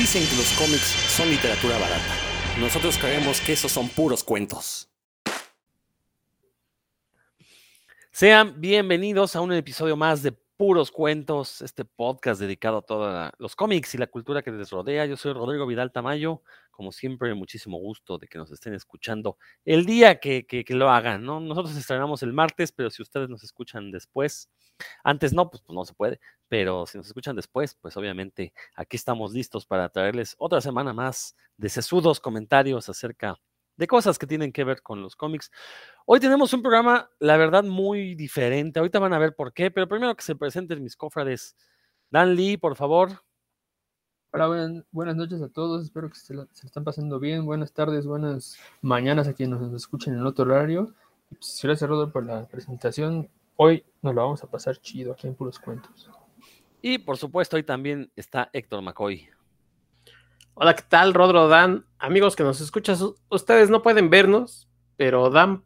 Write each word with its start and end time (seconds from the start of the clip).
Dicen 0.00 0.26
que 0.26 0.34
los 0.34 0.50
cómics 0.52 0.96
son 1.14 1.28
literatura 1.28 1.76
barata. 1.76 2.14
Nosotros 2.58 2.96
creemos 2.96 3.38
que 3.42 3.52
esos 3.52 3.70
son 3.70 3.86
puros 3.90 4.24
cuentos. 4.24 4.88
Sean 8.10 8.58
bienvenidos 8.58 9.36
a 9.36 9.42
un 9.42 9.52
episodio 9.52 9.98
más 9.98 10.22
de 10.22 10.32
Puros 10.32 10.90
Cuentos, 10.90 11.60
este 11.60 11.84
podcast 11.84 12.40
dedicado 12.40 12.78
a 12.78 12.82
todos 12.82 13.30
los 13.36 13.54
cómics 13.54 13.94
y 13.94 13.98
la 13.98 14.06
cultura 14.06 14.40
que 14.40 14.50
les 14.50 14.70
rodea. 14.70 15.04
Yo 15.04 15.18
soy 15.18 15.34
Rodrigo 15.34 15.66
Vidal 15.66 15.92
Tamayo. 15.92 16.40
Como 16.80 16.92
siempre, 16.92 17.34
muchísimo 17.34 17.76
gusto 17.76 18.16
de 18.16 18.26
que 18.26 18.38
nos 18.38 18.50
estén 18.52 18.72
escuchando 18.72 19.36
el 19.66 19.84
día 19.84 20.18
que, 20.18 20.46
que, 20.46 20.64
lo 20.74 20.88
hagan. 20.88 21.22
¿no? 21.22 21.38
Nosotros 21.38 21.76
estrenamos 21.76 22.22
el 22.22 22.32
martes, 22.32 22.72
pero 22.72 22.88
si 22.88 23.02
ustedes 23.02 23.28
nos 23.28 23.44
escuchan 23.44 23.90
después, 23.90 24.48
antes 25.04 25.34
no, 25.34 25.50
pues, 25.50 25.62
pues, 25.62 25.74
no 25.74 25.84
se 25.84 25.92
puede, 25.92 26.20
pero 26.48 26.86
si 26.86 26.96
nos 26.96 27.06
escuchan 27.06 27.36
después, 27.36 27.74
pues 27.74 27.98
obviamente 27.98 28.54
aquí 28.74 28.96
estamos 28.96 29.34
listos 29.34 29.66
para 29.66 29.90
traerles 29.90 30.34
otra 30.38 30.62
semana 30.62 30.94
más 30.94 31.36
de 31.58 31.68
sesudos 31.68 32.18
comentarios 32.18 32.88
acerca 32.88 33.36
de 33.76 33.86
cosas 33.86 34.18
que 34.18 34.26
tienen 34.26 34.50
que 34.50 34.64
ver 34.64 34.80
con 34.80 35.02
los 35.02 35.16
cómics. 35.16 35.50
Hoy 36.06 36.18
tenemos 36.18 36.54
un 36.54 36.62
programa, 36.62 37.10
la 37.18 37.36
verdad, 37.36 37.62
muy 37.62 38.14
diferente. 38.14 38.78
Ahorita 38.78 38.98
van 39.00 39.12
a 39.12 39.18
ver 39.18 39.34
por 39.34 39.52
qué, 39.52 39.70
pero 39.70 39.86
primero 39.86 40.16
que 40.16 40.24
se 40.24 40.34
presenten 40.34 40.82
mis 40.82 40.96
cofrades. 40.96 41.54
Dan 42.08 42.36
Lee, 42.36 42.56
por 42.56 42.74
favor. 42.74 43.22
Hola, 44.32 44.84
buenas 44.92 45.16
noches 45.16 45.42
a 45.42 45.48
todos. 45.48 45.82
Espero 45.82 46.08
que 46.08 46.14
se, 46.14 46.34
lo, 46.34 46.46
están 46.62 46.84
pasando 46.84 47.18
bien. 47.18 47.44
Buenas 47.44 47.72
tardes, 47.72 48.06
buenas 48.06 48.56
mañanas 48.80 49.26
a 49.26 49.32
quienes 49.32 49.60
nos 49.60 49.74
escuchen 49.74 50.14
en 50.14 50.20
el 50.20 50.26
otro 50.26 50.44
horario. 50.44 50.94
Pues, 51.30 51.58
gracias, 51.60 51.90
Rodolfo, 51.90 52.12
por 52.12 52.26
la 52.26 52.46
presentación. 52.46 53.28
Hoy 53.56 53.84
nos 54.02 54.14
lo 54.14 54.22
vamos 54.22 54.44
a 54.44 54.46
pasar 54.46 54.76
chido 54.76 55.12
aquí 55.12 55.26
en 55.26 55.34
Puros 55.34 55.58
Cuentos. 55.58 56.08
Y 56.80 56.98
por 56.98 57.16
supuesto, 57.16 57.56
hoy 57.56 57.64
también 57.64 58.12
está 58.14 58.50
Héctor 58.52 58.82
McCoy. 58.82 59.28
Hola, 60.54 60.76
¿qué 60.76 60.84
tal, 60.88 61.12
Rodro 61.12 61.48
Dan? 61.48 61.84
Amigos 61.98 62.36
que 62.36 62.44
nos 62.44 62.60
escuchan, 62.60 62.96
ustedes 63.30 63.68
no 63.68 63.82
pueden 63.82 64.10
vernos, 64.10 64.68
pero 64.96 65.30
Dan 65.30 65.64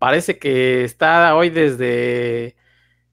parece 0.00 0.40
que 0.40 0.82
está 0.82 1.36
hoy 1.36 1.50
desde 1.50 2.56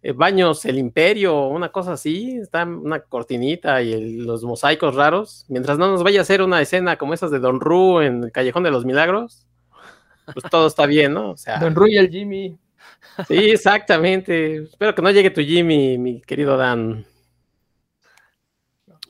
eh, 0.01 0.13
Baños 0.13 0.65
el 0.65 0.77
Imperio, 0.77 1.47
una 1.47 1.69
cosa 1.71 1.93
así, 1.93 2.37
está 2.37 2.63
una 2.63 2.99
cortinita 3.01 3.81
y 3.81 4.17
los 4.17 4.43
mosaicos 4.43 4.95
raros, 4.95 5.45
mientras 5.49 5.77
no 5.77 5.87
nos 5.91 6.03
vaya 6.03 6.19
a 6.19 6.21
hacer 6.21 6.41
una 6.41 6.61
escena 6.61 6.97
como 6.97 7.13
esas 7.13 7.31
de 7.31 7.39
Don 7.39 7.59
Ru 7.59 8.01
en 8.01 8.23
el 8.25 8.31
Callejón 8.31 8.63
de 8.63 8.71
los 8.71 8.85
Milagros, 8.85 9.45
pues 10.33 10.45
todo 10.49 10.67
está 10.67 10.85
bien, 10.85 11.13
¿no? 11.13 11.31
O 11.31 11.37
sea, 11.37 11.59
Don 11.59 11.75
Ru 11.75 11.87
y 11.87 11.97
el 11.97 12.09
Jimmy. 12.09 12.57
Sí, 13.27 13.51
exactamente. 13.51 14.63
Espero 14.63 14.93
que 14.95 15.01
no 15.01 15.11
llegue 15.11 15.29
tu 15.29 15.41
Jimmy, 15.41 15.97
mi 15.97 16.21
querido 16.21 16.57
Dan. 16.57 17.05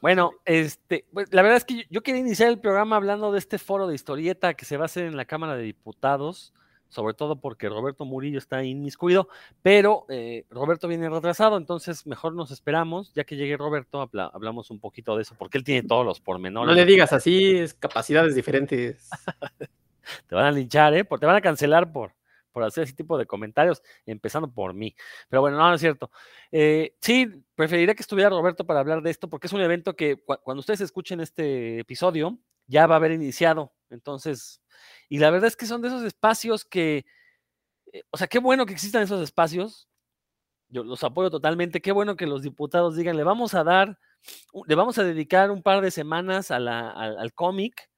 Bueno, 0.01 0.31
este, 0.45 1.05
pues, 1.11 1.31
la 1.33 1.41
verdad 1.41 1.57
es 1.57 1.65
que 1.65 1.85
yo, 1.89 2.01
quería 2.01 2.21
iniciar 2.21 2.49
el 2.49 2.59
programa 2.59 2.95
hablando 2.95 3.31
de 3.31 3.39
este 3.39 3.57
foro 3.57 3.87
de 3.87 3.95
historieta 3.95 4.53
que 4.53 4.65
se 4.65 4.77
va 4.77 4.83
a 4.83 4.85
hacer 4.85 5.05
en 5.05 5.17
la 5.17 5.25
Cámara 5.25 5.55
de 5.55 5.63
Diputados, 5.63 6.53
sobre 6.89 7.13
todo 7.13 7.39
porque 7.39 7.69
Roberto 7.69 8.03
Murillo 8.03 8.39
está 8.39 8.63
inmiscuido, 8.63 9.29
pero 9.61 10.05
eh, 10.09 10.45
Roberto 10.49 10.87
viene 10.87 11.09
retrasado, 11.09 11.57
entonces 11.57 12.05
mejor 12.05 12.33
nos 12.33 12.51
esperamos, 12.51 13.13
ya 13.13 13.23
que 13.23 13.35
llegue 13.35 13.55
Roberto, 13.57 14.09
hablamos 14.33 14.71
un 14.71 14.79
poquito 14.79 15.15
de 15.15 15.21
eso, 15.21 15.35
porque 15.37 15.57
él 15.57 15.63
tiene 15.63 15.87
todos 15.87 16.05
los 16.05 16.19
pormenores. 16.19 16.67
No 16.67 16.75
le 16.75 16.85
digas 16.85 17.13
así, 17.13 17.57
es 17.57 17.73
capacidades 17.73 18.35
diferentes. 18.35 19.09
te 20.27 20.35
van 20.35 20.45
a 20.45 20.51
linchar, 20.51 20.93
¿eh? 20.95 21.03
te 21.03 21.25
van 21.25 21.35
a 21.35 21.41
cancelar 21.41 21.91
por, 21.91 22.13
por 22.51 22.63
hacer 22.63 22.83
ese 22.83 22.93
tipo 22.93 23.17
de 23.17 23.25
comentarios, 23.25 23.81
empezando 24.05 24.51
por 24.51 24.73
mí. 24.73 24.95
Pero 25.29 25.41
bueno, 25.41 25.57
no, 25.57 25.69
no 25.69 25.75
es 25.75 25.81
cierto. 25.81 26.11
Eh, 26.51 26.95
sí, 27.01 27.43
preferiría 27.55 27.93
que 27.93 28.01
estuviera 28.01 28.29
Roberto 28.29 28.65
para 28.65 28.79
hablar 28.79 29.01
de 29.01 29.11
esto, 29.11 29.29
porque 29.29 29.47
es 29.47 29.53
un 29.53 29.61
evento 29.61 29.95
que 29.95 30.17
cuando 30.43 30.59
ustedes 30.59 30.81
escuchen 30.81 31.19
este 31.19 31.79
episodio, 31.79 32.39
ya 32.67 32.87
va 32.87 32.95
a 32.95 32.97
haber 32.97 33.11
iniciado. 33.11 33.73
Entonces, 33.89 34.61
y 35.09 35.19
la 35.19 35.31
verdad 35.31 35.47
es 35.47 35.57
que 35.57 35.65
son 35.65 35.81
de 35.81 35.89
esos 35.89 36.03
espacios 36.03 36.65
que, 36.65 37.05
eh, 37.93 38.03
o 38.11 38.17
sea, 38.17 38.27
qué 38.27 38.39
bueno 38.39 38.65
que 38.65 38.73
existan 38.73 39.03
esos 39.03 39.21
espacios. 39.21 39.89
Yo 40.69 40.83
los 40.83 41.03
apoyo 41.03 41.31
totalmente. 41.31 41.81
Qué 41.81 41.91
bueno 41.91 42.15
que 42.15 42.27
los 42.27 42.43
diputados 42.43 42.95
digan, 42.95 43.17
le 43.17 43.23
vamos 43.23 43.55
a 43.55 43.63
dar, 43.63 43.99
le 44.67 44.75
vamos 44.75 44.99
a 44.99 45.03
dedicar 45.03 45.51
un 45.51 45.63
par 45.63 45.81
de 45.81 45.91
semanas 45.91 46.51
al, 46.51 46.67
al 46.67 47.33
cómic 47.33 47.89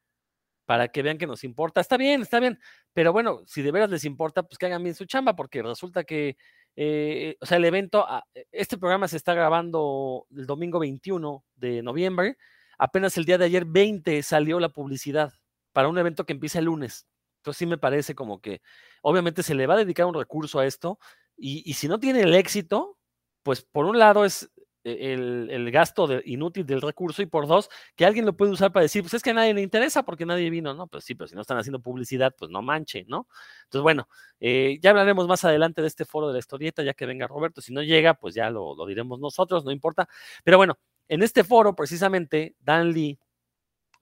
para 0.66 0.88
que 0.88 1.02
vean 1.02 1.18
que 1.18 1.28
nos 1.28 1.44
importa. 1.44 1.82
Está 1.82 1.98
bien, 1.98 2.22
está 2.22 2.40
bien, 2.40 2.58
pero 2.94 3.12
bueno, 3.12 3.42
si 3.46 3.62
de 3.62 3.72
veras 3.74 3.90
les 3.90 4.06
importa, 4.06 4.44
pues 4.44 4.58
que 4.58 4.68
hagan 4.68 4.84
bien 4.84 4.96
su 4.96 5.06
chamba, 5.06 5.36
porque 5.36 5.62
resulta 5.62 6.06
que, 6.06 6.38
eh, 6.78 7.36
o 7.42 7.46
sea, 7.46 7.58
el 7.58 7.66
evento, 7.66 8.06
ah, 8.08 8.24
e, 8.34 8.46
este 8.54 8.78
programa 8.78 9.10
se 9.10 9.18
está 9.18 9.34
grabando 9.34 10.28
el 10.32 10.46
domingo 10.46 10.80
21 10.80 11.44
de 11.56 11.84
noviembre, 11.84 12.38
apenas 12.78 13.18
el 13.18 13.26
día 13.26 13.38
de 13.38 13.46
ayer 13.46 13.66
20 13.66 14.24
salió 14.24 14.62
la 14.62 14.70
publicidad 14.70 15.34
para 15.74 15.88
un 15.88 15.98
evento 15.98 16.26
que 16.26 16.34
empieza 16.34 16.60
el 16.60 16.66
lunes. 16.66 17.08
Entonces 17.38 17.58
sí 17.60 17.66
me 17.66 17.78
parece 17.78 18.16
como 18.16 18.40
que 18.42 18.62
obviamente 19.02 19.44
se 19.44 19.56
le 19.56 19.68
va 19.68 19.76
a 19.76 19.78
dedicar 19.78 20.06
un 20.06 20.14
recurso 20.14 20.60
a 20.60 20.66
esto 20.66 21.00
y, 21.38 21.64
y 21.70 21.74
si 21.74 21.88
no 21.88 22.00
tiene 22.00 22.22
el 22.22 22.36
éxito, 22.36 22.98
pues 23.44 23.62
por 23.64 23.86
un 23.86 23.98
lado 23.98 24.26
es 24.26 24.52
e, 24.84 25.14
el, 25.14 25.72
gasto 25.72 26.10
inútil 26.26 26.66
del 26.66 26.82
recurso 26.82 27.22
y 27.22 27.28
por 27.28 27.48
dos, 27.48 27.70
que 27.96 28.06
alguien 28.06 28.26
lo 28.26 28.36
puede 28.36 28.52
usar 28.52 28.72
para 28.72 28.84
decir, 28.84 29.04
pues 29.04 29.14
es 29.14 29.22
que 29.22 29.30
a 29.30 29.34
nadie 29.34 29.54
le 29.54 29.62
interesa 29.62 30.04
porque 30.04 30.26
nadie 30.26 30.50
vino, 30.50 30.74
¿no? 30.74 30.88
Pues 30.88 31.04
sí, 31.04 31.14
pero 31.16 31.28
si 31.28 31.36
no 31.36 31.42
están 31.42 31.58
haciendo 31.58 31.80
publicidad, 31.80 32.34
pues 32.38 32.50
no 32.50 32.62
manche, 32.62 33.06
¿no? 33.08 33.28
Entonces, 33.66 33.84
bueno, 33.84 34.08
eh, 34.40 34.80
ya 34.82 34.90
hablaremos 34.90 35.28
más 35.28 35.46
adelante 35.46 35.82
de 35.82 35.88
este 35.88 36.06
foro 36.06 36.28
de 36.28 36.34
la 36.34 36.40
historieta, 36.40 36.84
ya 36.84 36.94
que 36.94 37.06
venga 37.06 37.28
Roberto. 37.28 37.62
Si 37.62 37.74
no 37.74 37.84
llega, 37.84 38.16
pues 38.16 38.34
ya 38.34 38.50
lo, 38.50 38.76
lo 38.76 38.86
diremos 38.88 39.20
nosotros, 39.20 39.66
no 39.66 39.72
importa. 39.72 40.08
Pero 40.44 40.58
bueno, 40.58 40.80
en 41.08 41.22
este 41.24 41.44
foro, 41.44 41.76
precisamente, 41.76 42.56
Dan 42.60 42.92
Lee 42.92 43.20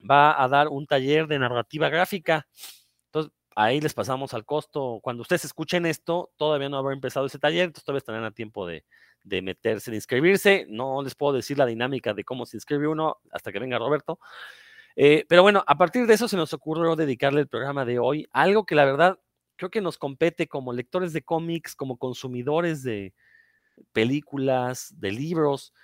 va 0.08 0.42
a 0.42 0.48
dar 0.48 0.68
un 0.68 0.86
taller 0.86 1.26
de 1.26 1.38
narrativa 1.38 1.88
gráfica. 1.88 2.46
Entonces, 3.06 3.32
ahí 3.56 3.80
les 3.80 3.94
pasamos 3.94 4.34
al 4.34 4.44
costo. 4.44 5.00
Cuando 5.02 5.22
ustedes 5.22 5.44
escuchen 5.44 5.86
esto, 5.86 6.30
todavía 6.36 6.68
no 6.68 6.78
habrá 6.78 6.94
empezado 6.94 7.26
ese 7.26 7.38
taller, 7.38 7.64
entonces 7.64 7.84
todavía 7.84 7.98
estarán 7.98 8.24
a 8.24 8.30
tiempo 8.30 8.66
de, 8.66 8.84
de 9.24 9.42
meterse, 9.42 9.90
de 9.90 9.96
inscribirse. 9.96 10.66
No 10.68 11.02
les 11.02 11.14
puedo 11.14 11.32
decir 11.34 11.58
la 11.58 11.66
dinámica 11.66 12.14
de 12.14 12.24
cómo 12.24 12.46
se 12.46 12.56
inscribe 12.56 12.88
uno 12.88 13.18
hasta 13.32 13.52
que 13.52 13.58
venga 13.58 13.78
Roberto. 13.78 14.18
Eh, 14.96 15.24
pero 15.28 15.42
bueno, 15.42 15.64
a 15.66 15.78
partir 15.78 16.06
de 16.06 16.14
eso 16.14 16.28
se 16.28 16.36
nos 16.36 16.52
ocurrió 16.52 16.96
dedicarle 16.96 17.40
el 17.40 17.48
programa 17.48 17.84
de 17.84 17.98
hoy 17.98 18.28
a 18.32 18.42
algo 18.42 18.66
que 18.66 18.74
la 18.74 18.84
verdad 18.84 19.18
creo 19.56 19.70
que 19.70 19.80
nos 19.80 19.98
compete 19.98 20.48
como 20.48 20.72
lectores 20.72 21.12
de 21.12 21.22
cómics, 21.22 21.76
como 21.76 21.96
consumidores 21.96 22.82
de 22.82 23.14
películas, 23.92 24.94
de 24.98 25.12
libros. 25.12 25.74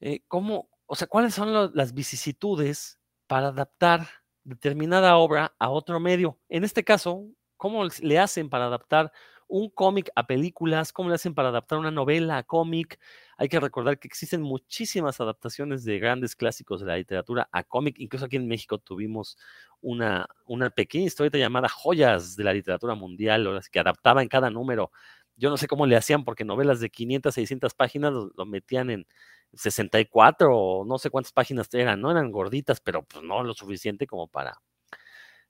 Eh, 0.00 0.20
¿Cómo, 0.26 0.68
o 0.86 0.96
sea, 0.96 1.06
cuáles 1.06 1.34
son 1.34 1.72
las 1.74 1.94
vicisitudes 1.94 2.99
para 3.30 3.48
adaptar 3.48 4.08
determinada 4.42 5.16
obra 5.16 5.54
a 5.60 5.70
otro 5.70 6.00
medio? 6.00 6.36
En 6.48 6.64
este 6.64 6.82
caso, 6.82 7.28
¿cómo 7.56 7.84
le 8.02 8.18
hacen 8.18 8.50
para 8.50 8.66
adaptar 8.66 9.12
un 9.46 9.68
cómic 9.68 10.10
a 10.14 10.26
películas, 10.26 10.92
cómo 10.92 11.08
le 11.08 11.16
hacen 11.16 11.34
para 11.34 11.48
adaptar 11.48 11.78
una 11.78 11.90
novela 11.90 12.38
a 12.38 12.42
cómic. 12.44 12.98
Hay 13.36 13.48
que 13.48 13.58
recordar 13.58 13.98
que 13.98 14.06
existen 14.08 14.42
muchísimas 14.42 15.20
adaptaciones 15.20 15.84
de 15.84 15.98
grandes 15.98 16.36
clásicos 16.36 16.80
de 16.80 16.86
la 16.86 16.96
literatura 16.96 17.48
a 17.52 17.64
cómic. 17.64 17.96
Incluso 17.98 18.26
aquí 18.26 18.36
en 18.36 18.46
México 18.46 18.78
tuvimos 18.78 19.36
una, 19.80 20.28
una 20.46 20.70
pequeña 20.70 21.06
historieta 21.06 21.36
llamada 21.36 21.68
Joyas 21.68 22.36
de 22.36 22.44
la 22.44 22.52
literatura 22.52 22.94
mundial, 22.94 23.60
que 23.72 23.80
adaptaba 23.80 24.22
en 24.22 24.28
cada 24.28 24.50
número. 24.50 24.92
Yo 25.36 25.50
no 25.50 25.56
sé 25.56 25.66
cómo 25.66 25.86
le 25.86 25.96
hacían 25.96 26.24
porque 26.24 26.44
novelas 26.44 26.80
de 26.80 26.90
500, 26.90 27.34
600 27.34 27.74
páginas 27.74 28.12
lo, 28.12 28.46
metían 28.46 28.90
en 28.90 29.06
64 29.54 30.56
o 30.56 30.84
no 30.84 30.98
sé 30.98 31.10
cuántas 31.10 31.32
páginas 31.32 31.68
eran, 31.74 32.00
no 32.00 32.10
eran 32.10 32.30
gorditas, 32.30 32.80
pero 32.80 33.02
pues 33.04 33.24
no 33.24 33.42
lo 33.42 33.54
suficiente 33.54 34.06
como 34.06 34.28
para 34.28 34.60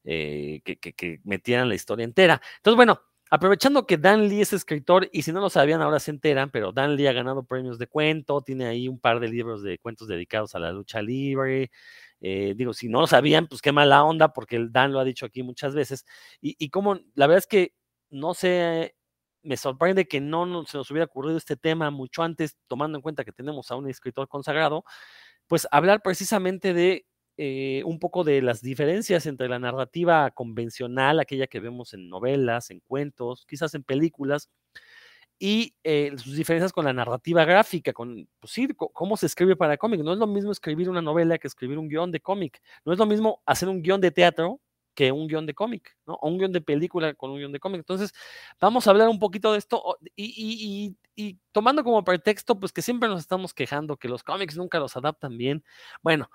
eh, 0.05 0.63
que, 0.65 1.21
metieran 1.25 1.69
la 1.69 1.75
historia 1.75 2.05
entera. 2.05 2.41
Entonces, 2.59 2.77
bueno, 2.77 3.01
Aprovechando 3.33 3.87
que 3.87 3.97
Dan 3.97 4.29
Lee 4.29 4.41
es 4.41 4.53
escritor, 4.53 5.09
y 5.13 5.23
si 5.23 5.31
no 5.31 5.41
lo 5.41 5.51
sabían, 5.51 5.81
ahora 5.81 6.01
se 6.01 6.11
enteran, 6.11 6.51
pero 6.51 6.73
Dan 6.73 6.97
Lee 6.97 7.07
ha 7.07 7.13
ganado 7.13 7.45
premios 7.45 7.79
de 7.79 7.87
cuento, 7.87 8.43
tiene 8.43 8.67
ahí 8.67 8.89
un 8.89 8.99
par 8.99 9.21
de 9.21 9.29
libros 9.29 9.63
de 9.63 9.79
cuentos 9.79 10.09
dedicados 10.09 10.57
a 10.57 10.59
la 10.59 10.73
lucha 10.73 11.01
libre. 11.01 11.71
Eh, 12.21 12.55
digo, 12.57 12.75
si 12.75 12.89
no 12.89 13.01
lo 13.01 13.07
sabían, 13.07 13.47
pues 13.47 13.63
qué 13.63 13.71
mala 13.71 14.03
onda, 14.03 14.33
porque 14.33 14.57
el 14.57 14.73
Dan 14.73 14.93
lo 14.93 14.99
ha 14.99 15.05
dicho 15.05 15.27
aquí 15.27 15.45
muchas 15.45 15.77
veces. 15.77 16.05
Y, 16.41 16.71
como 16.71 16.97
la 17.15 17.29
verdad 17.29 17.39
es 17.39 17.47
que 17.47 17.75
no 18.11 18.35
sé, 18.35 18.97
me 19.43 19.57
sorprende 19.57 20.07
que 20.09 20.21
no 20.21 20.65
se 20.67 20.79
nos 20.79 20.91
hubiera 20.91 21.07
ocurrido 21.07 21.37
este 21.37 21.57
tema 21.57 21.91
mucho 21.91 22.23
antes, 22.23 22.57
tomando 22.69 22.99
en 22.99 23.03
cuenta 23.03 23.25
que 23.25 23.33
tenemos 23.33 23.71
a 23.71 23.77
un 23.77 23.89
escritor 23.89 24.29
consagrado, 24.29 24.85
pues 25.47 25.67
hablar 25.71 26.03
precisamente 26.03 26.75
de 26.75 27.07
eh, 27.37 27.83
un 27.87 27.99
poco 27.99 28.23
de 28.23 28.43
las 28.43 28.61
diferencias 28.61 29.27
entre 29.27 29.49
la 29.49 29.59
narrativa 29.59 30.31
convencional, 30.31 31.21
aquella 31.21 31.47
que 31.47 31.61
vemos 31.61 31.95
en 31.95 32.09
novelas, 32.09 32.71
en 32.71 32.81
cuentos, 32.81 33.47
quizás 33.47 33.75
en 33.75 33.83
películas, 33.83 34.51
y 35.39 35.75
eh, 35.85 36.13
sus 36.19 36.37
diferencias 36.37 36.73
con 36.73 36.85
la 36.85 36.93
narrativa 36.93 37.47
gráfica, 37.47 37.95
con, 37.95 38.29
pues 38.41 38.55
cómo 38.93 39.17
se 39.17 39.25
escribe 39.27 39.57
para 39.57 39.79
cómic. 39.79 40.03
No 40.03 40.13
es 40.13 40.19
lo 40.19 40.27
mismo 40.27 40.53
escribir 40.53 40.91
una 40.91 41.01
novela 41.01 41.39
que 41.39 41.49
escribir 41.49 41.79
un 41.79 41.89
guion 41.89 42.13
de 42.13 42.21
cómic. 42.21 42.61
No 42.85 42.93
es 42.93 42.99
lo 42.99 43.07
mismo 43.07 43.43
hacer 43.47 43.71
un 43.71 43.83
guion 43.83 44.03
de 44.03 44.11
teatro 44.11 44.61
que 45.01 45.13
un 45.13 45.27
guion 45.29 45.47
de 45.47 45.55
cómic, 45.55 45.97
¿no? 46.07 46.15
O 46.21 46.29
un 46.29 46.37
guion 46.37 46.53
de 46.53 46.61
película 46.61 47.15
con 47.15 47.31
un 47.31 47.39
guion 47.39 47.53
de 47.53 47.59
cómic. 47.59 47.79
Entonces, 47.79 48.13
vamos 48.61 48.87
a 48.87 48.91
hablar 48.91 49.09
un 49.09 49.19
poquito 49.19 49.53
de 49.53 49.59
esto 49.59 49.97
y, 50.15 50.95
tomando 51.53 51.83
como 51.83 52.05
pretexto, 52.05 52.61
pues 52.61 52.71
que 52.71 52.83
siempre 52.83 53.09
nos 53.09 53.21
estamos 53.21 53.55
quejando 53.55 53.97
que 53.97 54.09
los 54.09 54.23
cómics 54.23 54.59
nunca 54.59 54.79
los 54.79 54.99
adaptan 54.99 55.39
bien. 55.39 55.65
Bueno, 56.03 56.29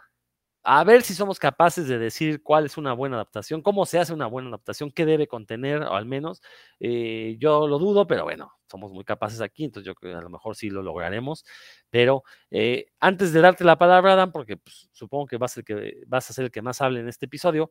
a 0.64 0.84
ver 0.84 1.04
si 1.04 1.14
somos 1.14 1.38
capaces 1.40 1.88
de 1.88 2.00
decir 2.00 2.42
cuál 2.42 2.66
es 2.66 2.78
una 2.78 2.94
buena 2.94 3.18
adaptación, 3.18 3.62
cómo 3.62 3.86
se 3.86 4.00
hace 4.00 4.14
una 4.14 4.26
buena 4.26 4.50
adaptación, 4.50 4.92
qué 4.92 5.06
debe 5.06 5.28
contener, 5.28 5.84
o 5.84 5.94
al 5.94 6.06
menos. 6.08 6.42
Eh, 6.80 7.38
yo 7.40 7.68
lo 7.68 7.78
dudo, 7.78 8.08
pero 8.08 8.24
bueno, 8.24 8.52
somos 8.68 8.92
muy 8.92 9.04
capaces 9.04 9.42
aquí, 9.42 9.66
entonces 9.66 9.86
yo 9.86 9.94
creo 9.94 10.14
que 10.14 10.18
a 10.20 10.22
lo 10.24 10.30
mejor 10.32 10.56
sí 10.56 10.72
lo 10.72 10.82
lograremos. 10.82 11.46
Pero 11.92 12.24
eh, 12.50 12.88
antes 13.00 13.32
de 13.32 13.42
darte 13.42 13.64
la 13.64 13.78
palabra, 13.78 14.14
Adam, 14.14 14.32
porque 14.32 14.58
pues, 14.58 14.90
supongo 14.92 15.28
que 15.28 15.38
vas, 15.38 15.62
que 15.64 16.02
vas 16.08 16.30
a 16.32 16.34
ser 16.34 16.46
el 16.46 16.52
que 16.52 16.64
más 16.64 16.82
hable 16.82 17.02
en 17.02 17.10
este 17.10 17.28
episodio, 17.28 17.70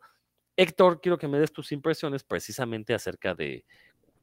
Héctor, 0.56 1.00
quiero 1.00 1.18
que 1.18 1.28
me 1.28 1.38
des 1.38 1.52
tus 1.52 1.72
impresiones 1.72 2.22
precisamente 2.22 2.94
acerca 2.94 3.34
de 3.34 3.64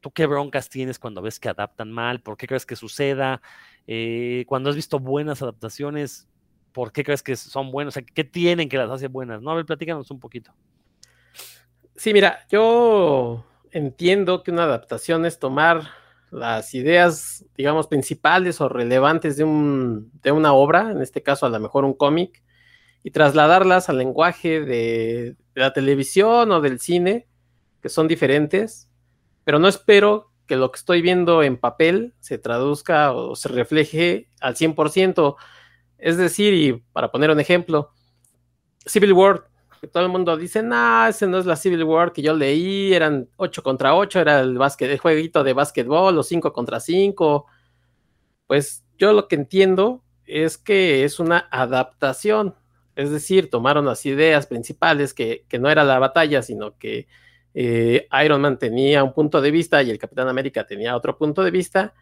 ¿Tú 0.02 0.12
qué 0.12 0.26
broncas 0.26 0.68
tienes 0.68 0.98
cuando 0.98 1.22
ves 1.22 1.40
que 1.40 1.48
adaptan 1.48 1.92
mal? 1.92 2.22
¿Por 2.22 2.36
qué 2.36 2.48
crees 2.48 2.66
que 2.66 2.76
suceda? 2.76 3.40
Eh, 3.86 4.46
cuando 4.48 4.72
has 4.72 4.76
visto 4.76 5.00
buenas 5.00 5.44
adaptaciones, 5.44 6.28
¿por 6.72 6.92
qué 6.92 7.04
crees 7.04 7.22
que 7.22 7.36
son 7.36 7.72
buenas? 7.72 7.94
O 7.94 7.96
sea, 8.00 8.04
¿qué 8.04 8.24
tienen 8.24 8.68
que 8.68 8.78
las 8.78 8.90
hace 8.90 9.08
buenas? 9.08 9.44
No, 9.44 9.52
a 9.52 9.56
ver, 9.56 9.66
platícanos 9.66 10.10
un 10.10 10.20
poquito. 10.20 10.52
Sí, 11.96 12.14
mira, 12.14 12.48
yo 12.50 13.46
entiendo 13.70 14.42
que 14.42 14.50
una 14.50 14.64
adaptación 14.64 15.24
es 15.28 15.38
tomar 15.38 15.84
las 16.32 16.74
ideas, 16.74 17.46
digamos, 17.56 17.86
principales 17.86 18.60
o 18.60 18.70
relevantes 18.70 19.38
de, 19.38 19.44
un, 19.44 20.12
de 20.24 20.32
una 20.32 20.54
obra, 20.54 20.90
en 20.90 21.02
este 21.02 21.22
caso 21.22 21.46
a 21.46 21.50
lo 21.50 21.60
mejor 21.60 21.86
un 21.86 21.94
cómic, 21.94 22.42
y 23.04 23.12
trasladarlas 23.12 23.90
al 23.90 23.98
lenguaje 23.98 24.62
de, 24.62 25.36
de 25.56 25.62
la 25.62 25.74
televisión 25.74 26.52
o 26.52 26.62
del 26.62 26.80
cine, 26.80 27.28
que 27.82 27.90
son 27.90 28.08
diferentes, 28.08 28.90
pero 29.44 29.60
no 29.60 29.68
espero 29.68 30.32
que 30.48 30.56
lo 30.56 30.72
que 30.72 30.78
estoy 30.78 31.02
viendo 31.02 31.44
en 31.44 31.58
papel 31.58 32.14
se 32.20 32.38
traduzca 32.38 33.14
o 33.14 33.36
se 33.36 33.50
refleje 33.50 34.28
al 34.42 34.56
100%. 34.56 35.36
Es 35.98 36.18
decir, 36.18 36.54
y 36.54 36.74
para 36.92 37.10
poner 37.10 37.32
un 37.32 37.40
ejemplo, 37.40 37.92
Civil 38.86 39.14
War, 39.14 39.48
que 39.80 39.88
todo 39.88 40.04
el 40.04 40.10
mundo 40.10 40.36
dice, 40.38 40.62
no, 40.62 41.08
ese 41.08 41.26
no 41.26 41.38
es 41.38 41.46
la 41.46 41.56
Civil 41.56 41.84
War 41.86 42.12
que 42.12 42.22
yo 42.22 42.36
leí, 42.36 42.94
eran 42.94 43.30
8 43.38 43.64
contra 43.64 43.96
8, 43.96 44.20
era 44.20 44.42
el, 44.42 44.58
básquet, 44.58 44.92
el 44.92 45.00
jueguito 45.00 45.44
de 45.44 45.54
básquetbol, 45.54 46.18
o 46.18 46.22
5 46.22 46.54
contra 46.54 46.80
5. 46.80 47.46
Pues 48.46 48.84
yo 48.98 49.14
lo 49.14 49.28
que 49.28 49.36
entiendo 49.36 50.04
es 50.26 50.58
que 50.58 51.04
es 51.04 51.20
una 51.20 51.48
adaptación, 51.50 52.56
es 52.96 53.12
decir, 53.12 53.50
tomaron 53.50 53.86
las 53.86 54.06
ideas 54.06 54.48
principales, 54.48 55.14
que, 55.14 55.46
que 55.48 55.60
no 55.60 55.70
era 55.70 55.84
la 55.84 56.00
batalla, 56.00 56.42
sino 56.42 56.78
que 56.78 57.08
eh, 57.54 58.08
Iron 58.24 58.42
Man 58.42 58.58
tenía 58.58 59.04
un 59.04 59.14
punto 59.14 59.42
de 59.42 59.52
vista 59.52 59.84
y 59.84 59.90
el 59.90 59.98
Capitán 59.98 60.28
América 60.28 60.66
tenía 60.66 60.96
otro 60.96 61.18
punto 61.18 61.44
de 61.44 61.52
vista, 61.52 61.94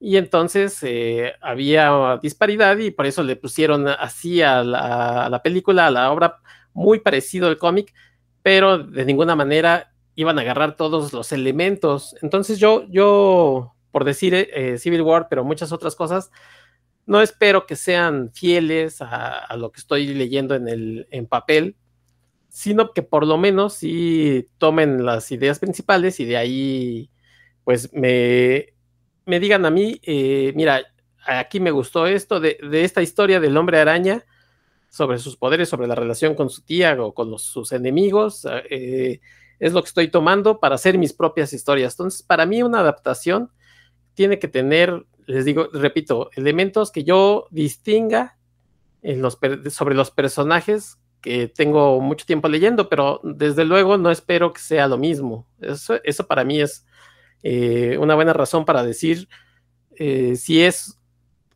y 0.00 0.16
entonces 0.16 0.78
eh, 0.82 1.32
había 1.40 2.18
disparidad 2.22 2.76
y 2.78 2.90
por 2.90 3.06
eso 3.06 3.22
le 3.22 3.36
pusieron 3.36 3.88
así 3.88 4.42
a 4.42 4.62
la, 4.62 5.40
película, 5.42 5.86
a 5.86 5.90
la 5.90 6.12
obra, 6.12 6.40
muy 6.72 7.00
parecido 7.00 7.48
al 7.48 7.56
cómic, 7.56 7.94
pero 8.42 8.78
de 8.78 9.04
ninguna 9.04 9.34
manera 9.36 9.94
iban 10.14 10.38
a 10.38 10.42
agarrar 10.42 10.76
todos 10.76 11.12
los 11.12 11.32
elementos. 11.32 12.16
Entonces 12.22 12.58
yo, 12.58 12.84
yo 12.90 13.74
por 13.92 14.04
decir 14.04 14.34
eh, 14.34 14.76
Civil 14.78 15.02
War, 15.02 15.28
pero 15.30 15.44
muchas 15.44 15.72
otras 15.72 15.96
cosas, 15.96 16.30
no 17.06 17.20
espero 17.20 17.66
que 17.66 17.76
sean 17.76 18.30
fieles 18.32 18.98
a, 19.00 19.54
lo 19.56 19.70
que 19.72 19.80
estoy 19.80 20.14
leyendo 20.14 20.54
en, 20.54 20.68
el, 20.68 21.06
en 21.10 21.26
papel, 21.26 21.76
sino 22.48 22.92
que 22.92 23.02
por 23.02 23.26
lo 23.26 23.36
menos 23.36 23.74
sí 23.74 24.48
tomen 24.58 25.04
las 25.04 25.30
ideas 25.32 25.58
principales 25.58 26.20
y 26.20 26.24
de 26.24 26.36
ahí 26.36 27.10
pues 27.64 27.92
me, 27.92 28.74
me 29.26 29.40
digan 29.40 29.64
a 29.66 29.70
mí, 29.70 30.00
eh, 30.02 30.52
mira, 30.54 30.82
aquí 31.26 31.60
me 31.60 31.70
gustó 31.70 32.06
esto 32.06 32.40
de, 32.40 32.58
esta 32.72 33.02
historia 33.02 33.40
del 33.40 33.56
hombre 33.56 33.78
araña 33.78 34.24
sobre 34.90 35.18
sus 35.18 35.36
poderes, 35.36 35.68
sobre 35.68 35.88
la 35.88 35.94
relación 35.94 36.34
con 36.34 36.50
su 36.50 36.62
tía 36.62 36.96
o 37.02 37.14
con 37.14 37.36
sus 37.38 37.72
enemigos, 37.72 38.46
eh, 38.70 39.20
es 39.58 39.72
lo 39.72 39.82
que 39.82 39.88
estoy 39.88 40.08
tomando 40.08 40.60
para 40.60 40.76
hacer 40.76 40.98
mis 40.98 41.12
propias 41.12 41.52
historias. 41.52 41.94
Entonces, 41.94 42.22
para 42.22 42.46
mí 42.46 42.62
una 42.62 42.80
adaptación 42.80 43.50
tiene 44.14 44.38
que 44.38 44.48
tener, 44.48 45.04
les 45.26 45.44
digo, 45.44 45.68
repito, 45.72 46.30
elementos 46.34 46.90
que 46.90 47.04
yo 47.04 47.46
distinga 47.50 48.38
sobre 49.68 49.94
los 49.94 50.10
personajes 50.10 50.98
que 51.24 51.48
tengo 51.48 52.02
mucho 52.02 52.26
tiempo 52.26 52.48
leyendo, 52.48 52.90
pero 52.90 53.18
desde 53.24 53.64
luego 53.64 53.96
no 53.96 54.10
espero 54.10 54.52
que 54.52 54.60
sea 54.60 54.86
lo 54.88 54.98
mismo. 54.98 55.48
Eso, 55.58 56.26
para 56.26 56.44
mí 56.44 56.60
es 56.60 56.86
eh, 57.42 57.96
una 57.98 58.14
buena 58.14 58.34
razón 58.34 58.66
para 58.66 58.82
decir 58.82 59.26
eh, 59.96 60.36
si 60.36 60.60
es 60.62 60.98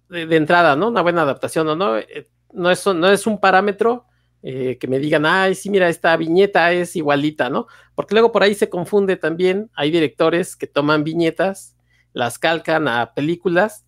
de, 0.08 0.34
entrada, 0.36 0.74
¿no? 0.74 0.88
Una 0.88 1.02
buena 1.02 1.20
adaptación 1.20 1.68
o 1.68 1.76
no. 1.76 1.98
Eh, 1.98 2.26
no, 2.54 2.70
es, 2.70 2.86
no 2.86 3.10
es 3.10 3.26
un 3.26 3.38
parámetro 3.38 4.06
que 4.40 4.86
me 4.88 4.98
digan, 4.98 5.26
ay, 5.26 5.54
sí, 5.54 5.68
mira, 5.68 5.90
esta 5.90 6.16
viñeta 6.16 6.72
es 6.72 6.96
igualita, 6.96 7.50
¿no? 7.50 7.66
Porque 7.94 8.14
luego 8.14 8.32
por 8.32 8.42
ahí 8.42 8.54
se 8.54 8.70
confunde 8.70 9.16
también. 9.16 9.70
Hay 9.74 9.90
directores 9.90 10.56
que 10.56 10.66
toman 10.66 11.04
viñetas, 11.04 11.76
las 12.18 12.38
calcan 12.40 12.88
a 12.88 13.14
películas 13.14 13.84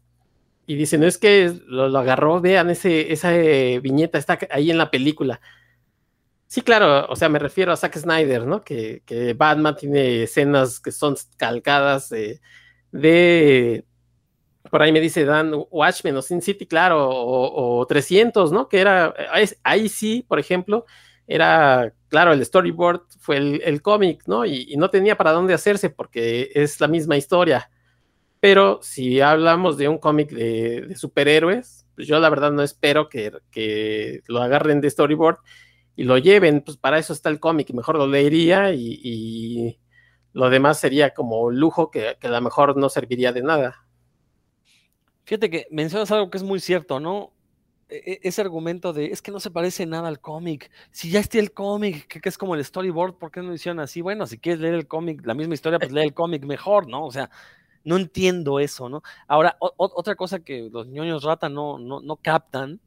y 0.65 0.77
dicen, 0.77 1.03
es 1.03 1.19
que 1.19 1.53
lo, 1.67 1.99
agarró, 1.99 2.41
vean, 2.41 2.71
ese, 2.71 3.13
esa 3.13 3.33
viñeta 3.83 4.19
está 4.19 4.39
ahí 4.51 4.71
en 4.71 4.79
la 4.79 4.89
película. 4.93 5.41
Sí, 6.47 6.63
claro, 6.63 7.07
o 7.09 7.17
sea, 7.17 7.29
me 7.29 7.41
refiero 7.41 7.73
a 7.73 7.77
Zack 7.77 7.97
Snyder, 7.99 8.47
¿no? 8.47 8.63
Que, 8.63 9.03
Batman 9.37 9.75
tiene 9.75 10.23
escenas 10.23 10.79
que 10.79 10.93
son 10.93 11.17
calcadas 11.37 12.09
de, 12.93 13.85
por 14.71 14.83
ahí 14.83 14.93
me 14.93 15.01
dice 15.01 15.25
Dan 15.25 15.53
Watchmen 15.69 16.17
o 16.17 16.23
Sin 16.23 16.41
City, 16.41 16.67
claro, 16.67 17.09
o, 17.11 17.85
300, 17.85 18.53
¿no? 18.53 18.69
Que 18.69 18.79
era, 18.81 19.13
ahí 19.65 19.89
sí, 19.89 20.25
por 20.29 20.39
ejemplo, 20.39 20.87
era, 21.27 21.93
claro, 22.09 22.33
el 22.33 22.45
storyboard 22.45 23.03
fue 23.19 23.39
el, 23.39 23.83
cómic, 23.83 24.23
¿no? 24.27 24.45
Y, 24.47 24.77
no 24.77 24.89
tenía 24.89 25.17
para 25.17 25.33
dónde 25.33 25.55
hacerse 25.55 25.91
porque 25.91 26.51
es 26.55 26.81
la 26.81 26.87
misma 26.87 27.17
historia. 27.17 27.71
Pero 28.41 28.81
si 28.83 29.21
hablamos 29.21 29.77
de 29.77 29.89
un 29.89 29.99
cómic 29.99 30.31
de, 30.31 30.95
superhéroes, 30.97 31.87
pues 31.95 32.09
yo 32.09 32.19
la 32.19 32.31
verdad 32.31 32.51
no 32.51 32.63
espero 32.63 33.09
que, 33.09 33.33
que 33.51 34.23
lo 34.27 34.43
agarren 34.43 34.81
de 34.81 34.91
storyboard 34.91 35.39
y 36.01 36.05
lo 36.05 36.17
lleven, 36.17 36.63
pues 36.63 36.79
para 36.79 36.99
eso 36.99 37.13
está 37.13 37.29
el 37.29 37.39
cómic, 37.39 37.75
mejor 37.75 37.99
lo 37.99 38.07
leería 38.07 38.73
y, 38.73 39.79
lo 40.33 40.49
demás 40.49 40.79
sería 40.79 41.13
como 41.13 41.51
lujo 41.51 41.91
que, 41.91 42.17
a 42.23 42.29
lo 42.29 42.41
mejor 42.41 42.77
no 42.77 42.89
serviría 42.89 43.33
de 43.33 43.43
nada. 43.43 43.85
Fíjate 45.25 45.51
que 45.51 45.67
mencionas 45.71 46.11
algo 46.13 46.31
que 46.31 46.39
es 46.39 46.45
muy 46.45 46.61
cierto, 46.61 47.01
¿no? 47.01 47.35
E, 47.89 47.97
e, 47.97 48.21
ese 48.23 48.41
argumento 48.41 48.93
de 48.93 49.07
es 49.07 49.21
que 49.21 49.33
no 49.33 49.41
se 49.41 49.51
parece 49.51 49.87
nada 49.87 50.07
al 50.09 50.21
cómic. 50.21 50.71
Si 50.93 51.11
ya 51.11 51.19
está 51.19 51.39
el 51.41 51.53
cómic, 51.53 52.07
que, 52.07 52.27
es 52.29 52.39
como 52.39 52.55
el 52.55 52.65
storyboard, 52.65 53.19
¿por 53.19 53.33
qué 53.33 53.43
no 53.43 53.53
hicieron 53.53 53.81
así? 53.81 54.01
Bueno, 54.01 54.27
si 54.27 54.39
quieres 54.39 54.61
leer 54.61 54.75
el 54.75 54.87
cómic, 54.87 55.27
la 55.27 55.35
misma 55.35 55.55
historia, 55.55 55.81
pues 55.81 55.91
lee 55.91 56.03
el 56.03 56.15
cómic 56.15 56.45
mejor, 56.45 56.89
¿no? 56.89 57.05
O 57.05 57.11
sea, 57.11 57.29
no 57.85 57.97
entiendo 57.97 58.61
eso, 58.61 58.89
¿no? 58.89 59.03
Ahora, 59.27 59.57
otra 59.61 60.15
cosa 60.15 60.41
que 60.41 60.69
los 60.71 60.87
ñoños 60.87 61.25
rata 61.25 61.49
no, 61.49 61.79
no, 61.79 62.01
no 62.01 62.17
captan 62.17 62.81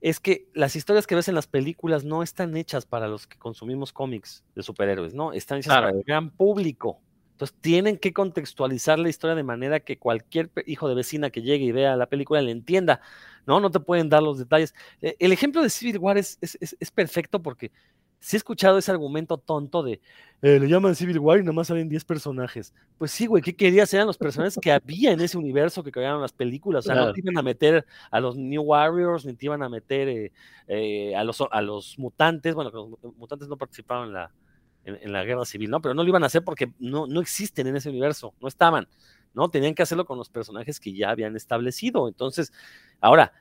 es 0.00 0.18
que 0.18 0.48
las 0.52 0.74
historias 0.74 1.06
que 1.06 1.14
ves 1.14 1.28
en 1.28 1.36
las 1.36 1.46
películas 1.46 2.04
no 2.04 2.22
están 2.22 2.56
hechas 2.56 2.86
para 2.86 3.06
los 3.06 3.26
que 3.26 3.38
consumimos 3.38 3.92
cómics 3.92 4.42
de 4.54 4.62
superhéroes, 4.62 5.14
¿no? 5.14 5.32
Están 5.32 5.58
hechas 5.58 5.74
para 5.74 5.90
el 5.90 6.02
gran 6.02 6.30
público. 6.30 7.00
Entonces 7.32 7.56
tienen 7.60 7.98
que 7.98 8.12
contextualizar 8.12 8.98
la 8.98 9.08
historia 9.08 9.36
de 9.36 9.44
manera 9.44 9.80
que 9.80 9.98
cualquier 9.98 10.50
hijo 10.66 10.88
de 10.88 10.96
vecina 10.96 11.30
que 11.30 11.42
llegue 11.42 11.64
y 11.64 11.72
vea 11.72 11.96
la 11.96 12.06
película 12.06 12.42
le 12.42 12.50
entienda, 12.50 13.00
¿no? 13.46 13.60
No 13.60 13.70
te 13.70 13.80
pueden 13.80 14.08
dar 14.08 14.22
los 14.22 14.38
detalles. 14.38 14.74
E, 15.00 15.16
el 15.20 15.32
ejemplo 15.32 15.62
de 15.62 15.70
Civil 15.70 15.98
War 15.98 16.18
es, 16.18 16.36
es 16.40 16.90
perfecto 16.90 17.40
porque 17.40 17.70
si 18.22 18.36
he 18.36 18.38
escuchado 18.38 18.78
ese 18.78 18.90
argumento 18.92 19.36
tonto 19.36 19.82
de 19.82 20.00
eh, 20.42 20.58
le 20.58 20.68
llaman 20.68 20.94
Civil 20.94 21.18
War 21.18 21.40
y 21.40 21.42
nomás 21.42 21.66
salen 21.66 21.88
10 21.88 22.04
personajes. 22.04 22.72
Pues 22.98 23.10
sí, 23.10 23.26
güey, 23.26 23.42
¿qué 23.42 23.54
querías? 23.54 23.92
Eran 23.94 24.06
los 24.06 24.16
personajes 24.16 24.58
que 24.60 24.70
había 24.70 25.10
en 25.12 25.20
ese 25.20 25.36
universo 25.36 25.82
que 25.82 25.90
crearon 25.90 26.20
las 26.20 26.32
películas. 26.32 26.84
O 26.84 26.86
sea, 26.86 26.94
no 26.94 27.12
te 27.12 27.20
iban 27.20 27.36
a 27.36 27.42
meter 27.42 27.84
a 28.10 28.20
los 28.20 28.36
New 28.36 28.62
Warriors, 28.62 29.24
ni 29.24 29.34
te 29.34 29.46
iban 29.46 29.62
a 29.62 29.68
meter 29.68 30.08
eh, 30.08 30.32
eh, 30.68 31.16
a, 31.16 31.24
los, 31.24 31.42
a 31.50 31.62
los 31.62 31.98
mutantes. 31.98 32.54
Bueno, 32.54 32.70
los 32.70 33.16
mutantes 33.16 33.48
no 33.48 33.56
participaron 33.56 34.08
en 34.08 34.14
la, 34.14 34.32
en, 34.84 35.12
la 35.12 35.24
guerra 35.24 35.44
civil, 35.44 35.70
¿no? 35.70 35.80
Pero 35.80 35.94
no 35.94 36.02
lo 36.02 36.08
iban 36.08 36.22
a 36.22 36.26
hacer 36.26 36.44
porque 36.44 36.72
no, 36.78 37.08
no 37.08 37.20
existen 37.20 37.66
en 37.66 37.76
ese 37.76 37.90
universo, 37.90 38.34
no 38.40 38.46
estaban, 38.46 38.88
¿no? 39.34 39.48
Tenían 39.48 39.74
que 39.74 39.82
hacerlo 39.82 40.06
con 40.06 40.18
los 40.18 40.28
personajes 40.28 40.78
que 40.78 40.92
ya 40.92 41.10
habían 41.10 41.34
establecido. 41.34 42.08
Entonces, 42.08 42.52
ahora, 43.00 43.32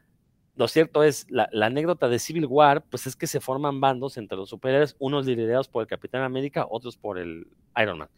lo 0.62 0.68
cierto 0.68 1.03
es, 1.03 1.25
la, 1.32 1.50
anécdota 1.60 2.08
de 2.08 2.20
Civil 2.20 2.46
War, 2.46 2.84
pues 2.84 3.08
es 3.08 3.15
que 3.15 3.25
se 3.25 3.39
forman 3.39 3.82
bandos 3.82 4.15
entre 4.18 4.38
los 4.38 4.48
superhéroes, 4.50 4.96
unos 5.00 5.25
liderados 5.25 5.68
por 5.68 5.82
el 5.82 5.88
Capitán 5.88 6.22
América, 6.22 6.68
otros 6.70 6.98
por 6.98 7.18
el 7.18 7.48
Iron 7.82 7.98
Man. 7.98 8.10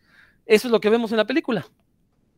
Eso 0.46 0.68
es 0.68 0.72
lo 0.74 0.82
que 0.82 0.90
vemos 0.90 1.10
en 1.12 1.18
la 1.20 1.26
película. 1.26 1.66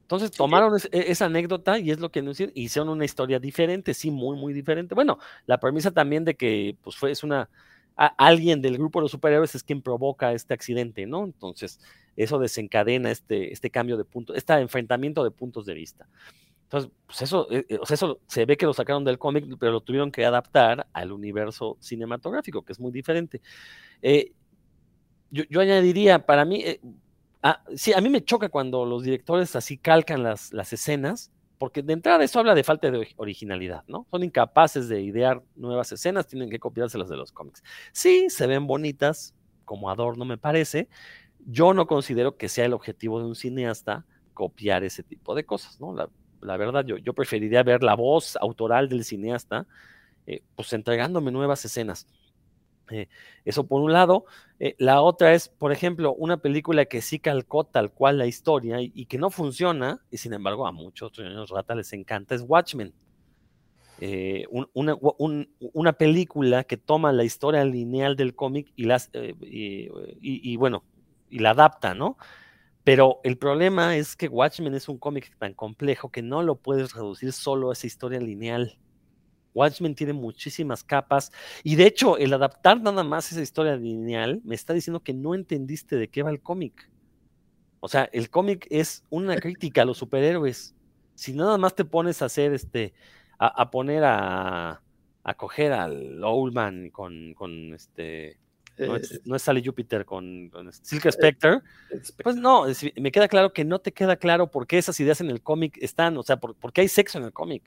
Entonces 0.03 0.29
tomaron 0.29 0.79
e, 0.91 1.05
esa 1.11 1.25
anécdota 1.25 1.79
y 1.79 1.89
es 1.89 1.99
lo 1.99 2.11
que 2.11 2.21
nos 2.21 2.39
hicieron 2.39 2.89
una 2.89 3.03
historia 3.03 3.39
diferente, 3.39 3.95
sí, 3.95 4.11
muy, 4.11 4.37
muy 4.37 4.53
diferente. 4.53 4.93
Bueno, 4.93 5.17
la 5.47 5.59
premisa 5.59 5.89
también 5.89 6.23
de 6.23 6.35
que 6.35 6.77
pues 6.83 6.95
fue, 6.95 7.09
es 7.09 7.23
una, 7.23 7.49
alguien 7.95 8.61
del 8.61 8.77
grupo 8.77 8.99
de 8.99 9.05
los 9.05 9.11
superhéroes 9.11 9.55
es 9.55 9.63
quien 9.63 9.81
provoca 9.81 10.33
este 10.33 10.53
accidente, 10.53 11.07
¿no? 11.07 11.23
Entonces, 11.23 11.79
eso 12.15 12.37
desencadena 12.37 13.09
este, 13.09 13.51
este 13.51 13.71
cambio 13.71 13.97
de 13.97 14.05
punto, 14.05 14.35
este 14.35 14.53
enfrentamiento 14.53 15.23
de 15.23 15.31
puntos 15.31 15.65
de 15.65 15.73
vista. 15.73 16.07
Entonces, 16.65 16.91
pues 17.05 17.21
eso, 17.21 17.47
eh, 17.51 17.65
eh, 17.69 17.79
eso 17.87 18.19
se 18.27 18.45
ve 18.45 18.57
que 18.57 18.65
lo 18.65 18.73
sacaron 18.73 19.03
del 19.03 19.19
cómic, 19.19 19.45
pero 19.59 19.71
lo 19.71 19.81
tuvieron 19.81 20.11
que 20.11 20.25
adaptar 20.25 20.87
al 20.93 21.11
universo 21.11 21.77
cinematográfico, 21.79 22.63
que 22.63 22.73
es 22.73 22.79
muy 22.79 22.91
diferente. 22.91 23.41
Eh, 24.01 24.33
yo, 25.31 25.59
añadiría, 25.59 26.25
para 26.25 26.45
mí, 26.45 26.63
ah, 27.43 27.61
sí, 27.75 27.93
a 27.93 27.99
mí 27.99 28.09
me 28.09 28.23
choca 28.23 28.49
cuando 28.49 28.85
los 28.85 29.03
directores 29.03 29.55
así 29.55 29.77
calcan 29.77 30.23
las, 30.23 30.53
las 30.53 30.71
escenas, 30.71 31.31
porque 31.57 31.83
de 31.83 31.93
entrada 31.93 32.23
eso 32.23 32.39
habla 32.39 32.55
de 32.55 32.63
falta 32.63 32.89
de 32.89 33.07
originalidad, 33.17 33.83
¿no? 33.87 34.07
Son 34.11 34.23
incapaces 34.23 34.87
de 34.87 35.01
idear 35.01 35.43
nuevas 35.55 35.91
escenas, 35.91 36.27
tienen 36.27 36.49
que 36.49 36.59
copiárselas 36.59 37.09
de 37.09 37.17
los 37.17 37.31
cómics. 37.31 37.63
Sí, 37.91 38.29
se 38.29 38.47
ven 38.47 38.65
bonitas, 38.65 39.35
como 39.65 39.89
adorno 39.89 40.25
me 40.25 40.37
parece. 40.37 40.87
Yo 41.45 41.73
no 41.73 41.85
considero 41.85 42.37
que 42.37 42.49
sea 42.49 42.65
el 42.65 42.73
objetivo 42.73 43.19
de 43.19 43.25
un 43.25 43.35
cineasta 43.35 44.05
copiar 44.33 44.83
ese 44.83 45.03
tipo 45.03 45.35
de 45.35 45.45
cosas, 45.45 45.79
¿no? 45.79 45.93
La, 45.93 46.09
verdad, 46.57 46.85
yo, 46.85 46.97
yo, 46.97 47.13
preferiría 47.13 47.63
ver 47.63 47.83
la 47.83 47.95
voz 47.95 48.35
autoral 48.37 48.89
del 48.89 49.03
cineasta, 49.03 49.65
eh, 50.27 50.41
pues 50.55 50.73
entregándome 50.73 51.31
nuevas 51.31 51.63
escenas. 51.65 52.07
Eh, 52.91 53.07
eso 53.45 53.65
por 53.65 53.81
un 53.81 53.93
lado. 53.93 54.25
Eh, 54.59 54.75
la 54.77 55.01
otra 55.01 55.33
es, 55.33 55.49
por 55.49 55.71
ejemplo, 55.71 56.13
una 56.13 56.37
película 56.37 56.85
que 56.85 57.01
sí 57.01 57.19
calcó 57.19 57.63
tal 57.63 57.91
cual 57.91 58.17
la 58.17 58.27
historia 58.27 58.77
y, 58.81 59.05
que 59.05 59.17
no 59.17 59.29
funciona, 59.29 60.01
y 60.11 60.17
sin 60.17 60.33
embargo 60.33 60.67
a 60.67 60.71
muchos 60.71 61.17
niños 61.19 61.49
rata 61.49 61.75
les 61.75 61.93
encanta, 61.93 62.35
es 62.35 62.43
Watchmen. 62.47 62.93
Eh, 64.01 64.45
una, 64.73 65.93
película 65.93 66.65
que 66.65 66.75
toma 66.75 67.13
la 67.13 67.23
historia 67.23 67.63
lineal 67.63 68.17
del 68.17 68.35
cómic 68.35 68.71
y, 68.75 68.83
las, 68.83 69.09
y, 69.41 70.57
bueno, 70.57 70.83
y 71.29 71.39
la 71.39 71.51
adapta, 71.51 71.93
¿no? 71.93 72.17
Pero 72.85 73.19
el 73.23 73.39
problema 73.39 73.97
es 73.97 74.15
que 74.15 74.27
Watchmen 74.27 74.75
es 74.75 74.87
un 74.87 74.99
cómic 74.99 75.35
tan 75.39 75.55
complejo 75.55 76.11
que 76.11 76.21
no 76.21 76.43
lo 76.43 76.57
puedes 76.57 76.93
reducir 76.93 77.33
solo 77.33 77.71
a 77.71 77.73
esa 77.73 77.87
historia 77.87 78.19
lineal. 78.19 78.77
Watchmen 79.55 79.95
tiene 79.95 80.13
muchísimas 80.13 80.83
capas 80.83 81.31
y 81.63 81.77
de 81.77 81.87
hecho 81.87 82.17
el 82.17 82.31
adaptar 82.31 82.79
nada 82.79 83.03
más 83.03 83.31
esa 83.31 83.41
historia 83.41 83.75
lineal 83.75 84.39
me 84.43 84.53
está 84.53 84.73
diciendo 84.73 84.99
que 84.99 85.15
no 85.15 85.33
entendiste 85.33 85.95
de 85.95 86.09
qué 86.09 86.21
va 86.21 86.29
el 86.29 86.43
cómic. 86.43 86.91
O 87.79 87.87
sea, 87.87 88.07
el 88.13 88.29
cómic 88.29 88.67
es 88.69 89.03
una 89.09 89.35
crítica 89.37 89.81
a 89.81 89.85
los 89.85 89.97
superhéroes. 89.97 90.75
Si 91.15 91.33
nada 91.33 91.57
más 91.57 91.73
te 91.73 91.85
pones 91.85 92.21
a 92.21 92.25
hacer 92.25 92.53
este, 92.53 92.93
a, 93.39 93.71
poner 93.71 94.03
a, 94.03 94.83
a 95.23 95.33
coger 95.33 95.73
al 95.73 96.23
Oldman 96.23 96.91
con, 96.91 97.33
con 97.33 97.73
este, 97.73 98.37
no 98.77 98.95
es, 98.95 99.21
no 99.25 99.39
Sally 99.39 99.63
Jupiter 99.65 100.05
con, 100.05 100.51
Silk 100.81 101.11
Spectre, 101.11 101.59
pues 102.23 102.35
no, 102.35 102.65
me 102.97 103.11
queda 103.11 103.27
claro 103.27 103.53
que 103.53 103.63
no 103.63 103.79
te 103.79 103.91
queda 103.91 104.17
claro 104.17 104.51
por 104.51 104.67
qué 104.67 104.77
esas 104.77 104.99
ideas 104.99 105.21
en 105.21 105.29
el 105.29 105.41
cómic 105.41 105.77
están, 105.81 106.17
o 106.17 106.23
sea, 106.23 106.37
por, 106.37 106.55
por 106.55 106.73
qué 106.73 106.81
hay 106.81 106.87
sexo 106.87 107.17
en 107.17 107.25
el 107.25 107.33
cómic. 107.33 107.63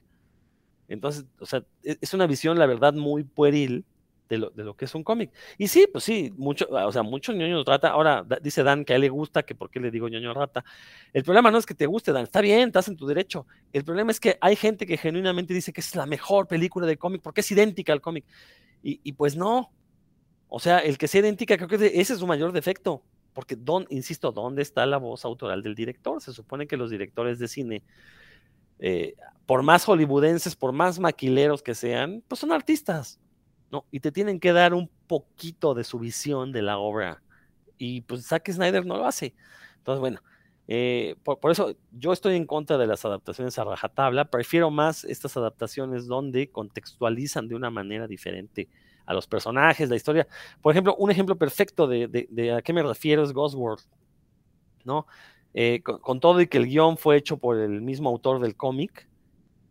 Entonces, 0.88 1.26
o 1.38 1.46
sea, 1.46 1.64
e, 1.82 1.98
es 2.00 2.14
una 2.14 2.26
visión, 2.26 2.58
la 2.58 2.66
verdad, 2.66 2.94
muy 2.94 3.24
pueril 3.24 3.84
de 4.28 4.38
lo, 4.38 4.50
de 4.50 4.64
lo 4.64 4.76
que 4.76 4.84
es 4.84 4.94
un 4.94 5.02
cómic. 5.02 5.30
Y 5.56 5.68
sí, 5.68 5.88
pues 5.90 6.04
sí, 6.04 6.32
mucho, 6.36 6.66
o 6.70 6.92
sea, 6.92 7.02
muchos 7.02 7.34
ñoños 7.34 7.64
rata. 7.64 7.88
Ahora 7.88 8.26
dice 8.42 8.62
Dan 8.62 8.84
que 8.84 8.92
a 8.92 8.96
él 8.96 9.02
le 9.02 9.08
gusta, 9.08 9.42
que 9.42 9.54
por 9.54 9.70
qué 9.70 9.80
le 9.80 9.90
digo 9.90 10.08
ñoño 10.08 10.34
rata. 10.34 10.64
El 11.12 11.24
problema 11.24 11.50
no 11.50 11.58
es 11.58 11.66
que 11.66 11.74
te 11.74 11.86
guste, 11.86 12.12
Dan, 12.12 12.24
está 12.24 12.40
bien, 12.40 12.68
estás 12.68 12.88
en 12.88 12.96
tu 12.96 13.06
derecho. 13.06 13.46
El 13.72 13.84
problema 13.84 14.10
es 14.10 14.20
que 14.20 14.36
hay 14.40 14.56
gente 14.56 14.86
que 14.86 14.96
genuinamente 14.96 15.54
dice 15.54 15.72
que 15.72 15.80
es 15.80 15.94
la 15.94 16.06
mejor 16.06 16.46
película 16.46 16.86
de 16.86 16.96
cómic 16.96 17.22
porque 17.22 17.40
es 17.40 17.50
idéntica 17.50 17.92
al 17.92 18.00
cómic. 18.00 18.24
Y, 18.82 19.12
pues 19.12 19.36
no. 19.36 19.72
O 20.48 20.60
sea, 20.60 20.78
el 20.78 20.98
que 20.98 21.08
sea 21.08 21.20
idéntica, 21.20 21.56
creo 21.56 21.68
que 21.68 21.76
ese 22.00 22.12
es 22.14 22.18
su 22.18 22.26
mayor 22.26 22.52
defecto. 22.52 23.02
Porque, 23.34 23.54
don, 23.54 23.86
insisto, 23.90 24.32
¿dónde 24.32 24.62
está 24.62 24.84
la 24.86 24.96
voz 24.96 25.24
autoral 25.24 25.62
del 25.62 25.74
director? 25.74 26.20
Se 26.20 26.32
supone 26.32 26.66
que 26.66 26.76
los 26.76 26.90
directores 26.90 27.38
de 27.38 27.46
cine 27.48 27.82
eh, 28.78 29.14
por 29.46 29.62
más 29.62 29.84
hollywoodenses, 29.84 30.56
por 30.56 30.72
más 30.72 30.98
maquileros 30.98 31.62
que 31.62 31.74
sean, 31.74 32.22
pues 32.28 32.40
son 32.40 32.52
artistas, 32.52 33.18
¿no? 33.70 33.86
Y 33.90 34.00
te 34.00 34.12
tienen 34.12 34.40
que 34.40 34.52
dar 34.52 34.74
un 34.74 34.90
poquito 35.06 35.74
de 35.74 35.84
su 35.84 35.98
visión 35.98 36.52
de 36.52 36.62
la 36.62 36.78
obra. 36.78 37.22
Y 37.78 38.02
pues 38.02 38.26
Zack 38.26 38.50
Snyder 38.50 38.84
no 38.84 38.96
lo 38.96 39.06
hace. 39.06 39.34
Entonces, 39.78 40.00
bueno, 40.00 40.20
eh, 40.66 41.16
por, 41.24 41.50
eso 41.50 41.74
yo 41.92 42.12
estoy 42.12 42.36
en 42.36 42.44
contra 42.44 42.76
de 42.76 42.86
las 42.86 43.04
adaptaciones 43.04 43.58
a 43.58 43.64
rajatabla. 43.64 44.26
Prefiero 44.26 44.70
más 44.70 45.04
estas 45.04 45.36
adaptaciones 45.36 46.06
donde 46.06 46.50
contextualizan 46.50 47.48
de 47.48 47.54
una 47.54 47.70
manera 47.70 48.06
diferente 48.06 48.68
a 49.08 49.14
los 49.14 49.26
personajes, 49.26 49.88
la 49.88 49.96
historia. 49.96 50.28
Por 50.60 50.72
ejemplo, 50.72 50.94
un 50.96 51.10
ejemplo 51.10 51.36
perfecto 51.36 51.86
de, 51.88 52.52
a 52.54 52.60
qué 52.60 52.72
me 52.74 52.82
refiero 52.82 53.22
es 53.22 53.32
Ghost 53.32 53.54
World, 53.54 53.82
¿no? 54.84 55.06
Eh, 55.54 55.82
con, 55.82 56.20
todo 56.20 56.42
y 56.42 56.46
que 56.46 56.58
el 56.58 56.66
guion 56.66 56.98
fue 56.98 57.16
hecho 57.16 57.38
por 57.38 57.56
el 57.56 57.80
mismo 57.80 58.10
autor 58.10 58.38
del 58.38 58.54
cómic, 58.54 59.08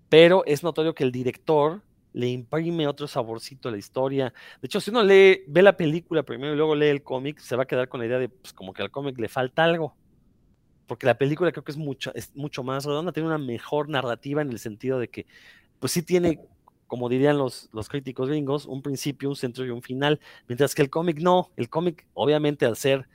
pero 0.10 0.44
es 0.46 0.64
notorio 0.64 0.96
que 0.96 1.04
el 1.04 1.12
director 1.12 1.84
le 2.14 2.30
imprime 2.30 2.88
otro 2.88 3.08
saborcito 3.08 3.70
a 3.70 3.72
la 3.72 3.78
historia. 3.78 4.34
De 4.60 4.66
hecho, 4.66 4.82
si 4.82 4.90
uno 4.90 5.04
lee, 5.04 5.44
ve 5.48 5.62
la 5.62 5.78
película 5.78 6.24
primero 6.24 6.54
y 6.54 6.58
luego 6.58 6.74
lee 6.74 6.88
el 6.88 7.04
cómic, 7.04 7.38
se 7.38 7.56
va 7.56 7.64
a 7.64 7.68
quedar 7.68 7.90
con 7.90 8.00
la 8.00 8.08
idea 8.08 8.18
de, 8.18 8.30
pues, 8.30 8.54
como 8.54 8.74
que 8.74 8.82
al 8.82 8.90
cómic 8.90 9.20
le 9.20 9.30
falta 9.30 9.64
algo. 9.64 9.96
Porque 10.88 11.06
la 11.06 11.16
película 11.16 11.52
creo 11.52 11.64
que 11.64 11.74
es 11.74 11.78
mucho, 11.78 12.12
es 12.16 12.36
mucho 12.36 12.64
más 12.64 12.86
redonda, 12.86 13.12
tiene 13.12 13.28
una 13.28 13.38
mejor 13.38 13.88
narrativa 13.88 14.42
en 14.42 14.50
el 14.50 14.58
sentido 14.58 14.98
de 14.98 15.10
que, 15.10 15.28
pues 15.78 15.92
sí 15.92 16.02
tiene, 16.02 16.40
como 16.88 17.10
dirían 17.10 17.38
los, 17.38 17.70
los 17.74 17.90
críticos 17.90 18.30
gringos, 18.30 18.66
un 18.66 18.82
principio, 18.82 19.30
un 19.30 19.36
centro 19.36 19.66
y 19.66 19.70
un 19.70 19.82
final, 19.82 20.20
mientras 20.48 20.74
que 20.76 20.82
el 20.82 20.90
cómic 20.90 21.20
no. 21.20 21.52
El 21.58 21.70
cómic, 21.70 22.08
obviamente, 22.14 22.66
al 22.66 22.76
ser 22.78 23.08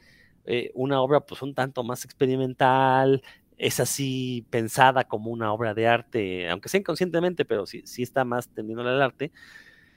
eh, 0.44 0.70
una 0.74 1.00
obra 1.00 1.20
pues 1.20 1.42
un 1.42 1.54
tanto 1.54 1.82
más 1.84 2.04
experimental, 2.04 3.22
es 3.58 3.80
así 3.80 4.46
pensada 4.50 5.04
como 5.04 5.30
una 5.30 5.52
obra 5.52 5.74
de 5.74 5.86
arte, 5.86 6.48
aunque 6.50 6.68
sea 6.68 6.80
inconscientemente, 6.80 7.44
pero 7.44 7.66
sí, 7.66 7.82
sí 7.84 8.02
está 8.02 8.24
más 8.24 8.48
tendiendo 8.48 8.82
al 8.82 9.00
arte, 9.00 9.30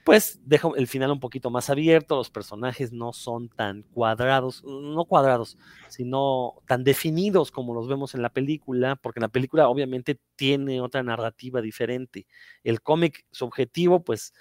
pues 0.06 0.40
deja 0.46 0.70
el 0.78 0.88
final 0.88 1.12
un 1.12 1.20
poquito 1.20 1.50
más 1.50 1.72
abierto, 1.72 2.16
los 2.16 2.30
personajes 2.30 2.94
no 2.94 3.12
son 3.12 3.50
tan 3.50 3.82
cuadrados, 3.84 4.64
no 4.64 5.06
cuadrados, 5.06 5.58
sino 5.90 6.62
tan 6.68 6.84
definidos 6.84 7.52
como 7.52 7.74
los 7.74 7.88
vemos 7.88 8.16
en 8.16 8.22
la 8.22 8.30
película, 8.30 8.98
porque 8.98 9.20
en 9.20 9.24
la 9.24 9.30
película 9.30 9.68
obviamente 9.70 10.20
tiene 10.36 10.80
otra 10.82 11.04
narrativa 11.04 11.60
diferente. 11.62 12.28
El 12.64 12.82
cómic, 12.84 13.26
su 13.32 13.46
objetivo, 13.46 14.04
pues, 14.04 14.34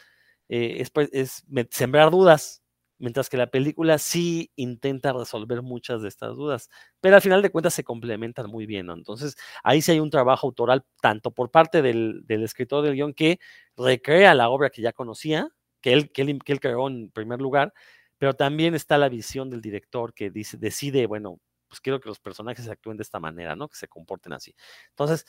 eh, 0.50 0.76
es, 0.80 0.90
pues, 0.90 1.10
es 1.14 1.44
sembrar 1.70 2.10
dudas, 2.10 2.63
mientras 3.04 3.28
que 3.28 3.36
la 3.36 3.48
película 3.48 3.98
sí 3.98 4.50
intenta 4.56 5.12
resolver 5.12 5.60
muchas 5.60 6.00
de 6.00 6.08
estas 6.08 6.34
dudas, 6.36 6.70
pero 7.02 7.16
al 7.16 7.20
final 7.20 7.42
de 7.42 7.50
cuentas 7.50 7.74
se 7.74 7.84
complementan 7.84 8.48
muy 8.48 8.64
bien, 8.64 8.88
Entonces, 8.88 9.36
ahí 9.62 9.82
sí 9.82 9.92
hay 9.92 10.00
un 10.00 10.08
trabajo 10.08 10.46
autoral, 10.46 10.86
tanto 11.02 11.30
por 11.30 11.50
parte 11.50 11.82
del, 11.82 12.24
escritor 12.28 12.82
del 12.82 12.94
guion 12.94 13.12
que 13.12 13.38
recrea 13.76 14.34
la 14.34 14.48
obra 14.48 14.70
que 14.70 14.80
ya 14.80 14.94
conocía, 14.94 15.48
que 15.82 15.92
él, 15.92 16.12
que 16.12 16.22
él, 16.22 16.60
creó 16.60 16.88
en 16.88 17.10
primer 17.10 17.42
lugar, 17.42 17.74
pero 18.16 18.32
también 18.32 18.74
está 18.74 18.96
la 18.96 19.10
visión 19.10 19.50
del 19.50 19.60
director 19.60 20.14
que 20.14 20.30
dice, 20.30 20.56
decide, 20.56 21.06
bueno, 21.06 21.40
pues 21.68 21.82
quiero 21.82 22.00
que 22.00 22.08
los 22.08 22.20
personajes 22.20 22.68
actúen 22.70 22.96
de 22.96 23.02
esta 23.02 23.20
manera, 23.20 23.54
¿no? 23.54 23.68
Que 23.68 23.76
se 23.76 23.86
comporten 23.86 24.32
así. 24.32 24.54
Entonces, 24.90 25.26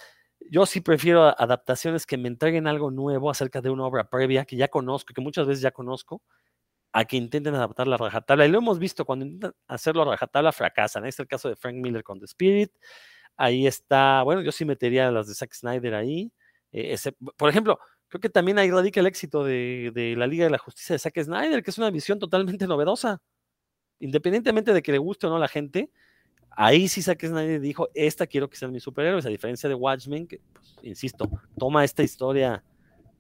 yo 0.50 0.65
sí 0.65 0.79
prefiero 0.79 1.24
adaptaciones 1.38 2.05
que 2.05 2.17
me 2.17 2.29
entreguen 2.29 2.67
algo 2.67 2.89
nuevo 2.89 3.29
acerca 3.29 3.60
de 3.62 3.70
una 3.70 3.86
obra 3.86 4.10
previa 4.10 4.46
que 4.46 4.55
ya 4.55 4.70
conozco, 4.70 5.13
que 5.13 5.22
muchas 5.22 5.46
veces 5.46 5.62
ya 5.62 5.72
conozco, 5.72 6.22
a 6.97 7.03
que 7.03 7.17
intenten 7.17 7.53
adaptar 7.53 7.87
la 7.87 7.97
rajatabla. 7.97 8.45
Y 8.45 8.49
lo 8.49 8.59
hemos 8.59 8.79
visto, 8.79 9.03
cuando 9.03 9.25
intentan 9.25 9.53
hacerlo 9.67 10.03
a 10.03 10.05
rajatabla, 10.11 10.53
fracasan. 10.53 11.03
Ahí 11.03 11.09
está 11.09 11.23
el 11.23 11.27
caso 11.27 11.49
de 11.49 11.57
Frank 11.57 11.75
Miller 11.75 12.03
con 12.03 12.19
The 12.19 12.25
Spirit. 12.25 12.71
Ahí 13.35 13.67
está, 13.67 14.23
bueno, 14.23 14.41
yo 14.41 14.53
sí 14.53 14.63
metería 14.63 15.11
las 15.11 15.27
de 15.27 15.35
Zack 15.35 15.53
Snyder 15.53 15.93
ahí. 15.93 16.31
Eh, 16.71 16.95
por 17.35 17.49
ejemplo, 17.49 17.77
creo 18.07 18.21
que 18.21 18.29
también 18.29 18.57
ahí 18.59 18.71
radica 18.71 19.01
el 19.01 19.07
éxito 19.07 19.43
de, 19.43 20.15
la 20.17 20.25
Liga 20.25 20.45
de 20.45 20.51
la 20.51 20.57
Justicia 20.57 20.93
de 20.93 20.99
Zack 20.99 21.21
Snyder, 21.21 21.63
que 21.63 21.71
es 21.71 21.77
una 21.77 21.89
visión 21.89 22.17
totalmente 22.17 22.65
novedosa. 22.65 23.21
Independientemente 23.99 24.71
de 24.71 24.81
que 24.81 24.93
le 24.93 24.97
guste 24.97 25.27
o 25.27 25.29
no 25.29 25.35
a 25.35 25.39
la 25.39 25.49
gente, 25.49 25.91
ahí 26.51 26.87
sí 26.87 27.01
Zack 27.01 27.25
Snyder 27.25 27.59
dijo, 27.59 27.89
esta 27.93 28.25
quiero 28.25 28.49
que 28.49 28.55
sean 28.55 28.71
mis 28.71 28.83
superhéroes, 28.83 29.25
a 29.25 29.29
diferencia 29.29 29.67
de 29.67 29.75
Watchmen, 29.75 30.27
que, 30.27 30.39
pues, 30.53 30.77
insisto, 30.81 31.29
toma 31.59 31.83
esta 31.83 32.03
historia 32.03 32.63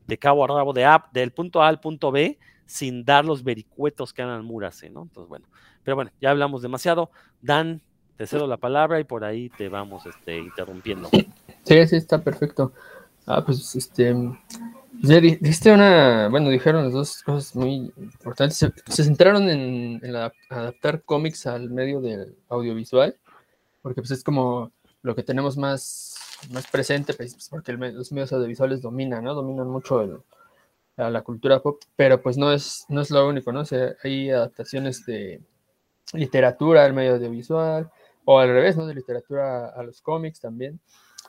de 0.07 0.17
cabo 0.17 0.45
a 0.45 0.47
rabo, 0.47 0.71
de 0.71 0.85
A, 0.85 1.09
del 1.11 1.33
punto 1.33 1.61
A 1.61 1.67
al 1.67 1.81
punto 1.81 2.09
B, 2.09 2.39
sin 2.65 3.05
dar 3.05 3.25
los 3.25 3.43
vericuetos 3.43 4.13
que 4.13 4.21
Alan 4.21 4.45
Moore 4.45 4.67
hace, 4.67 4.89
¿no? 4.89 5.03
Entonces, 5.03 5.29
bueno, 5.29 5.47
pero 5.83 5.95
bueno, 5.95 6.11
ya 6.21 6.31
hablamos 6.31 6.61
demasiado. 6.61 7.11
Dan, 7.41 7.81
te 8.17 8.27
cedo 8.27 8.47
la 8.47 8.57
palabra 8.57 8.99
y 8.99 9.03
por 9.03 9.23
ahí 9.23 9.49
te 9.49 9.69
vamos 9.69 10.05
este, 10.05 10.37
interrumpiendo. 10.37 11.09
Sí, 11.63 11.87
sí, 11.87 11.95
está 11.95 12.21
perfecto. 12.23 12.73
Ah, 13.25 13.43
pues 13.43 13.75
este. 13.75 14.15
Diste 15.01 15.71
una. 15.71 16.27
Bueno, 16.29 16.49
dijeron 16.49 16.85
las 16.85 16.93
dos 16.93 17.23
cosas 17.23 17.55
muy 17.55 17.91
importantes. 17.97 18.57
Se, 18.57 19.03
centraron 19.03 19.49
en, 19.49 19.99
adaptar 20.49 21.01
cómics 21.03 21.47
al 21.47 21.69
medio 21.69 22.01
del 22.01 22.35
audiovisual, 22.49 23.15
porque 23.81 24.01
pues 24.01 24.11
es 24.11 24.23
como 24.23 24.71
lo 25.01 25.15
que 25.15 25.23
tenemos 25.23 25.57
más, 25.57 26.15
más 26.51 26.67
presente, 26.67 27.13
pues, 27.13 27.49
porque 27.49 27.73
los 27.73 28.11
medios 28.11 28.31
audiovisuales 28.31 28.81
dominan, 28.81 29.23
¿no? 29.23 29.33
Dominan 29.33 29.67
mucho 29.67 30.01
el, 30.01 30.17
a 30.97 31.09
la 31.09 31.21
cultura 31.21 31.61
pop, 31.61 31.81
pero 31.95 32.21
pues 32.21 32.37
no 32.37 32.51
es, 32.51 32.85
no 32.89 33.01
es 33.01 33.11
lo 33.11 33.27
único, 33.27 33.51
¿no? 33.51 33.61
O 33.61 33.65
sea, 33.65 33.95
hay 34.03 34.29
adaptaciones 34.29 35.05
de 35.05 35.41
literatura 36.13 36.85
al 36.85 36.93
medio 36.93 37.15
audiovisual, 37.15 37.91
o 38.25 38.39
al 38.39 38.49
revés, 38.49 38.75
¿no? 38.75 38.85
De 38.87 38.95
literatura 38.95 39.69
a 39.69 39.83
los 39.83 40.01
cómics 40.01 40.39
también. 40.39 40.79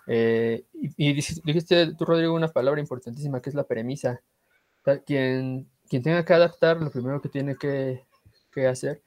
Eh, 0.06 0.64
y, 0.72 1.12
dijiste 1.12 1.94
tú, 1.94 2.04
Rodrigo, 2.04 2.34
una 2.34 2.48
palabra 2.48 2.80
importantísima 2.80 3.40
que 3.40 3.50
es 3.50 3.54
la 3.54 3.64
premisa. 3.64 4.20
quien, 5.04 5.68
quien 5.88 6.02
tenga 6.02 6.24
que 6.24 6.34
adaptar, 6.34 6.80
lo 6.80 6.90
primero 6.90 7.20
que 7.20 7.28
tiene 7.28 7.56
que, 7.56 8.04
que 8.52 8.66
hacer, 8.66 9.02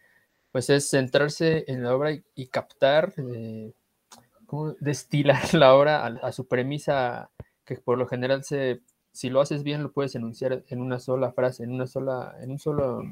pues 0.51 0.69
es 0.69 0.89
centrarse 0.89 1.65
en 1.67 1.83
la 1.83 1.95
obra 1.95 2.11
y, 2.35 2.47
captar, 2.47 3.13
eh, 3.17 3.73
cómo 4.45 4.73
destilar 4.79 5.41
la 5.53 5.73
obra 5.75 6.05
a, 6.05 6.31
su 6.31 6.47
premisa, 6.47 7.29
que 7.65 7.75
por 7.77 7.97
lo 7.97 8.07
general 8.07 8.43
se, 8.43 8.81
si 9.11 9.29
lo 9.29 9.41
haces 9.41 9.63
bien, 9.63 9.83
lo 9.83 9.91
puedes 9.91 10.15
enunciar 10.15 10.63
en 10.67 10.81
una 10.81 10.99
sola 10.99 11.31
frase, 11.31 11.63
en 11.63 11.71
una 11.71 11.87
sola, 11.87 12.35
en 12.41 12.51
un 12.51 12.59
solo 12.59 13.03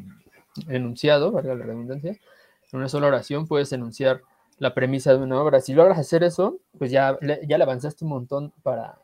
enunciado, 0.68 1.32
valga 1.32 1.56
la 1.56 1.66
redundancia, 1.66 2.12
en 2.12 2.80
una 2.80 2.90
sola 2.90 3.08
oración 3.08 3.48
puedes 3.48 3.72
enunciar 3.72 4.22
la 4.60 4.74
premisa 4.74 5.14
de 5.14 5.24
una 5.24 5.42
obra. 5.42 5.62
Si 5.62 5.74
logras 5.74 6.00
hacer 6.00 6.24
eso, 6.24 6.60
pues 6.78 6.92
ya, 6.92 7.18
ya 7.48 7.58
le 7.58 7.64
avanzaste 7.64 8.06
un 8.06 8.12
montón 8.12 8.54
para 8.64 9.00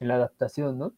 en 0.00 0.08
la 0.08 0.16
adaptación, 0.16 0.78
¿no? 0.78 0.92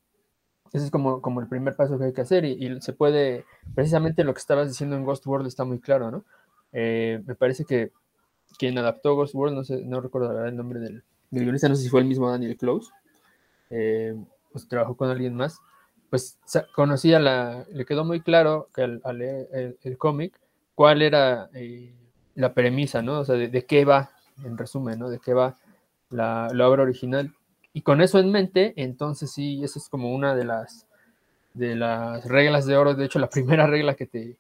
Ese 0.73 0.85
es 0.85 0.91
como, 0.91 1.23
como 1.23 1.41
el 1.41 1.49
primer 1.49 1.77
paso 1.77 1.99
que 1.99 2.05
hay 2.05 2.13
que 2.13 2.21
hacer 2.21 2.45
y, 2.45 2.81
se 2.81 2.93
puede, 2.93 3.45
precisamente 3.75 4.25
lo 4.25 4.35
que 4.35 4.41
estabas 4.41 4.69
diciendo 4.69 4.97
en 4.97 5.05
Ghost 5.05 5.27
World 5.27 5.47
está 5.47 5.65
muy 5.65 5.79
claro, 5.79 6.11
¿no? 6.11 6.25
Eh, 6.73 7.23
me 7.27 7.35
parece 7.35 7.65
que 7.65 7.93
quien 8.59 8.77
adaptó 8.77 9.15
Ghost 9.15 9.35
World, 9.35 9.55
no 9.55 9.65
sé, 9.65 9.83
no 9.85 10.01
recuerdo 10.01 10.45
el 10.45 10.57
nombre 10.57 10.81
del, 10.81 11.05
guionista, 11.31 11.69
no 11.69 11.77
sé 11.77 11.85
si 11.85 11.89
fue 11.89 12.01
el 12.01 12.07
mismo 12.07 12.31
Daniel 12.31 12.57
Close, 12.57 12.91
eh, 13.71 14.15
pues 14.59 14.69
trabajó 14.69 14.97
con 14.97 15.09
alguien 15.09 15.37
más, 15.37 15.61
pues 16.11 16.39
conocía 16.75 17.21
la, 17.21 17.65
le 17.73 17.85
quedó 17.85 18.05
muy 18.05 18.21
claro 18.21 18.69
que 18.75 18.83
al, 18.83 19.19
leer 19.19 19.77
el, 19.83 19.99
cómic, 19.99 20.39
cuál 20.75 21.03
era 21.03 21.49
eh, 21.55 21.93
la 22.35 22.55
premisa, 22.55 23.03
¿no? 23.03 23.21
O 23.21 23.25
sea, 23.25 23.37
de, 23.37 23.65
qué 23.67 23.85
va, 23.85 24.11
en 24.45 24.59
resumen, 24.59 24.99
¿no? 24.99 25.11
De 25.11 25.21
qué 25.21 25.33
va 25.33 25.57
la, 26.11 26.49
obra 26.69 26.83
original. 26.83 27.33
Y 27.73 27.83
con 27.83 28.01
eso 28.01 28.19
en 28.19 28.33
mente, 28.33 28.73
entonces 28.77 29.31
sí, 29.31 29.63
esa 29.63 29.79
es 29.79 29.89
como 29.89 30.13
una 30.13 30.35
de 30.35 30.45
las, 30.45 30.89
de 31.55 31.77
las 31.77 32.25
reglas 32.25 32.67
de 32.67 32.77
oro, 32.77 32.95
de 32.95 33.05
hecho 33.05 33.21
la 33.21 33.31
primera 33.31 33.67
regla 33.67 33.95
que 33.95 34.07
te 34.07 34.37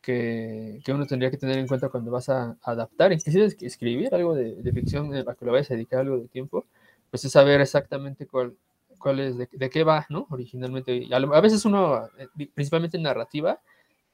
que, 0.00 0.80
que 0.84 0.92
uno 0.92 1.04
tendría 1.04 1.32
que 1.32 1.36
tener 1.36 1.58
en 1.58 1.66
cuenta 1.66 1.88
cuando 1.88 2.12
vas 2.12 2.28
a, 2.28 2.56
adaptar, 2.62 3.12
inclusive 3.12 3.56
escribir 3.60 4.14
algo 4.14 4.36
de, 4.36 4.54
de 4.54 4.72
ficción 4.72 5.12
a 5.12 5.34
que 5.34 5.44
lo 5.44 5.50
vayas 5.50 5.68
a 5.72 5.74
dedicar 5.74 5.98
algo 6.00 6.18
de 6.18 6.28
tiempo, 6.28 6.64
pues 7.10 7.24
es 7.24 7.32
saber 7.32 7.60
exactamente 7.60 8.24
cuál, 8.26 8.54
cuál 8.98 9.20
es, 9.20 9.36
de, 9.36 9.48
de 9.50 9.70
qué 9.70 9.84
va, 9.84 10.06
¿no? 10.08 10.26
Originalmente. 10.30 11.08
A, 11.12 11.40
veces 11.40 11.64
uno, 11.64 12.06
eh, 12.18 12.48
principalmente 12.54 12.96
en 12.96 13.04
narrativa, 13.04 13.60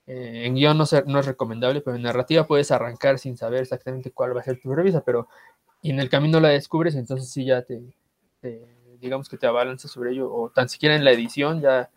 eh, 0.07 0.43
en 0.47 0.55
guion 0.55 0.77
no, 0.79 0.85
es 0.85 1.27
recomendable, 1.27 1.81
pero 1.81 1.97
en 1.97 2.03
narrativa 2.03 2.47
puedes 2.47 2.71
arrancar 2.71 3.19
sin 3.19 3.37
saber 3.37 3.63
exactamente 3.63 4.11
cuál 4.11 4.37
va 4.37 4.41
a 4.41 4.45
ser 4.45 4.61
tu 4.61 4.75
revisa, 4.75 5.03
pero 5.03 5.29
en 5.83 6.01
el 6.01 6.09
camino 6.09 6.41
la 6.41 6.49
descubres, 6.49 6.95
entonces 6.95 7.31
sí 7.31 7.45
ya 7.45 7.63
te, 7.63 7.83
digamos 9.01 9.29
que 9.29 9.37
te 9.37 9.47
abalanzas 9.47 9.91
sobre 9.91 10.13
ello, 10.13 10.33
o 10.33 10.51
tan 10.51 10.69
siquiera 10.69 10.97
en 10.97 11.05
la 11.05 11.13
edición 11.13 11.61
ya, 11.61 11.91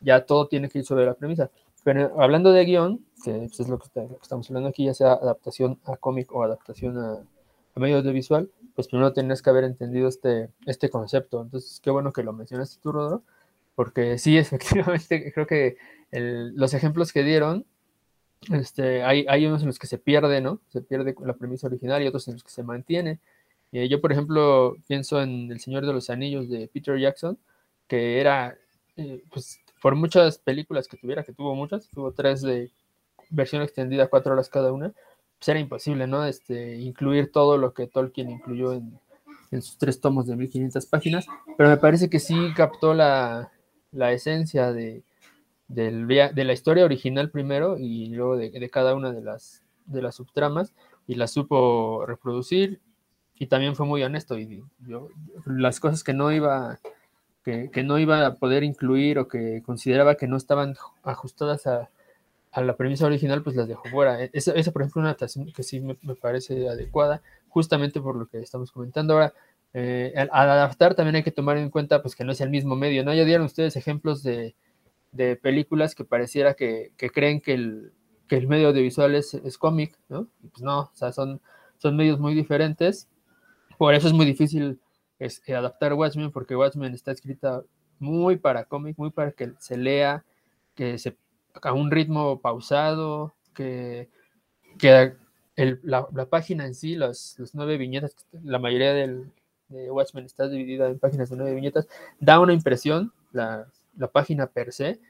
ya 0.00 0.24
todo 0.24 0.48
tiene 0.48 0.68
que 0.68 0.80
ir 0.80 0.84
sobre 0.84 1.06
la 1.06 1.14
premisa. 1.14 1.50
Pero 1.84 2.20
hablando 2.20 2.52
de 2.52 2.64
guion, 2.64 3.04
que 3.24 3.32
pues, 3.32 3.60
es 3.60 3.68
lo 3.68 3.78
que, 3.78 3.88
estamos 4.22 4.48
hablando 4.50 4.68
aquí, 4.68 4.84
ya 4.84 4.94
sea 4.94 5.12
adaptación 5.14 5.80
a 5.84 5.96
cómic 5.96 6.32
o 6.32 6.44
adaptación 6.44 6.98
a, 6.98 7.24
a 7.74 7.80
medios 7.80 8.04
de 8.04 8.12
visual, 8.12 8.50
pues 8.74 8.88
primero 8.88 9.12
tendrías 9.12 9.42
que 9.42 9.50
haber 9.50 9.64
entendido 9.64 10.08
este, 10.08 10.50
este 10.66 10.90
concepto. 10.90 11.42
Entonces, 11.42 11.80
qué 11.80 11.90
bueno 11.90 12.12
que 12.12 12.22
lo 12.22 12.32
mencionaste 12.32 12.80
tú, 12.82 12.92
Rodro, 12.92 13.22
porque 13.74 14.18
sí, 14.18 14.36
efectivamente, 14.38 15.32
creo 15.32 15.46
que 15.46 15.76
los 16.10 16.74
ejemplos 16.74 17.12
que 17.12 17.22
dieron, 17.22 17.64
este, 18.50 19.02
hay, 19.02 19.24
hay 19.28 19.46
unos 19.46 19.62
en 19.62 19.68
los 19.68 19.78
que 19.78 19.86
se 19.86 19.98
pierde, 19.98 20.40
¿no? 20.40 20.60
Se 20.68 20.82
pierde 20.82 21.14
la 21.24 21.34
premisa 21.34 21.68
original 21.68 22.02
y 22.02 22.06
otros 22.06 22.26
en 22.28 22.34
los 22.34 22.44
que 22.44 22.50
se 22.50 22.62
mantiene. 22.62 23.20
Eh, 23.72 23.88
yo, 23.88 24.00
por 24.00 24.12
ejemplo, 24.12 24.76
pienso 24.86 25.22
en 25.22 25.50
El 25.50 25.60
Señor 25.60 25.86
de 25.86 25.92
los 25.92 26.10
Anillos 26.10 26.48
de 26.50 26.68
Peter 26.68 26.98
Jackson, 26.98 27.38
que 27.88 28.20
era, 28.20 28.58
eh, 28.96 29.22
pues, 29.32 29.60
por 29.80 29.94
muchas 29.94 30.38
películas 30.38 30.86
que 30.88 30.98
tuviera, 30.98 31.24
que 31.24 31.32
tuvo 31.32 31.54
muchas, 31.54 31.88
tuvo 31.88 32.12
tres 32.12 32.42
de 32.42 32.70
versión 33.30 33.62
extendida, 33.62 34.08
cuatro 34.08 34.32
horas 34.34 34.50
cada 34.50 34.72
una, 34.72 34.92
pues 35.42 35.48
era 35.48 35.58
imposible, 35.58 36.06
¿no? 36.06 36.24
Este, 36.24 36.76
incluir 36.76 37.32
todo 37.32 37.58
lo 37.58 37.74
que 37.74 37.88
Tolkien 37.88 38.30
incluyó 38.30 38.74
en, 38.74 39.00
sus 39.50 39.76
tres 39.76 40.00
tomos 40.00 40.28
de 40.28 40.36
1500 40.36 40.86
páginas, 40.86 41.26
pero 41.58 41.68
me 41.68 41.78
parece 41.78 42.08
que 42.08 42.20
sí 42.20 42.36
captó 42.54 42.94
la, 42.94 43.50
esencia 43.92 44.72
de, 44.72 45.02
la 45.68 46.52
historia 46.52 46.84
original 46.84 47.28
primero 47.28 47.76
y 47.76 48.06
luego 48.06 48.36
de, 48.36 48.70
cada 48.70 48.94
una 48.94 49.12
de 49.12 49.20
las, 49.20 49.64
subtramas 50.14 50.72
y 51.08 51.16
la 51.16 51.26
supo 51.26 52.06
reproducir 52.06 52.80
y 53.34 53.48
también 53.48 53.74
fue 53.74 53.84
muy 53.84 54.04
honesto 54.04 54.38
y 54.38 54.62
yo, 54.86 55.08
las 55.44 55.80
cosas 55.80 56.04
que 56.04 56.14
no 56.14 56.30
iba 56.30 56.78
que, 57.44 57.82
no 57.82 57.98
iba 57.98 58.24
a 58.24 58.34
poder 58.36 58.62
incluir 58.62 59.18
o 59.18 59.26
que 59.26 59.60
consideraba 59.66 60.14
que 60.14 60.28
no 60.28 60.36
estaban 60.36 60.76
ajustadas 61.02 61.66
a, 61.66 61.90
la 62.60 62.76
premisa 62.76 63.06
original, 63.06 63.42
pues 63.42 63.56
las 63.56 63.68
dejó 63.68 63.88
fuera. 63.88 64.22
E, 64.22 64.30
esa, 64.34 64.72
por 64.72 64.82
ejemplo, 64.82 65.00
una 65.00 65.10
adaptación 65.10 65.50
que 65.52 65.62
sí 65.62 65.80
me, 65.80 65.94
parece 66.14 66.68
adecuada, 66.68 67.22
justamente 67.48 68.00
por 68.00 68.16
lo 68.16 68.26
que 68.26 68.38
estamos 68.40 68.70
comentando 68.72 69.14
ahora. 69.14 69.32
Eh, 69.74 70.12
al, 70.16 70.28
adaptar 70.30 70.94
también 70.94 71.16
hay 71.16 71.22
que 71.22 71.30
tomar 71.30 71.56
en 71.56 71.70
cuenta 71.70 72.02
pues 72.02 72.14
que 72.14 72.24
no 72.24 72.32
es 72.32 72.42
el 72.42 72.50
mismo 72.50 72.76
medio, 72.76 73.04
¿no? 73.04 73.14
Ya 73.14 73.24
dieron 73.24 73.46
ustedes 73.46 73.74
ejemplos 73.76 74.22
de, 74.22 74.54
de 75.12 75.36
películas 75.36 75.94
que 75.94 76.04
pareciera 76.04 76.54
que, 76.54 76.92
creen 76.96 77.40
que 77.40 77.54
el, 77.54 77.92
que 78.28 78.36
el 78.36 78.48
medio 78.48 78.68
audiovisual 78.68 79.14
es, 79.14 79.32
es 79.32 79.56
cómic, 79.56 79.98
¿no? 80.10 80.28
pues 80.50 80.62
no, 80.62 80.80
o 80.80 80.90
sea, 80.94 81.12
son, 81.12 81.40
son 81.78 81.96
medios 81.96 82.18
muy 82.18 82.34
diferentes. 82.34 83.08
Por 83.78 83.94
eso 83.94 84.08
es 84.08 84.12
muy 84.12 84.26
difícil 84.26 84.78
es, 85.18 85.42
eh, 85.46 85.54
adaptar 85.54 85.94
Watchmen, 85.94 86.32
porque 86.32 86.56
Watchmen 86.56 86.94
está 86.94 87.12
escrita 87.12 87.62
muy 87.98 88.36
para 88.36 88.64
cómic, 88.64 88.98
muy 88.98 89.10
para 89.10 89.32
que 89.32 89.52
se 89.58 89.76
lea, 89.76 90.24
que 90.74 90.98
se 90.98 91.16
a 91.60 91.72
un 91.72 91.90
ritmo 91.90 92.40
pausado, 92.40 93.34
que, 93.54 94.08
que 94.78 95.14
la, 95.82 96.26
página 96.30 96.66
en 96.66 96.74
sí, 96.74 96.96
las, 96.96 97.36
nueve 97.52 97.76
viñetas, 97.76 98.16
la 98.42 98.58
mayoría 98.58 98.94
del, 98.94 99.30
de 99.68 99.90
Watchmen 99.90 100.24
está 100.24 100.48
dividida 100.48 100.88
en 100.88 100.98
páginas 100.98 101.30
de 101.30 101.36
nueve 101.36 101.54
viñetas, 101.54 101.88
da 102.20 102.40
una 102.40 102.52
impresión, 102.52 103.12
la, 103.32 103.66
la 103.96 104.08
página 104.08 104.46
per 104.46 104.72
se, 104.72 105.00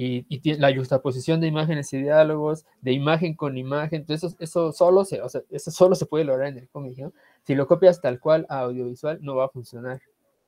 y, 0.00 0.24
y 0.28 0.54
la 0.54 0.72
justaposición 0.72 1.40
de 1.40 1.48
imágenes 1.48 1.92
y 1.92 2.00
diálogos, 2.00 2.64
de 2.80 2.92
imagen 2.92 3.34
con 3.34 3.58
imagen, 3.58 4.02
entonces 4.02 4.36
eso, 4.38 4.70
solo 4.70 5.04
se, 5.04 5.20
eso 5.50 5.70
solo 5.72 5.96
se 5.96 6.06
puede 6.06 6.24
lograr 6.24 6.50
en 6.50 6.58
el 6.58 6.68
cómic. 6.68 6.96
Si 7.42 7.56
lo 7.56 7.66
copias 7.66 8.00
tal 8.00 8.20
cual 8.20 8.46
a 8.48 8.60
audiovisual, 8.60 9.18
no 9.22 9.34
va 9.34 9.46
a 9.46 9.48
funcionar. 9.48 10.00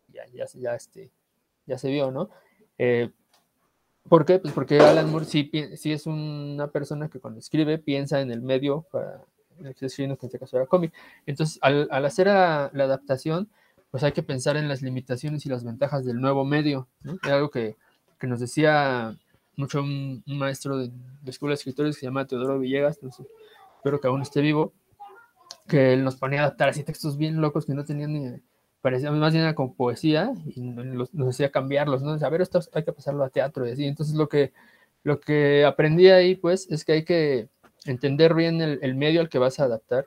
Ya, 0.07 0.23
ya, 0.33 0.47
ya, 0.55 0.77
este, 0.77 1.11
ya 1.67 1.79
se 1.79 1.89
vio, 1.89 2.13
¿no? 2.13 2.31
Eh, 2.79 3.11
¿Por 4.11 4.25
qué? 4.25 4.41
Pues 4.41 4.53
porque 4.53 4.81
Alan 4.81 5.09
Moore 5.09 5.25
sí, 5.25 5.53
es 5.53 6.07
una 6.07 6.67
persona 6.67 7.09
que 7.09 7.21
cuando 7.21 7.39
escribe 7.39 7.79
piensa 7.79 8.21
en 8.21 8.33
el 8.33 8.43
medio 8.43 8.85
para 8.91 9.23
escribiendo, 9.65 10.17
que 10.17 10.27
en 10.27 10.29
este 10.31 10.39
caso 10.41 10.57
era 10.57 10.67
cómic. 10.67 10.93
Entonces, 11.27 11.61
al, 11.63 11.89
hacer 12.05 12.27
la 12.27 12.71
adaptación, 12.75 13.49
pues 13.93 14.03
hay 14.03 14.11
que 14.11 14.25
pensar 14.25 14.57
en 14.57 14.67
las 14.67 14.83
limitaciones 14.83 15.47
y 15.47 15.49
las 15.49 15.63
ventajas 15.63 16.05
del 16.05 16.21
nuevo 16.21 16.45
medio. 16.45 16.89
Es 17.23 17.31
algo 17.31 17.51
que, 17.51 17.77
nos 18.23 18.41
decía 18.41 19.17
mucho 19.55 19.81
un, 19.81 20.25
maestro 20.27 20.77
de, 20.79 20.91
de, 21.23 21.31
escuela 21.31 21.53
de 21.53 21.59
escritores 21.59 21.95
que 21.95 22.01
se 22.01 22.07
llama 22.07 22.27
Teodoro 22.27 22.59
Villegas, 22.59 22.99
espero 23.77 24.01
que 24.01 24.09
aún 24.09 24.23
esté 24.23 24.41
vivo, 24.41 24.73
que 25.69 25.93
él 25.93 26.03
nos 26.03 26.17
ponía 26.17 26.41
a 26.41 26.47
adaptar 26.47 26.71
así 26.71 26.83
textos 26.83 27.17
bien 27.17 27.41
locos 27.41 27.65
que 27.65 27.75
no 27.75 27.85
tenían 27.85 28.13
ni, 28.13 28.41
parecía 28.81 29.11
más 29.11 29.33
bien 29.33 29.53
como 29.55 29.75
poesía 29.75 30.33
y 30.55 30.61
nos, 30.61 31.13
nos 31.15 31.29
hacía 31.29 31.51
cambiarlos, 31.51 32.03
¿no? 32.03 32.13
A 32.13 32.29
ver, 32.31 32.41
esto 32.41 32.61
hay 32.73 32.85
que 32.85 32.93
pasarlo 32.93 33.25
a 33.25 33.31
teatro 33.31 33.67
y 33.67 33.73
así. 33.73 33.85
Entonces 33.85 34.15
lo 34.15 34.29
que, 34.29 34.53
lo 35.03 35.21
que 35.21 35.65
aprendí 35.65 36.09
ahí, 36.09 36.35
pues, 36.35 36.71
es 36.71 36.85
que 36.85 36.93
hay 36.93 37.05
que 37.05 37.49
entender 37.85 38.35
bien 38.35 38.61
el, 38.61 38.79
el 38.83 38.95
medio 38.95 39.21
al 39.21 39.29
que 39.29 39.39
vas 39.39 39.61
a 39.61 39.65
adaptar, 39.65 40.07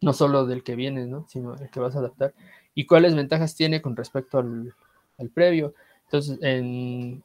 no 0.00 0.12
solo 0.12 0.46
del 0.46 0.62
que 0.62 0.76
vienes, 0.76 1.08
¿no? 1.08 1.26
Sino 1.28 1.54
el 1.56 1.70
que 1.70 1.80
vas 1.80 1.96
a 1.96 2.00
adaptar 2.00 2.34
y 2.74 2.86
cuáles 2.86 3.14
ventajas 3.14 3.54
tiene 3.54 3.82
con 3.82 3.96
respecto 3.96 4.38
al, 4.38 4.74
previo. 5.34 5.74
Entonces, 6.04 6.38
en, 6.40 7.22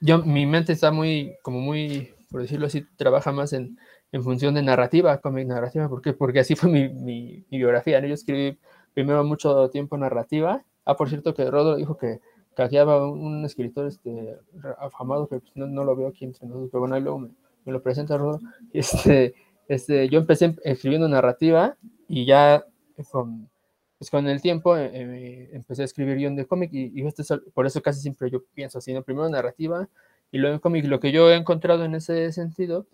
yo, 0.00 0.22
mi 0.24 0.46
mente 0.46 0.72
está 0.72 0.90
muy, 0.90 1.36
como 1.42 1.60
muy, 1.60 2.12
por 2.30 2.42
decirlo 2.42 2.66
así, 2.66 2.84
trabaja 2.96 3.32
más 3.32 3.52
en, 3.52 3.78
función 4.22 4.54
de 4.54 4.62
narrativa, 4.62 5.20
mi 5.24 5.44
narrativa, 5.44 5.90
¿por 5.90 6.00
qué? 6.00 6.14
Porque 6.14 6.40
así 6.40 6.56
fue 6.56 6.70
mi, 6.70 7.44
biografía, 7.50 8.00
Yo 8.00 8.14
escribí 8.14 8.58
primero 8.96 9.22
mucho 9.24 9.68
tiempo 9.68 9.98
narrativa. 9.98 10.64
Ah, 10.86 10.96
por 10.96 11.10
cierto, 11.10 11.34
que 11.34 11.50
Rodo 11.50 11.76
dijo 11.76 11.98
que 11.98 12.20
cajeaba 12.54 13.06
un, 13.06 13.44
escritor 13.44 13.86
este, 13.86 14.38
afamado, 14.78 15.28
que 15.28 15.40
pues, 15.40 15.52
no, 15.54 15.84
lo 15.84 15.94
veo 15.94 16.08
aquí 16.08 16.24
entre 16.24 16.46
nosotros, 16.46 16.70
pero 16.72 16.80
bueno, 16.80 16.94
ahí 16.94 17.02
luego 17.02 17.18
me, 17.18 17.28
lo 17.66 17.82
presenta 17.82 18.16
Rodo. 18.16 18.40
Este, 18.72 19.34
este, 19.68 20.08
yo 20.08 20.18
empecé 20.18 20.56
escribiendo 20.64 21.08
narrativa 21.08 21.76
y 22.08 22.24
ya 22.24 22.64
con 23.10 23.50
pues 23.98 24.10
con 24.10 24.26
el 24.28 24.40
tiempo 24.40 24.76
eh, 24.76 24.90
eh, 24.92 25.50
empecé 25.52 25.82
a 25.82 25.84
escribir 25.86 26.16
guion 26.16 26.36
de 26.36 26.46
cómic 26.46 26.70
y, 26.72 26.92
y 26.98 27.04
por 27.52 27.66
eso 27.66 27.82
casi 27.82 28.00
siempre 28.00 28.30
yo 28.30 28.44
pienso 28.54 28.78
así, 28.78 28.94
¿no? 28.94 29.02
primero 29.02 29.28
narrativa 29.28 29.88
y 30.30 30.38
luego 30.38 30.54
en 30.54 30.60
cómic. 30.60 30.86
Lo 30.86 31.00
que 31.00 31.12
yo 31.12 31.30
he 31.30 31.34
encontrado 31.34 31.84
en 31.84 31.94
ese 31.94 32.32
sentido, 32.32 32.86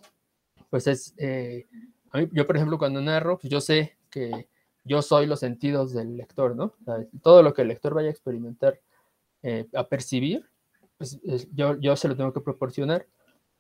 pues 0.70 0.88
es, 0.88 1.14
eh, 1.18 1.66
yo 2.32 2.46
por 2.46 2.56
ejemplo 2.56 2.78
cuando 2.78 3.00
narro, 3.00 3.38
pues 3.38 3.50
yo 3.52 3.60
sé 3.60 3.96
que 4.10 4.48
yo 4.84 5.02
soy 5.02 5.26
los 5.26 5.40
sentidos 5.40 5.92
del 5.92 6.16
lector, 6.16 6.56
¿no? 6.56 6.74
todo 7.22 7.42
lo 7.42 7.54
que 7.54 7.62
el 7.62 7.68
lector 7.68 7.94
vaya 7.94 8.08
a 8.08 8.10
experimentar, 8.10 8.80
eh, 9.42 9.66
a 9.74 9.84
percibir, 9.84 10.48
pues 10.98 11.20
yo, 11.52 11.78
yo 11.78 11.96
se 11.96 12.08
lo 12.08 12.16
tengo 12.16 12.32
que 12.32 12.40
proporcionar. 12.40 13.06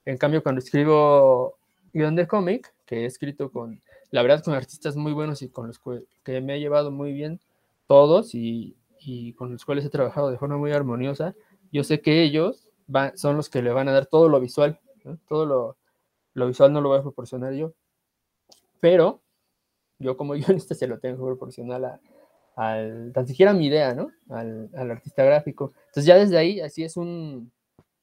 En 0.04 0.16
cambio, 0.16 0.42
cuando 0.42 0.60
escribo 0.60 1.56
guion 1.92 2.16
de 2.16 2.26
cómic, 2.26 2.74
que 2.86 3.02
he 3.02 3.06
escrito 3.06 3.50
con, 3.50 3.80
la 4.10 4.22
verdad, 4.22 4.44
con 4.44 4.54
artistas 4.54 4.96
muy 4.96 5.12
buenos 5.12 5.42
y 5.42 5.48
con 5.48 5.68
los 5.68 5.80
que 6.24 6.40
me 6.40 6.56
he 6.56 6.60
llevado 6.60 6.90
muy 6.90 7.12
bien 7.12 7.40
todos 7.86 8.34
y, 8.34 8.76
y 9.00 9.32
con 9.34 9.52
los 9.52 9.64
cuales 9.64 9.84
he 9.84 9.90
trabajado 9.90 10.30
de 10.30 10.38
forma 10.38 10.56
muy 10.56 10.72
armoniosa, 10.72 11.34
yo 11.72 11.84
sé 11.84 12.00
que 12.00 12.22
ellos 12.22 12.68
van, 12.86 13.16
son 13.16 13.36
los 13.36 13.48
que 13.48 13.62
le 13.62 13.72
van 13.72 13.88
a 13.88 13.92
dar 13.92 14.06
todo 14.06 14.28
lo 14.28 14.40
visual, 14.40 14.78
todo 15.28 15.46
lo, 15.46 15.76
lo, 16.34 16.46
visual 16.46 16.72
no 16.72 16.80
lo 16.80 16.90
voy 16.90 16.98
a 16.98 17.02
proporcionar 17.02 17.54
yo, 17.54 17.72
pero 18.80 19.21
yo 20.02 20.16
como 20.16 20.32
guionista 20.34 20.74
se 20.74 20.86
lo 20.86 20.98
tengo 20.98 21.16
que 21.16 21.24
proporcionar 21.24 22.00
al, 22.56 23.12
tan 23.14 23.26
siquiera 23.26 23.52
mi 23.52 23.66
idea, 23.66 23.94
¿no? 23.94 24.10
Al, 24.28 24.68
al, 24.74 24.90
artista 24.90 25.24
gráfico. 25.24 25.72
Entonces 25.86 26.04
ya 26.04 26.16
desde 26.16 26.36
ahí, 26.36 26.60
así 26.60 26.84
es 26.84 26.96
un, 26.96 27.50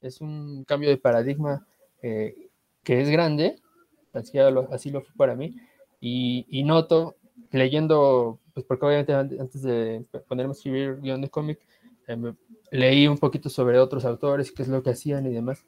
es 0.01 0.21
un 0.21 0.63
cambio 0.63 0.89
de 0.89 0.97
paradigma 0.97 1.67
eh, 2.01 2.49
que 2.83 3.01
es 3.01 3.09
grande, 3.09 3.57
así, 4.13 4.37
así 4.39 4.89
lo 4.89 5.01
fue 5.01 5.13
para 5.15 5.35
mí, 5.35 5.55
y, 6.01 6.47
y 6.49 6.63
noto, 6.63 7.15
leyendo 7.51 8.39
pues 8.53 8.65
porque 8.65 8.85
obviamente 8.85 9.13
antes 9.13 9.61
de 9.61 10.05
ponerme 10.27 10.51
a 10.51 10.53
escribir 10.53 10.99
guion 11.01 11.21
de 11.21 11.29
cómic, 11.29 11.59
eh, 12.07 12.33
leí 12.71 13.07
un 13.07 13.17
poquito 13.17 13.49
sobre 13.49 13.79
otros 13.79 14.03
autores, 14.05 14.51
qué 14.51 14.63
es 14.63 14.67
lo 14.67 14.83
que 14.83 14.89
hacían 14.89 15.25
y 15.27 15.33
demás. 15.33 15.65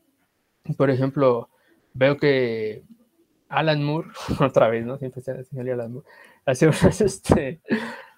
Por 0.78 0.89
ejemplo, 0.89 1.50
veo 1.94 2.17
que 2.17 2.84
Alan 3.52 3.84
Moore, 3.84 4.10
otra 4.40 4.70
vez, 4.70 4.86
¿no? 4.86 4.98
Siempre 4.98 5.22
se 5.22 5.32
Alan 5.60 5.94
Moore, 5.94 6.08
hace 6.46 6.68
unas, 6.68 7.02
este, 7.02 7.62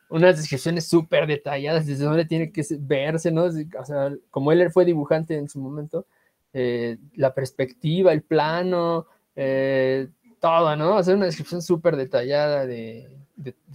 unas 0.10 0.38
descripciones 0.38 0.88
súper 0.88 1.28
detalladas 1.28 1.86
desde 1.86 2.06
dónde 2.06 2.26
tiene 2.26 2.52
que 2.52 2.64
verse, 2.80 3.32
¿no? 3.32 3.46
O 3.46 3.86
sea, 3.86 4.14
como 4.30 4.52
él 4.52 4.72
fue 4.72 4.86
dibujante 4.86 5.36
en 5.36 5.50
su 5.50 5.60
momento, 5.60 6.06
eh, 6.54 6.98
la 7.16 7.34
perspectiva, 7.34 8.14
el 8.14 8.22
plano, 8.22 9.08
eh, 9.36 10.08
todo, 10.40 10.76
¿no? 10.76 10.98
Hacer 10.98 11.16
una 11.16 11.26
descripción 11.26 11.62
súper 11.62 11.96
detallada 11.96 12.66
de, 12.66 13.10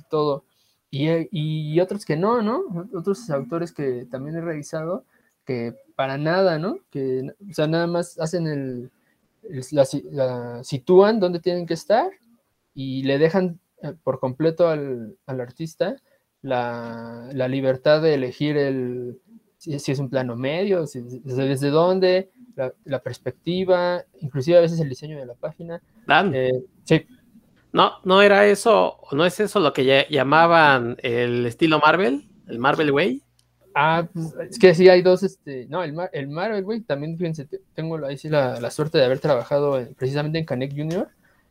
todo. 0.09 0.45
Y, 0.91 1.09
y, 1.31 1.81
otros 1.81 2.05
que 2.07 2.17
no, 2.17 2.41
¿no? 2.41 2.63
Otros 2.95 3.29
autores 3.31 3.73
que 3.73 4.07
también 4.11 4.37
he 4.37 4.41
revisado 4.41 5.05
que 5.45 5.75
para 5.97 6.19
nada, 6.19 6.59
¿no? 6.59 6.79
Que, 6.91 7.33
o 7.51 7.53
sea, 7.53 7.67
nada 7.67 7.87
más 7.87 8.19
hacen 8.21 8.47
el, 8.47 8.91
la, 9.73 10.65
sitúan 10.65 11.21
donde 11.21 11.41
tienen 11.41 11.67
que 11.67 11.75
estar 11.75 12.11
y 12.75 13.03
le 13.03 13.19
dejan 13.19 13.61
eh, 13.83 13.95
por 14.03 14.21
completo 14.21 14.69
al, 14.69 15.17
al 15.27 15.41
artista 15.41 15.97
la, 16.43 17.29
la, 17.33 17.49
libertad 17.49 18.03
de 18.03 18.15
elegir 18.15 18.57
el, 18.57 19.19
si, 19.59 19.75
es 19.75 19.99
un 19.99 20.09
plano 20.09 20.37
medio, 20.37 20.87
si, 20.87 21.01
desde, 21.03 21.71
dónde, 21.71 22.31
la, 22.85 23.03
perspectiva, 23.03 24.05
inclusive 24.21 24.59
a 24.59 24.63
veces 24.63 24.81
el 24.81 24.89
diseño 24.89 25.19
de 25.19 25.27
la 25.27 25.35
página. 25.35 25.83
Eh, 26.33 26.63
sí. 26.85 27.07
No, 27.73 27.93
no 28.05 28.23
era 28.23 28.47
eso, 28.47 29.01
no 29.13 29.27
es 29.27 29.39
eso 29.41 29.61
lo 29.61 29.73
que 29.73 30.07
llamaban 30.09 30.97
el 31.03 31.45
estilo 31.45 31.81
Marvel, 31.81 32.29
el 32.47 32.59
Marvel 32.59 32.93
Way. 32.93 33.23
Ah, 33.81 34.09
pues, 34.13 34.35
es 34.51 34.59
que 34.59 34.75
sí 34.75 34.89
hay 34.89 35.03
dos, 35.03 35.23
este, 35.23 35.67
no, 35.69 35.85
el, 35.85 35.95
el 36.13 36.27
Marvel 36.27 36.65
Way 36.65 36.81
también, 36.81 37.17
fíjense, 37.17 37.47
tengo 37.75 38.05
ahí 38.05 38.19
sí 38.19 38.29
la, 38.29 38.71
suerte 38.73 38.99
de 38.99 39.05
haber 39.05 39.21
trabajado 39.21 39.79
precisamente 39.97 40.37
en 40.41 40.45
Connect 40.45 40.77
Junior. 40.77 41.09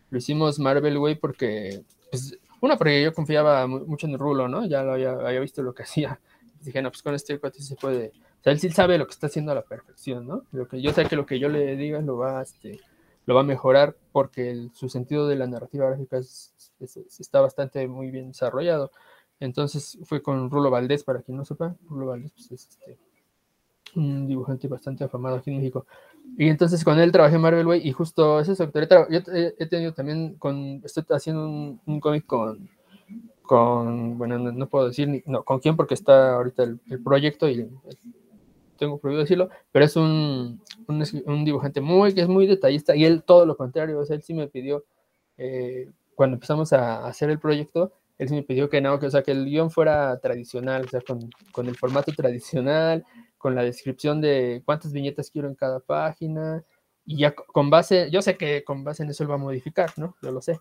Lo 0.09 0.17
hicimos 0.17 0.59
Marvel 0.59 0.97
Way 0.97 1.15
porque, 1.15 1.85
pues, 2.11 2.37
una, 2.59 2.77
porque 2.77 3.01
yo 3.01 3.13
confiaba 3.13 3.65
mucho 3.65 4.07
en 4.07 4.13
el 4.13 4.19
Rulo, 4.19 4.49
¿no? 4.49 4.65
Ya 4.65 4.83
lo 4.83 4.91
había, 4.91 5.39
visto 5.39 5.61
lo 5.63 5.73
que 5.73 5.83
hacía. 5.87 6.19
Dije, 6.59 6.81
no, 6.81 6.91
pues 6.91 7.01
con 7.01 7.15
este 7.15 7.39
cuate 7.39 7.61
se 7.61 7.77
puede. 7.77 8.07
O 8.07 8.43
sea, 8.43 8.51
él 8.51 8.59
sí 8.59 8.69
sabe 8.71 8.97
lo 8.97 9.07
que 9.07 9.13
está 9.13 9.27
haciendo 9.27 9.53
a 9.53 9.55
la 9.55 9.61
perfección, 9.61 10.27
¿no? 10.27 10.43
Lo 10.51 10.67
que 10.67 10.81
yo 10.81 10.91
sé 10.91 11.05
que 11.05 11.15
lo 11.15 11.25
que 11.25 11.39
yo 11.39 11.47
le 11.47 11.77
diga 11.77 12.01
lo 12.01 12.17
va, 12.17 12.41
este, 12.41 12.81
lo 13.25 13.35
va 13.35 13.41
a 13.41 13.45
mejorar 13.45 13.95
porque 14.11 14.67
su 14.73 14.89
sentido 14.89 15.29
de 15.29 15.37
la 15.37 15.47
narrativa 15.47 15.85
gráfica 15.85 16.19
está 16.19 17.39
bastante 17.39 17.87
muy 17.87 18.11
bien 18.11 18.27
desarrollado. 18.27 18.91
Entonces 19.39 19.97
fue 20.03 20.21
con 20.21 20.49
Rulo 20.49 20.69
Valdés, 20.69 21.03
para 21.03 21.21
quien 21.21 21.37
no 21.37 21.45
sepa, 21.45 21.75
Rulo 21.89 22.07
Valdés 22.07 22.31
pues, 22.31 22.51
es 22.51 22.69
este, 22.69 22.97
un 23.95 24.27
dibujante 24.27 24.67
bastante 24.67 25.03
afamado 25.03 25.37
aquí 25.37 25.51
en 25.51 25.57
México. 25.57 25.85
Y 26.37 26.49
entonces 26.49 26.83
con 26.83 26.99
él 26.99 27.11
trabajé 27.11 27.35
en 27.35 27.41
Marvel 27.41 27.67
Way 27.67 27.87
y 27.87 27.91
justo 27.91 28.39
ese 28.39 28.55
sector. 28.55 28.87
Yo 29.09 29.19
he, 29.33 29.65
tenido 29.67 29.93
también 29.93 30.35
con, 30.35 30.81
estoy 30.83 31.03
haciendo 31.09 31.47
un, 31.47 31.99
cómic 31.99 32.25
con, 32.25 32.69
con, 33.43 34.17
bueno, 34.17 34.37
no, 34.39 34.67
puedo 34.67 34.87
decir 34.87 35.07
ni, 35.07 35.23
no, 35.25 35.43
con 35.43 35.59
quién 35.59 35.75
porque 35.75 35.93
está 35.93 36.35
ahorita 36.35 36.63
el, 36.63 36.79
el 36.89 37.01
proyecto 37.01 37.49
y 37.49 37.69
tengo 38.77 38.97
prohibido 38.99 39.23
decirlo, 39.23 39.49
pero 39.71 39.85
es 39.85 39.95
un, 39.95 40.61
un, 40.87 41.45
dibujante 41.45 41.81
muy, 41.81 42.13
que 42.13 42.21
es 42.21 42.27
muy 42.27 42.47
detallista 42.47 42.95
y 42.95 43.03
él 43.03 43.23
todo 43.23 43.45
lo 43.45 43.57
contrario, 43.57 43.99
o 43.99 44.05
sea, 44.05 44.15
él 44.15 44.21
sí 44.21 44.33
me 44.33 44.47
pidió, 44.47 44.85
eh, 45.37 45.89
cuando 46.15 46.35
empezamos 46.35 46.71
a 46.73 47.05
hacer 47.05 47.29
el 47.29 47.39
proyecto, 47.39 47.91
él 48.17 48.29
sí 48.29 48.35
me 48.35 48.43
pidió 48.43 48.69
que 48.69 48.81
no, 48.81 48.99
que, 48.99 49.07
o 49.07 49.09
sea, 49.11 49.23
que 49.23 49.31
el 49.31 49.45
guion 49.45 49.71
fuera 49.71 50.17
tradicional, 50.19 50.85
o 50.85 50.87
sea, 50.89 51.01
con, 51.01 51.29
con 51.51 51.67
el 51.67 51.75
formato 51.75 52.11
tradicional, 52.11 53.05
con 53.37 53.55
la 53.55 53.63
descripción 53.63 54.21
de 54.21 54.61
cuántas 54.65 54.91
viñetas 54.91 55.29
quiero 55.29 55.47
en 55.47 55.55
cada 55.55 55.79
página, 55.79 56.63
y 57.05 57.19
ya 57.19 57.33
con 57.33 57.69
base, 57.69 58.09
yo 58.11 58.21
sé 58.21 58.37
que 58.37 58.63
con 58.63 58.83
base 58.83 59.03
en 59.03 59.09
eso 59.09 59.23
él 59.23 59.31
va 59.31 59.35
a 59.35 59.39
modificar, 59.39 59.91
¿no? 59.97 60.15
Yo 60.21 60.31
lo 60.31 60.41
sé, 60.41 60.59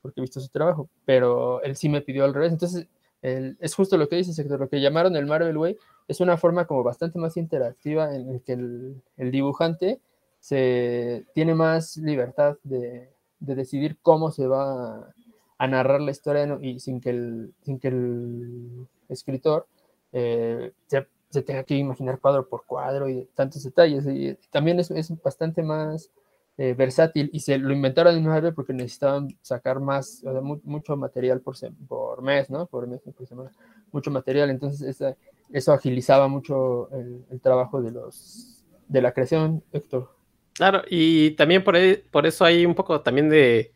porque 0.00 0.20
he 0.20 0.22
visto 0.22 0.40
su 0.40 0.48
trabajo, 0.48 0.88
pero 1.04 1.62
él 1.62 1.76
sí 1.76 1.88
me 1.88 2.00
pidió 2.00 2.24
al 2.24 2.34
revés, 2.34 2.52
entonces 2.52 2.88
es 3.22 3.74
justo 3.74 3.96
lo 3.96 4.08
que 4.08 4.16
dice 4.16 4.32
sector, 4.32 4.58
lo 4.58 4.68
que 4.68 4.80
llamaron 4.80 5.14
el 5.14 5.26
Marvel 5.26 5.56
Way 5.56 5.78
es 6.08 6.20
una 6.20 6.36
forma 6.36 6.66
como 6.66 6.82
bastante 6.82 7.20
más 7.20 7.36
interactiva 7.36 8.14
en 8.14 8.28
el 8.28 8.42
que 8.42 8.54
el, 8.54 9.30
dibujante 9.30 10.00
se 10.40 11.24
tiene 11.32 11.54
más 11.54 11.96
libertad 11.96 12.56
de, 12.64 13.12
decidir 13.38 13.96
cómo 14.02 14.32
se 14.32 14.46
va 14.46 15.12
a, 15.62 15.66
narrar 15.68 16.00
la 16.00 16.10
historia 16.10 16.58
y 16.60 16.80
sin 16.80 17.00
que 17.00 17.10
el, 17.10 17.54
sin 17.62 17.78
que 17.78 17.88
el 17.88 18.86
escritor 19.08 19.66
eh, 20.12 20.72
se, 20.86 21.42
tenga 21.42 21.64
que 21.64 21.76
imaginar 21.76 22.18
cuadro 22.18 22.48
por 22.48 22.64
cuadro 22.64 23.08
y 23.08 23.28
tantos 23.34 23.62
detalles. 23.62 24.06
Y 24.06 24.36
también 24.50 24.78
es, 24.80 24.90
es 24.90 25.12
bastante 25.22 25.62
más 25.62 26.10
eh, 26.58 26.74
versátil 26.74 27.30
y 27.32 27.40
se 27.40 27.56
lo 27.56 27.72
inventaron 27.72 28.14
en 28.14 28.26
Marvel 28.26 28.52
porque 28.52 28.74
necesitaban 28.74 29.28
sacar 29.40 29.80
más, 29.80 30.22
mucho 30.64 30.96
material 30.96 31.40
por, 31.40 31.56
por 31.88 32.20
mes, 32.20 32.50
¿no? 32.50 32.66
Por 32.66 32.86
mes, 32.86 33.00
por 33.00 33.26
semana, 33.26 33.50
mucho 33.90 34.10
material. 34.10 34.50
Entonces 34.50 35.02
eso 35.50 35.72
agilizaba 35.72 36.28
mucho 36.28 36.90
el, 36.92 37.40
trabajo 37.40 37.80
de 37.80 37.90
los 37.92 38.64
de 38.86 39.00
la 39.00 39.12
creación, 39.12 39.64
Héctor. 39.72 40.10
Claro, 40.52 40.82
y 40.90 41.30
también 41.30 41.64
por, 41.64 41.74
por 42.10 42.26
eso 42.26 42.44
hay 42.44 42.66
un 42.66 42.74
poco 42.74 43.00
también 43.00 43.30
de, 43.30 43.72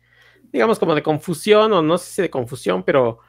digamos, 0.51 0.79
como 0.79 0.95
de 0.95 1.03
confusión, 1.03 1.73
o 1.73 1.81
no 1.81 1.97
sé 1.97 2.11
si 2.11 2.21
de 2.21 2.29
confusión, 2.29 2.83
pero 2.83 3.19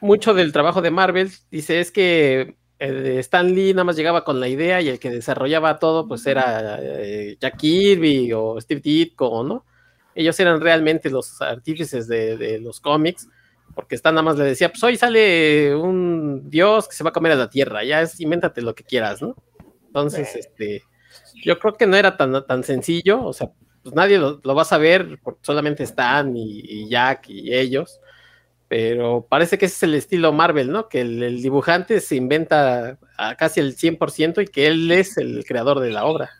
mucho 0.00 0.34
del 0.34 0.52
trabajo 0.52 0.82
de 0.82 0.90
Marvel 0.90 1.30
dice 1.50 1.80
es 1.80 1.90
que 1.90 2.56
Stan 2.78 3.54
Lee 3.54 3.74
nada 3.74 3.84
más 3.84 3.96
llegaba 3.96 4.24
con 4.24 4.40
la 4.40 4.48
idea 4.48 4.80
y 4.80 4.88
el 4.88 4.98
que 4.98 5.10
desarrollaba 5.10 5.78
todo 5.78 6.08
pues 6.08 6.26
era 6.26 6.78
eh, 6.80 7.36
Jack 7.38 7.58
Kirby 7.58 8.32
o 8.32 8.58
Steve 8.60 8.80
Ditko, 8.80 9.44
¿no? 9.44 9.66
Ellos 10.14 10.38
eran 10.40 10.60
realmente 10.60 11.10
los 11.10 11.40
artífices 11.42 12.08
de, 12.08 12.58
los 12.60 12.80
cómics, 12.80 13.28
porque 13.74 13.94
Stan 13.94 14.14
nada 14.14 14.24
más 14.24 14.38
le 14.38 14.44
decía, 14.44 14.70
pues 14.70 14.82
hoy 14.82 14.96
sale 14.96 15.74
un 15.74 16.48
dios 16.50 16.88
que 16.88 16.96
se 16.96 17.04
va 17.04 17.10
a 17.10 17.12
comer 17.12 17.32
a 17.32 17.36
la 17.36 17.50
tierra, 17.50 17.84
ya 17.84 18.02
es, 18.02 18.18
invéntate 18.18 18.62
lo 18.62 18.74
que 18.74 18.82
quieras, 18.82 19.22
¿no? 19.22 19.36
Entonces, 19.86 20.34
este, 20.34 20.82
yo 21.44 21.58
creo 21.58 21.74
que 21.74 21.86
no 21.86 21.96
era 21.96 22.16
tan, 22.16 22.44
tan 22.46 22.64
sencillo, 22.64 23.24
o 23.24 23.32
sea, 23.32 23.52
pues 23.82 23.94
nadie 23.94 24.18
lo, 24.18 24.40
va 24.42 24.62
a 24.62 24.64
saber, 24.64 25.18
porque 25.22 25.40
solamente 25.42 25.84
Stan 25.84 26.32
y 26.36 26.88
Jack 26.88 27.28
y 27.28 27.54
ellos, 27.54 28.00
pero 28.70 29.26
parece 29.28 29.58
que 29.58 29.66
ese 29.66 29.74
es 29.74 29.82
el 29.82 29.94
estilo 29.96 30.32
Marvel, 30.32 30.70
¿no? 30.70 30.88
Que 30.88 31.00
el, 31.00 31.42
dibujante 31.42 31.98
se 31.98 32.14
inventa 32.14 32.98
a 33.18 33.34
casi 33.34 33.58
el 33.58 33.76
100% 33.76 34.44
y 34.44 34.46
que 34.46 34.68
él 34.68 34.92
es 34.92 35.18
el 35.18 35.44
creador 35.44 35.80
de 35.80 35.90
la 35.90 36.04
obra. 36.04 36.30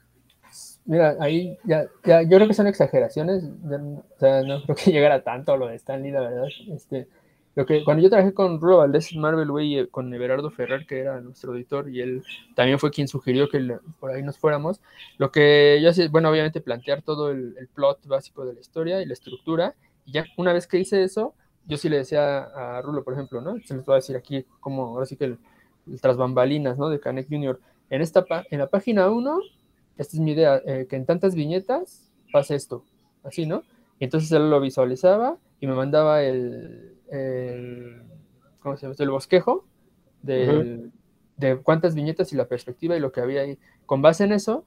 Mira, 0.84 1.16
ahí 1.18 1.58
ya, 1.64 1.86
ya 2.04 2.22
yo 2.22 2.36
creo 2.36 2.46
que 2.46 2.54
son 2.54 2.68
exageraciones, 2.68 3.42
o 3.42 4.18
sea, 4.20 4.44
no 4.44 4.62
creo 4.62 4.76
que 4.76 4.92
llegara 4.92 5.24
tanto 5.24 5.52
a 5.52 5.56
lo 5.56 5.66
de 5.66 5.74
Stanley, 5.74 6.12
la 6.12 6.20
verdad. 6.20 6.46
Este, 6.72 7.08
lo 7.56 7.66
que, 7.66 7.84
cuando 7.84 8.02
yo 8.02 8.10
trabajé 8.10 8.32
con 8.32 8.60
Rulo 8.60 8.78
Valdés 8.78 9.14
Marvel 9.16 9.50
Way, 9.50 9.78
eh, 9.78 9.88
con 9.88 10.12
Everardo 10.14 10.50
Ferrer, 10.50 10.86
que 10.86 11.00
era 11.00 11.20
nuestro 11.20 11.54
editor, 11.54 11.90
y 11.90 12.00
él 12.00 12.22
también 12.54 12.78
fue 12.78 12.90
quien 12.90 13.08
sugirió 13.08 13.48
que 13.48 13.78
por 13.98 14.10
ahí 14.10 14.22
nos 14.22 14.38
fuéramos, 14.38 14.80
lo 15.18 15.32
que 15.32 15.80
yo 15.82 15.90
hacía, 15.90 16.08
bueno, 16.08 16.30
obviamente 16.30 16.60
plantear 16.60 17.02
todo 17.02 17.30
el, 17.30 17.56
el 17.58 17.68
plot 17.68 18.06
básico 18.06 18.44
de 18.44 18.54
la 18.54 18.60
historia 18.60 19.02
y 19.02 19.06
la 19.06 19.14
estructura, 19.14 19.74
y 20.06 20.12
ya 20.12 20.24
una 20.36 20.52
vez 20.52 20.66
que 20.66 20.78
hice 20.78 21.02
eso, 21.02 21.34
yo 21.66 21.76
sí 21.76 21.88
le 21.88 21.98
decía 21.98 22.42
a 22.42 22.82
Rulo, 22.82 23.04
por 23.04 23.14
ejemplo, 23.14 23.40
¿no? 23.40 23.58
Se 23.64 23.74
les 23.74 23.84
voy 23.84 23.94
a 23.94 23.96
decir 23.96 24.16
aquí 24.16 24.44
como 24.60 24.86
ahora 24.86 25.06
sí 25.06 25.16
que 25.16 25.24
el, 25.24 25.38
tras 26.00 26.16
bambalinas, 26.16 26.78
¿no? 26.78 26.88
De 26.88 27.00
Canek 27.00 27.28
Junior. 27.28 27.60
En, 27.90 28.02
esta, 28.02 28.24
en 28.50 28.58
la 28.58 28.68
página 28.68 29.10
1, 29.10 29.40
esta 29.98 30.16
es 30.16 30.20
mi 30.20 30.32
idea, 30.32 30.60
eh, 30.64 30.86
que 30.88 30.96
en 30.96 31.06
tantas 31.06 31.34
viñetas 31.34 32.10
pase 32.32 32.54
esto, 32.54 32.84
así, 33.24 33.46
¿no? 33.46 33.62
Y 33.98 34.04
entonces 34.04 34.30
él 34.32 34.50
lo 34.50 34.60
visualizaba 34.60 35.36
y 35.60 35.66
me 35.66 35.74
mandaba 35.74 36.22
el, 36.22 36.89
¿cómo 38.60 38.76
se 38.76 38.82
llama? 38.82 38.94
El 38.98 39.10
bosquejo 39.10 39.64
de, 40.22 40.90
de 41.36 41.56
cuántas 41.58 41.94
viñetas 41.94 42.32
y 42.32 42.36
la 42.36 42.46
perspectiva 42.46 42.96
y 42.96 43.00
lo 43.00 43.12
que 43.12 43.20
había 43.20 43.42
ahí. 43.42 43.58
Con 43.86 44.02
base 44.02 44.24
en 44.24 44.32
eso, 44.32 44.64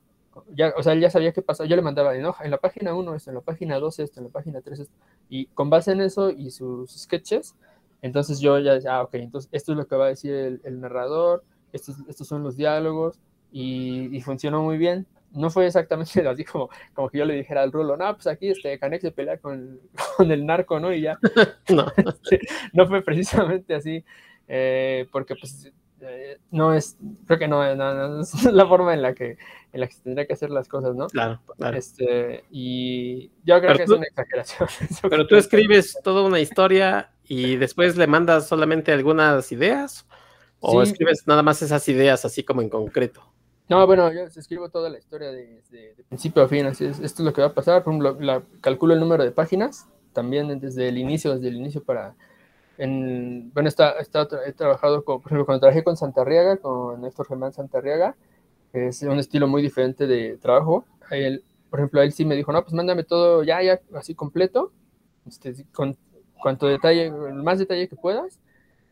ya, 0.55 0.73
o 0.77 0.83
sea, 0.83 0.93
él 0.93 1.01
ya 1.01 1.09
sabía 1.09 1.31
qué 1.31 1.41
pasaba. 1.41 1.67
Yo 1.67 1.75
le 1.75 1.81
mandaba 1.81 2.15
en, 2.15 2.25
en 2.25 2.51
la 2.51 2.57
página 2.57 2.95
1 2.95 3.15
esto, 3.15 3.29
en 3.29 3.35
la 3.35 3.41
página 3.41 3.79
2 3.79 3.99
esto, 3.99 4.19
en 4.19 4.25
la 4.25 4.31
página 4.31 4.61
3 4.61 4.79
esto. 4.79 4.93
Y 5.29 5.45
con 5.47 5.69
base 5.69 5.91
en 5.91 6.01
eso 6.01 6.29
y 6.29 6.51
sus 6.51 6.91
sketches, 6.91 7.55
entonces 8.01 8.39
yo 8.39 8.59
ya 8.59 8.73
decía, 8.73 8.97
ah, 8.97 9.03
ok, 9.03 9.15
entonces 9.15 9.49
esto 9.53 9.71
es 9.71 9.77
lo 9.77 9.87
que 9.87 9.95
va 9.95 10.05
a 10.05 10.09
decir 10.09 10.59
el, 10.63 10.81
narrador, 10.81 11.43
estos, 11.71 11.97
estos 12.07 12.27
son 12.27 12.43
los 12.43 12.57
diálogos, 12.57 13.19
y, 13.53 14.19
funcionó 14.21 14.63
muy 14.63 14.77
bien. 14.77 15.05
No 15.33 15.49
fue 15.49 15.65
exactamente 15.67 16.25
así 16.27 16.43
como, 16.43 16.69
como 16.93 17.09
que 17.09 17.17
yo 17.17 17.25
le 17.25 17.35
dijera 17.35 17.63
al 17.63 17.71
Rulo, 17.71 17.97
no, 17.97 18.13
pues 18.15 18.27
aquí 18.27 18.49
este 18.49 18.77
Canex 18.79 19.01
se 19.01 19.11
pelea 19.11 19.37
con, 19.37 19.79
con 20.17 20.31
el 20.31 20.45
narco, 20.45 20.79
¿no? 20.79 20.93
Y 20.93 21.01
ya. 21.01 21.17
no. 21.69 21.85
no 22.73 22.87
fue 22.87 23.01
precisamente 23.01 23.75
así, 23.75 24.03
eh, 24.47 25.07
porque 25.11 25.35
pues 25.35 25.71
eh, 26.01 26.37
no 26.51 26.73
es, 26.73 26.97
creo 27.25 27.39
que 27.39 27.47
no, 27.47 27.63
es 27.63 28.43
la 28.45 28.67
forma 28.67 28.93
en 28.93 29.01
la 29.01 29.13
que 29.13 29.37
en 29.71 29.79
la 29.79 29.87
que 29.87 29.93
se 29.93 30.03
tendría 30.03 30.27
que 30.27 30.33
hacer 30.33 30.51
las 30.51 30.67
cosas, 30.67 30.95
¿no? 30.95 31.07
Claro, 31.07 31.41
claro. 31.57 31.77
Este, 31.77 32.43
y 32.51 33.31
yo 33.43 33.59
creo 33.59 33.75
que 33.75 33.83
es 33.83 33.89
una 33.89 34.05
exageración. 34.05 34.69
Pero 35.09 35.25
tú 35.25 35.35
escribes 35.35 35.97
toda 36.03 36.21
una 36.21 36.39
historia 36.39 37.09
y 37.25 37.55
después 37.55 37.97
le 37.97 38.05
mandas 38.05 38.47
solamente 38.47 38.91
algunas 38.91 39.51
ideas 39.51 40.05
o 40.59 40.81
escribes 40.81 41.25
nada 41.25 41.41
más 41.41 41.61
esas 41.61 41.87
ideas 41.89 42.23
así 42.23 42.43
como 42.43 42.61
en 42.61 42.69
concreto. 42.69 43.32
No, 43.69 43.85
bueno, 43.87 44.11
yo 44.11 44.23
escribo 44.23 44.69
toda 44.69 44.89
la 44.89 44.97
historia 44.97 45.31
de, 45.31 45.61
principio 46.09 46.43
a 46.43 46.47
fin, 46.47 46.65
así 46.65 46.85
es, 46.85 46.99
esto 46.99 47.21
es 47.21 47.25
lo 47.25 47.33
que 47.33 47.41
va 47.41 47.47
a 47.47 47.53
pasar, 47.53 47.83
por 47.83 47.93
ejemplo, 47.93 48.17
la, 48.19 48.43
calculo 48.59 48.93
el 48.93 48.99
número 48.99 49.23
de 49.23 49.31
páginas, 49.31 49.87
también 50.11 50.59
desde 50.59 50.89
el 50.89 50.97
inicio, 50.97 51.33
desde 51.33 51.47
el 51.47 51.55
inicio 51.55 51.81
para, 51.81 52.13
en, 52.77 53.51
bueno, 53.53 53.69
está, 53.69 53.95
he 54.45 54.51
trabajado, 54.51 55.05
con, 55.05 55.21
por 55.21 55.31
ejemplo, 55.31 55.45
cuando 55.45 55.61
trabajé 55.61 55.83
con 55.83 55.95
Santarriaga, 55.95 56.57
con 56.57 57.01
Néstor 57.01 57.27
Germán 57.27 57.53
Santarriaga, 57.53 58.15
es 58.73 59.01
un 59.03 59.19
estilo 59.19 59.47
muy 59.47 59.61
diferente 59.61 60.07
de 60.07 60.37
trabajo, 60.37 60.85
por 61.69 61.79
ejemplo, 61.79 62.01
él 62.01 62.11
sí 62.11 62.25
me 62.25 62.35
dijo, 62.35 62.51
no, 62.51 62.61
pues 62.63 62.73
mándame 62.73 63.03
todo 63.03 63.43
ya, 63.43 63.61
ya, 63.63 63.79
así 63.95 64.13
completo, 64.13 64.73
este, 65.25 65.65
con 65.71 65.95
cuanto 66.41 66.67
detalle, 66.67 67.11
más 67.11 67.59
detalle 67.59 67.87
que 67.87 67.95
puedas, 67.95 68.39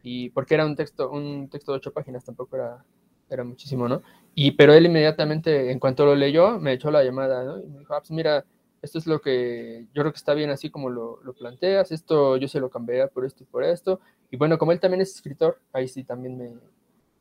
y 0.02 0.30
porque 0.30 0.54
era 0.54 0.66
un 0.66 0.78
texto, 0.78 1.12
un 1.12 1.50
texto 1.50 1.74
de 1.74 1.78
ocho 1.78 1.92
páginas, 1.92 2.24
tampoco 2.24 2.56
era, 2.56 2.86
era 3.34 3.44
muchísimo, 3.44 3.88
¿no? 3.88 4.02
Y 4.36 4.52
pero 4.52 4.74
él 4.74 4.86
inmediatamente, 4.86 5.72
en 5.72 5.80
cuanto 5.80 6.06
lo 6.06 6.15
leyó, 6.15 6.60
me 6.60 6.74
echó 6.74 6.91
la 6.91 7.04
llamada, 7.04 7.44
¿no? 7.44 7.60
Y 7.60 7.67
me 7.67 7.80
dijo, 7.80 7.94
ah, 7.94 8.00
pues 8.00 8.12
mira, 8.12 8.46
esto 8.82 8.98
es 8.98 9.08
lo 9.08 9.22
que 9.22 9.88
yo 9.94 10.02
creo 10.02 10.12
que 10.12 10.17
está 10.17 10.34
bien 10.34 10.50
así 10.50 10.70
como 10.70 10.89
lo, 10.89 11.22
lo, 11.24 11.34
planteas, 11.34 11.91
esto 11.91 12.38
yo 12.38 12.48
se 12.48 12.60
lo 12.60 12.70
cambiaría 12.70 13.08
por 13.08 13.26
esto 13.26 13.44
y 13.44 13.46
por 13.46 13.63
esto. 13.63 14.00
Y 14.32 14.38
bueno, 14.38 14.58
como 14.58 14.72
él 14.72 14.80
también 14.80 15.02
es 15.02 15.13
escritor, 15.15 15.60
ahí 15.74 15.88
sí 15.88 16.04
también 16.04 16.38
me 16.38 16.54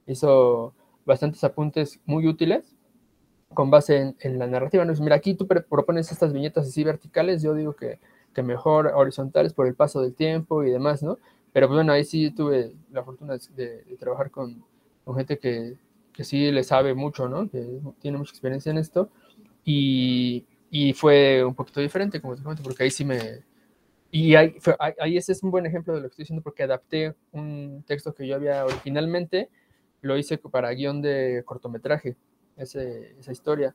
hizo 0.06 0.74
bastantes 1.04 1.42
apuntes 1.44 2.00
muy 2.06 2.26
útiles 2.26 2.76
con 3.52 3.70
base 3.70 3.96
en, 3.98 4.16
en 4.20 4.38
la 4.38 4.46
narrativa. 4.46 4.84
¿no? 4.84 4.94
Mira, 5.00 5.16
aquí 5.16 5.34
tú 5.34 5.46
propones 5.46 6.10
estas 6.12 6.32
viñetas 6.32 6.68
así 6.68 6.84
verticales, 6.84 7.42
yo 7.42 7.54
digo 7.54 7.74
que, 7.74 7.98
que 8.32 8.42
mejor 8.42 8.86
horizontales 8.94 9.52
por 9.52 9.66
el 9.66 9.74
paso 9.74 10.00
del 10.00 10.14
tiempo 10.14 10.62
y 10.62 10.70
demás, 10.70 11.02
¿no? 11.02 11.18
Pero 11.52 11.66
pues, 11.66 11.76
bueno, 11.78 11.92
ahí 11.92 12.04
sí 12.04 12.30
tuve 12.30 12.72
la 12.92 13.02
fortuna 13.02 13.36
de, 13.36 13.82
de 13.82 13.96
trabajar 13.96 14.30
con, 14.30 14.64
con 15.04 15.16
gente 15.16 15.38
que, 15.38 15.76
que 16.20 16.24
sí 16.24 16.52
le 16.52 16.64
sabe 16.64 16.92
mucho, 16.92 17.30
¿no? 17.30 17.48
Que 17.48 17.80
tiene 17.98 18.18
mucha 18.18 18.32
experiencia 18.32 18.68
en 18.68 18.76
esto. 18.76 19.08
Y, 19.64 20.44
y 20.70 20.92
fue 20.92 21.42
un 21.42 21.54
poquito 21.54 21.80
diferente, 21.80 22.20
como 22.20 22.36
te 22.36 22.42
comento, 22.42 22.62
porque 22.62 22.82
ahí 22.82 22.90
sí 22.90 23.06
me... 23.06 23.42
Y 24.10 24.34
ahí, 24.34 24.54
ahí, 24.98 25.16
ese 25.16 25.32
es 25.32 25.42
un 25.42 25.50
buen 25.50 25.64
ejemplo 25.64 25.94
de 25.94 26.00
lo 26.00 26.08
que 26.08 26.10
estoy 26.10 26.24
diciendo, 26.24 26.42
porque 26.42 26.64
adapté 26.64 27.14
un 27.32 27.82
texto 27.86 28.14
que 28.14 28.26
yo 28.26 28.34
había 28.36 28.66
originalmente, 28.66 29.48
lo 30.02 30.18
hice 30.18 30.36
para 30.36 30.70
guion 30.72 31.00
de 31.00 31.42
cortometraje, 31.46 32.18
ese, 32.58 33.16
esa 33.18 33.32
historia. 33.32 33.74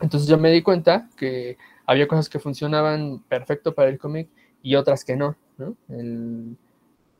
Entonces 0.00 0.28
yo 0.28 0.38
me 0.38 0.52
di 0.52 0.62
cuenta 0.62 1.10
que 1.16 1.56
había 1.84 2.06
cosas 2.06 2.28
que 2.28 2.38
funcionaban 2.38 3.24
perfecto 3.24 3.74
para 3.74 3.88
el 3.88 3.98
cómic 3.98 4.28
y 4.62 4.76
otras 4.76 5.04
que 5.04 5.16
no, 5.16 5.36
¿no? 5.58 5.76
El, 5.88 6.56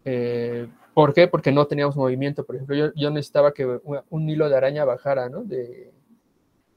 eh, 0.04 0.68
¿Por 0.96 1.12
qué? 1.12 1.28
Porque 1.28 1.52
no 1.52 1.66
teníamos 1.66 1.94
movimiento. 1.94 2.46
Por 2.46 2.56
ejemplo, 2.56 2.90
yo, 2.94 3.10
necesitaba 3.10 3.52
que 3.52 3.66
un, 4.08 4.30
hilo 4.30 4.48
de 4.48 4.56
araña 4.56 4.86
bajara, 4.86 5.28
¿no? 5.28 5.44
De, 5.44 5.92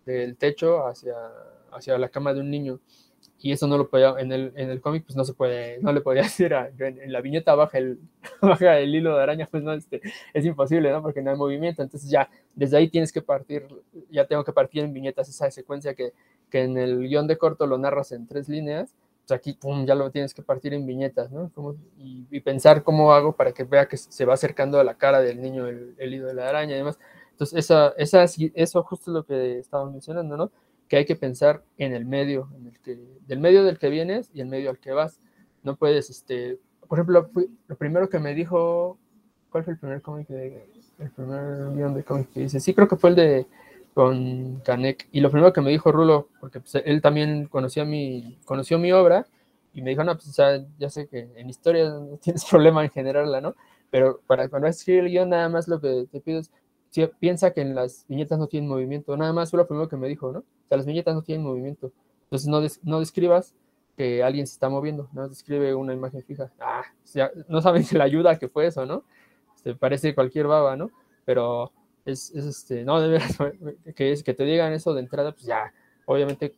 del 0.06 0.36
techo 0.36 0.86
hacia, 0.86 1.16
hacia 1.72 1.98
la 1.98 2.10
cama 2.10 2.34
de 2.34 2.42
un 2.42 2.52
niño. 2.52 2.82
Y 3.40 3.54
eso 3.54 3.66
no 3.66 3.78
lo 3.78 3.90
podía, 3.90 4.16
en 4.20 4.34
el, 4.34 4.52
en 4.58 4.72
el 4.72 4.82
cómic, 4.82 5.06
pues 5.06 5.16
no 5.16 5.24
se 5.24 5.34
puede, 5.34 5.80
no 5.80 5.94
le 5.94 6.02
podía 6.02 6.24
decir 6.24 6.54
a, 6.54 6.70
en, 6.78 7.14
la 7.14 7.22
viñeta 7.22 7.56
baja 7.56 7.78
el, 7.78 7.98
baja 8.42 8.80
el 8.80 8.94
hilo 8.94 9.16
de 9.16 9.24
araña, 9.24 9.48
pues 9.50 9.64
no, 9.64 9.72
este, 9.72 10.02
es 10.34 10.44
imposible, 10.44 10.92
¿no? 10.92 11.02
Porque 11.02 11.22
no 11.22 11.32
hay 11.32 11.38
movimiento. 11.38 11.82
Entonces 11.82 12.10
ya, 12.10 12.30
desde 12.56 12.76
ahí 12.76 12.90
tienes 12.90 13.14
que 13.14 13.22
partir, 13.22 13.68
ya 14.12 14.28
tengo 14.28 14.44
que 14.44 14.52
partir 14.52 14.84
en 14.84 14.92
viñetas 14.92 15.30
esa 15.30 15.50
secuencia 15.50 15.94
que, 15.94 16.12
que 16.50 16.64
en 16.64 16.78
el 16.78 17.08
guion 17.08 17.26
de 17.26 17.38
corto 17.38 17.68
lo 17.68 17.78
narras 17.78 18.12
en 18.12 18.28
tres 18.28 18.50
líneas 18.50 18.94
pues, 19.30 19.38
aquí 19.38 19.54
pum, 19.54 19.86
ya 19.86 19.96
lo 19.96 20.10
tienes 20.12 20.34
que 20.34 20.42
partir 20.42 20.74
en 20.74 20.86
viñetas, 20.86 21.32
¿no? 21.32 21.52
y, 21.98 22.40
pensar 22.42 22.84
cómo 22.84 23.14
hago 23.14 23.34
para 23.36 23.52
que 23.52 23.64
vea 23.64 23.88
que 23.88 23.98
se 23.98 24.26
va 24.26 24.34
acercando 24.34 24.80
a 24.80 24.84
la 24.84 24.96
cara 24.96 25.22
del 25.22 25.42
niño 25.42 25.68
el, 25.68 25.94
el 25.98 26.14
hilo 26.14 26.28
de 26.28 26.34
la 26.34 26.50
araña 26.50 26.74
y 26.74 26.78
demás. 26.80 26.98
Entonces, 27.32 27.60
esa, 27.60 27.94
esa, 27.98 28.26
eso 28.56 28.84
justo 28.84 29.12
es 29.12 29.14
lo 29.14 29.26
que 29.26 29.60
estábamos 29.60 29.94
mencionando, 29.94 30.36
¿no? 30.36 30.52
Que 30.88 30.98
hay 30.98 31.06
que 31.06 31.16
pensar 31.16 31.64
en 31.78 31.94
el 31.94 32.06
medio, 32.06 32.50
en 32.56 32.68
el 32.68 32.80
que, 32.80 33.00
del 33.28 33.40
medio 33.40 33.64
del 33.64 33.78
que 33.78 33.90
vienes 33.90 34.32
y 34.34 34.42
el 34.42 34.48
medio 34.48 34.70
al 34.72 34.80
que 34.80 34.92
vas. 34.92 35.20
No 35.64 35.76
puedes, 35.76 36.10
este, 36.10 36.58
por 36.88 36.98
ejemplo, 36.98 37.30
lo 37.68 37.78
primero 37.78 38.10
que 38.10 38.20
me 38.20 38.34
dijo, 38.34 38.98
¿cuál 39.52 39.64
fue 39.64 39.74
el 39.74 39.80
primer 39.80 40.02
cómic 40.02 40.30
el 40.30 41.12
primer 41.12 41.76
guion 41.76 41.94
de 41.94 42.04
cómic 42.04 42.32
que 42.32 42.42
dice? 42.42 42.60
Sí, 42.60 42.74
creo 42.74 42.88
que 42.88 42.98
fue 42.98 43.12
el 43.12 43.16
de 43.16 43.48
con 44.00 44.62
Canek. 44.62 45.10
Y 45.12 45.20
lo 45.20 45.30
primero 45.30 45.52
que 45.52 45.60
me 45.60 45.72
dijo 45.72 45.92
Rulo, 45.92 46.30
porque 46.40 46.62
pues, 46.62 46.82
él 46.86 47.02
también 47.02 47.48
conocía 47.48 47.84
mi, 47.84 48.40
conoció 48.46 48.80
mi 48.80 48.94
obra, 48.94 49.28
y 49.74 49.82
me 49.82 49.90
dijo, 49.90 50.06
no, 50.06 50.16
pues 50.16 50.34
ya 50.78 50.90
sé 50.90 51.10
que 51.10 51.30
en 51.36 51.50
historia 51.50 51.90
no 51.90 52.18
tienes 52.24 52.46
problema 52.46 52.82
en 52.82 52.92
generarla, 52.92 53.42
¿no? 53.42 53.56
Pero 53.92 54.22
para 54.26 54.48
cuando 54.48 54.70
escribir 54.70 55.04
el 55.04 55.10
guion, 55.10 55.30
nada 55.32 55.50
más 55.50 55.68
lo 55.68 55.82
que 55.82 56.08
te 56.10 56.22
pido 56.22 56.40
es, 56.40 56.50
si, 56.92 57.06
piensa 57.20 57.52
que 57.52 57.60
en 57.60 57.76
las 57.76 58.06
viñetas 58.08 58.40
no 58.40 58.48
tienen 58.48 58.70
movimiento, 58.70 59.18
nada 59.18 59.34
más 59.34 59.52
fue 59.52 59.58
lo 59.58 59.68
primero 59.68 59.90
que 59.90 59.98
me 59.98 60.08
dijo, 60.08 60.32
¿no? 60.32 60.40
O 60.40 60.68
sea, 60.70 60.78
las 60.78 60.86
viñetas 60.86 61.14
no 61.14 61.22
tienen 61.22 61.46
movimiento. 61.46 61.92
Entonces 62.24 62.48
no, 62.48 62.62
no 62.84 63.02
describas 63.02 63.54
que 63.98 64.24
alguien 64.24 64.48
se 64.48 64.54
está 64.54 64.70
moviendo, 64.70 65.10
no 65.12 65.28
describe 65.28 65.76
una 65.76 65.94
imagen 65.94 66.24
fija. 66.24 66.54
Ah, 66.62 66.84
no 67.50 67.62
saben 67.62 67.84
la 67.92 68.06
ayuda 68.06 68.40
que 68.40 68.48
fue 68.48 68.68
eso, 68.68 68.86
¿no? 68.86 69.04
Se 69.56 69.76
parece 69.76 70.16
cualquier 70.16 70.48
baba, 70.48 70.78
¿no? 70.78 70.90
Pero 71.26 71.74
es, 72.06 72.32
este, 72.32 72.84
no, 72.84 73.00
de 73.02 73.20
que, 73.96 74.12
es, 74.12 74.24
que 74.24 74.34
te 74.34 74.44
digan 74.44 74.74
eso 74.74 74.94
de 74.94 75.02
entrada, 75.02 75.32
pues 75.32 75.46
ya, 75.46 75.74
obviamente 76.06 76.56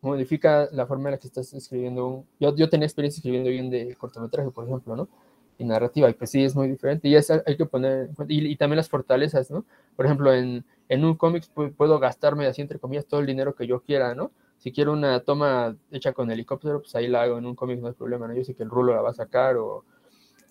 modifica 0.00 0.68
la 0.72 0.86
forma 0.86 1.08
en 1.08 1.12
la 1.12 1.18
que 1.18 1.26
estás 1.26 1.52
escribiendo. 1.54 2.24
yo, 2.38 2.54
yo 2.54 2.68
tenía 2.68 2.86
experiencia 2.86 3.18
escribiendo 3.18 3.50
bien 3.50 3.70
de 3.70 3.94
cortometraje, 3.96 4.50
por 4.50 4.66
ejemplo, 4.66 4.96
¿no? 4.96 5.08
Y 5.56 5.64
narrativa, 5.64 6.10
y 6.10 6.14
pues 6.14 6.30
sí, 6.30 6.44
es 6.44 6.54
muy 6.54 6.68
diferente. 6.68 7.08
Y 7.08 7.14
hay 7.14 7.56
que 7.56 7.66
poner, 7.66 8.10
y, 8.28 8.46
y, 8.46 8.56
también 8.56 8.76
las 8.76 8.88
fortalezas, 8.88 9.50
¿no? 9.50 9.64
Por 9.96 10.04
ejemplo, 10.04 10.34
en, 10.34 10.64
en 10.88 11.04
un 11.04 11.14
cómic 11.16 11.44
puedo 11.76 11.98
gastarme 11.98 12.46
así, 12.46 12.60
entre 12.60 12.78
comillas, 12.78 13.06
todo 13.06 13.20
el 13.20 13.26
dinero 13.26 13.54
que 13.54 13.66
yo 13.66 13.80
quiera, 13.80 14.14
¿no? 14.14 14.30
Si 14.58 14.72
quiero 14.72 14.92
una 14.92 15.20
toma 15.20 15.76
hecha 15.90 16.12
con 16.12 16.30
helicóptero, 16.30 16.80
pues 16.80 16.94
ahí 16.94 17.08
la 17.08 17.22
hago. 17.22 17.38
En 17.38 17.46
un 17.46 17.54
cómic 17.54 17.80
no 17.80 17.88
hay 17.88 17.94
problema, 17.94 18.26
¿no? 18.28 18.34
Yo 18.34 18.44
sé 18.44 18.54
que 18.54 18.62
el 18.62 18.70
Rulo 18.70 18.94
la 18.94 19.02
va 19.02 19.10
a 19.10 19.14
sacar 19.14 19.56
o, 19.56 19.84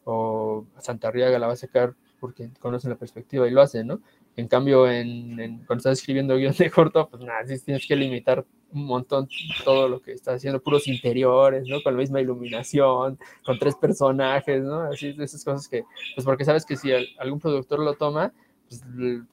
o 0.06 0.66
Santarriaga 0.80 1.40
la 1.40 1.48
va 1.48 1.54
a 1.54 1.58
sacar 1.58 1.96
porque 2.20 2.50
conocen 2.60 2.90
la 2.90 2.96
perspectiva 2.96 3.48
y 3.48 3.52
lo 3.52 3.62
hacen, 3.62 3.88
¿no? 3.88 4.02
En 4.36 4.48
cambio, 4.48 4.90
en, 4.90 5.64
cuando 5.66 5.78
estás 5.78 6.00
escribiendo 6.00 6.36
guion 6.36 6.56
de 6.58 6.72
corto, 6.72 7.08
pues 7.10 7.22
nada, 7.24 7.46
tienes 7.46 7.86
que 7.88 7.96
limitar 7.96 8.46
un 8.72 8.86
montón 8.86 9.28
todo 9.64 9.88
lo 9.88 10.02
que 10.02 10.14
estás 10.14 10.36
haciendo, 10.36 10.62
puros 10.62 10.88
interiores, 10.88 11.68
¿no? 11.68 11.82
Con 11.84 11.94
la 11.94 12.00
misma 12.00 12.22
iluminación, 12.22 13.20
con 13.46 13.60
tres 13.60 13.76
personajes, 13.76 14.64
¿no? 14.64 14.82
Así, 14.82 15.16
esas 15.20 15.44
cosas 15.44 15.68
que, 15.68 15.84
pues 16.16 16.26
porque 16.26 16.46
sabes 16.46 16.66
que 16.66 16.76
si 16.76 16.92
algún 17.20 17.40
productor 17.40 17.80
lo 17.80 17.94
toma, 17.94 18.34
pues 18.68 18.84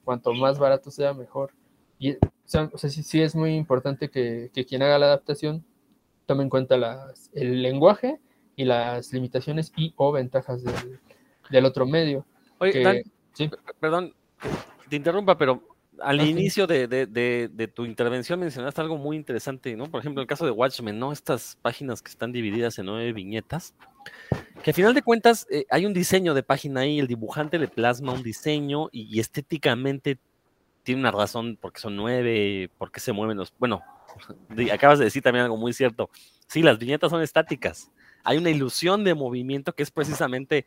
cuanto 0.03 0.33
más 0.33 0.59
barato 0.59 0.91
sea, 0.91 1.13
mejor. 1.13 1.51
Y, 1.97 2.13
o 2.13 2.17
sea, 2.45 2.69
sí, 2.77 3.03
sí, 3.03 3.21
es 3.21 3.35
muy 3.35 3.55
importante 3.55 4.09
que, 4.09 4.51
que, 4.53 4.65
quien 4.65 4.83
haga 4.83 4.99
la 4.99 5.07
adaptación 5.07 5.65
tome 6.27 6.43
en 6.43 6.49
cuenta 6.49 6.77
las, 6.77 7.29
el 7.33 7.61
lenguaje 7.61 8.19
y 8.55 8.65
las 8.65 9.11
limitaciones 9.13 9.71
y 9.75 9.93
o 9.97 10.11
ventajas 10.11 10.63
del, 10.63 10.99
del 11.49 11.65
otro 11.65 11.85
medio. 11.85 12.25
Oye, 12.59 13.03
¿sí? 13.33 13.49
perdón, 13.79 14.13
te 14.91 14.97
interrumpa, 14.97 15.37
pero 15.37 15.63
al 16.01 16.19
ah, 16.19 16.23
inicio 16.25 16.67
de, 16.67 17.71
tu 17.73 17.85
intervención 17.85 18.37
mencionaste 18.41 18.81
algo 18.81 18.97
muy 18.97 19.15
interesante, 19.15 19.73
¿no? 19.77 19.89
Por 19.89 20.01
ejemplo, 20.01 20.21
el 20.21 20.27
caso 20.27 20.43
de 20.43 20.51
Watchmen, 20.51 20.99
¿no? 20.99 21.13
Estas 21.13 21.57
páginas 21.61 22.01
que 22.01 22.09
están 22.09 22.33
divididas 22.33 22.77
en 22.77 22.87
nueve 22.87 23.13
viñetas, 23.13 23.73
que 24.61 24.71
a 24.71 24.73
final 24.73 24.93
de 24.93 25.01
cuentas 25.01 25.47
eh, 25.49 25.65
hay 25.69 25.85
un 25.85 25.93
diseño 25.93 26.33
de 26.33 26.43
página 26.43 26.81
ahí, 26.81 26.99
el 26.99 27.07
dibujante 27.07 27.57
le 27.57 27.69
plasma 27.69 28.11
un 28.11 28.21
diseño 28.21 28.89
y, 28.91 29.17
estéticamente 29.17 30.19
tiene 30.83 30.99
una 30.99 31.11
razón 31.11 31.57
porque 31.61 31.79
son 31.79 31.95
nueve, 31.95 32.69
porque 32.77 32.99
se 32.99 33.13
mueven 33.13 33.37
los... 33.37 33.53
Bueno, 33.59 33.81
acabas 34.73 34.99
de 34.99 35.05
decir 35.05 35.23
también 35.23 35.45
algo 35.45 35.55
muy 35.55 35.71
cierto. 35.71 36.09
Sí, 36.47 36.63
las 36.63 36.79
viñetas 36.79 37.11
son 37.11 37.21
estáticas, 37.21 37.89
hay 38.23 38.37
una 38.37 38.49
ilusión 38.49 39.03
de 39.03 39.13
movimiento 39.13 39.73
que 39.73 39.83
es 39.83 39.91
precisamente, 39.91 40.65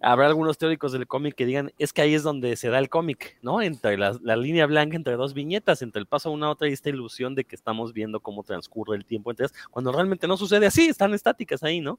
habrá 0.00 0.26
algunos 0.26 0.58
teóricos 0.58 0.92
del 0.92 1.06
cómic 1.06 1.34
que 1.34 1.46
digan, 1.46 1.72
es 1.78 1.92
que 1.92 2.02
ahí 2.02 2.14
es 2.14 2.22
donde 2.22 2.56
se 2.56 2.68
da 2.68 2.78
el 2.78 2.88
cómic, 2.88 3.38
¿no? 3.42 3.62
Entre 3.62 3.96
la, 3.96 4.12
línea 4.36 4.66
blanca, 4.66 4.96
entre 4.96 5.16
dos 5.16 5.34
viñetas, 5.34 5.82
entre 5.82 6.00
el 6.00 6.06
paso 6.06 6.28
a 6.28 6.32
una 6.32 6.46
a 6.46 6.50
otra 6.50 6.68
y 6.68 6.72
esta 6.72 6.90
ilusión 6.90 7.34
de 7.34 7.44
que 7.44 7.56
estamos 7.56 7.92
viendo 7.92 8.20
cómo 8.20 8.42
transcurre 8.42 8.96
el 8.96 9.04
tiempo 9.04 9.30
entre 9.30 9.46
cuando 9.70 9.92
realmente 9.92 10.26
no 10.26 10.36
sucede 10.36 10.66
así, 10.66 10.86
están 10.86 11.14
estáticas 11.14 11.62
ahí, 11.62 11.80
¿no? 11.80 11.98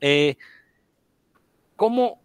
Eh, 0.00 0.36
¿Cómo, 1.76 2.20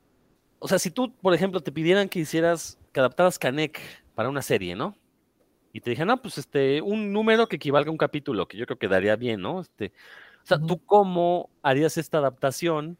o 0.60 0.68
sea, 0.68 0.80
si 0.80 0.92
tú, 0.92 1.14
por 1.22 1.34
ejemplo, 1.34 1.60
te 1.62 1.72
pidieran 1.72 2.10
que 2.10 2.20
hicieras, 2.20 2.78
que 2.92 3.00
adaptaras 3.00 3.40
Canek 3.40 3.80
para 4.16 4.30
una 4.30 4.42
serie, 4.42 4.76
¿no? 4.76 4.96
Y 5.72 5.82
te 5.82 5.92
dijeran, 5.92 6.10
no, 6.10 6.22
pues 6.22 6.38
este, 6.38 6.82
un 6.82 7.14
número 7.14 7.48
que 7.48 7.58
equivalga 7.58 7.90
a 7.90 7.92
un 7.92 7.98
capítulo, 7.98 8.48
que 8.48 8.58
yo 8.58 8.66
creo 8.66 8.80
que 8.80 8.88
daría 8.88 9.16
bien, 9.16 9.42
¿no? 9.42 9.62
Este, 9.62 9.92
¿tú 10.58 10.84
cómo 10.86 11.50
harías 11.62 11.98
esta 11.98 12.18
adaptación 12.18 12.98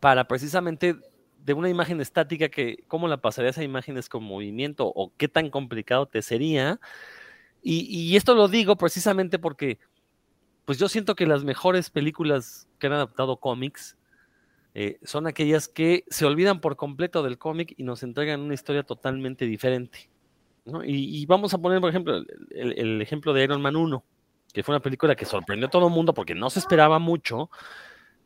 para 0.00 0.26
precisamente 0.26 0.96
de 1.44 1.52
una 1.52 1.68
imagen 1.68 2.00
estática 2.00 2.48
que, 2.48 2.82
cómo 2.88 3.06
la 3.06 3.18
pasarías 3.18 3.58
a 3.58 3.62
imágenes 3.62 4.08
con 4.08 4.24
movimiento 4.24 4.90
o 4.94 5.12
qué 5.16 5.28
tan 5.28 5.50
complicado 5.50 6.06
te 6.06 6.22
sería? 6.22 6.80
Y, 7.62 7.86
y 7.88 8.16
esto 8.16 8.34
lo 8.34 8.48
digo 8.48 8.76
precisamente 8.76 9.38
porque, 9.38 9.78
pues 10.64 10.78
yo 10.78 10.88
siento 10.88 11.14
que 11.14 11.26
las 11.26 11.44
mejores 11.44 11.90
películas 11.90 12.68
que 12.78 12.88
han 12.88 12.94
adaptado 12.94 13.36
cómics 13.36 13.96
eh, 14.78 14.98
son 15.04 15.26
aquellas 15.26 15.68
que 15.68 16.04
se 16.08 16.26
olvidan 16.26 16.60
por 16.60 16.76
completo 16.76 17.22
del 17.22 17.38
cómic 17.38 17.72
y 17.78 17.82
nos 17.82 18.02
entregan 18.02 18.42
una 18.42 18.52
historia 18.52 18.82
totalmente 18.82 19.46
diferente. 19.46 20.10
Y, 20.84 21.24
vamos 21.24 21.54
a 21.54 21.58
poner, 21.58 21.80
por 21.80 21.88
ejemplo, 21.88 22.22
el, 22.50 23.00
ejemplo 23.00 23.32
de 23.32 23.42
Iron 23.42 23.62
Man 23.62 23.74
1, 23.74 24.04
que 24.56 24.62
fue 24.62 24.74
una 24.74 24.80
película 24.80 25.14
que 25.14 25.26
sorprendió 25.26 25.66
a 25.66 25.70
todo 25.70 25.88
el 25.88 25.92
mundo 25.92 26.14
porque 26.14 26.34
no 26.34 26.48
se 26.48 26.60
esperaba 26.60 26.98
mucho, 26.98 27.50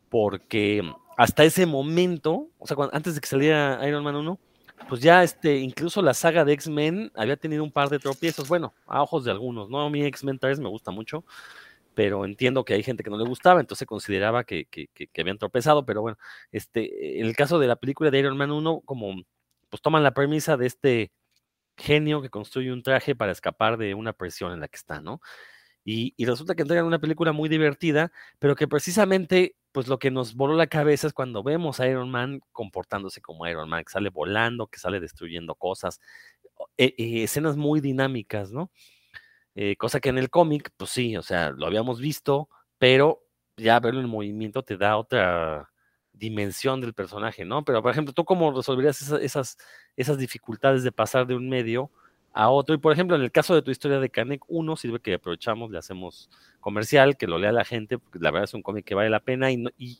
porque 0.07 0.81
hasta 1.17 1.43
ese 1.43 1.65
momento, 1.65 2.47
o 2.57 2.65
sea, 2.65 2.77
antes 2.93 3.15
de 3.15 3.19
que 3.19 3.27
saliera 3.27 3.85
Iron 3.85 4.01
Man 4.01 4.15
1, 4.15 4.39
pues 4.87 5.01
ya 5.01 5.23
este, 5.23 5.57
incluso 5.57 6.01
la 6.01 6.13
saga 6.13 6.45
de 6.45 6.53
X-Men 6.53 7.11
había 7.15 7.35
tenido 7.35 7.65
un 7.65 7.71
par 7.73 7.89
de 7.89 7.99
tropiezos, 7.99 8.47
bueno, 8.47 8.73
a 8.87 9.03
ojos 9.03 9.25
de 9.25 9.31
algunos, 9.31 9.69
¿no? 9.69 9.81
A 9.81 9.89
mí 9.89 10.05
X-Men 10.05 10.39
3 10.39 10.61
me 10.61 10.69
gusta 10.69 10.91
mucho, 10.91 11.25
pero 11.95 12.23
entiendo 12.23 12.63
que 12.63 12.75
hay 12.75 12.83
gente 12.83 13.03
que 13.03 13.09
no 13.09 13.17
le 13.17 13.27
gustaba, 13.27 13.59
entonces 13.59 13.85
consideraba 13.85 14.45
que, 14.45 14.67
que, 14.67 14.87
que, 14.87 15.21
habían 15.21 15.37
tropezado, 15.37 15.85
pero 15.85 16.01
bueno, 16.01 16.17
este, 16.53 17.19
en 17.19 17.25
el 17.25 17.35
caso 17.35 17.59
de 17.59 17.67
la 17.67 17.75
película 17.75 18.09
de 18.09 18.19
Iron 18.19 18.37
Man 18.37 18.51
1, 18.51 18.83
como 18.85 19.21
pues 19.69 19.81
toman 19.81 20.01
la 20.01 20.13
premisa 20.13 20.55
de 20.55 20.67
este 20.67 21.11
genio 21.75 22.21
que 22.21 22.29
construye 22.29 22.71
un 22.71 22.83
traje 22.83 23.15
para 23.15 23.33
escapar 23.33 23.77
de 23.77 23.95
una 23.95 24.13
presión 24.13 24.53
en 24.53 24.61
la 24.61 24.69
que 24.69 24.77
está, 24.77 25.01
¿no? 25.01 25.19
Y, 25.83 26.13
resulta 26.25 26.53
que 26.55 26.61
entregan 26.61 26.85
una 26.85 26.99
película 26.99 27.31
muy 27.31 27.49
divertida, 27.49 28.11
pero 28.39 28.55
que 28.55 28.67
precisamente, 28.67 29.55
pues 29.71 29.87
lo 29.87 29.97
que 29.97 30.11
nos 30.11 30.35
voló 30.35 30.55
la 30.55 30.67
cabeza 30.67 31.07
es 31.07 31.13
cuando 31.13 31.43
vemos 31.43 31.79
a 31.79 31.87
Iron 31.87 32.11
Man 32.11 32.41
comportándose 32.51 33.21
como 33.21 33.47
Iron 33.47 33.69
Man, 33.69 33.83
que 33.83 33.91
sale 33.91 34.09
volando, 34.09 34.67
que 34.67 34.79
sale 34.79 34.99
destruyendo 34.99 35.55
cosas, 35.55 35.99
e, 36.77 36.93
e, 36.97 37.23
escenas 37.23 37.57
muy 37.57 37.81
dinámicas, 37.81 38.51
¿no? 38.51 38.71
Eh, 39.55 39.75
cosa 39.77 39.99
que 39.99 40.09
en 40.09 40.17
el 40.17 40.29
cómic, 40.29 40.71
pues 40.77 40.91
sí, 40.91 41.17
o 41.17 41.21
sea, 41.23 41.51
lo 41.51 41.65
habíamos 41.67 41.99
visto, 41.99 42.49
pero 42.77 43.25
ya 43.57 43.79
verlo 43.79 44.01
en 44.01 44.09
movimiento 44.09 44.63
te 44.63 44.77
da 44.77 44.97
otra 44.97 45.71
dimensión 46.13 46.81
del 46.81 46.93
personaje, 46.93 47.45
¿no? 47.45 47.63
Pero, 47.65 47.81
por 47.81 47.91
ejemplo, 47.91 48.13
¿tú 48.13 48.25
cómo 48.25 48.53
resolverías 48.53 49.01
esas, 49.01 49.57
esas, 49.95 50.17
dificultades 50.17 50.83
de 50.83 50.91
pasar 50.91 51.27
de 51.27 51.35
un 51.35 51.49
medio 51.49 51.91
a 52.33 52.49
otro? 52.49 52.75
Y, 52.75 52.77
por 52.77 52.93
ejemplo, 52.93 53.15
en 53.15 53.21
el 53.21 53.31
caso 53.31 53.55
de 53.55 53.61
tu 53.61 53.71
historia 53.71 53.99
de 53.99 54.09
Canek 54.09 54.43
1, 54.47 54.75
sirve 54.75 54.99
que 54.99 55.13
aprovechamos, 55.13 55.71
le 55.71 55.77
hacemos 55.77 56.29
comercial, 56.59 57.17
que 57.17 57.27
lo 57.27 57.37
lea 57.37 57.51
la 57.51 57.65
gente, 57.65 57.97
porque 57.97 58.19
la 58.19 58.31
verdad 58.31 58.45
es 58.45 58.53
un 58.53 58.61
cómic 58.61 58.85
que 58.85 58.95
vale 58.95 59.09
la 59.09 59.19
pena. 59.19 59.51
Y 59.51 59.57
no, 59.57 59.69
y, 59.77 59.99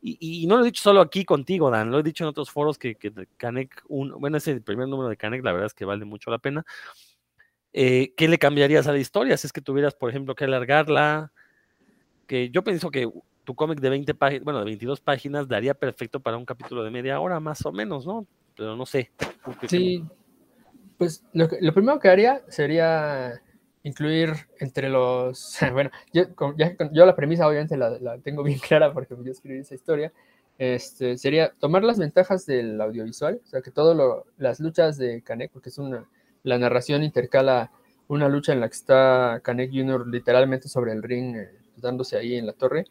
y, 0.00 0.46
no 0.46 0.56
lo 0.56 0.62
he 0.62 0.66
dicho 0.66 0.82
solo 0.82 1.00
aquí 1.00 1.24
contigo, 1.24 1.70
Dan, 1.70 1.90
lo 1.90 2.00
he 2.00 2.02
dicho 2.02 2.24
en 2.24 2.28
otros 2.28 2.50
foros 2.50 2.78
que, 2.78 2.94
que 2.94 3.12
Canek 3.36 3.84
1, 3.88 4.18
bueno, 4.18 4.36
ese 4.36 4.60
primer 4.60 4.88
número 4.88 5.08
de 5.08 5.16
Canek, 5.16 5.44
la 5.44 5.52
verdad 5.52 5.66
es 5.66 5.74
que 5.74 5.84
vale 5.84 6.04
mucho 6.04 6.30
la 6.30 6.38
pena. 6.38 6.64
Eh, 7.72 8.12
¿qué 8.16 8.28
le 8.28 8.38
cambiarías 8.38 8.86
a 8.86 8.92
la 8.92 8.98
historia? 8.98 9.36
Si 9.36 9.46
es 9.46 9.52
que 9.52 9.62
tuvieras, 9.62 9.94
por 9.94 10.10
ejemplo, 10.10 10.34
que 10.34 10.44
alargarla, 10.44 11.32
que 12.26 12.50
yo 12.50 12.62
pienso 12.62 12.90
que 12.90 13.08
tu 13.44 13.54
cómic 13.54 13.80
de 13.80 13.90
20 13.90 14.14
páginas, 14.14 14.44
bueno, 14.44 14.58
de 14.60 14.66
22 14.66 15.00
páginas 15.00 15.48
daría 15.48 15.74
perfecto 15.74 16.20
para 16.20 16.36
un 16.36 16.44
capítulo 16.44 16.84
de 16.84 16.90
media 16.90 17.18
hora, 17.20 17.40
más 17.40 17.64
o 17.64 17.72
menos, 17.72 18.06
¿no? 18.06 18.26
Pero 18.54 18.76
no 18.76 18.84
sé. 18.84 19.10
Sí, 19.66 20.04
pues 21.02 21.24
lo, 21.32 21.48
primero 21.48 21.98
que 21.98 22.08
haría 22.08 22.42
sería 22.46 23.42
incluir 23.82 24.34
entre 24.60 24.88
los, 24.88 25.58
bueno, 25.72 25.90
yo, 26.12 26.26
yo 26.92 27.04
la 27.06 27.16
premisa 27.16 27.48
obviamente 27.48 27.76
la, 27.76 28.18
tengo 28.18 28.44
bien 28.44 28.60
clara 28.68 28.92
porque 28.92 29.16
yo 29.20 29.32
escribí 29.32 29.58
esa 29.58 29.74
historia, 29.74 30.12
este, 30.58 31.18
sería 31.18 31.54
tomar 31.58 31.82
las 31.82 31.98
ventajas 31.98 32.46
del 32.46 32.80
audiovisual, 32.80 33.40
o 33.42 33.46
sea, 33.48 33.62
que 33.62 33.72
todas 33.72 34.24
las 34.38 34.60
luchas 34.60 34.96
de 34.96 35.22
Canek, 35.22 35.50
porque 35.50 35.70
es 35.70 35.78
una, 35.78 36.08
la 36.44 36.56
narración 36.56 37.02
intercala 37.02 37.72
una 38.06 38.28
lucha 38.28 38.52
en 38.52 38.60
la 38.60 38.68
que 38.68 38.76
está 38.76 39.40
Canek 39.42 39.72
Jr. 39.72 40.06
literalmente 40.06 40.68
sobre 40.68 40.92
el 40.92 41.02
ring, 41.02 41.34
eh, 41.34 41.50
dándose 41.78 42.16
ahí 42.16 42.36
en 42.36 42.46
la 42.46 42.52
torre, 42.52 42.84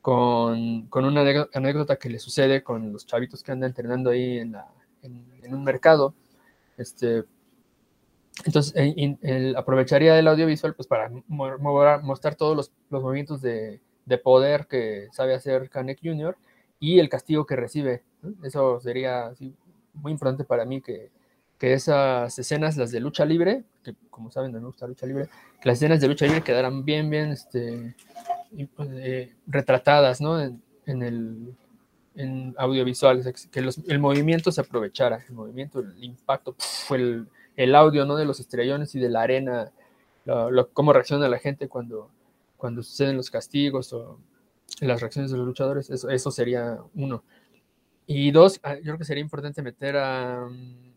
con, 0.00 0.88
una 0.92 1.48
anécdota 1.52 1.96
que 1.96 2.10
le 2.10 2.20
sucede 2.20 2.62
con 2.62 2.92
los 2.92 3.06
chavitos 3.06 3.42
que 3.42 3.50
andan 3.50 3.70
entrenando 3.70 4.10
ahí 4.10 4.38
en, 4.38 4.54
un 5.02 5.64
mercado. 5.64 6.14
Este, 6.76 7.24
entonces, 8.44 8.74
aprovecharía 9.56 10.18
el 10.18 10.28
audiovisual 10.28 10.74
pues, 10.74 10.86
para 10.86 11.10
mostrar 11.28 12.34
todos 12.34 12.56
los, 12.56 12.72
movimientos 12.90 13.40
de, 13.40 13.80
poder 14.22 14.66
que 14.66 15.08
sabe 15.12 15.34
hacer 15.34 15.68
Canek 15.68 16.00
Jr. 16.02 16.36
y 16.78 16.98
el 16.98 17.08
castigo 17.08 17.46
que 17.46 17.56
recibe. 17.56 18.02
Eso 18.42 18.80
sería 18.80 19.32
muy 19.94 20.12
importante 20.12 20.44
para 20.44 20.64
mí 20.64 20.80
que, 20.80 21.10
que 21.58 21.72
esas 21.72 22.38
escenas, 22.38 22.76
las 22.76 22.90
de 22.90 23.00
lucha 23.00 23.24
libre, 23.24 23.64
que 23.82 23.94
como 24.10 24.30
saben, 24.30 24.52
no 24.52 24.60
me 24.60 24.66
gusta 24.66 24.86
lucha 24.86 25.06
libre, 25.06 25.28
que 25.60 25.68
las 25.68 25.78
escenas 25.78 26.00
de 26.00 26.08
lucha 26.08 26.26
libre 26.26 26.42
quedaran 26.42 26.84
bien, 26.84 27.08
bien 27.08 27.30
este, 27.30 27.94
pues, 28.74 28.88
eh, 28.92 29.34
retratadas, 29.46 30.20
¿no? 30.20 30.40
En, 30.40 30.62
el 31.02 31.54
en 32.14 32.54
audiovisual, 32.58 33.22
que 33.50 33.60
el 33.88 33.98
movimiento 33.98 34.52
se 34.52 34.60
aprovechara, 34.60 35.24
el 35.28 35.34
movimiento, 35.34 35.80
el 35.80 36.04
impacto, 36.04 36.54
el, 36.90 37.28
el, 37.56 37.74
audio, 37.74 38.04
¿no? 38.04 38.16
De 38.16 38.24
los 38.24 38.40
estrellones 38.40 38.94
y 38.94 39.00
de 39.00 39.08
la 39.08 39.22
arena, 39.22 39.72
lo, 40.24 40.70
cómo 40.70 40.92
reacciona 40.92 41.28
la 41.28 41.38
gente 41.38 41.68
cuando, 41.68 42.10
cuando 42.56 42.82
suceden 42.82 43.16
los 43.16 43.30
castigos 43.30 43.92
o 43.92 44.18
las 44.80 45.00
reacciones 45.00 45.30
de 45.30 45.38
los 45.38 45.46
luchadores, 45.46 45.90
eso, 45.90 46.30
sería 46.30 46.78
uno. 46.94 47.22
Y 48.06 48.30
dos, 48.30 48.60
ah, 48.62 48.76
yo 48.76 48.82
creo 48.82 48.98
que 48.98 49.04
sería 49.04 49.22
importante 49.22 49.62
meter 49.62 49.96
a 49.96 50.48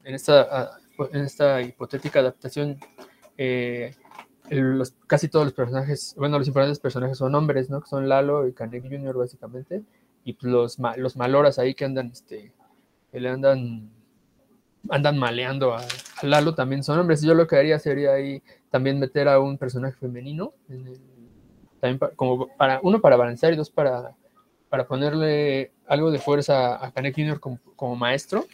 en 0.04 0.16
esta, 0.16 0.72
en 1.12 1.22
esta 1.22 1.62
hipotética 1.62 2.20
adaptación, 2.20 2.80
eh, 3.38 3.94
casi 5.08 5.28
todos 5.28 5.46
los 5.46 5.54
personajes, 5.54 6.16
bueno, 6.18 6.40
los 6.40 6.48
importantes 6.48 6.80
personajes 6.80 7.18
son 7.18 7.36
hombres, 7.36 7.70
¿no? 7.70 7.82
Que 7.82 7.88
son 7.88 8.10
Lalo 8.10 8.48
y 8.48 8.54
Canek 8.54 8.84
Jr. 8.84 9.16
básicamente, 9.16 9.84
y 10.24 10.34
pues 10.34 10.52
los, 10.52 10.78
los 10.98 11.16
maloras 11.16 11.60
ahí 11.60 11.76
que 11.76 11.86
andan, 11.86 12.08
este, 12.08 12.52
que 13.12 13.20
le 13.20 13.30
andan, 13.30 13.92
andan 14.90 15.18
maleando 15.18 15.74
a, 15.74 15.84
Lalo 16.22 16.56
también 16.56 16.84
son 16.84 17.00
hombres. 17.00 17.22
Yo 17.22 17.34
lo 17.34 17.48
que 17.48 17.58
haría 17.58 17.80
sería 17.80 18.14
ahí 18.14 18.42
también 18.70 19.00
meter 19.00 19.28
a 19.28 19.40
un 19.40 19.58
personaje 19.58 19.98
femenino, 19.98 20.54
también 21.80 22.00
como 22.16 22.48
para, 22.56 22.80
uno 22.84 23.02
para 23.02 23.16
balancear 23.16 23.54
y 23.54 23.56
dos 23.56 23.70
para, 23.70 24.16
para 24.70 24.88
ponerle 24.88 25.72
algo 25.88 26.12
de 26.12 26.20
fuerza 26.20 26.84
a 26.84 26.92
Canek 26.92 27.16
Jr. 27.16 27.40
como 27.40 27.96
maestro 27.96 28.46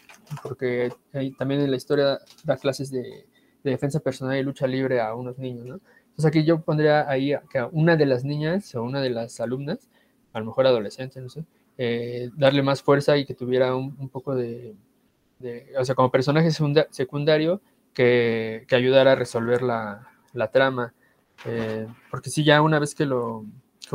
porque 0.42 0.92
también 1.38 1.60
en 1.60 1.70
la 1.70 1.76
historia 1.76 2.18
da 2.44 2.56
clases 2.56 2.90
de, 2.90 3.26
defensa 3.62 3.98
personal 3.98 4.38
y 4.38 4.44
lucha 4.44 4.64
libre 4.64 5.00
a 5.00 5.12
unos 5.16 5.38
niños, 5.38 5.66
¿no? 5.66 5.80
Entonces 6.10 6.26
aquí 6.26 6.44
yo 6.44 6.60
pondría 6.60 7.10
ahí 7.10 7.34
que 7.50 7.58
a 7.58 7.66
una 7.66 7.96
de 7.96 8.06
las 8.06 8.22
niñas 8.22 8.72
o 8.76 8.82
una 8.84 9.00
de 9.00 9.10
las 9.10 9.40
alumnas, 9.40 9.90
a 10.32 10.38
lo 10.38 10.46
mejor 10.46 10.68
adolescente, 10.68 11.20
no 11.20 11.28
sé, 11.28 11.44
eh, 11.76 12.30
darle 12.36 12.62
más 12.62 12.80
fuerza 12.80 13.16
y 13.16 13.26
que 13.26 13.34
tuviera 13.34 13.74
un, 13.74 14.08
poco 14.08 14.36
de, 14.36 14.76
o 15.78 15.84
sea, 15.84 15.94
como 15.94 16.10
personaje 16.10 16.50
secundario 16.90 17.60
que, 17.92 18.64
que 18.68 18.76
ayudara 18.76 19.12
a 19.12 19.14
resolver 19.14 19.62
la, 19.62 20.06
trama. 20.52 20.94
Eh, 21.44 21.86
porque 22.10 22.30
si 22.30 22.44
ya 22.44 22.62
una 22.62 22.78
vez 22.78 22.94
que 22.94 23.06
lo, 23.06 23.44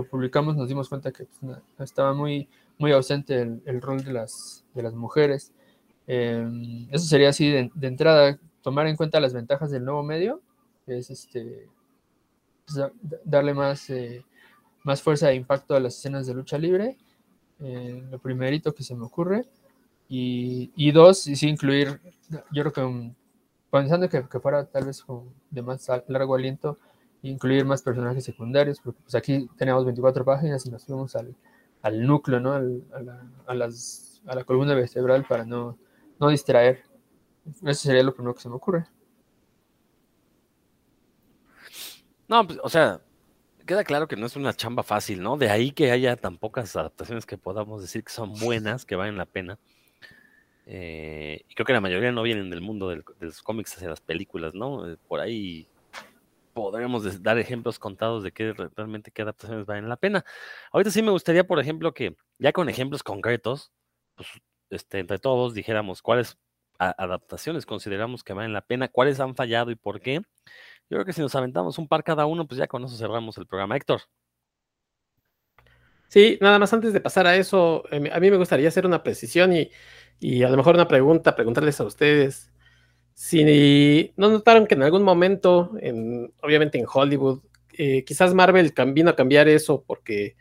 publicamos 0.10 0.56
nos 0.56 0.70
dimos 0.70 0.90
cuenta 0.90 1.12
que 1.12 1.26
pues, 1.40 1.58
estaba 1.80 2.14
muy, 2.14 2.48
muy 2.78 2.92
ausente 2.92 3.42
el, 3.42 3.62
el, 3.66 3.82
rol 3.82 4.04
de 4.04 4.14
las, 4.14 4.64
de 4.74 4.84
las 4.84 4.94
mujeres. 4.94 5.52
Em, 6.08 6.88
eso 6.92 7.06
sería 7.06 7.30
así 7.30 7.50
de, 7.50 7.72
entrada, 7.82 8.40
tomar 8.62 8.88
en 8.88 8.96
cuenta 8.96 9.20
las 9.20 9.34
ventajas 9.34 9.72
del 9.72 9.86
nuevo 9.86 10.04
medio, 10.04 10.42
es 10.88 11.10
este, 11.10 11.70
pues, 12.66 12.92
darle 13.24 13.54
más, 13.54 13.90
eh, 13.90 14.26
más 14.84 15.02
fuerza 15.02 15.32
e 15.32 15.36
impacto 15.36 15.76
a 15.76 15.80
las 15.80 15.98
escenas 15.98 16.28
de 16.28 16.34
lucha 16.34 16.58
libre, 16.58 16.98
eh, 17.60 18.04
lo 18.10 18.20
primerito 18.20 18.74
que 18.74 18.84
se 18.84 18.96
me 18.96 19.06
ocurre, 19.06 19.46
y, 20.14 20.92
dos, 20.92 21.26
y 21.28 21.36
sí 21.38 21.48
incluir, 21.48 22.02
yo 22.52 22.64
creo 22.64 22.74
que 22.74 23.14
pensando 23.72 24.10
que, 24.10 24.28
que, 24.28 24.40
fuera 24.40 24.66
tal 24.66 24.86
vez 24.86 25.04
de 25.50 25.62
más 25.62 25.90
largo 26.08 26.36
aliento, 26.36 26.78
incluir 27.22 27.64
más 27.66 27.82
personajes 27.82 28.26
secundarios, 28.26 28.80
porque 28.82 29.00
pues 29.04 29.16
aquí 29.16 29.48
tenemos 29.58 29.86
24 29.86 30.26
páginas 30.26 30.66
y 30.66 30.70
nos 30.72 30.86
fuimos 30.86 31.16
al, 31.16 31.34
al 31.82 32.06
núcleo, 32.06 32.40
¿no? 32.42 32.54
Al- 32.54 32.84
a, 32.94 33.02
la, 33.02 33.56
las, 33.56 34.22
a 34.26 34.36
la 34.36 34.44
columna 34.44 34.74
vertebral 34.76 35.26
para 35.26 35.46
no, 35.46 35.78
no 36.20 36.28
distraer. 36.30 36.84
Eso 37.64 37.74
sería 37.84 38.04
lo 38.04 38.14
primero 38.14 38.36
que 38.36 38.42
se 38.42 38.50
me 38.50 38.56
ocurre. 38.56 38.86
No, 42.28 42.46
pues, 42.48 42.60
o 42.64 42.70
sea, 42.70 43.02
queda 43.66 43.84
claro 43.84 44.08
que 44.08 44.16
no 44.16 44.26
es 44.26 44.36
una 44.36 44.54
chamba 44.54 44.84
fácil, 44.84 45.22
¿no? 45.22 45.38
De 45.38 45.50
ahí 45.50 45.72
que 45.72 45.92
haya 45.92 46.16
tan 46.18 46.38
pocas 46.38 46.76
adaptaciones 46.76 47.26
que 47.26 47.38
podamos 47.38 47.82
decir 47.82 48.04
que 48.04 48.12
son 48.14 48.34
buenas, 48.40 48.86
que 48.86 48.96
valen 48.96 49.18
la 49.18 49.26
pena. 49.26 49.60
Eh, 50.66 51.44
y 51.50 51.54
creo 51.56 51.66
que 51.66 51.74
la 51.74 51.82
mayoría 51.82 52.12
no 52.12 52.24
vienen 52.24 52.50
del 52.50 52.62
mundo 52.62 52.90
de 52.90 53.04
los 53.20 53.42
cómics 53.42 53.76
hacia 53.76 53.90
las 53.90 54.02
películas, 54.02 54.54
¿no? 54.54 54.90
Eh, 54.90 54.98
Por 55.08 55.20
ahí 55.20 55.68
podremos 56.54 57.24
dar 57.24 57.38
ejemplos 57.38 57.80
contados 57.80 58.24
de 58.24 58.32
re- 58.32 58.70
realmente 58.76 59.12
qué 59.12 59.22
adaptaciones 59.22 59.66
valen 59.66 59.90
la 59.90 59.96
pena. 59.96 60.26
Ahorita 60.72 60.92
sí 60.92 61.02
me 61.02 61.12
gustaría, 61.12 61.46
por 61.46 61.60
ejemplo, 61.60 61.94
que 61.94 62.16
ya 62.40 62.52
con 62.52 62.70
ejemplos 62.70 63.04
concretos, 63.04 63.72
pues 64.16 64.28
este, 64.70 65.00
entre 65.00 65.20
todos 65.20 65.54
dijéramos 65.54 66.02
cuáles 66.02 66.38
adaptaciones 66.78 67.66
consideramos 67.66 68.24
que 68.24 68.34
valen 68.34 68.54
la 68.54 68.62
pena, 68.62 68.88
cuáles 68.88 69.20
han 69.20 69.36
fallado 69.36 69.72
y 69.72 69.76
por 69.76 70.02
qué. 70.02 70.16
Yo 70.90 70.98
creo 70.98 71.06
que 71.06 71.14
si 71.14 71.22
nos 71.22 71.36
aventamos 71.36 71.78
un 71.78 71.88
par 71.88 72.04
cada 72.04 72.26
uno, 72.26 72.48
pues 72.48 72.58
ya 72.58 72.68
con 72.68 72.84
eso 72.84 72.98
cerramos 72.98 73.38
el 73.38 73.46
programa. 73.46 73.78
Héctor. 73.78 74.02
Sí, 76.12 76.38
nada 76.42 76.60
más 76.60 76.74
antes 76.74 76.92
de 76.92 77.00
pasar 77.00 77.26
a 77.26 77.38
eso, 77.38 77.84
eh, 77.92 78.10
a 78.12 78.20
mí 78.20 78.30
me 78.30 78.36
gustaría 78.38 78.68
hacer 78.68 78.86
una 78.86 79.02
precisión 79.02 79.54
y, 79.54 79.72
y 80.20 80.44
a 80.44 80.50
lo 80.50 80.58
mejor 80.58 80.76
una 80.76 80.88
pregunta, 80.88 81.36
preguntarles 81.36 81.80
a 81.80 81.86
ustedes 81.86 82.52
si 83.16 84.12
no 84.18 84.30
notaron 84.30 84.68
que 84.68 84.76
en 84.76 84.84
algún 84.84 85.04
momento, 85.04 85.72
en, 85.82 86.34
obviamente 86.44 86.80
en 86.80 86.86
Hollywood, 86.92 87.42
eh, 87.78 88.06
quizás 88.06 88.34
Marvel 88.34 88.74
vino 88.94 89.12
a 89.12 89.16
cambiar 89.16 89.48
eso 89.50 89.84
porque 89.88 90.38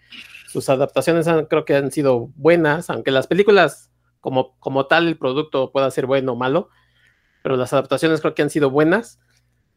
sus 0.48 0.68
adaptaciones 0.70 1.28
han- 1.28 1.46
creo 1.46 1.64
que 1.66 1.76
han 1.76 1.92
sido 1.92 2.28
buenas, 2.36 2.90
aunque 2.90 3.10
las 3.12 3.26
películas 3.28 3.90
como, 4.20 4.58
como 4.60 4.86
tal 4.88 5.08
el 5.08 5.18
producto 5.18 5.72
pueda 5.72 5.90
ser 5.92 6.06
bueno 6.06 6.32
o 6.32 6.36
malo, 6.36 6.70
pero 7.42 7.56
las 7.56 7.72
adaptaciones 7.72 8.20
creo 8.20 8.34
que 8.34 8.42
han 8.42 8.50
sido 8.50 8.70
buenas. 8.70 9.20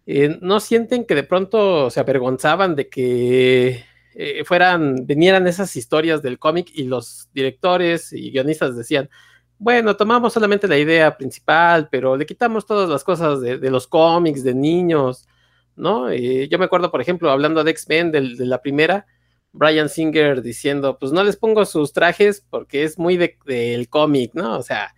Eh, 0.06 0.38
¿No 0.41 0.60
sienten 0.60 1.06
que 1.06 1.16
de 1.16 1.24
pronto 1.24 1.89
se 1.91 2.00
avergonzaban 2.02 2.76
de 2.76 2.89
que 2.89 3.86
eh, 4.16 4.43
fueran, 4.45 5.05
vinieran 5.05 5.47
esas 5.47 5.76
historias 5.76 6.22
del 6.22 6.39
cómic 6.39 6.70
y 6.74 6.84
los 6.84 7.30
directores 7.34 8.14
y 8.14 8.32
guionistas 8.32 8.76
decían, 8.76 9.09
bueno, 9.57 9.95
tomamos 9.95 10.34
solamente 10.34 10.68
la 10.68 10.78
idea 10.78 11.16
principal, 11.18 11.88
pero 11.91 12.18
le 12.18 12.26
quitamos 12.26 12.66
todas 12.66 12.89
las 12.89 13.03
cosas 13.03 13.39
de, 13.41 13.57
de 13.57 13.72
los 13.72 13.88
cómics, 13.88 14.43
de 14.43 14.53
niños, 14.53 15.28
¿no? 15.76 16.09
Eh, 16.09 16.47
yo 16.49 16.59
me 16.59 16.66
acuerdo, 16.66 16.91
por 16.91 17.01
ejemplo, 17.01 17.32
hablando 17.32 17.64
de 17.64 17.72
X-Men, 17.72 18.11
de 18.11 18.22
la 18.45 18.61
primera, 18.61 19.05
Brian 19.51 19.88
Singer 19.89 20.41
diciendo, 20.41 20.97
pues 20.99 21.11
no 21.11 21.24
les 21.24 21.38
pongo 21.38 21.64
sus 21.66 21.93
trajes 21.93 22.45
porque 22.49 22.84
es 22.84 22.97
muy 22.99 23.18
de- 23.18 23.38
del 23.45 23.88
cómic, 23.89 24.32
¿no? 24.34 24.57
O 24.57 24.64
sea, 24.64 24.93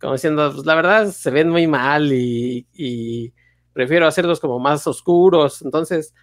como 0.00 0.14
diciendo, 0.14 0.50
pues 0.54 0.64
la 0.66 0.74
verdad 0.76 1.08
se 1.08 1.30
ven 1.30 1.48
muy 1.50 1.66
mal 1.66 2.10
y 2.12 3.32
prefiero 3.72 4.06
hacerlos 4.06 4.40
como 4.40 4.58
más 4.58 4.86
oscuros. 4.86 5.62
Entonces, 5.62 6.14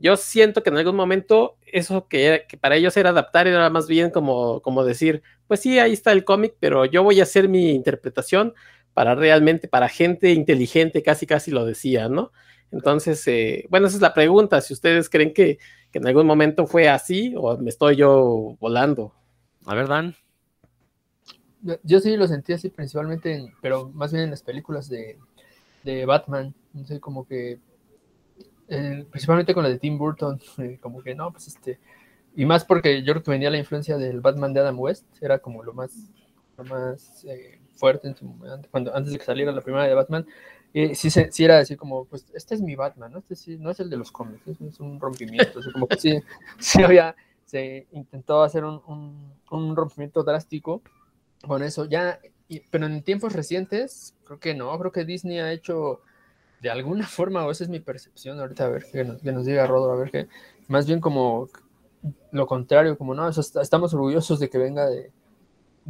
yo 0.00 0.16
siento 0.18 0.62
que 0.64 0.70
en 0.70 0.78
algún 0.78 0.96
momento 0.96 1.58
eso 1.66 2.08
que, 2.08 2.26
era- 2.26 2.46
que 2.48 2.58
para 2.58 2.76
ellos 2.76 2.96
era 2.98 3.10
adaptar 3.10 3.46
era 3.48 3.70
más 3.70 3.88
bien 3.88 4.10
como, 4.10 4.62
como 4.62 4.84
decir, 4.84 5.22
pues 5.48 5.60
sí, 5.60 5.78
ahí 5.80 5.92
está 5.94 6.12
el 6.12 6.24
cómic, 6.24 6.56
pero 6.60 6.86
yo 6.86 7.04
voy 7.04 7.20
a 7.20 7.24
hacer 7.24 7.48
mi 7.48 7.70
interpretación 7.72 8.54
para 8.94 9.14
realmente, 9.16 9.68
para 9.68 9.88
gente 9.88 10.32
inteligente, 10.32 11.02
casi 11.04 11.26
casi 11.26 11.52
lo 11.52 11.66
decía, 11.66 12.08
¿no? 12.08 12.32
Entonces, 12.72 13.26
eh, 13.28 13.66
bueno, 13.70 13.86
esa 13.88 13.96
es 13.96 14.02
la 14.02 14.14
pregunta, 14.14 14.60
si 14.62 14.74
ustedes 14.74 15.10
creen 15.10 15.34
que, 15.34 15.58
que 15.92 15.98
en 16.00 16.06
algún 16.08 16.26
momento 16.26 16.66
fue 16.66 16.88
así 16.88 17.34
o 17.36 17.58
me 17.58 17.70
estoy 17.70 17.96
yo 17.96 18.56
volando. 18.60 19.14
A 19.66 19.74
ver, 19.74 19.88
Dan. 19.88 20.16
Yo, 21.82 22.00
sí 22.00 22.16
lo 22.16 22.26
sentí 22.26 22.52
así 22.54 22.70
principalmente, 22.70 23.34
en- 23.34 23.52
pero 23.60 23.90
más 23.90 24.12
bien 24.12 24.24
en 24.24 24.30
las 24.30 24.42
películas 24.42 24.88
de, 24.88 25.18
de 25.84 26.06
Batman. 26.06 26.54
No 26.74 26.86
sé, 26.86 27.00
como 27.00 27.26
que. 27.26 27.60
Eh, 28.70 29.04
principalmente 29.10 29.52
con 29.52 29.64
la 29.64 29.68
de 29.68 29.78
Tim 29.78 29.98
Burton. 29.98 30.40
eh, 30.58 30.78
como 30.80 31.02
que 31.02 31.14
no, 31.14 31.30
pues 31.32 31.48
este. 31.48 31.78
Y 32.36 32.46
más 32.46 32.64
porque 32.64 33.02
yo 33.02 33.12
creo 33.12 33.22
que 33.24 33.30
venía 33.32 33.50
la 33.50 33.58
influencia 33.58 33.98
del 33.98 34.20
Batman 34.20 34.54
de 34.54 34.60
Adam 34.60 34.78
West. 34.78 35.04
Era 35.20 35.40
como 35.40 35.62
lo 35.62 35.74
más, 35.74 35.92
más 36.68 37.24
eh, 37.24 37.60
fuerte. 37.74 38.14
Cuando, 38.70 38.94
antes 38.94 39.12
de 39.12 39.18
que 39.18 39.24
saliera 39.24 39.52
la 39.52 39.60
primera 39.60 39.84
de 39.84 39.94
Batman. 39.94 40.26
Y 40.72 40.94
sí, 40.94 41.10
se- 41.10 41.32
sí 41.32 41.44
era 41.44 41.58
así 41.58 41.76
como, 41.76 42.04
pues 42.04 42.26
este 42.32 42.54
es 42.54 42.62
mi 42.62 42.76
Batman, 42.76 43.12
¿no? 43.12 43.18
Este 43.18 43.34
sí, 43.34 43.56
no 43.58 43.70
es 43.70 43.80
el 43.80 43.90
de 43.90 43.96
los 43.96 44.12
cómics, 44.12 44.46
es, 44.46 44.78
un 44.78 45.00
rompimiento. 45.00 45.58
así 45.58 45.72
como 45.72 45.88
que 45.88 45.96
sí, 45.96 46.20
sí 46.60 46.82
había, 46.82 47.16
se 47.44 47.88
intentó 47.90 48.42
hacer 48.42 48.64
un, 48.64 49.34
un, 49.50 49.74
rompimiento 49.76 50.22
drástico 50.22 50.82
con 51.44 51.64
eso. 51.64 51.86
Ya, 51.86 52.20
pero 52.70 52.86
en 52.86 53.02
tiempos 53.02 53.32
recientes, 53.32 54.14
creo 54.24 54.38
que 54.38 54.54
no, 54.54 54.78
creo 54.78 54.92
que 54.92 55.04
Disney 55.04 55.40
ha 55.40 55.52
hecho 55.52 56.02
de 56.60 56.70
alguna 56.70 57.06
forma, 57.06 57.44
o 57.46 57.50
esa 57.50 57.64
es 57.64 57.70
mi 57.70 57.80
percepción, 57.80 58.38
ahorita 58.38 58.66
a 58.66 58.68
ver 58.68 58.84
que 58.90 59.04
nos, 59.04 59.22
que 59.22 59.32
nos 59.32 59.46
diga 59.46 59.66
Rodro, 59.66 59.92
a 59.92 59.96
ver 59.96 60.10
que 60.10 60.28
más 60.68 60.86
bien 60.86 61.00
como 61.00 61.48
lo 62.32 62.46
contrario, 62.46 62.96
como 62.96 63.14
no, 63.14 63.28
estamos 63.28 63.94
orgullosos 63.94 64.38
de 64.38 64.48
que 64.48 64.58
venga 64.58 64.88
de, 64.88 65.10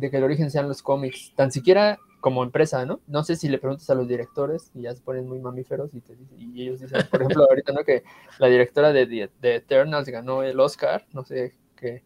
que 0.01 0.17
el 0.17 0.25
origen 0.25 0.51
sean 0.51 0.69
los 0.69 0.83
cómics, 0.83 1.33
tan 1.37 1.53
siquiera 1.53 1.99
como 2.21 2.43
empresa, 2.43 2.85
¿no? 2.85 3.01
No 3.07 3.25
sé 3.25 3.37
si 3.37 3.49
le 3.49 3.59
preguntas 3.59 3.89
a 3.91 3.95
los 3.95 4.07
directores 4.07 4.71
y 4.75 4.83
ya 4.83 4.95
se 4.95 5.03
ponen 5.03 5.27
muy 5.27 5.39
mamíferos 5.39 5.95
y, 5.95 6.01
te 6.01 6.17
y 6.37 6.63
ellos 6.63 6.81
dicen, 6.81 7.01
por 7.11 7.23
ejemplo, 7.23 7.45
ahorita, 7.49 7.73
¿no? 7.73 7.85
Que 7.85 8.03
la 8.39 8.49
directora 8.49 8.93
de, 8.93 9.07
de, 9.07 9.31
de 9.41 9.55
Eternals 9.57 10.09
ganó 10.09 10.43
el 10.43 10.59
Oscar, 10.61 11.07
no 11.13 11.25
sé, 11.25 11.55
que 11.77 12.03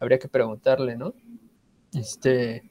habría 0.00 0.18
que 0.18 0.28
preguntarle, 0.28 0.96
¿no? 0.96 1.14
Este, 1.92 2.67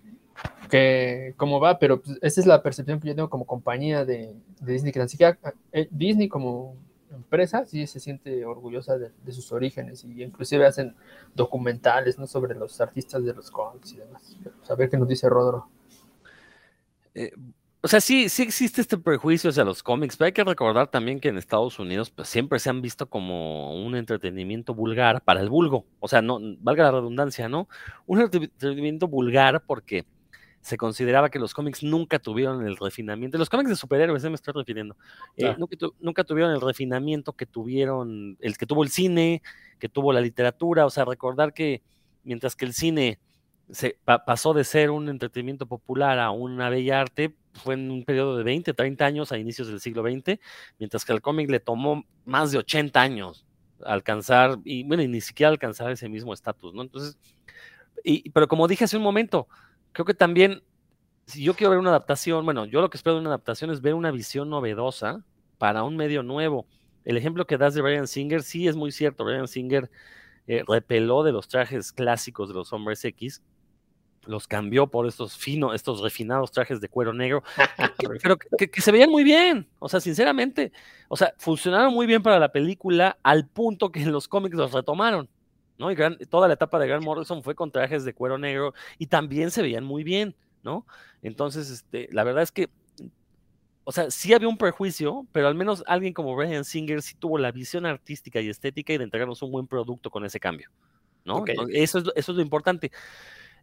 que 0.70 1.34
cómo 1.38 1.60
va, 1.60 1.80
pero 1.80 2.02
pues, 2.02 2.18
esa 2.22 2.42
es 2.42 2.48
la 2.48 2.62
percepción 2.62 3.00
que 3.00 3.08
yo 3.08 3.16
tengo 3.16 3.30
como 3.30 3.46
compañía 3.46 4.06
de, 4.06 4.36
de 4.60 4.74
Disney, 4.74 4.92
que 4.92 5.08
siquiera 5.08 5.38
eh, 5.72 5.88
Disney 5.92 6.28
como 6.28 6.76
empresa 7.12 7.66
sí 7.66 7.88
se 7.88 8.00
siente 8.00 8.46
orgullosa 8.46 8.98
de, 8.98 9.32
sus 9.32 9.52
orígenes 9.52 10.04
y 10.04 10.24
inclusive 10.24 10.66
hacen 10.66 10.96
documentales, 11.36 12.18
¿no? 12.18 12.28
Sobre 12.28 12.56
los 12.56 12.80
artistas 12.82 13.24
de 13.24 13.34
los 13.34 13.52
cómics 13.52 13.94
y 13.94 13.98
demás. 13.98 14.38
Pero, 14.44 14.56
a 14.68 14.76
ver 14.76 14.90
qué 14.90 14.98
nos 14.98 15.08
dice 15.08 15.30
Rodro. 15.30 15.70
Eh, 17.14 17.32
o 17.82 17.88
sea, 17.88 18.02
sí, 18.02 18.28
sí 18.28 18.44
existe 18.44 18.82
este 18.82 18.98
prejuicio 18.98 19.50
hacia 19.50 19.64
los 19.64 19.84
cómics, 19.84 20.18
pero 20.18 20.28
hay 20.28 20.32
que 20.34 20.44
recordar 20.44 20.88
también 20.88 21.20
que 21.20 21.30
en 21.30 21.38
Estados 21.38 21.80
Unidos 21.80 22.10
pues, 22.10 22.28
siempre 22.28 22.60
se 22.60 22.70
han 22.70 22.82
visto 22.82 23.08
como 23.08 23.82
un 23.82 23.96
entretenimiento 23.96 24.74
vulgar 24.74 25.22
para 25.22 25.42
el 25.42 25.50
vulgo. 25.50 25.86
O 26.00 26.08
sea, 26.08 26.22
no, 26.22 26.40
valga 26.60 26.84
la 26.84 26.92
redundancia, 26.92 27.48
¿no? 27.48 27.70
Un 28.06 28.22
entretenimiento 28.22 29.08
vulgar 29.08 29.64
porque 29.66 30.06
se 30.62 30.76
consideraba 30.78 31.30
que 31.30 31.40
los 31.40 31.54
cómics 31.54 31.82
nunca 31.84 32.20
tuvieron 32.20 32.66
el 32.68 32.76
refinamiento. 32.78 33.38
Los 33.38 33.50
cómics 33.50 33.70
de 33.70 33.76
superhéroes, 33.76 34.24
eh, 34.24 34.30
me 34.30 34.36
estoy 34.36 34.54
refiriendo. 34.54 34.96
eh, 35.38 35.46
Ah. 35.48 35.56
nunca, 35.58 35.78
tu- 35.78 35.94
nunca 36.00 36.24
tuvieron 36.24 36.52
el 36.54 36.60
refinamiento 36.62 37.34
que 37.34 37.46
tuvieron, 37.46 38.38
el 38.42 38.58
que 38.58 38.66
tuvo 38.66 38.84
el 38.84 38.90
cine, 38.90 39.42
que 39.80 39.88
tuvo 39.90 40.12
la 40.12 40.20
literatura. 40.22 40.86
O 40.86 40.90
sea, 40.90 41.06
recordar 41.06 41.54
que 41.54 41.82
mientras 42.24 42.56
que 42.56 42.66
el 42.66 42.74
cine 42.74 43.20
se 43.70 43.98
pa- 44.04 44.24
pasó 44.26 44.54
de 44.54 44.64
ser 44.64 44.90
un 44.92 45.10
entretenimiento 45.10 45.66
popular 45.68 46.20
a 46.20 46.32
una 46.32 46.70
bella 46.70 47.02
arte, 47.02 47.36
fue 47.54 47.74
en 47.74 47.90
un 47.92 48.04
periodo 48.06 48.38
de 48.38 48.44
20, 48.44 48.74
30 48.74 49.06
años 49.06 49.32
a 49.32 49.38
inicios 49.38 49.68
del 49.68 49.80
siglo 49.80 50.04
XX, 50.04 50.40
mientras 50.80 51.04
que 51.06 51.12
al 51.12 51.22
cómic 51.22 51.50
le 51.50 51.60
tomó 51.60 52.06
más 52.26 52.52
de 52.52 52.60
80 52.60 53.02
años 53.02 53.46
alcanzar, 53.86 54.58
y 54.64 54.84
bueno, 54.84 55.04
y 55.04 55.08
ni 55.08 55.22
siquiera 55.22 55.50
alcanzar 55.50 55.92
ese 55.92 56.08
mismo 56.10 56.34
estatus, 56.34 56.74
¿no? 56.74 56.82
Entonces, 56.82 57.18
y, 58.04 58.30
pero 58.32 58.48
como 58.48 58.68
dije 58.68 58.84
hace 58.86 58.98
un 58.98 59.04
momento, 59.04 59.48
creo 59.98 60.06
que 60.06 60.14
también, 60.14 60.62
si 61.26 61.42
yo 61.42 61.56
quiero 61.56 61.72
ver 61.72 61.80
una 61.80 61.90
adaptación, 61.90 62.46
bueno, 62.46 62.66
yo 62.66 62.82
lo 62.82 62.90
que 62.92 62.98
espero 62.98 63.16
de 63.16 63.22
una 63.22 63.32
adaptación 63.32 63.72
es 63.72 63.82
ver 63.82 63.96
una 63.96 64.12
visión 64.12 64.48
novedosa 64.48 65.24
para 65.58 65.82
un 65.84 65.98
medio 65.98 66.22
nuevo. 66.22 66.68
El 67.04 67.18
ejemplo 67.18 67.48
que 67.48 67.58
das 67.58 67.74
de 67.74 67.82
Brian 67.82 68.08
Singer, 68.08 68.44
sí 68.44 68.68
es 68.68 68.76
muy 68.76 68.92
cierto, 68.92 69.26
Brian 69.26 69.48
Singer 69.48 69.90
eh, 70.46 70.64
repeló 70.68 71.24
de 71.24 71.32
los 71.32 71.48
trajes 71.48 71.92
clásicos 71.92 72.48
de 72.50 72.54
los 72.54 72.72
hombres 72.74 73.04
X, 73.06 73.42
los 74.28 74.48
cambió 74.48 74.86
por 74.86 75.08
estos 75.08 75.36
finos, 75.36 75.74
estos 75.74 76.02
refinados 76.02 76.52
trajes 76.52 76.80
de 76.80 76.90
cuero 76.90 77.12
negro, 77.12 77.42
que, 77.76 77.84
que- 77.98 78.10
pero 78.22 78.38
que, 78.38 78.70
que 78.70 78.82
se 78.82 78.92
veían 78.92 79.10
muy 79.10 79.24
bien, 79.24 79.68
o 79.80 79.90
sea, 79.90 80.00
sinceramente, 80.00 80.72
o 81.08 81.18
sea, 81.18 81.34
funcionaron 81.40 81.92
muy 81.92 82.06
bien 82.06 82.22
para 82.22 82.38
la 82.38 82.52
película 82.52 83.18
al 83.24 83.48
punto 83.48 83.92
que 83.92 84.04
en 84.04 84.12
los 84.12 84.28
cómics 84.28 84.56
los 84.56 84.74
retomaron, 84.74 85.28
¿no? 85.78 85.92
Y 85.92 85.96
gran- 85.96 86.18
toda 86.30 86.48
la 86.48 86.56
etapa 86.56 86.80
de 86.80 86.88
Grant 86.88 87.04
Morrison 87.04 87.44
fue 87.44 87.56
con 87.56 87.72
trajes 87.72 88.04
de 88.06 88.14
cuero 88.14 88.38
negro 88.38 88.74
y 88.98 89.08
también 89.08 89.52
se 89.52 89.62
veían 89.62 89.84
muy 89.84 90.04
bien, 90.04 90.36
¿no? 90.64 90.86
Entonces, 91.22 91.70
este, 91.70 92.08
la 92.12 92.24
verdad 92.24 92.44
es 92.44 92.52
que, 92.52 92.70
o 93.84 93.92
sea, 93.92 94.12
sí 94.12 94.34
había 94.34 94.50
un 94.50 94.58
prejuicio, 94.58 95.26
pero 95.32 95.48
al 95.48 95.56
menos 95.56 95.84
alguien 95.88 96.14
como 96.14 96.36
Brian 96.36 96.66
Singer 96.66 97.02
sí 97.02 97.16
tuvo 97.16 97.38
la 97.38 97.52
visión 97.52 97.86
artística 97.86 98.42
y 98.42 98.50
estética 98.50 98.92
y 98.94 98.98
de 98.98 99.06
entregarnos 99.06 99.42
un 99.42 99.52
buen 99.52 99.68
producto 99.68 100.10
con 100.10 100.26
ese 100.26 100.40
cambio, 100.40 100.70
¿no? 101.24 101.38
Entonces, 101.52 101.76
Eso, 101.80 101.98
es, 102.00 102.06
lo- 102.06 102.16
eso 102.16 102.32
es 102.32 102.36
lo 102.36 102.42
importante. 102.42 102.92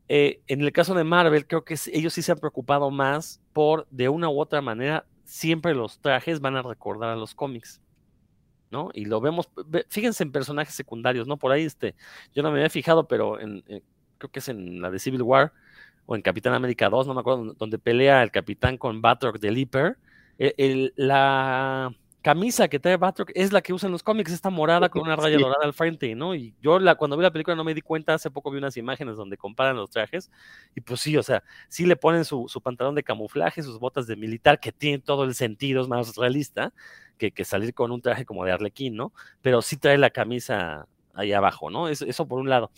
Eh, 0.08 0.40
en 0.46 0.60
el 0.62 0.72
caso 0.72 0.94
de 0.94 1.04
Marvel, 1.04 1.46
creo 1.46 1.64
que 1.64 1.76
ellos 1.92 2.12
sí 2.12 2.22
se 2.22 2.32
han 2.32 2.38
preocupado 2.38 2.90
más 2.90 3.40
por, 3.52 3.86
de 3.90 4.08
una 4.08 4.28
u 4.28 4.38
otra 4.40 4.60
manera, 4.60 5.06
siempre 5.24 5.74
los 5.74 5.98
trajes 5.98 6.40
van 6.40 6.56
a 6.56 6.62
recordar 6.62 7.10
a 7.10 7.16
los 7.16 7.34
cómics, 7.34 7.80
¿no? 8.74 8.90
Y 8.92 9.06
lo 9.06 9.20
vemos, 9.20 9.48
ve- 9.66 9.86
fíjense 9.88 10.24
en 10.24 10.32
personajes 10.32 10.74
secundarios, 10.74 11.26
¿no? 11.26 11.38
Por 11.38 11.52
ahí, 11.52 11.64
este, 11.64 11.94
yo 12.34 12.42
no 12.42 12.50
me 12.50 12.58
había 12.58 12.70
fijado, 12.70 13.08
pero 13.08 13.40
en, 13.40 13.62
creo 14.18 14.30
que 14.30 14.40
es 14.40 14.48
en 14.48 14.82
la 14.82 14.90
de 14.90 14.98
Civil 14.98 15.22
War, 15.22 15.52
o 16.06 16.16
en 16.16 16.22
Capitán 16.22 16.52
América 16.54 16.90
2, 16.90 17.06
no 17.06 17.14
me 17.14 17.20
acuerdo, 17.20 17.54
donde 17.54 17.78
pelea 17.78 18.22
el 18.22 18.30
capitán 18.30 18.76
con 18.76 19.00
Batroc 19.00 19.38
de 19.38 19.50
Leaper. 19.52 19.96
E, 20.38 20.92
la 20.96 21.94
camisa 22.24 22.68
que 22.68 22.80
trae 22.80 22.96
Batroc 22.96 23.30
es 23.34 23.52
la 23.52 23.60
que 23.60 23.74
usan 23.74 23.92
los 23.92 24.02
cómics, 24.02 24.32
esta 24.32 24.48
morada 24.48 24.88
con 24.88 25.02
una 25.02 25.14
raya 25.14 25.36
dorada 25.36 25.62
al 25.62 25.74
frente, 25.74 26.14
¿no? 26.14 26.34
Y 26.34 26.54
yo 26.62 26.78
la, 26.78 26.94
cuando 26.94 27.18
vi 27.18 27.22
la 27.22 27.30
película 27.30 27.54
no 27.54 27.64
me 27.64 27.74
di 27.74 27.82
cuenta, 27.82 28.14
hace 28.14 28.30
poco 28.30 28.50
vi 28.50 28.56
unas 28.56 28.78
imágenes 28.78 29.16
donde 29.16 29.36
comparan 29.36 29.76
los 29.76 29.90
trajes, 29.90 30.30
y 30.74 30.80
pues 30.80 31.00
sí, 31.00 31.18
o 31.18 31.22
sea, 31.22 31.44
sí 31.68 31.84
le 31.84 31.96
ponen 31.96 32.24
su, 32.24 32.48
pantalón 32.62 32.94
de 32.94 33.02
camuflaje, 33.02 33.62
sus 33.62 33.78
botas 33.78 34.06
de 34.06 34.16
militar, 34.16 34.58
que 34.58 34.72
tiene 34.72 35.00
todo 35.00 35.24
el 35.24 35.34
sentido, 35.34 35.82
es 35.82 35.88
más 35.88 36.16
realista 36.16 36.72
que, 37.18 37.30
que, 37.30 37.44
salir 37.44 37.74
con 37.74 37.92
un 37.92 38.00
traje 38.00 38.24
como 38.24 38.46
de 38.46 38.52
arlequín, 38.52 38.96
¿no? 38.96 39.12
Pero 39.42 39.60
sí 39.60 39.76
trae 39.76 39.98
la 39.98 40.08
camisa 40.08 40.88
ahí 41.12 41.34
abajo, 41.34 41.68
¿no? 41.68 41.88
Eso, 41.88 42.06
eso 42.06 42.26
por 42.26 42.40
un 42.40 42.48
lado. 42.48 42.70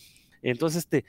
Entonces, 0.43 0.81
este, 0.81 1.05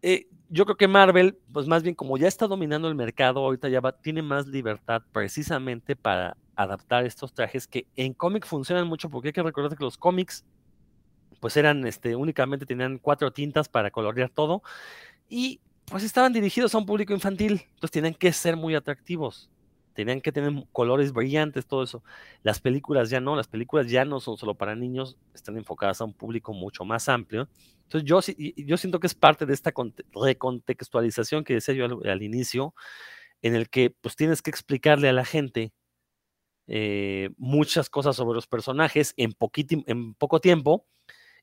eh, 0.00 0.26
yo 0.48 0.64
creo 0.64 0.78
que 0.78 0.88
Marvel, 0.88 1.38
pues 1.52 1.66
más 1.66 1.82
bien 1.82 1.94
como 1.94 2.16
ya 2.16 2.28
está 2.28 2.46
dominando 2.46 2.88
el 2.88 2.94
mercado, 2.94 3.40
ahorita 3.40 3.68
ya 3.68 3.82
tiene 4.00 4.22
más 4.22 4.46
libertad 4.46 5.02
precisamente 5.12 5.96
para 5.96 6.38
adaptar 6.62 7.04
estos 7.06 7.32
trajes 7.32 7.66
que 7.66 7.86
en 7.96 8.14
cómic 8.14 8.46
funcionan 8.46 8.86
mucho 8.86 9.10
porque 9.10 9.28
hay 9.28 9.32
que 9.32 9.42
recordar 9.42 9.76
que 9.76 9.84
los 9.84 9.98
cómics 9.98 10.44
pues 11.40 11.56
eran, 11.56 11.86
este, 11.86 12.16
únicamente 12.16 12.66
tenían 12.66 12.98
cuatro 12.98 13.32
tintas 13.32 13.68
para 13.68 13.90
colorear 13.90 14.30
todo 14.30 14.62
y 15.28 15.60
pues 15.86 16.04
estaban 16.04 16.32
dirigidos 16.32 16.74
a 16.74 16.78
un 16.78 16.86
público 16.86 17.12
infantil, 17.12 17.62
entonces 17.74 17.90
tenían 17.90 18.14
que 18.14 18.32
ser 18.32 18.56
muy 18.56 18.74
atractivos, 18.74 19.50
tenían 19.94 20.20
que 20.20 20.32
tener 20.32 20.52
colores 20.72 21.12
brillantes, 21.12 21.66
todo 21.66 21.82
eso. 21.82 22.04
Las 22.42 22.60
películas 22.60 23.10
ya 23.10 23.20
no, 23.20 23.34
las 23.34 23.48
películas 23.48 23.90
ya 23.90 24.04
no 24.04 24.20
son 24.20 24.36
solo 24.36 24.54
para 24.54 24.76
niños, 24.76 25.16
están 25.34 25.56
enfocadas 25.56 26.00
a 26.00 26.04
un 26.04 26.12
público 26.12 26.52
mucho 26.52 26.84
más 26.84 27.08
amplio 27.08 27.48
entonces 27.90 28.08
yo, 28.08 28.20
yo 28.56 28.76
siento 28.76 29.00
que 29.00 29.08
es 29.08 29.16
parte 29.16 29.46
de 29.46 29.52
esta 29.52 29.72
recontextualización 30.14 31.42
que 31.42 31.54
decía 31.54 31.74
yo 31.74 31.86
al, 31.86 32.22
inicio, 32.22 32.72
en 33.42 33.56
el 33.56 33.68
que 33.68 33.90
pues 33.90 34.14
tienes 34.14 34.42
que 34.42 34.50
explicarle 34.50 35.08
a 35.08 35.12
la 35.12 35.24
gente 35.24 35.72
eh, 36.72 37.30
muchas 37.36 37.90
cosas 37.90 38.14
sobre 38.14 38.36
los 38.36 38.46
personajes 38.46 39.12
en, 39.16 39.34
en 39.88 40.14
poco 40.14 40.40
tiempo 40.40 40.86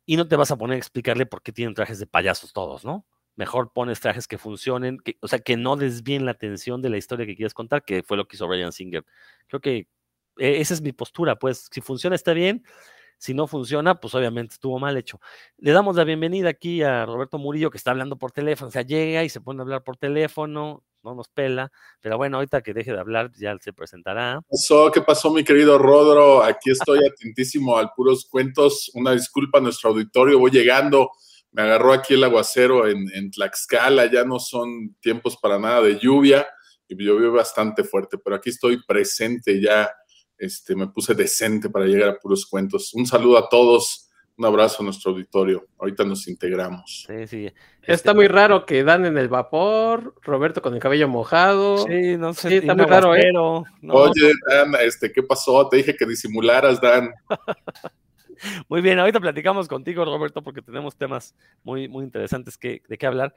y 0.05 0.15
no 0.15 0.25
te 0.25 0.37
vas 0.37 0.51
a 0.51 0.57
poner 0.57 0.75
a 0.75 0.77
explicarle 0.77 1.25
por 1.25 1.43
qué 1.43 1.51
tienen 1.51 1.75
trajes 1.75 1.99
de 1.99 2.07
payasos 2.07 2.53
todos, 2.53 2.85
¿no? 2.85 3.05
Mejor 3.35 3.73
pones 3.73 3.99
trajes 3.99 4.25
que 4.25 4.37
funcionen, 4.37 4.99
que, 4.99 5.17
o 5.21 5.27
sea, 5.27 5.39
que 5.39 5.57
no 5.57 5.75
desvíen 5.75 6.25
la 6.25 6.31
atención 6.31 6.81
de 6.81 6.89
la 6.89 6.97
historia 6.97 7.25
que 7.25 7.35
quieres 7.35 7.53
contar, 7.53 7.83
que 7.83 8.03
fue 8.03 8.15
lo 8.15 8.25
que 8.25 8.37
hizo 8.37 8.47
Ryan 8.47 8.71
Singer. 8.71 9.03
Creo 9.47 9.59
que 9.59 9.89
e, 10.37 10.61
esa 10.61 10.73
es 10.73 10.81
mi 10.81 10.93
postura, 10.93 11.37
pues 11.37 11.67
si 11.73 11.81
funciona 11.81 12.15
está 12.15 12.31
bien, 12.31 12.63
si 13.17 13.33
no 13.33 13.47
funciona, 13.47 13.99
pues 13.99 14.15
obviamente 14.15 14.53
estuvo 14.53 14.79
mal 14.79 14.95
hecho. 14.95 15.19
Le 15.57 15.73
damos 15.73 15.97
la 15.97 16.05
bienvenida 16.05 16.47
aquí 16.49 16.83
a 16.83 17.05
Roberto 17.05 17.37
Murillo, 17.37 17.69
que 17.69 17.77
está 17.77 17.91
hablando 17.91 18.17
por 18.17 18.31
teléfono. 18.31 18.69
O 18.69 18.71
sea, 18.71 18.83
llega 18.83 19.25
y 19.25 19.29
se 19.29 19.41
pone 19.41 19.59
a 19.59 19.63
hablar 19.63 19.83
por 19.83 19.97
teléfono, 19.97 20.85
no 21.07 21.15
nos 21.15 21.29
pela. 21.29 21.71
Pero 22.01 22.17
bueno, 22.17 22.37
ahorita 22.37 22.61
que 22.61 22.73
deje 22.73 22.91
de 22.91 22.99
hablar, 22.99 23.31
ya 23.37 23.57
se 23.59 23.73
presentará. 23.73 24.39
¿Qué 24.41 24.47
pasó, 24.49 24.91
¿Qué 24.91 25.01
pasó 25.01 25.31
mi 25.31 25.43
querido 25.43 25.77
Rodro? 25.77 26.43
Aquí 26.43 26.71
estoy 26.71 26.99
atentísimo 27.05 27.77
al 27.77 27.91
puros 27.95 28.27
cuentos. 28.29 28.91
Una 28.93 29.11
disculpa 29.11 29.57
a 29.57 29.61
nuestro 29.61 29.89
auditorio, 29.89 30.39
voy 30.39 30.51
llegando. 30.51 31.11
Me 31.51 31.63
agarró 31.63 31.93
aquí 31.93 32.13
el 32.13 32.23
aguacero 32.23 32.87
en, 32.87 33.09
en 33.13 33.31
Tlaxcala, 33.31 34.11
ya 34.11 34.23
no 34.23 34.39
son 34.39 34.95
tiempos 34.99 35.37
para 35.37 35.57
nada 35.57 35.81
de 35.81 35.97
lluvia 35.97 36.47
y 36.87 37.03
llovió 37.03 37.31
bastante 37.31 37.83
fuerte, 37.83 38.17
pero 38.17 38.35
aquí 38.35 38.49
estoy 38.49 38.83
presente 38.85 39.61
ya 39.61 39.89
este, 40.37 40.75
me 40.75 40.87
puse 40.87 41.15
decente 41.15 41.69
para 41.69 41.85
llegar 41.85 42.09
a 42.09 42.19
puros 42.19 42.45
cuentos. 42.45 42.93
Un 42.93 43.05
saludo 43.05 43.37
a 43.37 43.49
todos, 43.49 44.06
un 44.37 44.45
abrazo 44.45 44.81
a 44.81 44.85
nuestro 44.85 45.11
auditorio. 45.11 45.65
Ahorita 45.79 46.03
nos 46.03 46.27
integramos. 46.27 47.05
Sí, 47.07 47.27
sí. 47.27 47.53
Está 47.81 48.13
muy 48.13 48.27
raro 48.27 48.65
que 48.65 48.83
Dan 48.83 49.05
en 49.05 49.17
el 49.17 49.29
vapor, 49.29 50.13
Roberto 50.21 50.61
con 50.61 50.75
el 50.75 50.79
cabello 50.79 51.07
mojado. 51.07 51.79
Sí, 51.87 52.17
no 52.17 52.33
sé. 52.33 52.57
está 52.57 52.75
muy 52.75 52.85
raro, 52.85 53.15
¿eh? 53.15 53.31
Oye, 53.35 54.33
Dan, 54.47 54.75
este, 54.81 55.11
¿qué 55.11 55.23
pasó? 55.23 55.67
Te 55.69 55.77
dije 55.77 55.95
que 55.95 56.05
disimularas, 56.05 56.79
Dan. 56.79 57.11
muy 58.69 58.81
bien, 58.81 58.99
ahorita 58.99 59.19
platicamos 59.19 59.67
contigo, 59.67 60.05
Roberto, 60.05 60.43
porque 60.43 60.61
tenemos 60.61 60.95
temas 60.95 61.35
muy, 61.63 61.87
muy 61.87 62.03
interesantes 62.03 62.57
que, 62.57 62.83
de 62.87 62.97
qué 62.97 63.07
hablar. 63.07 63.33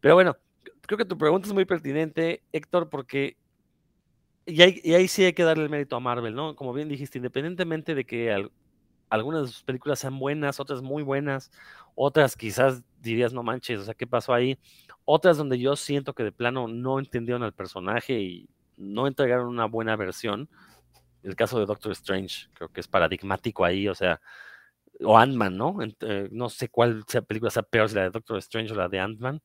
Pero 0.00 0.14
bueno, 0.14 0.38
creo 0.86 0.96
que 0.96 1.04
tu 1.04 1.18
pregunta 1.18 1.48
es 1.48 1.54
muy 1.54 1.66
pertinente, 1.66 2.42
Héctor, 2.52 2.88
porque 2.88 3.36
y, 4.46 4.62
ahí 4.62 5.08
sí 5.08 5.24
hay 5.24 5.32
que 5.32 5.44
darle 5.44 5.64
el 5.64 5.70
mérito 5.70 5.96
a 5.96 6.00
Marvel, 6.00 6.34
¿no? 6.34 6.56
Como 6.56 6.72
bien 6.72 6.88
dijiste, 6.88 7.18
independientemente 7.18 7.94
de 7.94 8.04
que 8.04 8.32
algunas 9.10 9.42
de 9.42 9.48
sus 9.48 9.62
películas 9.64 9.98
sean 9.98 10.18
buenas, 10.18 10.60
otras 10.60 10.80
muy 10.82 11.02
buenas, 11.02 11.50
otras 11.94 12.36
quizás 12.36 12.82
dirías, 13.00 13.32
no 13.32 13.42
manches, 13.42 13.80
o 13.80 13.84
sea, 13.84 13.94
¿qué 13.94 14.06
pasó 14.06 14.32
ahí? 14.32 14.58
Otras 15.04 15.36
donde 15.36 15.58
yo 15.58 15.76
siento 15.76 16.14
que 16.14 16.22
de 16.22 16.32
plano 16.32 16.68
no 16.68 16.98
entendieron 16.98 17.42
al 17.42 17.52
personaje 17.52 18.20
y 18.20 18.48
no 18.76 19.06
entregaron 19.06 19.48
una 19.48 19.66
buena 19.66 19.96
versión. 19.96 20.48
El 21.22 21.36
caso 21.36 21.58
de 21.58 21.66
Doctor 21.66 21.92
Strange, 21.92 22.48
creo 22.54 22.70
que 22.70 22.80
es 22.80 22.88
paradigmático 22.88 23.64
ahí, 23.64 23.88
o 23.88 23.94
sea, 23.94 24.20
o 25.02 25.18
Ant-Man, 25.18 25.56
¿no? 25.56 25.78
Eh, 25.82 26.28
no 26.30 26.48
sé 26.48 26.68
cuál 26.68 27.04
sea 27.06 27.22
película 27.22 27.50
sea 27.50 27.62
peor, 27.62 27.88
si 27.88 27.96
la 27.96 28.02
de 28.02 28.10
Doctor 28.10 28.38
Strange 28.38 28.72
o 28.72 28.76
la 28.76 28.88
de 28.88 29.00
Ant-Man, 29.00 29.42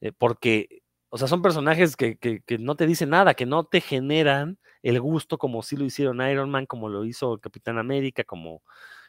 eh, 0.00 0.12
porque 0.16 0.82
o 1.16 1.18
sea, 1.18 1.28
son 1.28 1.40
personajes 1.40 1.96
que, 1.96 2.42
no 2.58 2.76
te 2.76 2.86
dicen 2.86 3.08
nada, 3.08 3.32
que 3.32 3.46
no 3.46 3.64
te 3.64 3.80
generan 3.80 4.58
el 4.82 5.00
gusto 5.00 5.38
como 5.38 5.62
sí 5.62 5.74
lo 5.74 5.86
hicieron 5.86 6.20
Iron 6.20 6.50
Man, 6.50 6.66
como 6.66 6.90
lo 6.90 7.06
hizo 7.06 7.38
Capitán 7.38 7.78
América, 7.78 8.22
como 8.22 8.62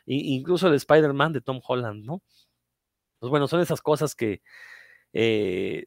incluso 0.05 0.69
el 0.69 0.75
Spider-Man 0.75 1.33
de 1.33 1.41
Tom 1.41 1.59
Holland, 1.61 2.05
¿no? 2.05 2.23
Pues 3.19 3.29
bueno, 3.29 3.49
son 3.49 3.59
esas 3.59 3.81
cosas 3.81 4.15
que 4.15 4.41
eh, 5.11 5.83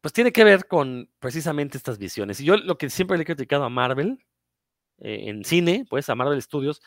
pues 0.00 0.12
tiene 0.12 0.30
que 0.30 0.44
ver 0.44 0.68
con 0.68 1.10
precisamente 1.18 1.76
estas 1.76 1.98
visiones. 1.98 2.40
Y 2.40 2.44
yo 2.44 2.56
lo 2.56 2.78
que 2.78 2.88
siempre 2.88 3.16
le 3.16 3.24
he 3.24 3.26
criticado 3.26 3.64
a 3.64 3.68
Marvel 3.68 4.24
eh, 4.98 5.24
en 5.26 5.44
cine, 5.44 5.86
pues 5.90 6.08
a 6.08 6.14
Marvel 6.14 6.40
Studios, 6.40 6.80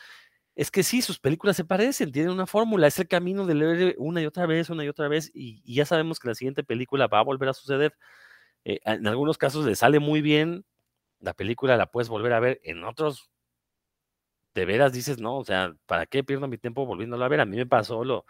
es 0.54 0.70
que 0.70 0.82
sí, 0.82 1.02
sus 1.02 1.18
películas 1.18 1.56
se 1.56 1.66
parecen, 1.66 2.10
tienen 2.10 2.32
una 2.32 2.46
fórmula, 2.46 2.86
es 2.86 2.98
el 2.98 3.08
camino 3.08 3.44
de 3.44 3.54
leer 3.54 3.96
una 3.98 4.22
y 4.22 4.26
otra 4.26 4.46
vez, 4.46 4.70
una 4.70 4.82
y 4.82 4.88
otra 4.88 5.08
vez, 5.08 5.30
y 5.34 5.62
ya 5.74 5.84
sabemos 5.84 6.18
que 6.18 6.28
la 6.28 6.34
siguiente 6.34 6.64
película 6.64 7.06
va 7.06 7.18
a 7.18 7.24
volver 7.24 7.50
a 7.50 7.54
suceder. 7.54 7.94
Eh, 8.64 8.80
en 8.84 9.06
algunos 9.06 9.38
casos 9.38 9.66
le 9.66 9.76
sale 9.76 9.98
muy 10.00 10.22
bien, 10.22 10.64
la 11.20 11.34
película 11.34 11.76
la 11.76 11.86
puedes 11.86 12.08
volver 12.08 12.32
a 12.32 12.40
ver, 12.40 12.60
en 12.64 12.84
otros 12.84 13.30
de 14.54 14.64
veras 14.66 14.92
dices, 14.92 15.18
no, 15.18 15.38
o 15.38 15.44
sea, 15.44 15.74
¿para 15.86 16.06
qué 16.06 16.22
pierdo 16.24 16.46
mi 16.48 16.58
tiempo 16.58 16.84
volviéndolo 16.86 17.24
a 17.24 17.28
ver? 17.28 17.40
A 17.40 17.46
mí 17.46 17.56
me 17.56 17.66
pasó, 17.66 18.04
lo, 18.04 18.26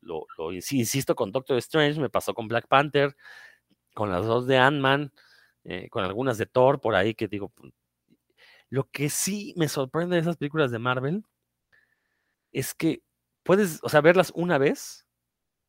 lo, 0.00 0.26
lo, 0.38 0.52
insisto, 0.52 1.14
con 1.16 1.32
Doctor 1.32 1.58
Strange, 1.58 2.00
me 2.00 2.10
pasó 2.10 2.32
con 2.34 2.48
Black 2.48 2.68
Panther, 2.68 3.16
con 3.94 4.10
las 4.10 4.26
dos 4.26 4.46
de 4.46 4.58
Ant-Man, 4.58 5.12
eh, 5.64 5.88
con 5.90 6.04
algunas 6.04 6.38
de 6.38 6.46
Thor, 6.46 6.80
por 6.80 6.94
ahí 6.94 7.14
que 7.14 7.28
digo, 7.28 7.52
lo 8.70 8.84
que 8.90 9.10
sí 9.10 9.54
me 9.56 9.68
sorprende 9.68 10.16
de 10.16 10.22
esas 10.22 10.36
películas 10.36 10.70
de 10.70 10.78
Marvel 10.78 11.24
es 12.52 12.74
que 12.74 13.02
puedes, 13.42 13.80
o 13.82 13.88
sea, 13.88 14.00
verlas 14.00 14.32
una 14.34 14.58
vez 14.58 15.03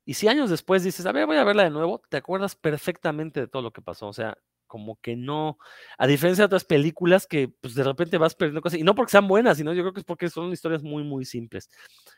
y 0.05 0.13
si 0.13 0.27
años 0.27 0.49
después 0.49 0.83
dices, 0.83 1.05
a 1.05 1.11
ver, 1.11 1.25
voy 1.25 1.37
a 1.37 1.43
verla 1.43 1.63
de 1.63 1.71
nuevo, 1.71 2.01
te 2.09 2.17
acuerdas 2.17 2.55
perfectamente 2.55 3.41
de 3.41 3.47
todo 3.47 3.63
lo 3.63 3.73
que 3.73 3.81
pasó. 3.81 4.07
O 4.07 4.13
sea, 4.13 4.37
como 4.67 4.99
que 5.01 5.15
no, 5.15 5.57
a 5.97 6.07
diferencia 6.07 6.43
de 6.43 6.47
otras 6.47 6.65
películas 6.65 7.27
que 7.27 7.47
pues 7.47 7.75
de 7.75 7.83
repente 7.83 8.17
vas 8.17 8.35
perdiendo 8.35 8.61
cosas, 8.61 8.79
y 8.79 8.83
no 8.83 8.93
porque 8.95 9.11
sean 9.11 9.27
buenas, 9.27 9.57
sino 9.57 9.73
yo 9.73 9.83
creo 9.83 9.93
que 9.93 10.01
es 10.01 10.05
porque 10.05 10.29
son 10.29 10.51
historias 10.51 10.83
muy, 10.83 11.03
muy 11.03 11.25
simples. 11.25 11.69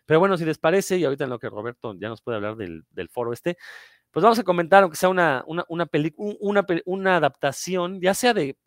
Pero 0.05 0.19
bueno, 0.19 0.37
si 0.37 0.45
les 0.45 0.57
parece, 0.57 0.97
y 0.97 1.05
ahorita 1.05 1.25
en 1.25 1.29
lo 1.29 1.39
que 1.39 1.49
Roberto 1.49 1.95
ya 1.99 2.09
nos 2.09 2.21
puede 2.21 2.37
hablar 2.37 2.55
del, 2.57 2.83
foro 3.09 3.31
este, 3.33 3.57
pues 4.11 4.23
vamos 4.23 4.39
a 4.39 4.43
comentar, 4.43 4.83
aunque 4.83 4.97
sea 4.97 5.09
una, 5.09 5.43
una, 5.47 5.65
una, 5.69 5.87
una, 6.17 6.65
una 6.85 7.15
adaptación, 7.17 8.01
ya 8.01 8.13
sea 8.13 8.33
de, 8.33 8.57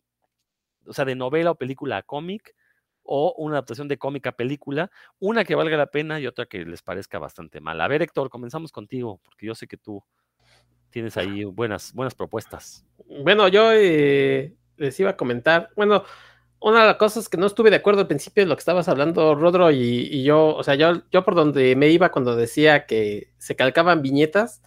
o 0.85 0.93
sea, 0.93 1.05
de 1.05 1.15
novela 1.15 1.51
o 1.51 1.55
película 1.55 1.97
a 1.97 2.03
cómic, 2.03 2.55
o 3.03 3.33
una 3.37 3.55
adaptación 3.55 3.87
de 3.87 3.97
cómica 3.97 4.31
película, 4.31 4.91
una 5.19 5.43
que 5.43 5.55
valga 5.55 5.77
la 5.77 5.87
pena 5.87 6.19
y 6.19 6.27
otra 6.27 6.45
que 6.45 6.65
les 6.65 6.81
parezca 6.81 7.19
bastante 7.19 7.59
mal. 7.59 7.79
A 7.81 7.87
ver, 7.87 8.01
Héctor, 8.01 8.29
comenzamos 8.29 8.71
contigo, 8.71 9.19
porque 9.23 9.47
yo 9.47 9.55
sé 9.55 9.67
que 9.67 9.77
tú 9.77 10.03
tienes 10.89 11.17
ahí 11.17 11.43
buenas, 11.43 11.93
buenas 11.93 12.15
propuestas. 12.15 12.85
Bueno, 13.23 13.47
yo 13.47 13.71
eh, 13.73 14.53
les 14.77 14.99
iba 14.99 15.11
a 15.11 15.17
comentar, 15.17 15.69
bueno, 15.75 16.03
una 16.59 16.81
de 16.81 16.87
las 16.87 16.97
cosas 16.97 17.27
que 17.27 17.37
no 17.37 17.47
estuve 17.47 17.71
de 17.71 17.77
acuerdo 17.77 18.01
al 18.01 18.07
principio 18.07 18.43
de 18.43 18.49
lo 18.49 18.55
que 18.55 18.59
estabas 18.59 18.87
hablando, 18.87 19.33
Rodro, 19.33 19.71
y, 19.71 20.23
yo, 20.23 20.55
o 20.55 20.63
sea, 20.63 20.75
yo, 20.75 21.01
yo 21.11 21.23
por 21.25 21.33
donde 21.33 21.75
me 21.75 21.89
iba 21.89 22.11
cuando 22.11 22.35
decía 22.35 22.85
que 22.85 23.33
se 23.39 23.55
calcaban 23.55 24.03
viñetas, 24.03 24.61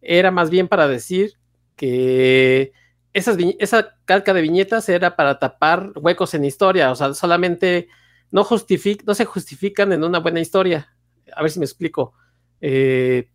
era 0.00 0.30
más 0.30 0.48
bien 0.48 0.68
para 0.68 0.88
decir 0.88 1.34
que 1.76 2.72
esa 3.16 3.94
calca 4.04 4.34
de 4.34 4.42
viñetas 4.42 4.88
era 4.88 5.16
para 5.16 5.38
tapar 5.38 5.92
huecos 5.96 6.34
en 6.34 6.44
historia, 6.44 6.90
o 6.90 6.94
sea, 6.94 7.14
solamente 7.14 7.88
no, 8.30 8.46
no 9.06 9.14
se 9.14 9.24
justifican 9.24 9.92
en 9.92 10.04
una 10.04 10.18
buena 10.18 10.40
historia. 10.40 10.94
A 11.34 11.42
ver 11.42 11.50
si 11.50 11.58
me 11.58 11.64
explico. 11.64 12.12
Eh, 12.60 13.30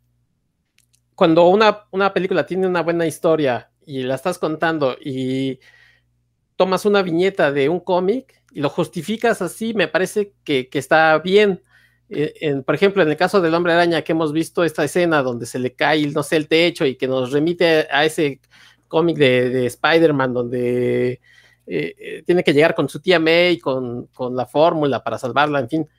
cuando 1.15 1.47
una, 1.47 1.85
una, 1.91 2.13
película 2.13 2.45
tiene 2.45 2.67
una 2.67 2.81
buena 2.81 3.05
historia 3.05 3.71
y 3.85 4.03
la 4.03 4.15
estás 4.15 4.39
contando 4.39 4.97
y 4.99 5.59
tomas 6.55 6.85
una 6.85 7.01
viñeta 7.01 7.51
de 7.51 7.69
un 7.69 7.79
cómic 7.79 8.43
y 8.51 8.59
lo 8.59 8.69
justificas 8.69 9.41
así, 9.41 9.73
me 9.73 9.87
parece 9.87 10.33
que, 10.43 10.69
está 10.73 11.17
bien. 11.19 11.63
Eh, 12.09 12.61
por 12.65 12.75
ejemplo, 12.75 13.01
en 13.01 13.09
el 13.09 13.15
caso 13.17 13.39
del 13.39 13.53
hombre 13.53 13.73
araña 13.73 14.01
que 14.01 14.11
hemos 14.11 14.33
visto 14.33 14.63
esta 14.63 14.83
escena 14.83 15.23
donde 15.23 15.45
se 15.45 15.59
le 15.59 15.73
cae, 15.73 16.05
no 16.07 16.23
sé, 16.23 16.35
el 16.35 16.47
techo 16.47 16.85
y 16.85 16.95
que 16.95 17.07
nos 17.07 17.31
remite 17.31 17.87
a 17.89 18.03
ese 18.03 18.41
cómic 18.91 19.17
de, 19.17 19.65
Spider-Man 19.65 20.33
donde 20.33 21.13
eh, 21.13 21.19
eh, 21.97 22.23
tiene 22.25 22.43
que 22.43 22.53
llegar 22.53 22.75
con 22.75 22.87
su 22.89 22.99
tía 22.99 23.19
May, 23.19 23.57
con, 23.57 24.05
con 24.07 24.35
la 24.35 24.45
fórmula 24.45 25.03
para 25.03 25.17
salvarla, 25.17 25.59
en 25.59 25.69
fin. 25.69 25.89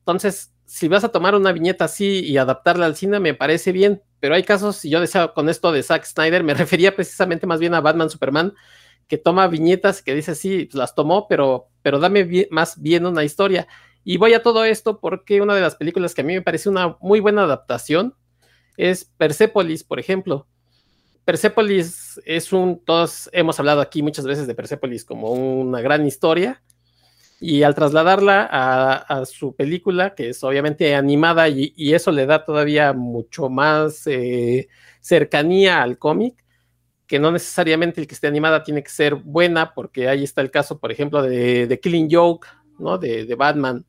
Entonces, 0.00 0.52
si 0.64 0.88
vas 0.88 1.04
a 1.04 1.10
tomar 1.10 1.34
una 1.34 1.52
viñeta 1.52 1.84
así 1.84 2.24
y 2.24 2.38
adaptarla 2.38 2.86
al 2.86 2.96
cine, 2.96 3.20
me 3.20 3.34
parece 3.34 3.70
bien, 3.70 4.02
pero 4.20 4.34
hay 4.34 4.42
casos, 4.42 4.84
y 4.84 4.90
yo 4.90 5.00
decía 5.00 5.28
con 5.28 5.48
esto 5.48 5.70
de 5.70 5.82
Zack 5.82 6.04
Snyder, 6.04 6.42
me 6.42 6.54
refería 6.64 6.96
precisamente 6.96 7.46
más 7.46 7.60
bien 7.60 7.74
a 7.74 7.80
Batman 7.80 8.10
Superman, 8.10 8.54
que 9.06 9.18
toma 9.18 9.46
viñetas 9.48 10.02
que 10.02 10.14
dice, 10.14 10.34
sí, 10.34 10.68
las 10.72 10.94
tomó, 10.94 11.28
pero, 11.28 11.68
pero 11.82 11.98
dame 11.98 12.48
más 12.50 12.80
bien 12.80 13.06
una 13.06 13.24
historia. 13.24 13.68
Y 14.04 14.16
voy 14.16 14.34
a 14.34 14.42
todo 14.42 14.64
esto 14.64 15.00
porque 15.00 15.40
una 15.40 15.54
de 15.54 15.60
las 15.60 15.76
películas 15.76 16.14
que 16.14 16.22
a 16.22 16.24
mí 16.24 16.34
me 16.34 16.42
parece 16.42 16.68
una 16.68 16.96
muy 17.00 17.20
buena 17.20 17.42
adaptación 17.42 18.14
es 18.76 19.04
Persepolis, 19.04 19.84
por 19.84 19.98
ejemplo. 19.98 20.46
Persepolis 21.28 22.18
es 22.24 22.54
un, 22.54 22.82
todos 22.82 23.28
hemos 23.34 23.58
hablado 23.58 23.82
aquí 23.82 24.02
muchas 24.02 24.24
veces 24.24 24.46
de 24.46 24.54
Persepolis 24.54 25.04
como 25.04 25.30
una 25.32 25.82
gran 25.82 26.06
historia, 26.06 26.62
y 27.38 27.64
al 27.64 27.74
trasladarla 27.74 28.48
a, 28.50 29.26
su 29.26 29.54
película, 29.54 30.14
que 30.14 30.30
es 30.30 30.42
obviamente 30.42 30.94
animada 30.94 31.50
y, 31.50 31.92
eso 31.92 32.12
le 32.12 32.24
da 32.24 32.46
todavía 32.46 32.94
mucho 32.94 33.50
más 33.50 34.06
eh, 34.06 34.68
cercanía 35.02 35.82
al 35.82 35.98
cómic, 35.98 36.42
que 37.06 37.18
no 37.18 37.30
necesariamente 37.30 38.00
el 38.00 38.06
que 38.06 38.14
esté 38.14 38.26
animada 38.26 38.62
tiene 38.62 38.82
que 38.82 38.88
ser 38.88 39.14
buena, 39.14 39.74
porque 39.74 40.08
ahí 40.08 40.24
está 40.24 40.40
el 40.40 40.50
caso, 40.50 40.78
por 40.78 40.92
ejemplo, 40.92 41.20
de, 41.20 41.78
Killing 41.82 42.08
Joke, 42.10 42.48
¿no? 42.78 42.96
De, 42.96 43.26
de, 43.26 43.34
Batman, 43.34 43.84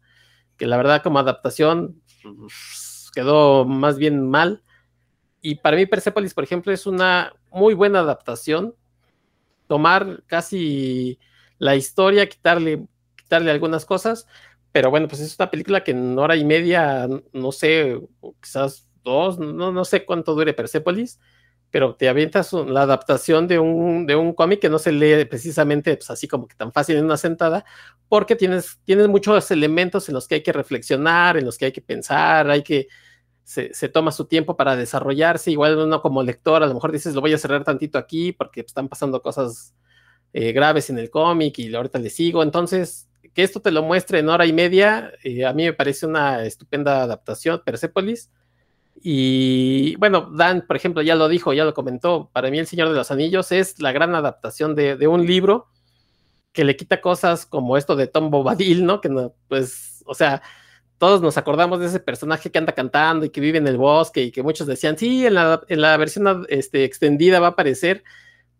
que 0.58 0.68
la 0.68 0.76
verdad 0.76 1.02
como 1.02 1.20
adaptación 1.20 2.02
pues, 2.22 3.10
quedó 3.16 3.64
más 3.64 3.98
bien 3.98 4.30
mal. 4.30 4.62
Y 5.42 5.56
para 5.56 5.78
mí 5.78 5.86
Persepolis, 5.86 6.34
por 6.34 6.44
ejemplo, 6.44 6.72
es 6.72 6.86
una 6.86 7.34
muy 7.52 7.74
buena 7.74 8.00
adaptación. 8.00 8.76
Tomar 9.68 10.24
casi 10.28 11.20
la 11.58 11.76
historia, 11.76 12.28
quitarle 12.28 12.88
darle 13.30 13.52
algunas 13.52 13.86
cosas, 13.86 14.28
pero 14.72 14.90
bueno, 14.90 15.08
pues 15.08 15.22
es 15.22 15.36
una 15.40 15.50
película 15.50 15.84
que 15.84 15.92
en 15.92 16.18
hora 16.20 16.36
y 16.36 16.44
media, 16.44 17.08
no 17.32 17.52
sé, 17.52 18.00
quizás 18.42 18.90
dos, 19.04 19.40
no, 19.40 19.72
no 19.72 19.86
sé 19.86 20.06
cuánto 20.06 20.36
dure 20.36 20.54
Persepolis, 20.54 21.20
pero 21.72 21.96
te 21.96 22.10
avientas 22.10 22.52
la 22.54 22.82
adaptación 22.82 23.48
de 23.48 23.60
un, 23.60 24.08
de 24.08 24.16
un 24.16 24.34
cómic 24.34 24.60
que 24.60 24.70
no 24.70 24.80
se 24.80 24.92
lee 24.92 25.26
precisamente 25.26 25.96
pues, 25.96 26.10
así 26.10 26.28
como 26.28 26.48
que 26.48 26.56
tan 26.56 26.74
fácil 26.74 26.98
en 26.98 27.06
una 27.06 27.18
sentada, 27.18 27.64
porque 28.08 28.36
tienes, 28.36 28.80
tienes 28.84 29.08
muchos 29.08 29.50
elementos 29.52 30.10
en 30.10 30.16
los 30.16 30.28
que 30.28 30.36
hay 30.36 30.44
que 30.44 30.54
reflexionar, 30.54 31.38
en 31.38 31.46
los 31.46 31.58
que 31.58 31.66
hay 31.66 31.72
que 31.72 31.82
pensar, 31.82 32.50
hay 32.50 32.64
que, 32.64 32.88
se, 33.50 33.90
toma 33.90 34.12
su 34.12 34.26
tiempo 34.26 34.56
para 34.56 34.76
desarrollarse, 34.76 35.50
igual 35.50 35.76
uno 35.76 36.04
como 36.04 36.22
lector 36.22 36.62
a 36.62 36.68
lo 36.68 36.76
mejor 36.76 36.92
dices, 36.92 37.16
lo 37.16 37.22
voy 37.22 37.34
a 37.34 37.38
cerrar 37.40 37.64
tantito 37.64 37.98
aquí 37.98 38.32
porque 38.32 38.62
están 38.62 38.88
pasando 38.88 39.24
cosas 39.24 39.74
eh, 40.34 40.52
graves 40.52 40.92
en 40.92 41.00
el 41.00 41.10
cómic 41.10 41.58
y 41.58 41.74
ahorita 41.74 41.98
le 41.98 42.12
sigo, 42.12 42.44
entonces 42.44 43.10
que 43.34 43.42
esto 43.42 43.60
te 43.60 43.72
lo 43.72 43.82
muestre 43.82 44.20
en 44.20 44.30
hora 44.30 44.46
y 44.46 44.54
media, 44.54 45.14
eh, 45.24 45.48
a 45.48 45.54
mí 45.54 45.64
me 45.64 45.74
parece 45.74 46.06
una 46.06 46.46
estupenda 46.46 47.02
adaptación, 47.02 47.62
Persepolis. 47.66 48.32
Y 49.02 49.96
bueno, 49.96 50.30
Dan, 50.36 50.66
por 50.68 50.76
ejemplo, 50.76 51.02
ya 51.02 51.16
lo 51.16 51.28
dijo, 51.28 51.54
ya 51.54 51.64
lo 51.64 51.74
comentó, 51.74 52.30
para 52.32 52.52
mí 52.52 52.60
El 52.60 52.68
Señor 52.68 52.90
de 52.90 52.96
los 52.96 53.12
Anillos 53.12 53.52
es 53.52 53.80
la 53.80 53.92
gran 53.92 54.14
adaptación 54.14 54.76
de, 54.76 55.08
un 55.08 55.26
libro 55.26 55.68
que 56.52 56.66
le 56.66 56.76
quita 56.76 57.02
cosas 57.02 57.46
como 57.46 57.78
esto 57.78 57.96
de 57.96 58.08
Tom 58.08 58.30
Bobadil, 58.30 58.86
¿no? 58.86 59.00
Que 59.02 59.10
no, 59.10 59.34
pues, 59.48 60.04
o 60.06 60.14
sea, 60.14 60.42
todos 61.00 61.22
nos 61.22 61.38
acordamos 61.38 61.80
de 61.80 61.88
ese 61.88 62.00
personaje 62.00 62.52
que 62.52 62.60
anda 62.60 62.74
cantando 62.74 63.26
y 63.26 63.30
que 63.30 63.42
vive 63.42 63.58
en 63.58 63.68
el 63.68 63.78
bosque 63.78 64.22
y 64.22 64.32
que 64.32 64.44
muchos 64.44 64.68
decían, 64.68 64.98
sí, 64.98 65.26
en 65.26 65.34
la, 65.34 65.62
en 65.68 65.82
la 65.82 65.98
versión 65.98 66.46
este, 66.50 66.84
extendida 66.84 67.40
va 67.40 67.48
a 67.48 67.52
aparecer. 67.52 68.04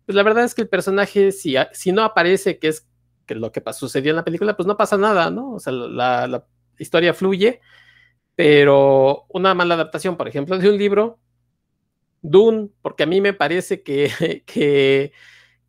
Pues 0.06 0.16
la 0.16 0.22
verdad 0.22 0.44
es 0.44 0.54
que 0.54 0.62
el 0.62 0.68
personaje, 0.68 1.32
si, 1.32 1.54
si 1.72 1.92
no 1.92 2.02
aparece, 2.02 2.58
que 2.58 2.68
es 2.68 2.88
que 3.26 3.34
lo 3.36 3.52
que 3.52 3.62
sucedió 3.72 4.10
en 4.10 4.16
la 4.16 4.24
película, 4.24 4.56
pues 4.56 4.66
no 4.66 4.76
pasa 4.76 4.96
nada, 4.96 5.30
¿no? 5.30 5.52
O 5.52 5.60
sea, 5.60 5.72
la, 5.72 6.44
historia 6.78 7.12
fluye, 7.14 7.60
pero 8.34 9.26
una 9.28 9.54
mala 9.54 9.74
adaptación, 9.74 10.16
por 10.16 10.26
ejemplo, 10.26 10.56
de 10.58 10.70
un 10.70 10.78
libro, 10.78 11.20
Dune, 12.22 12.70
porque 12.80 13.02
a 13.02 13.06
mí 13.06 13.20
me 13.20 13.34
parece 13.34 13.82
que, 13.82 14.42
que, 14.46 15.12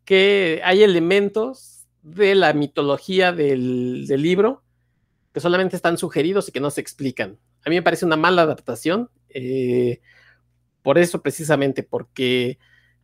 que 0.04 0.62
hay 0.64 0.82
elementos 0.82 1.86
de 2.02 2.34
la 2.34 2.52
mitología 2.52 3.32
del, 3.32 4.06
libro 4.06 4.62
que 5.32 5.40
solamente 5.40 5.76
están 5.76 5.98
sugeridos 5.98 6.48
y 6.48 6.52
que 6.52 6.60
no 6.60 6.70
se 6.70 6.80
explican. 6.80 7.38
A 7.64 7.70
mí 7.70 7.76
me 7.76 7.82
parece 7.82 8.04
una 8.04 8.16
mala 8.16 8.42
adaptación, 8.42 9.10
eh, 9.28 10.00
por 10.82 10.98
eso 10.98 11.22
precisamente, 11.22 11.82
porque 11.82 12.58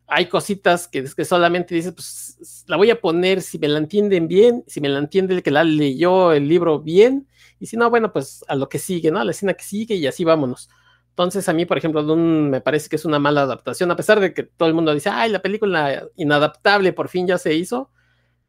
hay 0.07 0.27
cositas 0.27 0.89
que, 0.89 1.05
que 1.05 1.25
solamente 1.25 1.75
dices, 1.75 1.93
pues 1.93 2.65
la 2.67 2.77
voy 2.77 2.91
a 2.91 3.01
poner 3.01 3.43
si 3.43 3.59
me 3.59 3.69
la 3.69 3.79
entienden 3.79 4.27
bien, 4.27 4.65
si 4.67 4.81
me 4.81 4.89
la 4.89 4.99
entiende 4.99 5.35
el 5.35 5.43
que 5.43 5.51
la 5.51 5.65
leyó 5.65 6.33
el 6.33 6.49
libro 6.49 6.81
bien, 6.81 7.29
y 7.61 7.67
si 7.67 7.77
no, 7.77 7.91
bueno, 7.91 8.13
pues 8.13 8.45
a 8.49 8.55
lo 8.55 8.69
que 8.69 8.79
sigue, 8.79 9.11
¿no? 9.11 9.21
A 9.21 9.25
la 9.25 9.33
escena 9.33 9.55
que 9.55 9.65
sigue 9.65 9.95
y 9.97 10.07
así 10.07 10.25
vámonos. 10.25 10.71
Entonces, 11.11 11.49
a 11.49 11.53
mí, 11.53 11.67
por 11.67 11.77
ejemplo, 11.77 12.03
me 12.17 12.61
parece 12.61 12.89
que 12.89 12.97
es 12.97 13.05
una 13.05 13.19
mala 13.19 13.43
adaptación, 13.43 13.91
a 13.91 13.97
pesar 13.97 14.21
de 14.21 14.33
que 14.33 14.45
todo 14.45 14.69
el 14.69 14.75
mundo 14.75 14.95
dice, 14.95 15.11
ay, 15.11 15.31
la 15.31 15.43
película 15.43 16.05
inadaptable 16.17 16.93
por 16.93 17.09
fin 17.09 17.27
ya 17.27 17.39
se 17.39 17.55
hizo, 17.55 17.91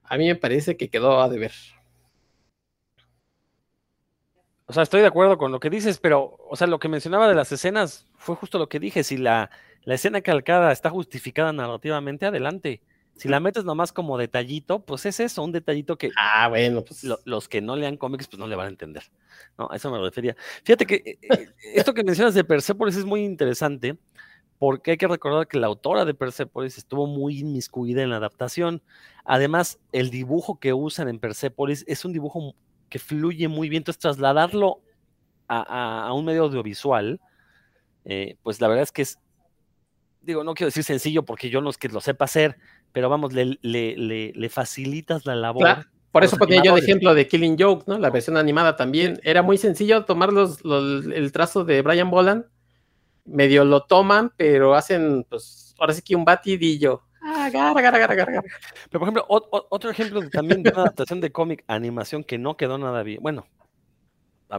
a 0.03 0.17
mí 0.17 0.27
me 0.27 0.35
parece 0.35 0.77
que 0.77 0.89
quedó 0.89 1.21
a 1.21 1.29
deber. 1.29 1.51
O 4.69 4.73
sea, 4.73 4.83
estoy 4.83 5.01
de 5.01 5.07
acuerdo 5.07 5.39
con 5.39 5.51
lo 5.51 5.59
que 5.59 5.71
dices, 5.71 5.97
pero, 5.97 6.37
o 6.47 6.55
sea, 6.55 6.67
lo 6.67 6.77
que 6.77 6.89
mencionaba 6.89 7.27
de 7.27 7.33
las 7.33 7.51
escenas 7.51 8.05
fue 8.17 8.35
justo 8.35 8.59
lo 8.59 8.69
que 8.69 8.79
dije. 8.79 9.03
Si 9.03 9.17
la, 9.17 9.49
la 9.83 9.95
escena 9.95 10.21
calcada 10.21 10.71
está 10.71 10.91
justificada 10.91 11.51
narrativamente, 11.51 12.27
adelante. 12.27 12.79
Si 13.15 13.27
la 13.27 13.39
metes 13.39 13.65
nomás 13.65 13.91
como 13.91 14.15
detallito, 14.19 14.85
pues 14.85 15.07
es 15.07 15.19
eso, 15.21 15.43
un 15.43 15.53
detallito 15.53 15.97
que 15.97 16.11
ah, 16.15 16.47
bueno, 16.49 16.85
pues 16.85 17.03
los 17.25 17.49
que 17.49 17.61
no 17.61 17.75
lean 17.75 17.97
cómics 17.97 18.27
pues 18.27 18.39
no 18.39 18.45
le 18.45 18.55
van 18.55 18.67
a 18.67 18.69
entender. 18.69 19.05
No, 19.57 19.67
a 19.71 19.75
eso 19.75 19.89
me 19.89 19.97
refería. 19.97 20.35
Fíjate 20.63 20.85
que 20.85 20.95
eh, 21.03 21.17
eh, 21.23 21.47
esto 21.73 21.95
que 21.95 22.03
mencionas 22.03 22.35
de 22.35 22.43
Persepolis 22.43 22.95
es 22.95 23.05
muy 23.05 23.25
interesante 23.25 23.97
porque 24.59 24.91
hay 24.91 24.97
que 24.97 25.07
recordar 25.07 25.47
que 25.47 25.57
la 25.57 25.65
autora 25.65 26.05
de 26.05 26.13
Persepolis 26.13 26.77
estuvo 26.77 27.07
muy 27.07 27.39
inmiscuida 27.39 28.03
en 28.03 28.11
la 28.11 28.17
adaptación. 28.17 28.83
Además, 29.25 29.79
el 29.93 30.11
dibujo 30.11 30.59
que 30.59 30.73
usan 30.73 31.09
en 31.09 31.17
Persepolis 31.17 31.83
es 31.87 32.05
un 32.05 32.13
dibujo 32.13 32.53
que 32.89 32.99
fluye 32.99 33.47
muy 33.47 33.69
bien. 33.69 33.81
Entonces, 33.81 34.01
trasladarlo 34.01 34.81
a, 35.47 36.11
un 36.13 36.25
medio 36.25 36.43
audiovisual, 36.43 37.19
eh, 38.05 38.37
pues 38.43 38.61
la 38.61 38.67
verdad 38.67 38.83
es 38.83 38.91
que 38.91 39.01
es 39.01 39.19
digo, 40.21 40.43
no 40.43 40.53
quiero 40.53 40.67
decir 40.67 40.83
sencillo 40.83 41.23
porque 41.23 41.49
yo 41.49 41.61
no 41.61 41.69
es 41.69 41.77
que 41.77 41.89
lo 41.89 42.01
sepa 42.01 42.25
hacer, 42.25 42.57
pero 42.91 43.09
vamos, 43.09 43.33
le, 43.33 43.57
le, 43.61 43.95
le, 44.33 44.49
facilitas 44.49 45.25
la 45.25 45.35
labor. 45.35 45.87
Por 46.11 46.23
eso 46.23 46.37
ponía 46.37 46.61
yo 46.63 46.73
de 46.73 46.81
ejemplo 46.81 47.13
de 47.13 47.27
Killing 47.27 47.55
Joke, 47.59 47.85
¿no? 47.87 47.99
La 47.99 48.09
versión 48.09 48.37
animada 48.37 48.75
también. 48.75 49.19
Era 49.23 49.43
muy 49.43 49.57
sencillo 49.57 50.05
tomar 50.05 50.33
los, 50.33 50.59
el 50.65 51.31
trazo 51.31 51.63
de 51.65 51.81
Brian 51.81 52.09
Boland, 52.09 52.45
medio 53.25 53.63
lo 53.63 53.83
toman, 53.83 54.31
pero 54.35 54.73
hacen, 54.73 55.25
pues, 55.29 55.75
ahora 55.79 55.93
sí 55.93 56.01
que 56.01 56.15
un 56.15 56.25
batidillo. 56.25 57.03
Ah, 57.21 57.49
gara, 57.51 57.81
gara. 57.81 58.41
Pero, 58.89 58.99
por 58.99 59.01
ejemplo, 59.03 59.25
otro 59.27 59.89
ejemplo 59.89 60.27
también 60.29 60.63
de 60.63 60.71
una 60.71 60.81
adaptación 60.83 61.21
de 61.21 61.31
cómic 61.31 61.63
animación 61.67 62.23
que 62.23 62.37
no 62.37 62.57
quedó 62.57 62.77
nada 62.77 63.03
bien. 63.03 63.21
Bueno, 63.21 63.47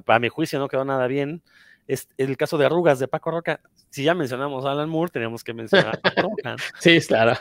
para 0.05 0.19
mi 0.19 0.29
juicio 0.29 0.59
no 0.59 0.69
quedó 0.69 0.85
nada 0.85 1.07
bien 1.07 1.43
es 1.91 2.09
el 2.19 2.37
caso 2.37 2.57
de 2.57 2.67
Arrugas 2.67 3.01
de 3.01 3.09
Paco 3.09 3.33
Roca. 3.33 3.61
Si 3.91 4.05
ya 4.05 4.15
mencionamos 4.15 4.65
a 4.65 4.71
Alan 4.71 4.89
Moore, 4.89 5.11
tenemos 5.11 5.43
que 5.43 5.53
mencionar 5.53 5.97
a 5.97 6.01
Paco 6.01 6.23
Roca. 6.23 6.57
Sí, 6.79 7.01
claro. 7.01 7.37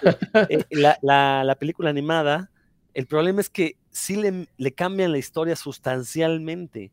Eh, 0.49 0.63
la, 0.71 1.55
película 1.59 1.91
animada, 1.91 2.49
el 2.95 3.05
problema 3.05 3.41
es 3.41 3.49
que 3.49 3.77
sí 3.91 4.15
le, 4.15 4.47
le 4.57 4.73
cambian 4.73 5.11
la 5.11 5.19
historia 5.19 5.55
sustancialmente. 5.55 6.91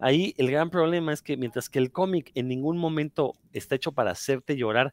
Ahí 0.00 0.34
el 0.36 0.50
gran 0.50 0.70
problema 0.70 1.12
es 1.12 1.22
que 1.22 1.36
mientras 1.36 1.68
que 1.68 1.78
el 1.78 1.92
cómic 1.92 2.32
en 2.34 2.48
ningún 2.48 2.76
momento 2.76 3.34
está 3.52 3.76
hecho 3.76 3.92
para 3.92 4.10
hacerte 4.10 4.56
llorar 4.56 4.92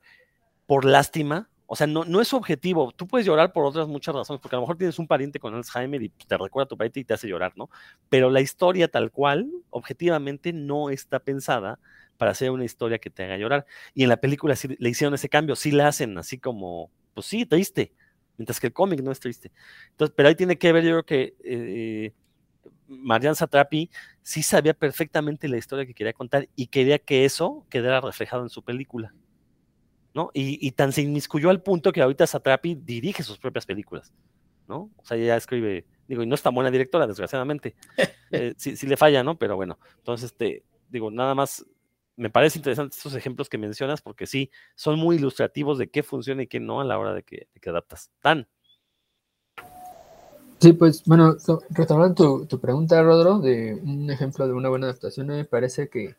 por 0.68 0.86
lástima, 0.86 1.50
o 1.74 1.76
sea, 1.76 1.88
no, 1.88 2.06
no 2.06 2.22
es 2.22 2.32
objetivo. 2.36 2.92
Tú 2.92 3.08
puedes 3.08 3.26
llorar 3.26 3.52
por 3.52 3.66
otras 3.66 3.88
muchas 3.88 4.14
razones, 4.14 4.40
porque 4.40 4.56
a 4.56 4.58
lo 4.58 4.62
mejor 4.62 4.78
tienes 4.78 5.00
un 5.00 5.08
pariente 5.08 5.40
con 5.40 5.56
Alzheimer 5.56 6.04
y 6.04 6.10
te 6.10 6.38
recuerda 6.38 6.66
a 6.66 6.68
tu 6.68 6.78
pariente 6.78 7.00
y 7.00 7.04
te 7.04 7.16
hace 7.16 7.28
llorar, 7.28 7.54
¿no? 7.56 7.72
Pero 8.10 8.30
la 8.30 8.42
historia 8.42 8.88
tal 8.88 9.10
cual, 9.10 9.50
objetivamente, 9.72 10.54
no 10.54 10.92
está 10.92 11.18
pensada 11.20 11.80
para 12.18 12.30
hacer 12.30 12.52
una 12.52 12.64
historia 12.64 13.00
que 13.00 13.10
te 13.10 13.24
haga 13.24 13.38
llorar. 13.38 13.66
Y 13.96 14.04
en 14.04 14.10
la 14.10 14.18
película 14.18 14.56
sí 14.56 14.68
le 14.78 14.88
hicieron 14.88 15.16
ese 15.16 15.30
cambio, 15.30 15.56
sí 15.56 15.72
la 15.72 15.88
hacen 15.88 16.16
así 16.20 16.38
como, 16.38 16.92
pues 17.16 17.26
sí, 17.26 17.44
triste, 17.48 17.92
mientras 18.38 18.60
que 18.60 18.68
el 18.68 18.74
cómic 18.74 19.02
no 19.02 19.12
es 19.12 19.20
triste. 19.20 19.52
Entonces, 19.90 20.14
pero 20.16 20.30
ahí 20.30 20.36
tiene 20.36 20.60
que 20.60 20.72
ver, 20.74 20.84
yo 20.84 20.92
creo 20.92 21.06
que 21.06 21.36
eh, 21.44 22.14
Marianne 22.88 23.36
Satrapi 23.36 23.90
sí 24.22 24.44
sabía 24.44 24.76
perfectamente 24.76 25.48
la 25.48 25.58
historia 25.58 25.88
que 25.88 25.96
quería 25.96 26.14
contar 26.14 26.48
y 26.56 26.68
quería 26.68 27.00
que 27.00 27.26
eso 27.26 27.66
quedara 27.72 28.00
reflejado 28.00 28.44
en 28.44 28.50
su 28.50 28.62
película. 28.64 29.12
¿No? 30.14 30.30
Y, 30.34 30.72
tan 30.72 30.92
se 30.92 31.02
inmiscuyó 31.02 31.50
al 31.50 31.62
punto 31.62 31.92
que 31.92 32.02
ahorita 32.02 32.28
Satrapi 32.28 32.76
dirige 32.76 33.24
sus 33.24 33.40
propias 33.40 33.66
películas, 33.66 34.14
¿no? 34.68 34.92
O 34.98 35.06
sea, 35.06 35.18
ella 35.18 35.36
escribe, 35.36 35.86
digo, 36.08 36.24
y 36.24 36.28
no 36.28 36.36
es 36.36 36.42
tan 36.42 36.54
buena 36.54 36.72
directora, 36.72 37.08
desgraciadamente. 37.08 37.76
Eh, 38.36 38.56
sí, 38.58 38.76
sí, 38.76 38.88
le 38.88 38.98
falla, 38.98 39.22
¿no? 39.24 39.38
Pero 39.38 39.56
bueno, 39.56 39.78
entonces, 39.98 40.32
este, 40.32 40.64
digo, 40.90 41.12
nada 41.12 41.36
más 41.36 41.64
me 42.16 42.30
parece 42.30 42.58
interesante 42.58 42.96
estos 42.96 43.16
ejemplos 43.16 43.50
que 43.50 43.58
mencionas 43.58 44.02
porque 44.02 44.26
sí, 44.26 44.52
son 44.76 45.00
muy 45.00 45.18
ilustrativos 45.18 45.78
de 45.78 45.90
qué 45.90 46.02
funciona 46.02 46.44
y 46.44 46.48
qué 46.48 46.60
no 46.60 46.82
a 46.82 46.84
la 46.84 46.98
hora 46.98 47.14
de 47.14 47.22
que, 47.24 47.48
adaptas. 47.68 48.12
tan 48.22 48.48
Sí, 50.60 50.74
pues 50.74 51.04
bueno, 51.06 51.36
retomando 51.72 52.48
tu, 52.48 52.60
pregunta, 52.60 53.04
Rodro, 53.04 53.40
de 53.40 53.74
un 53.84 54.10
ejemplo 54.10 54.48
de 54.48 54.54
una 54.54 54.70
buena 54.70 54.86
adaptación, 54.88 55.28
me 55.28 55.44
parece 55.44 55.90
que 55.90 56.16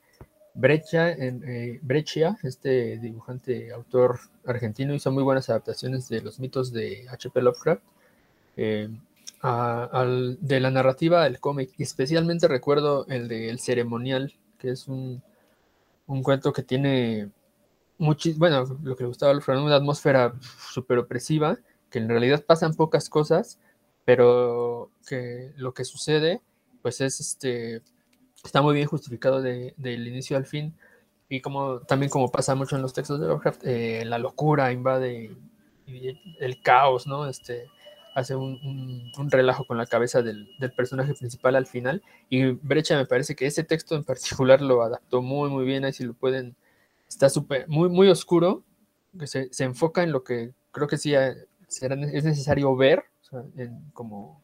Brecha, 0.55 1.11
en, 1.11 1.43
eh, 1.47 1.81
Breccia, 1.83 2.39
este 2.45 2.99
dibujante, 2.99 3.73
autor 3.73 4.21
argentino, 4.47 4.95
hizo 4.95 5.11
muy 5.11 5.25
buenas 5.25 5.51
adaptaciones 5.51 6.09
de 6.09 6.21
los 6.23 6.39
mitos 6.39 6.73
de 6.73 7.07
H.P. 7.11 7.43
Lovecraft, 7.43 7.83
eh, 8.57 8.89
de 10.41 10.61
la 10.61 10.71
narrativa 10.71 11.25
del 11.25 11.41
cómic. 11.41 11.73
Especialmente 11.79 12.49
recuerdo 12.49 13.05
el 13.09 13.29
de 13.29 13.51
El 13.51 13.59
Ceremonial, 13.59 14.33
que 14.59 14.71
es 14.71 14.87
un, 14.87 15.23
un 16.07 16.23
cuento 16.23 16.53
que 16.53 16.63
tiene 16.63 17.31
muchísimo, 17.99 18.41
bueno, 18.41 18.79
lo 18.83 18.97
que 18.97 19.05
le 19.05 19.09
gustaba 19.09 19.33
a 19.33 19.35
Lovecraft, 19.35 19.61
una 19.61 19.77
atmósfera 19.77 20.35
súper 20.73 20.99
opresiva, 20.99 21.59
que 21.91 21.99
en 21.99 22.09
realidad 22.09 22.45
pasan 22.45 22.75
pocas 22.75 23.09
cosas, 23.09 23.59
pero 24.05 24.91
que 25.07 25.53
lo 25.57 25.75
que 25.75 25.85
sucede, 25.85 26.41
pues 26.81 27.01
es 27.01 27.21
este, 27.21 27.83
está 28.45 28.63
muy 28.63 28.75
bien 28.75 28.87
justificado 28.87 29.43
de, 29.43 29.75
del 29.77 30.07
inicio 30.07 30.37
al 30.37 30.47
fin, 30.47 30.75
y 31.29 31.41
como 31.41 31.81
también 31.81 32.11
como 32.11 32.31
pasa 32.31 32.55
mucho 32.55 32.77
en 32.77 32.83
los 32.83 32.93
textos 32.93 33.21
de 33.21 33.27
Lovecraft, 33.27 33.63
eh, 33.65 34.05
la 34.05 34.19
locura 34.19 34.73
invade 34.73 35.37
el 35.87 36.63
caos, 36.63 37.07
¿no? 37.07 37.29
Este, 37.29 37.69
hace 38.15 38.37
un, 38.37 39.11
un, 39.17 39.31
relajo 39.31 39.67
con 39.67 39.77
la 39.77 39.87
cabeza 39.87 40.23
del, 40.23 40.49
del, 40.59 40.73
personaje 40.73 41.15
principal 41.15 41.57
al 41.57 41.67
final, 41.67 42.03
y 42.31 42.53
Brecha 42.53 42.97
me 42.97 43.07
parece 43.07 43.35
que 43.35 43.47
ese 43.47 43.65
texto 43.65 43.97
en 43.97 44.05
particular 44.05 44.61
lo 44.63 44.83
adaptó 44.83 45.23
muy, 45.23 45.51
muy 45.51 45.65
bien, 45.65 45.85
ahí 45.85 45.93
si 45.93 46.05
lo 46.05 46.15
pueden, 46.15 46.55
está 47.09 47.29
súper, 47.29 47.69
muy, 47.69 47.89
muy 47.89 48.09
oscuro, 48.09 48.63
que 49.19 49.27
se, 49.27 49.53
se, 49.53 49.65
enfoca 49.65 50.03
en 50.03 50.13
lo 50.13 50.25
que 50.25 50.53
creo 50.73 50.89
que 50.89 50.99
sí 50.99 51.15
eh, 51.15 51.35
será, 51.69 51.95
es 51.95 52.25
necesario 52.25 52.75
ver, 52.77 53.05
como, 53.93 54.44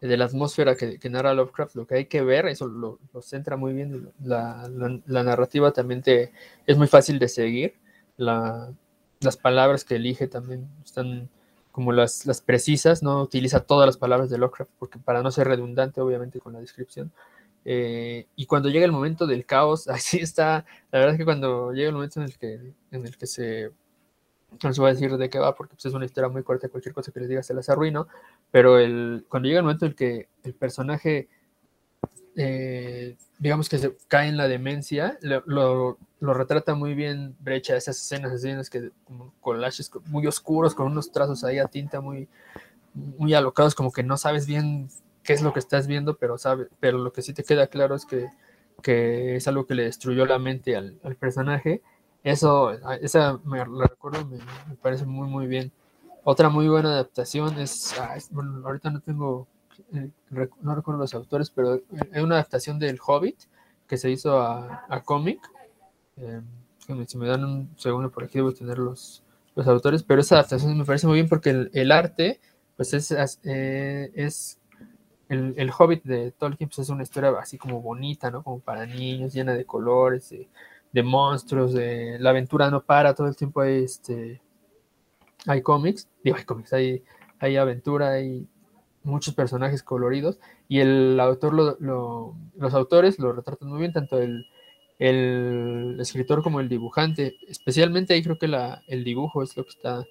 de 0.00 0.16
la 0.16 0.26
atmósfera 0.26 0.76
que, 0.76 0.98
que, 0.98 1.10
narra 1.10 1.34
Lovecraft, 1.34 1.74
lo 1.74 1.86
que 1.86 1.96
hay 1.96 2.04
que 2.06 2.22
ver, 2.22 2.46
eso 2.46 2.66
lo, 2.66 2.98
centra 3.22 3.56
muy 3.56 3.72
bien. 3.72 4.10
La, 4.22 4.70
la, 5.06 5.22
narrativa 5.24 5.72
también 5.72 6.02
te, 6.02 6.32
es 6.66 6.76
muy 6.76 6.86
fácil 6.86 7.18
de 7.18 7.28
seguir. 7.28 7.74
La, 8.16 8.72
las 9.20 9.36
palabras 9.36 9.84
que 9.84 9.96
elige 9.96 10.28
también 10.28 10.68
están 10.84 11.28
como 11.72 11.92
las, 11.92 12.26
las, 12.26 12.40
precisas, 12.40 13.02
no 13.02 13.22
utiliza 13.22 13.60
todas 13.60 13.86
las 13.86 13.96
palabras 13.96 14.30
de 14.30 14.38
Lovecraft, 14.38 14.70
porque 14.78 14.98
para 14.98 15.22
no 15.22 15.30
ser 15.30 15.48
redundante, 15.48 16.00
obviamente, 16.00 16.40
con 16.40 16.52
la 16.52 16.60
descripción. 16.60 17.12
Eh, 17.64 18.26
y 18.36 18.46
cuando 18.46 18.68
llega 18.68 18.84
el 18.84 18.92
momento 18.92 19.26
del 19.26 19.44
caos, 19.44 19.88
así 19.88 20.18
está. 20.18 20.64
La 20.90 21.00
verdad 21.00 21.14
es 21.14 21.18
que 21.18 21.24
cuando 21.24 21.72
llega 21.72 21.88
el 21.88 21.94
momento 21.94 22.20
en 22.20 22.26
el 22.26 22.38
que, 22.38 22.72
en 22.90 23.06
el 23.06 23.16
que 23.16 23.26
se 23.26 23.72
no 24.50 24.68
les 24.68 24.78
voy 24.78 24.90
a 24.90 24.92
decir 24.94 25.16
de 25.16 25.30
qué 25.30 25.38
va 25.38 25.54
porque 25.54 25.74
pues, 25.74 25.86
es 25.86 25.94
una 25.94 26.04
historia 26.04 26.28
muy 26.28 26.42
corta, 26.42 26.68
cualquier 26.68 26.94
cosa 26.94 27.12
que 27.12 27.20
les 27.20 27.28
diga 27.28 27.42
se 27.42 27.54
las 27.54 27.68
arruino, 27.68 28.08
pero 28.50 28.78
el, 28.78 29.24
cuando 29.28 29.48
llega 29.48 29.60
el 29.60 29.64
momento 29.64 29.86
en 29.86 29.94
que 29.94 30.28
el 30.42 30.54
personaje, 30.54 31.28
eh, 32.36 33.16
digamos 33.38 33.68
que 33.68 33.78
se 33.78 33.96
cae 34.08 34.28
en 34.28 34.36
la 34.36 34.48
demencia, 34.48 35.18
lo, 35.22 35.98
lo, 36.20 36.34
retrata 36.34 36.74
muy 36.74 36.94
bien 36.94 37.36
Brecha, 37.40 37.76
esas 37.76 38.00
escenas, 38.00 38.32
escenas 38.32 38.70
que 38.70 38.90
como 39.04 39.34
collages 39.40 39.90
muy 40.06 40.26
oscuros, 40.26 40.74
con 40.74 40.86
unos 40.86 41.12
trazos 41.12 41.44
ahí 41.44 41.58
a 41.58 41.66
tinta 41.66 42.00
muy, 42.00 42.28
muy 42.94 43.34
alocados, 43.34 43.74
como 43.74 43.92
que 43.92 44.02
no 44.02 44.16
sabes 44.16 44.46
bien 44.46 44.88
qué 45.22 45.34
es 45.34 45.42
lo 45.42 45.52
que 45.52 45.58
estás 45.60 45.86
viendo, 45.86 46.16
pero, 46.16 46.38
sabe, 46.38 46.68
pero 46.80 46.98
lo 46.98 47.12
que 47.12 47.22
sí 47.22 47.34
te 47.34 47.44
queda 47.44 47.66
claro 47.66 47.94
es 47.94 48.06
que, 48.06 48.28
que 48.82 49.36
es 49.36 49.46
algo 49.46 49.66
que 49.66 49.74
le 49.74 49.84
destruyó 49.84 50.24
la 50.24 50.38
mente 50.38 50.74
al, 50.74 50.98
al 51.04 51.16
personaje 51.16 51.82
eso, 52.28 52.68
ah, 52.84 52.96
esa 53.00 53.38
me 53.44 53.58
la 53.58 53.86
recuerdo, 53.86 54.24
me, 54.26 54.38
parece 54.82 55.04
muy, 55.04 55.28
muy 55.28 55.46
bien. 55.46 55.72
Otra 56.24 56.48
muy 56.48 56.68
buena 56.68 56.90
adaptación 56.90 57.58
es, 57.58 57.98
ah, 58.00 58.16
bueno, 58.30 58.62
ahorita 58.64 58.90
no 58.90 59.00
tengo, 59.00 59.46
eh, 59.94 60.10
no 60.60 60.74
recuerdo 60.74 61.00
los 61.00 61.14
autores, 61.14 61.50
pero 61.50 61.74
es 61.76 62.22
una 62.22 62.36
adaptación 62.36 62.78
del 62.78 62.98
Hobbit 63.04 63.38
que 63.86 63.96
se 63.96 64.10
hizo 64.10 64.40
a, 64.40 64.84
a 64.88 65.02
cómic. 65.02 65.40
Eh, 66.16 66.40
si 67.06 67.18
me 67.18 67.28
dan 67.28 67.44
un 67.44 67.70
segundo 67.76 68.10
por 68.10 68.24
aquí, 68.24 68.38
debo 68.38 68.52
tener 68.52 68.78
los, 68.78 69.22
los 69.54 69.66
autores, 69.66 70.02
pero 70.02 70.20
esa 70.20 70.36
adaptación 70.36 70.76
me 70.78 70.84
parece 70.84 71.06
muy 71.06 71.16
bien 71.16 71.28
porque 71.28 71.50
el, 71.50 71.70
el 71.74 71.92
arte, 71.92 72.40
pues 72.76 72.94
es, 72.94 73.10
eh, 73.44 74.10
es 74.14 74.58
el, 75.28 75.54
el, 75.56 75.70
Hobbit 75.76 76.04
de 76.04 76.30
Tolkien, 76.32 76.68
pues 76.68 76.78
es 76.80 76.88
una 76.88 77.02
historia 77.02 77.30
así 77.40 77.58
como 77.58 77.82
bonita, 77.82 78.30
¿no? 78.30 78.42
Como 78.42 78.60
para 78.60 78.86
niños, 78.86 79.32
llena 79.32 79.54
de 79.54 79.64
colores, 79.64 80.30
de, 80.30 80.48
de 80.92 81.02
monstruos, 81.02 81.72
de 81.72 82.18
la 82.18 82.30
aventura 82.30 82.70
no 82.70 82.82
para, 82.82 83.14
todo 83.14 83.26
el 83.28 83.36
tiempo 83.36 83.60
hay 83.60 83.84
este 83.84 84.40
hay 85.46 85.62
cómics, 85.62 86.08
digo 86.22 86.36
hay 86.36 86.44
cómics, 86.44 86.72
hay, 86.72 87.02
hay 87.38 87.56
aventura, 87.56 88.10
hay 88.10 88.46
muchos 89.02 89.34
personajes 89.34 89.82
coloridos 89.82 90.38
y 90.68 90.80
el 90.80 91.18
autor 91.20 91.54
lo, 91.54 92.34
los 92.56 92.74
autores 92.74 93.18
lo 93.18 93.32
retratan 93.32 93.68
muy 93.68 93.80
bien, 93.80 93.92
tanto 93.92 94.18
el, 94.18 94.46
el, 94.98 95.96
escritor 96.00 96.42
como 96.42 96.60
el 96.60 96.68
dibujante, 96.68 97.36
especialmente 97.48 98.14
ahí 98.14 98.22
creo 98.22 98.38
que 98.38 98.48
la, 98.48 98.82
el 98.86 99.04
dibujo 99.04 99.42
es 99.42 99.56
lo 99.56 99.64
que 99.64 99.70
está 99.70 100.04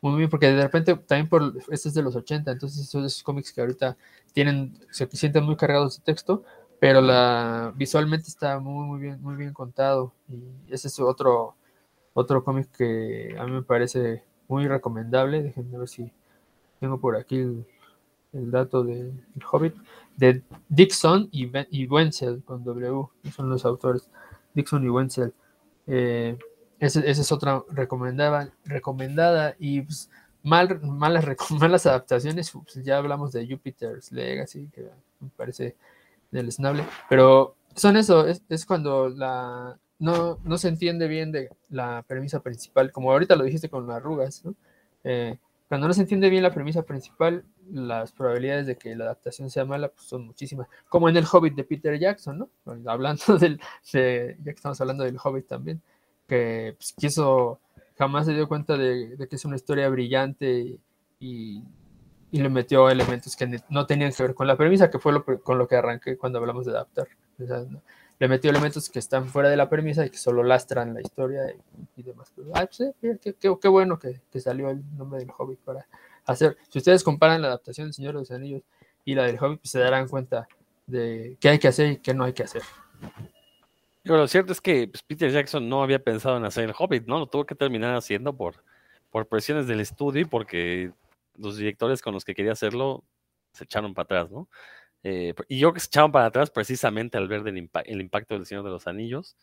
muy 0.00 0.18
bien, 0.18 0.30
porque 0.30 0.52
de 0.52 0.62
repente 0.62 0.94
también 0.94 1.28
por 1.28 1.54
este 1.70 1.88
es 1.88 1.94
de 1.94 2.02
los 2.02 2.14
80, 2.14 2.52
entonces 2.52 2.86
esos 2.86 3.22
cómics 3.22 3.52
que 3.52 3.62
ahorita 3.62 3.96
tienen, 4.32 4.78
se 4.90 5.08
sienten 5.08 5.44
muy 5.44 5.56
cargados 5.56 5.98
de 5.98 6.04
texto, 6.04 6.44
pero 6.78 7.00
la 7.00 7.72
visualmente 7.76 8.28
está 8.28 8.58
muy, 8.58 8.86
muy 8.86 9.00
bien, 9.00 9.22
muy 9.22 9.36
bien 9.36 9.52
contado 9.52 10.12
y 10.28 10.72
ese 10.72 10.88
es 10.88 11.00
otro 11.00 11.54
otro 12.16 12.42
cómic 12.42 12.70
que 12.74 13.36
a 13.38 13.44
mí 13.44 13.52
me 13.52 13.62
parece 13.62 14.24
muy 14.48 14.66
recomendable. 14.66 15.42
Déjenme 15.42 15.78
ver 15.78 15.88
si 15.88 16.10
tengo 16.80 16.98
por 16.98 17.14
aquí 17.14 17.36
el, 18.32 18.50
dato 18.50 18.82
de 18.82 19.00
el 19.00 19.42
Hobbit 19.50 19.74
de 20.16 20.42
Dixon 20.70 21.28
y, 21.30 21.50
y, 21.70 21.86
Wenzel 21.86 22.42
con 22.42 22.64
W, 22.64 23.06
son 23.34 23.50
los 23.50 23.66
autores 23.66 24.08
Dixon 24.54 24.82
y 24.84 24.88
Wenzel. 24.88 25.34
Eh, 25.86 26.38
es 26.80 27.32
otra 27.32 27.62
recomendada, 27.70 28.50
recomendada 28.64 29.54
y 29.58 29.82
pues, 29.82 30.10
mal, 30.42 30.80
malas, 30.82 31.24
malas 31.50 31.84
adaptaciones. 31.84 32.50
Ya 32.82 32.96
hablamos 32.96 33.32
de 33.32 33.46
Jupiter's 33.46 34.10
Legacy, 34.10 34.68
que 34.68 34.88
me 35.20 35.28
parece 35.36 35.76
del 36.36 36.52
Snable, 36.52 36.84
pero 37.08 37.56
son 37.74 37.96
eso, 37.96 38.26
es, 38.26 38.66
cuando 38.66 39.08
la 39.08 39.78
no, 39.98 40.38
no, 40.44 40.58
se 40.58 40.68
entiende 40.68 41.08
bien 41.08 41.32
de 41.32 41.50
la 41.70 42.04
premisa 42.06 42.40
principal, 42.40 42.92
como 42.92 43.10
ahorita 43.10 43.36
lo 43.36 43.44
dijiste 43.44 43.70
con 43.70 43.86
las 43.86 43.96
arrugas, 43.96 44.42
eh, 45.04 45.38
cuando 45.68 45.88
no 45.88 45.94
se 45.94 46.02
entiende 46.02 46.30
bien 46.30 46.42
la 46.42 46.52
premisa 46.52 46.82
principal, 46.82 47.44
las 47.72 48.12
probabilidades 48.12 48.66
de 48.66 48.76
que 48.76 48.94
la 48.94 49.04
adaptación 49.04 49.50
sea 49.50 49.64
mala 49.64 49.88
pues 49.88 50.06
son 50.06 50.26
muchísimas, 50.26 50.68
como 50.88 51.08
en 51.08 51.16
el 51.16 51.24
Hobbit 51.30 51.54
de 51.54 51.64
Peter 51.64 51.98
Jackson, 51.98 52.38
¿no? 52.38 52.50
Hablando 52.86 53.38
del, 53.38 53.60
de, 53.92 54.36
ya 54.38 54.44
que 54.44 54.50
estamos 54.50 54.80
hablando 54.80 55.04
del 55.04 55.18
Hobbit 55.22 55.46
también, 55.46 55.82
que 56.28 56.74
pues, 56.76 56.92
quiso, 56.92 57.60
jamás 57.98 58.26
se 58.26 58.34
dio 58.34 58.48
cuenta 58.48 58.76
de, 58.76 59.16
que 59.28 59.36
es 59.36 59.44
una 59.44 59.56
historia 59.56 59.88
brillante 59.88 60.78
y 61.18 61.62
le 62.32 62.48
metió 62.48 62.90
elementos 62.90 63.36
que 63.36 63.60
no 63.68 63.86
tenían 63.86 64.12
que 64.12 64.22
ver 64.22 64.34
con 64.34 64.46
la 64.46 64.56
premisa, 64.56 64.90
que 64.90 64.98
fue 64.98 65.12
lo, 65.12 65.24
con 65.24 65.58
lo 65.58 65.68
que 65.68 65.76
arranqué 65.76 66.16
cuando 66.16 66.38
hablamos 66.38 66.66
de 66.66 66.72
adaptar. 66.72 67.08
Le 68.18 68.28
metió 68.28 68.50
elementos 68.50 68.88
que 68.88 68.98
están 68.98 69.26
fuera 69.26 69.48
de 69.48 69.56
la 69.56 69.68
premisa 69.68 70.04
y 70.04 70.10
que 70.10 70.16
solo 70.16 70.42
lastran 70.42 70.94
la 70.94 71.00
historia 71.00 71.42
y, 71.96 72.02
demás. 72.02 72.32
ah, 72.54 72.66
pues, 72.66 72.94
qué, 73.20 73.34
qué, 73.38 73.68
bueno 73.68 73.98
que, 73.98 74.20
que, 74.30 74.40
salió 74.40 74.70
el 74.70 74.82
nombre 74.96 75.20
del 75.20 75.30
Hobbit 75.36 75.60
para 75.60 75.86
hacer. 76.24 76.56
Si 76.68 76.78
ustedes 76.78 77.04
comparan 77.04 77.42
la 77.42 77.48
adaptación 77.48 77.86
del 77.86 77.94
Señor 77.94 78.14
de 78.14 78.20
los 78.20 78.30
Anillos 78.30 78.62
y 79.04 79.14
la 79.14 79.24
del 79.24 79.36
Hobbit, 79.38 79.60
pues 79.60 79.70
se 79.70 79.80
darán 79.80 80.08
cuenta 80.08 80.48
de 80.86 81.36
qué 81.40 81.50
hay 81.50 81.58
que 81.58 81.68
hacer 81.68 81.92
y 81.92 81.96
qué 81.98 82.14
no 82.14 82.24
hay 82.24 82.32
que 82.32 82.44
hacer. 82.44 82.62
Pero 84.02 84.18
lo 84.18 84.28
cierto 84.28 84.52
es 84.52 84.60
que 84.60 84.88
pues, 84.88 85.02
Peter 85.02 85.30
Jackson 85.30 85.68
no 85.68 85.82
había 85.82 85.98
pensado 85.98 86.36
en 86.36 86.44
hacer 86.44 86.64
el 86.64 86.74
Hobbit, 86.76 87.06
¿no? 87.06 87.18
Lo 87.18 87.26
tuvo 87.26 87.44
que 87.44 87.54
terminar 87.54 87.94
haciendo 87.96 88.34
por, 88.34 88.62
por 89.10 89.26
presiones 89.26 89.66
del 89.66 89.80
estudio 89.80 90.22
y 90.22 90.24
porque 90.24 90.92
los 91.38 91.56
directores 91.56 92.02
con 92.02 92.14
los 92.14 92.24
que 92.24 92.34
quería 92.34 92.52
hacerlo 92.52 93.04
se 93.52 93.64
echaron 93.64 93.94
para 93.94 94.04
atrás, 94.04 94.30
¿no? 94.30 94.48
Eh, 95.02 95.34
y 95.48 95.58
yo 95.58 95.72
que 95.72 95.80
se 95.80 95.86
echaron 95.86 96.10
para 96.12 96.26
atrás 96.26 96.50
precisamente 96.50 97.16
al 97.16 97.28
ver 97.28 97.46
el, 97.46 97.56
impacto 98.00 98.34
del 98.34 98.44
Señor 98.44 98.64
de 98.64 98.70
los 98.70 98.86
Anillos. 98.86 99.36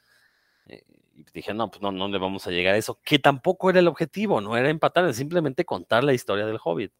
Eh, 0.67 0.83
y 1.15 1.23
dije, 1.33 1.53
no, 1.53 1.69
pues 1.69 1.81
no, 1.81 1.91
no 1.91 2.07
le 2.07 2.17
vamos 2.17 2.47
a 2.47 2.51
llegar 2.51 2.75
a 2.75 2.77
eso, 2.77 2.99
que 3.03 3.19
tampoco 3.19 3.69
era 3.69 3.79
el 3.79 3.87
objetivo, 3.87 4.41
no 4.41 4.57
era 4.57 4.69
empatar, 4.69 5.05
es 5.05 5.15
simplemente 5.15 5.63
contar 5.63 6.03
la 6.03 6.13
historia 6.13 6.45
del 6.45 6.59
Hobbit. 6.63 6.91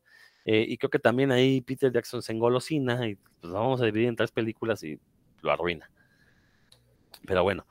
Eh, 0.45 0.65
y 0.67 0.77
creo 0.77 0.89
que 0.89 0.99
también 0.99 1.31
ahí 1.31 1.61
Peter 1.61 1.91
Jackson 1.91 2.21
se 2.21 2.33
engolosina 2.33 3.07
y 3.07 3.15
pues 3.15 3.51
vamos 3.53 3.81
a 3.81 3.85
dividir 3.85 4.09
en 4.09 4.15
tres 4.15 4.31
películas 4.31 4.83
y 4.83 4.99
lo 5.41 5.51
arruina. 5.51 5.89
Pero 7.25 7.43
bueno, 7.43 7.65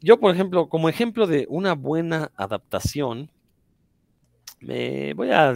yo 0.00 0.18
por 0.18 0.34
ejemplo, 0.34 0.68
como 0.68 0.88
ejemplo 0.88 1.26
de 1.26 1.46
una 1.48 1.74
buena 1.74 2.32
adaptación, 2.36 3.30
me 4.60 5.14
voy 5.14 5.30
a 5.30 5.54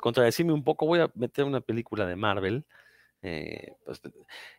contradecirme 0.00 0.52
un 0.52 0.64
poco, 0.64 0.86
voy 0.86 1.00
a 1.00 1.10
meter 1.14 1.44
una 1.44 1.60
película 1.60 2.06
de 2.06 2.16
Marvel 2.16 2.64
Eh, 3.22 3.74
pues, 3.84 4.00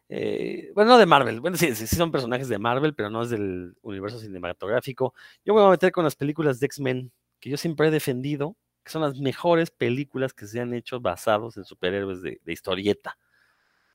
eh, 0.10 0.72
bueno, 0.76 0.92
no 0.92 0.98
de 0.98 1.06
Marvel. 1.06 1.40
Bueno, 1.40 1.58
sí, 1.58 1.76
sí, 1.76 1.88
son 1.88 2.12
personajes 2.12 2.50
de 2.50 2.60
Marvel, 2.60 2.94
pero 2.96 3.10
no 3.10 3.24
es 3.24 3.30
del 3.30 3.76
universo 3.82 4.20
cinematográfico. 4.20 5.14
Yo 5.46 5.54
me 5.54 5.62
voy 5.62 5.70
a 5.70 5.72
meter 5.72 5.92
con 5.92 6.04
las 6.04 6.16
películas 6.16 6.60
de 6.60 6.66
X-Men, 6.68 7.12
que 7.40 7.50
yo 7.50 7.58
siempre 7.58 7.88
he 7.88 7.92
defendido, 7.92 8.58
que 8.84 8.92
son 8.92 9.02
las 9.02 9.20
mejores 9.20 9.72
películas 9.72 10.34
que 10.34 10.48
se 10.48 10.60
han 10.60 10.74
hecho 10.74 11.00
basados 11.00 11.58
en 11.58 11.66
superhéroes 11.66 12.22
de, 12.22 12.40
historieta. 12.48 13.18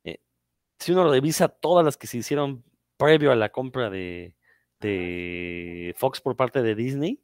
Eh, 0.05 0.19
si 0.79 0.93
uno 0.93 1.11
revisa 1.11 1.49
todas 1.49 1.85
las 1.85 1.97
que 1.97 2.07
se 2.07 2.19
hicieron 2.19 2.65
previo 2.97 3.33
a 3.33 3.37
la 3.37 3.51
compra 3.51 3.91
de, 3.91 4.35
de 4.81 5.95
Fox 5.99 6.21
por 6.21 6.37
parte 6.37 6.63
de 6.63 6.75
Disney, 6.75 7.21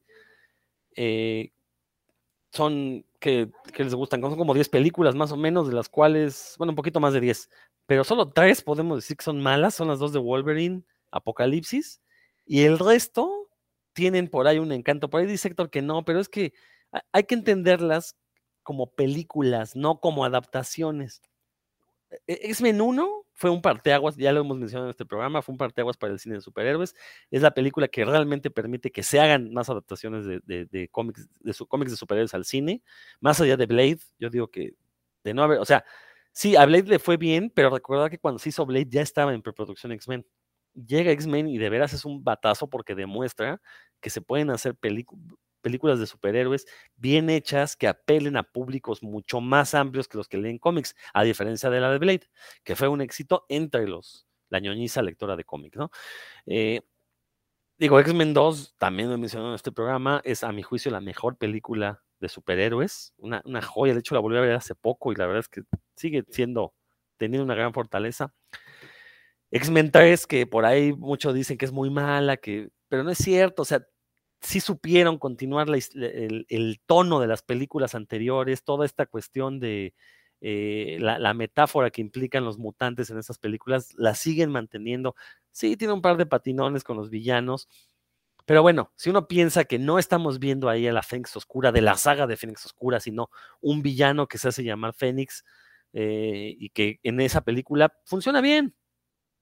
son 2.52 3.04
que, 3.20 3.50
les 3.76 3.94
gustan, 3.94 4.20
son 4.20 4.36
como 4.36 4.54
10 4.54 4.68
películas 4.68 5.14
más 5.14 5.32
o 5.32 5.36
menos, 5.36 5.68
de 5.68 5.74
las 5.74 5.88
cuales, 5.88 6.54
bueno, 6.58 6.72
un 6.72 6.76
poquito 6.76 7.00
más 7.00 7.12
de 7.12 7.20
10, 7.20 7.48
pero 7.86 8.04
solo 8.04 8.30
tres 8.30 8.62
podemos 8.62 8.98
decir 8.98 9.16
que 9.16 9.24
son 9.24 9.42
malas, 9.42 9.74
son 9.74 9.88
las 9.88 9.98
dos 9.98 10.12
de 10.12 10.18
Wolverine, 10.18 10.84
Apocalipsis, 11.10 12.00
y 12.46 12.62
el 12.62 12.78
resto 12.78 13.48
tienen 13.92 14.28
por 14.28 14.46
ahí 14.46 14.58
un 14.58 14.72
encanto. 14.72 15.10
Por 15.10 15.20
ahí 15.20 15.26
dice 15.26 15.48
Héctor 15.48 15.70
que 15.70 15.82
no, 15.82 16.04
pero 16.04 16.20
es 16.20 16.28
que 16.28 16.52
hay 17.12 17.24
que 17.24 17.34
entenderlas 17.34 18.16
como 18.62 18.92
películas, 18.94 19.76
no 19.76 20.00
como 20.00 20.24
adaptaciones. 20.24 21.22
E-, 22.26 22.50
X-Men 22.50 22.80
1 22.80 23.19
fue 23.40 23.48
un 23.48 23.62
parteaguas, 23.62 24.18
ya 24.18 24.32
lo 24.32 24.40
hemos 24.40 24.58
mencionado 24.58 24.88
en 24.88 24.90
este 24.90 25.06
programa, 25.06 25.40
fue 25.40 25.54
un 25.54 25.56
parteaguas 25.56 25.96
para 25.96 26.12
el 26.12 26.18
cine 26.18 26.34
de 26.34 26.42
superhéroes. 26.42 26.94
Es 27.30 27.40
la 27.40 27.52
película 27.52 27.88
que 27.88 28.04
realmente 28.04 28.50
permite 28.50 28.92
que 28.92 29.02
se 29.02 29.18
hagan 29.18 29.50
más 29.54 29.70
adaptaciones 29.70 30.26
de, 30.26 30.88
cómics, 30.92 31.26
de 31.40 31.54
cómics 31.66 31.90
de 31.90 31.96
superhéroes 31.96 32.34
al 32.34 32.44
cine. 32.44 32.82
Más 33.18 33.40
allá 33.40 33.56
de 33.56 33.64
Blade, 33.64 34.00
yo 34.18 34.28
digo 34.28 34.48
que 34.48 34.74
de 35.24 35.32
no 35.32 35.42
haber, 35.42 35.58
o 35.58 35.64
sea, 35.64 35.86
sí, 36.32 36.54
a 36.54 36.66
Blade 36.66 36.82
le 36.82 36.98
fue 36.98 37.16
bien, 37.16 37.50
pero 37.54 37.70
recuerda 37.70 38.10
que 38.10 38.18
cuando 38.18 38.38
se 38.38 38.50
hizo 38.50 38.66
Blade 38.66 38.88
ya 38.90 39.00
estaba 39.00 39.32
en 39.32 39.40
preproducción 39.40 39.92
X-Men. 39.92 40.26
Llega 40.74 41.10
X-Men 41.12 41.48
y 41.48 41.56
de 41.56 41.70
veras 41.70 41.94
es 41.94 42.04
un 42.04 42.22
batazo 42.22 42.68
porque 42.68 42.94
demuestra 42.94 43.62
que 44.02 44.10
se 44.10 44.20
pueden 44.20 44.50
hacer 44.50 44.74
películas 44.74 45.34
películas 45.60 45.98
de 46.00 46.06
superhéroes 46.06 46.66
bien 46.96 47.30
hechas 47.30 47.76
que 47.76 47.88
apelen 47.88 48.36
a 48.36 48.42
públicos 48.42 49.02
mucho 49.02 49.40
más 49.40 49.74
amplios 49.74 50.08
que 50.08 50.18
los 50.18 50.28
que 50.28 50.38
leen 50.38 50.58
cómics, 50.58 50.96
a 51.14 51.22
diferencia 51.22 51.70
de 51.70 51.80
la 51.80 51.90
de 51.90 51.98
Blade, 51.98 52.28
que 52.64 52.76
fue 52.76 52.88
un 52.88 53.00
éxito 53.00 53.46
entre 53.48 53.86
los, 53.86 54.26
la 54.48 54.60
ñoñiza 54.60 55.02
lectora 55.02 55.36
de 55.36 55.44
cómics, 55.44 55.76
¿no? 55.76 55.90
Eh, 56.46 56.80
digo, 57.78 57.98
X-Men 58.00 58.34
2, 58.34 58.76
también 58.78 59.08
lo 59.08 59.14
he 59.14 59.18
mencionado 59.18 59.50
en 59.52 59.56
este 59.56 59.72
programa, 59.72 60.20
es 60.24 60.44
a 60.44 60.52
mi 60.52 60.62
juicio 60.62 60.90
la 60.90 61.00
mejor 61.00 61.36
película 61.36 62.02
de 62.20 62.28
superhéroes, 62.28 63.14
una, 63.16 63.42
joya, 63.62 63.94
de 63.94 64.00
hecho 64.00 64.14
la 64.14 64.20
volví 64.20 64.36
a 64.36 64.42
ver 64.42 64.52
hace 64.52 64.74
poco 64.74 65.12
y 65.12 65.16
la 65.16 65.26
verdad 65.26 65.40
es 65.40 65.48
que 65.48 65.62
sigue 65.96 66.24
siendo, 66.28 66.74
teniendo 67.16 67.44
una 67.44 67.54
gran 67.54 67.72
fortaleza. 67.72 68.34
X-Men 69.50 69.90
3, 69.90 70.26
que 70.26 70.46
por 70.46 70.64
ahí 70.64 70.92
muchos 70.92 71.34
dicen 71.34 71.58
que 71.58 71.64
es 71.64 71.72
muy 71.72 71.90
mala, 71.90 72.36
que, 72.36 72.70
pero 72.88 73.02
no 73.02 73.10
es 73.10 73.18
cierto, 73.18 73.62
o 73.62 73.64
sea, 73.64 73.84
sí 74.40 74.60
supieron 74.60 75.18
continuar 75.18 75.68
el, 75.68 76.80
tono 76.86 77.20
de 77.20 77.26
las 77.26 77.42
películas 77.42 77.94
anteriores, 77.94 78.64
toda 78.64 78.86
esta 78.86 79.06
cuestión 79.06 79.60
de 79.60 79.94
eh, 80.40 80.96
la, 81.00 81.34
metáfora 81.34 81.90
que 81.90 82.00
implican 82.00 82.44
los 82.44 82.58
mutantes 82.58 83.10
en 83.10 83.18
esas 83.18 83.38
películas, 83.38 83.94
la 83.96 84.14
siguen 84.14 84.50
manteniendo. 84.50 85.14
Sí, 85.52 85.76
tiene 85.76 85.94
un 85.94 86.02
par 86.02 86.16
de 86.16 86.26
patinones 86.26 86.84
con 86.84 86.96
los 86.96 87.10
villanos, 87.10 87.68
pero 88.46 88.62
bueno, 88.62 88.92
si 88.96 89.10
uno 89.10 89.28
piensa 89.28 89.64
que 89.64 89.78
no 89.78 89.98
estamos 89.98 90.38
viendo 90.38 90.68
ahí 90.68 90.88
a 90.88 90.92
la 90.92 91.02
Fénix 91.02 91.36
Oscura, 91.36 91.72
de 91.72 91.82
la 91.82 91.96
saga 91.96 92.26
de 92.26 92.36
Fénix 92.36 92.64
Oscura, 92.66 92.98
sino 92.98 93.30
un 93.60 93.82
villano 93.82 94.26
que 94.26 94.38
se 94.38 94.48
hace 94.48 94.64
llamar 94.64 94.94
Fénix 94.94 95.44
eh, 95.92 96.56
y 96.58 96.70
que 96.70 96.98
en 97.02 97.20
esa 97.20 97.42
película 97.42 97.94
funciona 98.04 98.40
bien, 98.40 98.74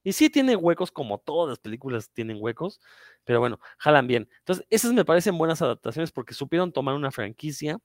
y 0.03 0.13
sí 0.13 0.29
tiene 0.29 0.55
huecos, 0.55 0.91
como 0.91 1.19
todas 1.19 1.49
las 1.49 1.59
películas 1.59 2.11
tienen 2.11 2.37
huecos, 2.39 2.79
pero 3.23 3.39
bueno, 3.39 3.59
jalan 3.77 4.07
bien. 4.07 4.29
Entonces, 4.39 4.65
esas 4.69 4.93
me 4.93 5.05
parecen 5.05 5.37
buenas 5.37 5.61
adaptaciones 5.61 6.11
porque 6.11 6.33
supieron 6.33 6.71
tomar 6.71 6.95
una 6.95 7.11
franquicia, 7.11 7.79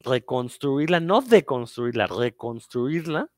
reconstruirla, 0.00 1.00
no 1.00 1.20
deconstruirla, 1.22 2.06
reconstruirla 2.06 3.30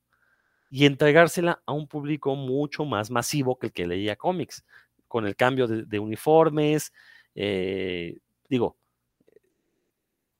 y 0.70 0.86
entregársela 0.86 1.62
a 1.66 1.72
un 1.72 1.88
público 1.88 2.36
mucho 2.36 2.84
más 2.84 3.10
masivo 3.10 3.58
que 3.58 3.68
el 3.68 3.72
que 3.72 3.86
leía 3.86 4.16
cómics, 4.16 4.64
con 5.06 5.26
el 5.26 5.36
cambio 5.36 5.66
de, 5.66 5.98
uniformes, 5.98 6.92
eh, 7.34 8.18
digo, 8.48 8.76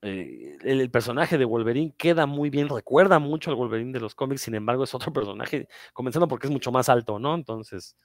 eh, 0.02 0.56
el, 0.62 0.90
personaje 0.90 1.38
de 1.38 1.44
Wolverine 1.44 1.94
queda 1.96 2.26
muy 2.26 2.50
bien, 2.50 2.68
recuerda 2.68 3.18
mucho 3.18 3.50
al 3.50 3.56
Wolverine 3.56 3.92
de 3.92 4.00
los 4.00 4.14
cómics, 4.14 4.42
sin 4.42 4.54
embargo 4.54 4.84
es 4.84 4.94
otro 4.94 5.12
personaje, 5.12 5.68
comenzando 5.92 6.28
porque 6.28 6.46
es 6.46 6.52
mucho 6.52 6.72
más 6.72 6.88
alto, 6.88 7.18
¿no? 7.18 7.34
Entonces, 7.34 7.96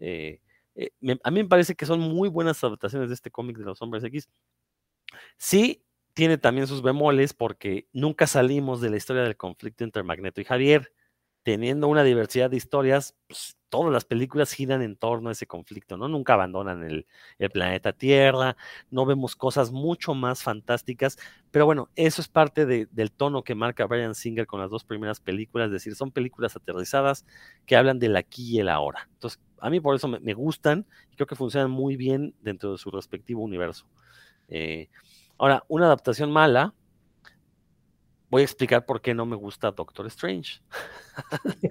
eh, 0.00 0.40
eh, 0.74 0.90
a 1.22 1.30
mí 1.30 1.42
me 1.42 1.48
parece 1.48 1.74
que 1.74 1.86
son 1.86 2.00
muy 2.00 2.28
buenas 2.28 2.62
adaptaciones 2.64 3.08
de 3.08 3.14
este 3.14 3.30
cómic 3.30 3.58
de 3.58 3.64
los 3.64 3.80
hombres 3.82 4.04
X. 4.04 4.28
Sí, 5.38 5.84
tiene 6.14 6.38
también 6.38 6.66
sus 6.66 6.82
bemoles 6.82 7.34
porque 7.34 7.88
nunca 7.92 8.26
salimos 8.26 8.80
de 8.80 8.90
la 8.90 8.96
historia 8.96 9.22
del 9.22 9.36
conflicto 9.36 9.84
entre 9.84 10.02
Magneto 10.02 10.40
y 10.40 10.44
Javier 10.44 10.92
teniendo 11.46 11.86
una 11.86 12.02
diversidad 12.02 12.50
de 12.50 12.56
historias, 12.56 13.14
pues, 13.28 13.56
todas 13.68 13.92
las 13.92 14.04
películas 14.04 14.52
giran 14.52 14.82
en 14.82 14.96
torno 14.96 15.28
a 15.28 15.32
ese 15.32 15.46
conflicto, 15.46 15.96
¿no? 15.96 16.08
Nunca 16.08 16.34
abandonan 16.34 16.82
el, 16.84 17.06
planeta 17.50 17.92
Tierra, 17.92 18.56
no 18.90 19.06
vemos 19.06 19.36
cosas 19.36 19.72
mucho 19.72 20.14
más 20.14 20.42
fantásticas, 20.42 21.18
pero 21.50 21.66
bueno, 21.66 21.88
eso 21.96 22.20
es 22.20 22.28
parte 22.28 22.66
del 22.66 23.12
tono 23.12 23.42
que 23.42 23.54
marca 23.54 23.86
Brian 23.86 24.14
Singer 24.14 24.46
con 24.46 24.60
las 24.60 24.70
dos 24.70 24.84
primeras 24.84 25.20
películas, 25.20 25.66
es 25.66 25.72
decir, 25.72 25.94
son 25.94 26.10
películas 26.10 26.56
aterrizadas 26.56 27.24
que 27.66 27.76
hablan 27.76 27.98
del 27.98 28.16
aquí 28.16 28.56
y 28.56 28.60
el 28.60 28.68
ahora. 28.68 29.08
Entonces, 29.14 29.40
a 29.60 29.70
mí 29.70 29.80
por 29.80 29.94
eso 29.94 30.08
me, 30.08 30.34
gustan 30.34 30.86
y 31.10 31.16
creo 31.16 31.26
que 31.26 31.36
funcionan 31.36 31.70
muy 31.70 31.96
bien 31.96 32.34
dentro 32.40 32.72
de 32.72 32.78
su 32.78 32.90
respectivo 32.90 33.42
universo. 33.42 33.86
Eh, 34.48 34.88
ahora, 35.38 35.64
una 35.68 35.86
adaptación 35.86 36.30
mala, 36.30 36.74
voy 38.28 38.42
a 38.42 38.44
explicar 38.44 38.84
por 38.84 39.00
qué 39.00 39.14
no 39.14 39.26
me 39.26 39.36
gusta 39.36 39.72
Doctor 39.72 40.06
Strange. 40.06 40.60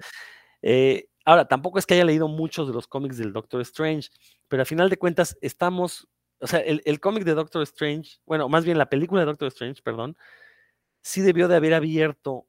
Eh, 0.62 1.06
ahora, 1.26 1.46
tampoco 1.46 1.78
es 1.78 1.84
que 1.84 1.94
haya 1.94 2.04
leído 2.06 2.28
muchos 2.28 2.66
de 2.68 2.72
los 2.72 2.88
cómics 2.88 3.18
del 3.18 3.34
Doctor 3.34 3.60
Strange, 3.60 4.08
pero 4.48 4.62
al 4.62 4.66
final 4.66 4.88
de 4.88 4.96
cuentas 4.96 5.36
estamos, 5.42 6.08
o 6.40 6.46
sea, 6.46 6.60
el, 6.60 7.00
cómic 7.00 7.24
de 7.24 7.34
Doctor 7.34 7.62
Strange, 7.64 8.18
bueno, 8.24 8.48
más 8.48 8.64
bien 8.64 8.78
la 8.78 8.88
película 8.88 9.20
de 9.20 9.26
Doctor 9.26 9.48
Strange, 9.48 9.82
perdón, 9.82 10.16
sí 11.02 11.20
debió 11.20 11.48
de 11.48 11.56
haber 11.56 11.74
abierto 11.74 12.48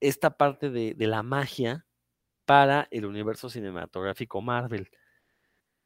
esta 0.00 0.36
parte 0.36 0.70
de, 0.70 0.94
de 0.94 1.06
la 1.08 1.24
magia 1.24 1.86
para 2.44 2.86
el 2.90 3.06
universo 3.06 3.50
cinematográfico 3.50 4.40
Marvel. 4.40 4.90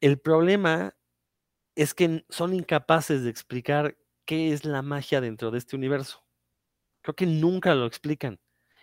El 0.00 0.18
problema 0.20 0.94
es 1.76 1.94
que 1.94 2.24
son 2.28 2.54
incapaces 2.54 3.22
de 3.24 3.30
explicar 3.30 3.96
qué 4.26 4.52
es 4.52 4.64
la 4.64 4.82
magia 4.82 5.20
dentro 5.20 5.50
de 5.50 5.58
este 5.58 5.76
universo. 5.76 6.24
Creo 7.02 7.14
que 7.16 7.26
nunca 7.26 7.74
lo 7.74 7.86
explican. 7.86 8.40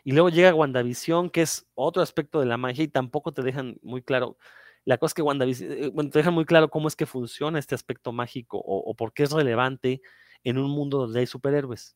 Y 0.09 0.11
luego 0.11 0.29
llega 0.29 0.55
WandaVision, 0.55 1.29
que 1.29 1.43
es 1.43 1.67
otro 1.75 2.01
aspecto 2.01 2.39
de 2.39 2.47
la 2.47 2.57
magia, 2.57 2.83
y 2.83 2.87
tampoco 2.87 3.31
te 3.31 3.43
dejan 3.43 3.77
muy 3.83 4.01
claro. 4.01 4.39
La 4.83 4.97
cosa 4.97 5.11
es 5.11 5.13
que 5.13 5.21
WandaVision, 5.21 5.71
eh, 5.71 5.87
bueno, 5.89 6.09
te 6.09 6.17
dejan 6.17 6.33
muy 6.33 6.45
claro 6.45 6.71
cómo 6.71 6.87
es 6.87 6.95
que 6.95 7.05
funciona 7.05 7.59
este 7.59 7.75
aspecto 7.75 8.11
mágico 8.11 8.57
o, 8.57 8.95
por 8.95 9.13
qué 9.13 9.21
es 9.21 9.31
relevante 9.31 10.01
en 10.43 10.57
un 10.57 10.71
mundo 10.71 10.97
donde 10.97 11.19
hay 11.19 11.27
superhéroes, 11.27 11.95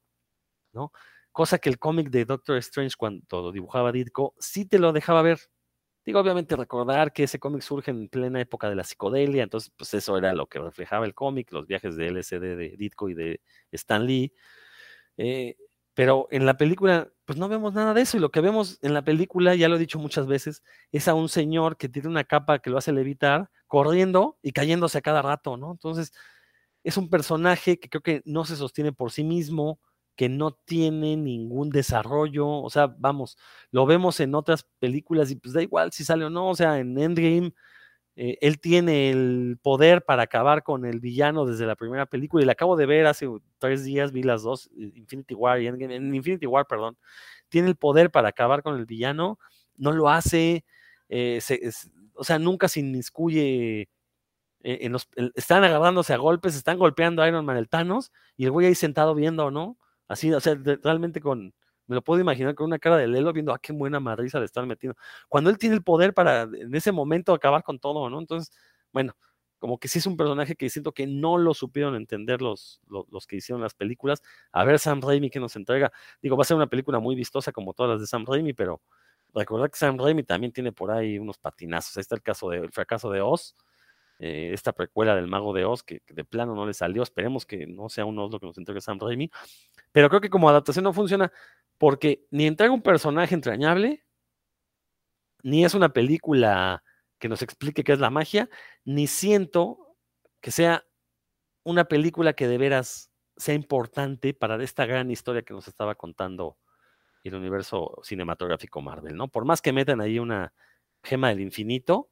¿no? 0.74 0.92
Cosa 1.32 1.58
que 1.60 1.70
el 1.70 1.80
cómic 1.80 2.12
de 2.12 2.26
Doctor 2.26 2.58
Strange, 2.58 2.96
cuando 2.96 3.52
dibujaba 3.52 3.92
Ditko, 3.92 4.36
sí 4.40 4.66
te 4.66 4.78
lo 4.78 4.94
dejaba 4.94 5.24
ver. 5.24 5.40
Digo, 6.06 6.20
obviamente 6.20 6.56
recordar 6.56 7.14
que 7.14 7.24
ese 7.24 7.40
cómic 7.40 7.64
surge 7.64 7.90
en 7.90 8.10
plena 8.10 8.42
época 8.42 8.70
de 8.70 8.76
la 8.76 8.84
psicodelia, 8.84 9.42
entonces 9.42 9.72
pues 9.76 9.92
eso 9.96 10.20
era 10.20 10.34
lo 10.36 10.46
que 10.46 10.60
reflejaba 10.60 11.08
el 11.08 11.16
cómic, 11.16 11.52
los 11.52 11.66
viajes 11.66 11.96
de 11.96 12.10
LSD 12.12 12.56
de 12.58 12.76
Ditko 12.78 13.10
y 13.10 13.16
de 13.16 13.42
Stan 13.72 14.06
Lee. 14.06 14.34
Eh, 15.18 15.58
pero 15.94 16.28
en 16.32 16.46
la 16.46 16.58
película, 16.58 17.13
pues 17.26 17.40
no 17.40 17.48
vemos 17.50 17.74
nada 17.74 17.94
de 17.94 18.02
eso. 18.02 18.18
Y 18.18 18.20
lo 18.20 18.32
que 18.32 18.42
vemos 18.42 18.80
en 18.82 18.94
la 18.94 19.04
película, 19.04 19.56
ya 19.56 19.70
lo 19.70 19.76
he 19.78 19.80
dicho 19.80 20.00
muchas 20.00 20.28
veces, 20.28 20.64
es 20.92 21.08
a 21.08 21.14
un 21.14 21.30
señor 21.30 21.78
que 21.78 21.90
tiene 21.90 22.10
una 22.10 22.24
capa 22.24 22.60
que 22.60 22.70
lo 22.70 22.78
hace 22.78 22.92
levitar, 22.92 23.50
corriendo 23.68 24.38
y 24.42 24.52
cayéndose 24.52 24.98
a 25.00 25.02
cada 25.02 25.22
rato, 25.22 25.58
¿no? 25.58 25.72
Entonces, 25.72 26.12
es 26.84 26.98
un 26.98 27.10
personaje 27.10 27.80
que 27.80 27.90
creo 27.90 28.02
que 28.04 28.22
no 28.26 28.46
se 28.46 28.56
sostiene 28.56 28.92
por 28.94 29.12
sí 29.12 29.24
mismo, 29.24 29.80
que 30.16 30.30
no 30.30 30.52
tiene 30.54 31.16
ningún 31.18 31.70
desarrollo. 31.70 32.48
O 32.48 32.70
sea, 32.70 32.88
vamos, 32.98 33.38
lo 33.72 33.86
vemos 33.86 34.20
en 34.20 34.36
otras 34.36 34.68
películas 34.80 35.32
y 35.32 35.36
pues 35.36 35.54
da 35.54 35.62
igual 35.62 35.92
si 35.92 36.04
sale 36.06 36.26
o 36.26 36.30
no. 36.30 36.50
O 36.50 36.56
sea, 36.56 36.80
en 36.80 36.98
Endgame 36.98 37.54
eh, 38.16 38.38
él 38.42 38.60
tiene 38.60 39.10
el 39.10 39.58
poder 39.62 40.04
para 40.06 40.24
acabar 40.24 40.62
con 40.62 40.86
el 40.86 41.00
villano 41.00 41.46
desde 41.46 41.66
la 41.66 41.76
primera 41.76 42.06
película 42.06 42.44
y 42.44 42.46
la 42.46 42.52
acabo 42.52 42.76
de 42.76 42.86
ver 42.86 43.08
hace 43.08 43.28
tres 43.58 43.84
días, 43.84 44.12
vi 44.12 44.22
las 44.22 44.44
dos, 44.44 44.70
eh, 44.78 44.92
Infinity 44.96 45.34
War 45.34 45.60
y 45.60 45.68
en 45.68 46.14
Infinity 46.14 46.46
War, 46.46 46.68
perdón, 46.68 46.96
tiene 47.50 47.70
el 47.70 47.76
poder 47.76 48.12
para 48.12 48.30
acabar 48.30 48.62
con 48.62 48.78
el 48.78 48.86
villano, 48.86 49.40
no 49.78 49.92
lo 49.94 50.10
hace, 50.10 50.64
eh, 51.10 51.42
o 52.14 52.24
sea, 52.24 52.38
nunca 52.38 52.68
se 52.68 52.82
inmiscuye 52.82 53.90
en 54.66 54.94
los, 54.94 55.10
están 55.36 55.64
agarrándose 55.64 56.14
a 56.14 56.18
golpes, 56.18 56.56
están 56.56 56.78
golpeando 56.78 57.22
a 57.22 57.28
Iron 57.28 57.46
Man 57.46 57.58
el 57.58 57.68
Thanos 57.68 58.12
y 58.38 58.46
el 58.46 58.52
güey 58.52 58.68
ahí 58.68 58.76
sentado 58.76 59.14
viendo, 59.14 59.52
¿no? 59.52 59.78
Así, 60.08 60.32
o 60.32 60.40
sea, 60.40 60.56
realmente 60.56 61.20
con, 61.20 61.54
Lo 61.94 62.02
puedo 62.02 62.22
imaginar 62.22 62.56
con 62.56 62.68
una 62.68 62.80
cara 62.80 62.98
de 62.98 63.08
Lelo 63.08 63.34
viendo, 63.34 63.54
ah, 63.54 63.60
qué 63.60 63.74
buena 63.74 64.00
madriza 64.00 64.40
le 64.40 64.46
están 64.46 64.68
metiendo. 64.68 64.98
Cuando 65.30 65.50
él 65.50 65.58
tiene 65.58 65.76
el 65.76 65.84
poder 65.84 66.14
para 66.14 66.44
en 66.44 66.74
ese 66.76 66.92
momento 66.92 67.34
acabar 67.34 67.64
con 67.64 67.80
todo, 67.80 68.10
¿no? 68.10 68.20
Entonces, 68.20 68.52
bueno, 68.92 69.16
como 69.64 69.78
que 69.80 69.88
sí 69.88 70.00
es 70.00 70.08
un 70.08 70.18
personaje 70.18 70.58
que 70.58 70.70
siento 70.70 70.92
que 70.92 71.08
no 71.08 71.38
lo 71.38 71.54
supieron 71.54 71.96
entender 71.96 72.42
los, 72.42 72.82
los, 72.90 73.26
que 73.26 73.38
hicieron 73.38 73.62
las 73.62 73.74
películas. 73.74 74.22
A 74.52 74.66
ver 74.66 74.78
Sam 74.78 75.00
Raimi 75.02 75.30
que 75.30 75.40
nos 75.40 75.56
entrega. 75.56 75.90
Digo, 76.22 76.36
va 76.36 76.42
a 76.42 76.46
ser 76.46 76.58
una 76.58 76.68
película 76.68 77.00
muy 77.00 77.16
vistosa 77.16 77.54
como 77.54 77.74
todas 77.74 77.92
las 77.94 78.02
de 78.02 78.08
Sam 78.08 78.26
Raimi, 78.28 78.52
pero 78.52 78.82
recordad 79.34 79.70
que 79.70 79.78
Sam 79.78 79.98
Raimi 79.98 80.24
también 80.24 80.52
tiene 80.52 80.74
por 80.74 80.92
ahí 80.92 81.18
unos 81.18 81.38
patinazos. 81.38 81.96
Ahí 81.96 82.02
está 82.02 82.16
el 82.16 82.22
caso 82.22 82.50
del 82.50 82.74
fracaso 82.74 83.10
de 83.10 83.22
Oz, 83.22 83.56
eh, 84.20 84.52
esta 84.54 84.74
precuela 84.74 85.16
del 85.16 85.28
Mago 85.28 85.54
de 85.54 85.64
Oz, 85.64 85.82
que, 85.82 86.02
de 86.10 86.26
plano 86.26 86.56
no 86.56 86.66
le 86.66 86.74
salió. 86.74 87.02
Esperemos 87.02 87.46
que 87.46 87.66
no 87.66 87.88
sea 87.88 88.04
un 88.04 88.20
Oz 88.20 88.34
lo 88.34 88.42
que 88.42 88.48
nos 88.48 88.58
entregue 88.58 88.82
Sam 88.82 89.00
Raimi. 89.00 89.32
Pero 89.94 90.10
creo 90.10 90.20
que 90.20 90.30
como 90.30 90.50
adaptación 90.50 90.84
no 90.84 90.92
funciona 90.92 91.32
porque 91.78 92.26
ni 92.30 92.46
entrega 92.46 92.74
un 92.74 92.82
personaje 92.82 93.34
entrañable, 93.34 94.04
ni 95.44 95.64
es 95.64 95.74
una 95.74 95.90
película 95.90 96.84
que 97.20 97.30
nos 97.30 97.42
explique 97.42 97.84
qué 97.86 97.94
es 97.94 98.00
la 98.00 98.10
magia, 98.10 98.50
ni 98.84 99.08
siento 99.08 99.96
que 100.42 100.52
sea 100.52 100.86
una 101.64 101.86
película 101.86 102.34
que 102.34 102.48
de 102.48 102.58
veras 102.58 103.12
sea 103.38 103.56
importante 103.56 104.34
para 104.34 104.62
esta 104.62 104.86
gran 104.86 105.10
historia 105.10 105.44
que 105.44 105.54
nos 105.54 105.68
estaba 105.68 105.96
contando 105.96 106.58
el 107.24 107.36
universo 107.36 108.00
cinematográfico 108.04 108.82
Marvel, 108.82 109.16
¿no? 109.16 109.30
Por 109.30 109.46
más 109.46 109.62
que 109.62 109.72
metan 109.72 110.02
ahí 110.02 110.20
una 110.20 110.54
gema 111.04 111.30
del 111.30 111.42
infinito, 111.42 112.10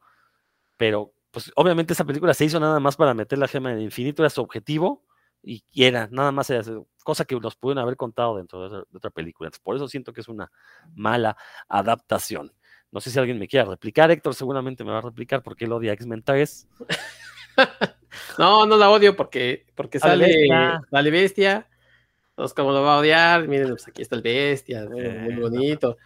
pero 0.77 1.13
pues 1.31 1.51
obviamente 1.55 1.93
esa 1.93 2.05
película 2.05 2.33
se 2.33 2.45
hizo 2.45 2.59
nada 2.59 2.79
más 2.79 2.95
para 2.95 3.13
meter 3.13 3.37
la 3.37 3.47
gema 3.47 3.71
del 3.73 3.81
infinito, 3.81 4.23
era 4.23 4.29
su 4.29 4.41
objetivo 4.41 5.03
y, 5.43 5.63
era 5.73 6.07
nada 6.11 6.31
más 6.31 6.49
era 6.49 6.63
cosa 7.03 7.25
que 7.25 7.35
nos 7.39 7.55
pudieron 7.55 7.81
haber 7.81 7.97
contado 7.97 8.37
dentro 8.37 8.69
de 8.69 8.83
otra, 8.93 9.09
película. 9.09 9.49
por 9.63 9.75
eso 9.75 9.87
siento 9.87 10.13
que 10.13 10.21
es 10.21 10.27
una 10.27 10.51
mala 10.93 11.35
adaptación. 11.67 12.53
No 12.91 12.99
sé 12.99 13.09
si 13.09 13.17
alguien 13.17 13.39
me 13.39 13.47
quiera 13.47 13.65
replicar. 13.65 14.11
Héctor 14.11 14.35
seguramente 14.35 14.83
me 14.83 14.91
va 14.91 14.97
a 14.97 15.01
replicar 15.01 15.41
porque 15.41 15.65
él 15.65 15.71
odia 15.71 15.93
X-Men 15.93 16.23
3. 16.23 16.67
no, 18.37 18.65
no 18.65 18.77
la 18.77 18.89
odio 18.89 19.15
porque, 19.15 19.65
porque 19.75 19.97
sale, 19.97 20.25
bestia. 20.25 20.81
sale 20.91 21.11
bestia. 21.11 21.69
Entonces, 22.31 22.53
como 22.53 22.71
lo 22.71 22.81
va 22.81 22.95
a 22.95 22.99
odiar, 22.99 23.47
miren, 23.47 23.69
pues 23.69 23.87
aquí 23.87 24.01
está 24.01 24.15
el 24.15 24.21
bestia, 24.21 24.85
muy 24.89 25.35
bonito. 25.35 25.97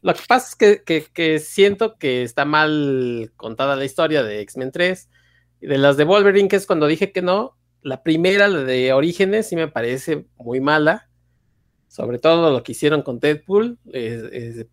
Lo 0.00 0.14
que 0.14 0.22
pasa 0.26 0.48
es 0.48 0.82
que, 0.82 1.04
que, 1.12 1.38
siento 1.38 1.96
que 1.98 2.22
está 2.22 2.44
mal 2.44 3.32
contada 3.36 3.76
la 3.76 3.84
historia 3.84 4.22
de 4.22 4.40
X-Men 4.40 4.70
3. 4.70 5.10
Y 5.60 5.66
de 5.66 5.78
las 5.78 5.96
de 5.96 6.04
Wolverine, 6.04 6.48
que 6.48 6.56
es 6.56 6.66
cuando 6.66 6.86
dije 6.86 7.12
que 7.12 7.22
no, 7.22 7.56
la 7.84 8.02
primera, 8.02 8.48
la 8.48 8.64
de 8.64 8.92
Orígenes, 8.92 9.48
sí 9.48 9.54
me 9.54 9.68
parece 9.68 10.26
muy 10.36 10.60
mala 10.60 11.08
sobre 11.94 12.18
todo 12.18 12.50
lo 12.50 12.64
que 12.64 12.72
hicieron 12.72 13.02
con 13.02 13.20
Deadpool. 13.20 13.78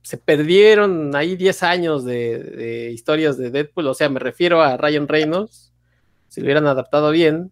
se 0.01 0.17
perdieron 0.17 1.15
ahí 1.15 1.35
10 1.35 1.61
años 1.61 2.03
de, 2.03 2.89
historias 2.91 3.37
de 3.37 3.51
Deadpool, 3.51 3.85
o 3.85 3.93
sea, 3.93 4.09
me 4.09 4.19
refiero 4.19 4.63
a 4.63 4.75
Ryan 4.75 5.07
Reynolds. 5.07 5.71
Si 6.29 6.41
lo 6.41 6.45
hubieran 6.45 6.65
adaptado 6.65 7.11
bien, 7.11 7.51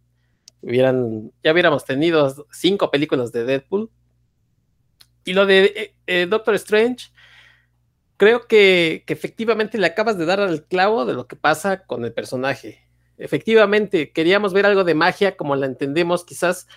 hubieran, 0.63 1.31
ya 1.43 1.53
hubiéramos 1.53 1.85
tenido 1.85 2.47
cinco 2.51 2.89
películas 2.89 3.31
de 3.31 3.43
Deadpool. 3.43 3.91
Y 5.23 5.33
lo 5.33 5.45
de 5.45 5.65
eh, 5.65 5.95
eh, 6.07 6.25
Doctor 6.27 6.55
Strange, 6.55 7.11
creo 8.17 8.47
que, 8.47 9.03
que 9.05 9.13
efectivamente 9.13 9.77
le 9.77 9.85
acabas 9.85 10.17
de 10.17 10.25
dar 10.25 10.39
al 10.39 10.65
clavo 10.65 11.05
de 11.05 11.13
lo 11.13 11.27
que 11.27 11.35
pasa 11.35 11.85
con 11.85 12.03
el 12.05 12.11
personaje. 12.11 12.88
Efectivamente, 13.19 14.11
queríamos 14.11 14.53
ver 14.53 14.65
algo 14.65 14.83
de 14.83 14.95
magia 14.95 15.37
como 15.37 15.55
la 15.55 15.67
entendemos, 15.67 16.25
quizás 16.25 16.67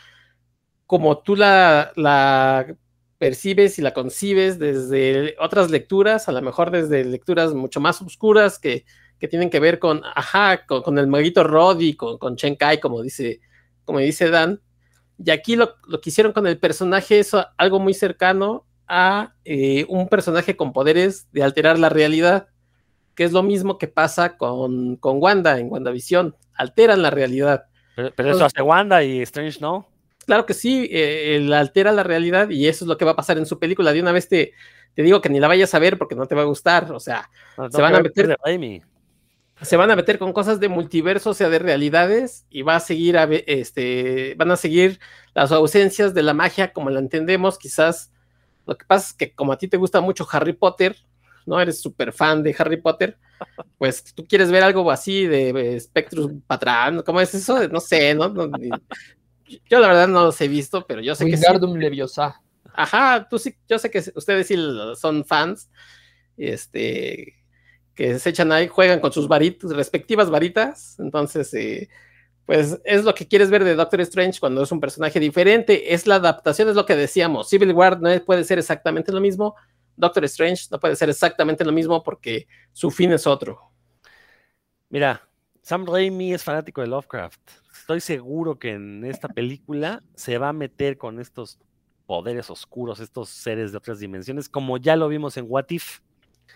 como 0.87 1.23
tú 1.23 1.37
la, 1.37 1.93
la 1.97 2.77
percibes 3.17 3.79
y 3.79 3.83
la 3.83 3.95
concibes 3.95 4.59
desde 4.59 5.37
otras 5.39 5.71
lecturas, 5.71 6.29
a 6.29 6.33
lo 6.33 6.43
mejor 6.43 6.73
desde 6.73 7.05
lecturas 7.05 7.55
mucho 7.55 7.81
más 7.81 8.03
oscuras 8.03 8.59
que, 8.59 8.85
tienen 9.31 9.51
que 9.51 9.61
ver 9.61 9.79
con, 9.79 10.03
ajá, 10.17 10.67
con, 10.67 10.99
el 10.99 11.07
maguito 11.07 11.45
Roddy, 11.45 11.95
con, 11.95 12.19
con 12.19 12.35
Chen 12.35 12.57
Kai, 12.57 12.81
como 12.81 13.01
dice, 13.01 13.41
como 13.85 14.01
dice 14.01 14.29
Dan. 14.29 14.61
Y 15.25 15.31
aquí 15.31 15.55
lo, 15.55 15.77
que 16.03 16.11
hicieron 16.11 16.33
con 16.33 16.49
el 16.49 16.59
personaje 16.59 17.21
es 17.21 17.31
algo 17.57 17.79
muy 17.79 17.95
cercano 17.95 18.67
a 18.89 19.37
eh, 19.45 19.87
un 19.89 20.09
personaje 20.09 20.57
con 20.57 20.73
poderes 20.73 21.31
de 21.31 21.45
alterar 21.45 21.79
la 21.79 21.91
realidad, 21.91 22.49
que 23.15 23.25
es 23.25 23.33
lo 23.33 23.43
mismo 23.43 23.79
que 23.79 23.89
pasa 23.89 24.37
con, 24.37 24.97
con 24.97 25.23
Wanda 25.23 25.59
en 25.59 25.71
WandaVision, 25.71 26.37
alteran 26.55 27.03
la 27.03 27.11
realidad. 27.11 27.67
Pero, 27.95 28.31
eso 28.31 28.45
hace 28.45 28.63
Wanda 28.63 29.05
y 29.05 29.21
Strange 29.21 29.61
no 29.61 29.87
claro 30.25 30.47
que 30.47 30.55
sí, 30.55 30.89
eh, 30.91 31.51
altera 31.55 31.93
la 31.93 32.03
realidad 32.03 32.51
y 32.51 32.67
eso 32.67 32.85
es 32.85 32.89
lo 32.89 32.97
que 32.97 33.05
va 33.05 33.13
a 33.13 33.17
pasar 33.17 33.39
en 33.39 33.47
su 33.47 33.59
película. 33.59 33.93
De 33.93 34.01
una 34.01 34.13
vez 34.13 34.29
te, 34.29 34.53
te 34.95 35.03
digo 35.03 35.21
que 35.21 35.29
ni 35.29 35.41
la 35.41 35.49
vayas 35.49 35.75
a 35.75 35.79
ver 35.79 35.99
porque 35.99 36.15
no 36.15 36.27
te 36.27 36.35
va 36.35 36.43
a 36.43 36.47
gustar. 36.47 36.93
O 36.93 37.01
sea, 37.01 37.31
se 37.71 37.81
van 37.81 37.95
a 37.95 38.01
meter. 38.01 38.37
Se 39.61 39.77
van 39.77 39.91
a 39.93 39.97
meter 39.97 40.19
con 40.19 40.33
cosas 40.33 40.59
de 40.59 40.69
multiverso, 40.69 41.31
o 41.31 41.35
sea, 41.35 41.49
de 41.49 41.61
realidades, 41.61 42.47
y 42.51 42.63
va 42.63 42.75
a 42.75 42.81
seguir 42.81 43.17
a, 43.17 43.29
este, 43.31 44.35
van 44.37 44.51
a 44.51 44.57
seguir 44.57 44.99
las 45.35 45.53
ausencias 45.53 46.15
de 46.15 46.25
la 46.25 46.35
magia 46.35 46.73
como 46.73 46.91
la 46.91 46.99
entendemos. 46.99 47.59
Quizás 47.59 48.11
lo 48.67 48.77
que 48.77 48.85
pasa 48.85 49.09
es 49.09 49.15
que 49.15 49.33
como 49.33 49.53
a 49.53 49.59
ti 49.59 49.69
te 49.69 49.77
gusta 49.77 50.01
mucho 50.01 50.27
Harry 50.33 50.53
Potter, 50.53 50.97
¿no? 51.47 51.61
Eres 51.61 51.81
súper 51.81 52.13
fan 52.13 52.43
de 52.43 52.55
Harry 52.59 52.81
Potter, 52.81 53.19
pues 53.79 54.05
tú 54.15 54.25
quieres 54.25 54.51
ver 54.51 54.63
algo 54.63 54.91
así 54.91 55.27
de 55.27 55.79
Spectrum 55.81 56.41
Patran, 56.47 57.03
¿cómo 57.03 57.21
es 57.21 57.35
eso? 57.35 57.69
No 57.69 57.81
sé, 57.81 58.15
¿no? 58.15 58.33
yo 59.69 59.81
la 59.81 59.89
verdad 59.89 60.09
no 60.09 60.25
los 60.25 60.41
he 60.41 60.49
visto, 60.49 60.87
pero 60.87 61.01
yo 61.01 61.15
sé 61.15 61.27
que. 61.27 61.33
Wingardium 61.33 61.77
Leviosa. 61.77 62.41
Ajá, 62.75 63.27
tú 63.29 63.39
sí, 63.39 63.55
yo 63.69 63.79
sé 63.79 63.91
que 63.91 64.03
ustedes 64.15 64.47
sí 64.47 64.57
son 64.97 65.25
fans. 65.25 65.71
Este. 66.37 67.35
Que 67.95 68.19
se 68.19 68.31
echan 68.31 68.51
ahí, 68.53 68.69
juegan 68.69 69.01
con 69.01 69.13
sus 69.13 69.29
varitas, 69.29 69.71
respectivas 69.73 70.31
varitas. 70.31 70.99
Entonces, 70.99 71.53
eh, 71.53 71.91
pues 72.47 72.81
es 72.85 73.05
lo 73.05 73.15
que 73.15 73.29
quieres 73.29 73.51
ver 73.51 73.65
de 73.65 73.75
Doctor 73.75 74.01
Strange 74.01 74.41
cuando 74.41 74.63
es 74.63 74.73
un 74.73 74.81
personaje 74.81 75.21
diferente. 75.21 75.93
Es 75.93 76.07
la 76.07 76.15
adaptación, 76.15 76.69
es 76.71 76.75
lo 76.75 76.87
que 76.87 76.97
decíamos. 76.97 77.51
Civil 77.51 77.73
War 77.73 78.01
no 78.01 78.11
puede 78.25 78.45
ser 78.45 78.59
exactamente 78.59 79.13
lo 79.13 79.21
mismo. 79.21 79.55
Doctor 79.97 80.25
Strange 80.25 80.67
no 80.71 80.81
puede 80.81 80.97
ser 80.97 81.09
exactamente 81.11 81.65
lo 81.65 81.73
mismo 81.73 82.03
porque 82.03 82.47
su 82.73 82.91
fin 82.91 83.13
es 83.13 83.27
otro. 83.27 83.73
Mira, 84.89 85.29
Sam 85.63 85.87
Raimi 85.87 86.35
es 86.35 86.43
fanático 86.43 86.81
de 86.81 86.89
Lovecraft 86.89 87.63
estoy 87.83 88.01
seguro 88.01 88.59
que 88.59 88.73
en 88.73 89.05
esta 89.05 89.29
película 89.29 90.03
se 90.15 90.39
va 90.39 90.51
a 90.51 90.53
meter 90.53 90.97
con 90.99 91.19
estos 91.19 91.59
poderes 92.07 92.49
oscuros, 92.49 93.01
estos 93.01 93.29
seres 93.29 93.73
de 93.73 93.79
otras 93.79 93.99
dimensiones, 93.99 94.49
como 94.49 94.77
ya 94.77 94.95
lo 94.95 95.09
vimos 95.09 95.37
en 95.37 95.47
What 95.49 95.67
If. 95.71 95.99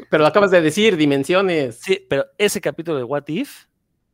Pero 0.08 0.22
lo 0.22 0.28
acabas 0.28 0.52
de 0.52 0.60
decir, 0.60 0.96
dimensiones. 0.96 1.80
Sí, 1.80 2.06
pero 2.08 2.26
ese 2.38 2.60
capítulo 2.60 2.96
de 2.96 3.04
What 3.04 3.24
If 3.26 3.66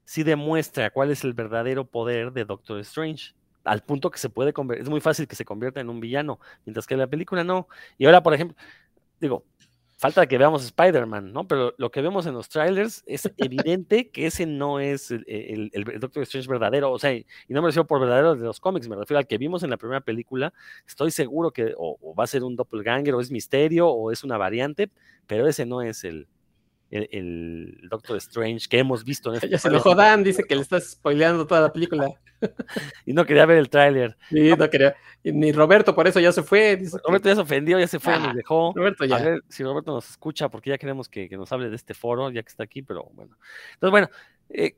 sí 0.04 0.22
demuestra 0.22 0.90
cuál 0.90 1.10
es 1.10 1.22
el 1.22 1.34
verdadero 1.34 1.84
poder 1.84 2.32
de 2.32 2.46
Doctor 2.46 2.78
Strange. 2.80 3.34
Al 3.64 3.82
punto 3.82 4.10
que 4.10 4.18
se 4.18 4.30
puede 4.30 4.52
convertir, 4.52 4.84
es 4.84 4.88
muy 4.88 5.00
fácil 5.00 5.28
que 5.28 5.36
se 5.36 5.44
convierta 5.44 5.80
en 5.80 5.90
un 5.90 6.00
villano, 6.00 6.40
mientras 6.64 6.86
que 6.86 6.94
en 6.94 7.00
la 7.00 7.06
película 7.06 7.44
no. 7.44 7.68
Y 7.98 8.06
ahora, 8.06 8.22
por 8.22 8.34
ejemplo, 8.34 8.56
digo, 9.22 9.44
falta 9.96 10.26
que 10.26 10.36
veamos 10.36 10.64
Spider-Man, 10.64 11.32
¿no? 11.32 11.46
Pero 11.46 11.74
lo 11.78 11.90
que 11.92 12.02
vemos 12.02 12.26
en 12.26 12.34
los 12.34 12.48
trailers 12.48 13.04
es 13.06 13.22
evidente 13.38 14.10
que 14.10 14.26
ese 14.26 14.46
no 14.46 14.80
es 14.80 15.12
el, 15.12 15.70
Doctor 16.00 16.24
Strange 16.24 16.48
verdadero, 16.48 16.90
o 16.90 16.98
sea, 16.98 17.14
y 17.14 17.24
no 17.48 17.62
me 17.62 17.68
refiero 17.68 17.86
por 17.86 18.00
verdadero 18.00 18.34
de 18.34 18.44
los 18.44 18.60
cómics, 18.60 18.88
me 18.88 18.96
refiero 18.96 19.18
al 19.18 19.28
que 19.28 19.38
vimos 19.38 19.62
en 19.62 19.70
la 19.70 19.76
primera 19.76 20.00
película. 20.00 20.52
Estoy 20.86 21.12
seguro 21.12 21.52
que 21.52 21.72
o, 21.78 22.14
va 22.14 22.24
a 22.24 22.26
ser 22.26 22.42
un 22.42 22.56
doppelganger, 22.56 23.14
o 23.14 23.20
es 23.20 23.30
misterio, 23.30 23.88
o 23.88 24.10
es 24.10 24.24
una 24.24 24.36
variante, 24.36 24.90
pero 25.26 25.46
ese 25.46 25.64
no 25.66 25.82
es 25.82 26.02
el, 26.02 26.26
el, 26.92 27.88
Doctor 27.90 28.16
Strange 28.18 28.68
que 28.68 28.78
hemos 28.78 29.04
visto 29.04 29.30
en 29.30 29.36
este 29.36 29.48
Ya 29.48 29.58
se 29.58 29.70
lo 29.70 29.80
jodan, 29.80 30.22
dice 30.22 30.44
que 30.44 30.54
le 30.54 30.62
estás 30.62 30.90
spoileando 30.90 31.46
toda 31.46 31.62
la 31.62 31.72
película. 31.72 32.12
y 33.06 33.12
no 33.12 33.24
quería 33.24 33.46
ver 33.46 33.58
el 33.58 33.70
tráiler. 33.70 34.16
Sí, 34.28 34.50
no 34.56 34.68
quería. 34.68 34.94
ni 35.24 35.52
Roberto, 35.52 35.94
por 35.94 36.06
eso 36.06 36.20
ya 36.20 36.32
se 36.32 36.42
fue. 36.42 36.82
Roberto 37.04 37.28
ya 37.28 37.36
se 37.36 37.40
ofendió, 37.40 37.78
ya 37.78 37.86
se 37.86 37.98
fue, 37.98 38.18
nos 38.18 38.28
ah, 38.28 38.34
dejó. 38.34 38.72
Roberto 38.74 39.04
ya. 39.04 39.16
A 39.16 39.22
ver 39.22 39.42
si 39.48 39.62
Roberto 39.64 39.92
nos 39.92 40.10
escucha, 40.10 40.48
porque 40.48 40.70
ya 40.70 40.78
queremos 40.78 41.08
que, 41.08 41.28
nos 41.30 41.50
hable 41.52 41.70
de 41.70 41.76
este 41.76 41.94
foro, 41.94 42.30
ya 42.30 42.42
que 42.42 42.48
está 42.48 42.64
aquí, 42.64 42.82
pero 42.82 43.04
bueno. 43.12 43.36
Entonces, 43.74 43.90
bueno, 43.90 44.08
eh, 44.50 44.76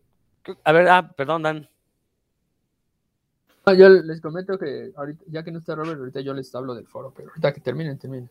a 0.62 0.73
ver, 0.73 0.89
ah, 0.89 1.11
perdón, 1.17 1.43
Dan. 1.43 1.69
yo 3.77 3.89
les 3.89 4.21
comento 4.21 4.59
que 4.59 4.93
ahorita, 4.95 5.25
ya 5.29 5.43
que 5.43 5.51
no 5.51 5.59
está 5.59 5.75
Robert, 5.75 5.99
ahorita 5.99 6.21
yo 6.21 6.35
les 6.35 6.55
hablo 6.55 6.75
del 6.75 6.87
foro, 6.87 7.12
pero 7.17 7.31
ahorita 7.31 7.53
que 7.53 7.61
terminen, 7.61 7.99
terminen. 7.99 8.31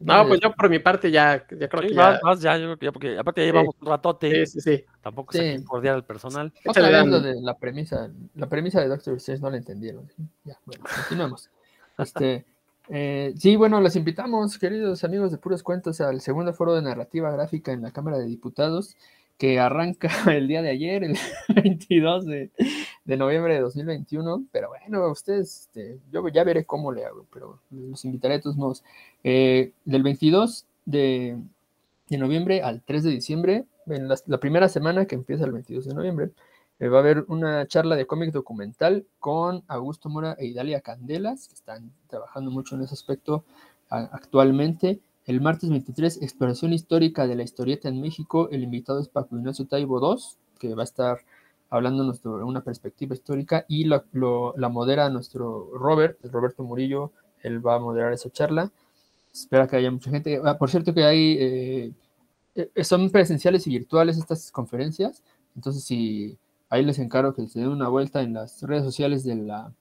No, 0.00 0.26
pues 0.26 0.40
yo 0.40 0.52
por 0.52 0.70
mi 0.70 0.78
parte 0.78 1.10
ya, 1.10 1.46
ya 1.50 1.68
creo 1.68 1.82
que 1.82 1.94
ya. 1.94 2.18
Más, 2.22 2.40
ya, 2.40 2.56
yo 2.56 2.64
creo 2.64 2.78
que 2.78 2.86
ya, 2.86 2.92
porque 2.92 3.18
aparte 3.18 3.42
ya 3.42 3.46
llevamos 3.48 3.76
un 3.80 3.86
ratote. 3.86 4.46
Sí, 4.46 4.60
sí, 4.60 4.60
sí. 4.60 4.84
Tampoco 5.02 5.32
se 5.34 5.62
cordial 5.64 5.96
al 5.96 6.04
personal. 6.04 6.52
hablando 6.64 7.20
de 7.20 7.40
la 7.40 7.56
premisa, 7.58 8.10
la 8.34 8.48
premisa 8.48 8.80
de 8.80 8.88
Doctor 8.88 9.16
Strange 9.16 9.42
no 9.42 9.50
la 9.50 9.58
entendieron. 9.58 10.10
Ya, 10.44 10.58
bueno, 10.64 10.84
continuamos. 10.96 11.50
Este, 11.98 12.46
eh, 12.88 13.34
sí, 13.36 13.56
bueno, 13.56 13.80
los 13.80 13.94
invitamos, 13.94 14.58
queridos 14.58 15.04
amigos 15.04 15.30
de 15.30 15.38
Puros 15.38 15.62
Cuentos, 15.62 16.00
al 16.00 16.20
segundo 16.22 16.54
foro 16.54 16.74
de 16.74 16.82
narrativa 16.82 17.30
gráfica 17.30 17.72
en 17.72 17.82
la 17.82 17.90
Cámara 17.90 18.18
de 18.18 18.24
Diputados, 18.24 18.96
que 19.38 19.60
arranca 19.60 20.08
el 20.34 20.48
día 20.48 20.62
de 20.62 20.70
ayer, 20.70 21.04
el 21.04 21.16
22 21.54 22.24
de, 22.24 22.50
de 23.04 23.16
noviembre 23.16 23.54
de 23.54 23.60
2021, 23.60 24.46
pero 24.52 24.68
bueno, 24.68 25.10
ustedes, 25.10 25.62
este, 25.62 25.98
yo 26.12 26.26
ya 26.28 26.44
veré 26.44 26.64
cómo 26.64 26.92
le 26.92 27.04
hago, 27.04 27.26
pero 27.32 27.60
los 27.70 28.04
invitaré 28.04 28.34
a 28.34 28.40
todos 28.40 28.56
modos. 28.56 28.84
Eh, 29.24 29.72
del 29.84 30.02
22 30.02 30.66
de, 30.84 31.38
de, 32.08 32.18
noviembre 32.18 32.62
al 32.62 32.82
3 32.82 33.04
de 33.04 33.10
diciembre, 33.10 33.64
en 33.86 34.08
la, 34.08 34.38
primera 34.38 34.68
semana 34.68 35.06
que 35.06 35.14
empieza 35.14 35.44
el 35.44 35.52
22 35.52 35.86
de 35.86 35.94
noviembre, 35.94 36.30
eh, 36.78 36.88
va 36.88 36.98
a 36.98 37.00
haber 37.00 37.24
una 37.28 37.66
charla 37.66 37.96
de 37.96 38.06
cómic 38.06 38.32
documental 38.32 39.06
con 39.18 39.64
Augusto 39.68 40.08
Mora 40.08 40.36
e 40.38 40.46
Idalia 40.46 40.80
Candelas, 40.80 41.48
que 41.48 41.54
están 41.54 41.92
trabajando 42.08 42.50
mucho 42.50 42.76
en 42.76 42.82
ese 42.82 42.94
aspecto 42.94 43.44
actualmente. 43.88 45.00
El 45.26 45.40
martes 45.40 45.68
23, 45.68 46.22
exploración 46.22 46.72
histórica 46.72 47.26
de 47.26 47.34
la 47.34 47.42
historieta 47.42 47.88
en 47.88 48.00
México. 48.00 48.48
El 48.50 48.62
invitado 48.62 49.00
es 49.00 49.08
Paco 49.08 49.36
Ignacio 49.36 49.66
Taibo 49.66 50.00
II, 50.00 50.22
que 50.58 50.74
va 50.74 50.82
a 50.82 50.84
estar 50.84 51.18
hablándonos 51.70 52.18
sobre 52.18 52.44
una 52.44 52.62
perspectiva 52.62 53.14
histórica 53.14 53.64
y 53.68 53.84
lo, 53.84 54.04
la 54.56 54.68
modera 54.68 55.08
nuestro 55.08 55.70
Robert, 55.74 56.18
Roberto 56.24 56.64
Murillo, 56.64 57.12
él 57.42 57.64
va 57.64 57.76
a 57.76 57.78
moderar 57.78 58.12
esa 58.12 58.30
charla. 58.30 58.70
Espera 59.32 59.68
que 59.68 59.76
haya 59.76 59.90
mucha 59.90 60.10
gente. 60.10 60.40
Ah, 60.44 60.58
por 60.58 60.68
cierto 60.68 60.92
que 60.92 61.04
hay, 61.04 61.36
eh, 61.38 61.92
eh, 62.56 62.84
son 62.84 63.08
presenciales 63.10 63.66
y 63.66 63.70
virtuales 63.70 64.18
estas 64.18 64.50
conferencias, 64.50 65.22
entonces 65.54 65.84
si 65.84 66.36
ahí 66.68 66.84
les 66.84 66.98
encargo 66.98 67.34
que 67.34 67.46
se 67.46 67.60
den 67.60 67.68
una 67.68 67.88
vuelta 67.88 68.20
en 68.22 68.34
las 68.34 68.60
redes 68.62 68.82
sociales 68.82 69.22
de 69.24 69.36
la, 69.36 69.72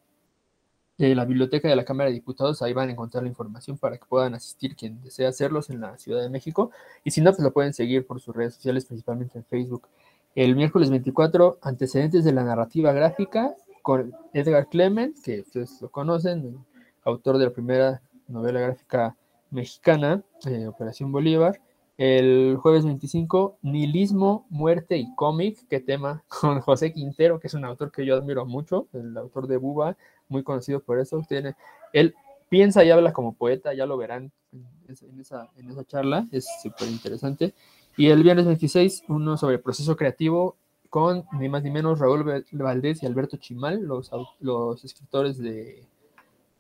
de 1.00 1.16
la 1.16 1.26
biblioteca 1.26 1.68
de 1.68 1.76
la 1.76 1.86
Cámara 1.86 2.10
de 2.10 2.14
Diputados, 2.14 2.62
ahí 2.62 2.74
van 2.74 2.90
a 2.90 2.92
encontrar 2.92 3.24
la 3.24 3.30
información 3.30 3.78
para 3.78 3.98
que 3.98 4.06
puedan 4.06 4.36
asistir 4.36 4.76
quien 4.76 5.02
desea 5.02 5.30
hacerlos 5.30 5.72
en 5.72 5.82
la 5.82 5.98
Ciudad 5.98 6.22
de 6.22 6.30
México, 6.30 6.70
y 7.04 7.10
si 7.12 7.22
no, 7.22 7.32
pues 7.32 7.42
lo 7.42 7.52
pueden 7.52 7.74
seguir 7.74 8.06
por 8.06 8.22
sus 8.22 8.36
redes 8.36 8.54
sociales, 8.54 8.86
principalmente 8.86 9.40
en 9.40 9.46
Facebook. 9.46 9.88
El 10.36 10.56
miércoles 10.56 10.92
24, 10.92 11.58
antecedentes 11.62 12.24
de 12.24 12.32
la 12.32 12.44
narrativa 12.44 12.94
gráfica 12.94 13.56
con 13.82 14.14
Edgar 14.34 14.68
Clement, 14.68 15.18
que 15.24 15.42
ustedes 15.42 15.82
lo 15.82 15.90
conocen, 15.90 16.64
autor 17.04 17.40
de 17.40 17.46
la 17.46 17.52
primera 17.52 18.02
novela 18.28 18.60
gráfica 18.60 19.16
mexicana, 19.50 20.24
eh, 20.46 20.68
Operación 20.68 21.12
Bolívar. 21.12 21.60
El 21.98 22.56
jueves 22.62 22.86
25, 22.86 23.58
Nihilismo, 23.64 24.46
Muerte 24.50 24.98
y 24.98 25.14
Cómic, 25.16 25.66
qué 25.68 25.82
tema, 25.82 26.24
con 26.42 26.62
José 26.62 26.94
Quintero, 26.94 27.40
que 27.40 27.48
es 27.48 27.54
un 27.56 27.66
autor 27.66 27.92
que 27.92 28.06
yo 28.06 28.16
admiro 28.16 28.46
mucho, 28.46 28.88
el 28.94 29.18
autor 29.18 29.48
de 29.48 29.58
Buba, 29.58 29.98
muy 30.28 30.44
conocido 30.44 30.80
por 30.80 31.00
eso. 31.00 31.22
Tiene, 31.28 31.56
él 31.92 32.16
piensa 32.48 32.86
y 32.86 32.92
habla 32.92 33.12
como 33.14 33.34
poeta, 33.34 33.74
ya 33.74 33.86
lo 33.86 33.98
verán 33.98 34.32
en 34.52 35.20
esa, 35.20 35.50
en 35.58 35.70
esa 35.70 35.84
charla, 35.84 36.28
es 36.32 36.48
súper 36.62 36.88
interesante. 36.88 37.54
Y 37.98 38.08
el 38.10 38.24
viernes 38.24 38.46
26, 38.46 39.04
uno 39.10 39.38
sobre 39.38 39.60
proceso 39.60 39.96
creativo 39.96 40.56
con 40.90 41.26
ni 41.34 41.50
más 41.50 41.64
ni 41.64 41.70
menos 41.70 42.00
Raúl 42.00 42.44
Valdés 42.52 43.04
y 43.04 43.06
Alberto 43.06 43.38
Chimal, 43.38 43.84
los, 43.84 44.10
los 44.40 44.84
escritores 44.84 45.38
de, 45.38 45.86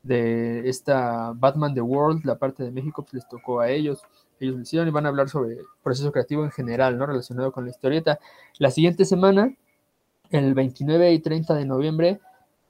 de 0.03 0.69
esta 0.69 1.33
Batman 1.35 1.73
The 1.73 1.81
World, 1.81 2.25
la 2.25 2.37
parte 2.37 2.63
de 2.63 2.71
México, 2.71 3.03
pues 3.03 3.13
les 3.15 3.27
tocó 3.27 3.59
a 3.59 3.69
ellos. 3.69 4.01
Ellos 4.39 4.55
lo 4.55 4.61
hicieron 4.61 4.87
y 4.87 4.91
van 4.91 5.05
a 5.05 5.09
hablar 5.09 5.29
sobre 5.29 5.57
proceso 5.83 6.11
creativo 6.11 6.43
en 6.43 6.51
general, 6.51 6.97
¿no? 6.97 7.05
Relacionado 7.05 7.51
con 7.51 7.65
la 7.65 7.71
historieta. 7.71 8.19
La 8.57 8.71
siguiente 8.71 9.03
semana, 9.05 9.53
el 10.29 10.53
29 10.53 11.11
y 11.13 11.19
30 11.19 11.55
de 11.55 11.65
noviembre, 11.65 12.19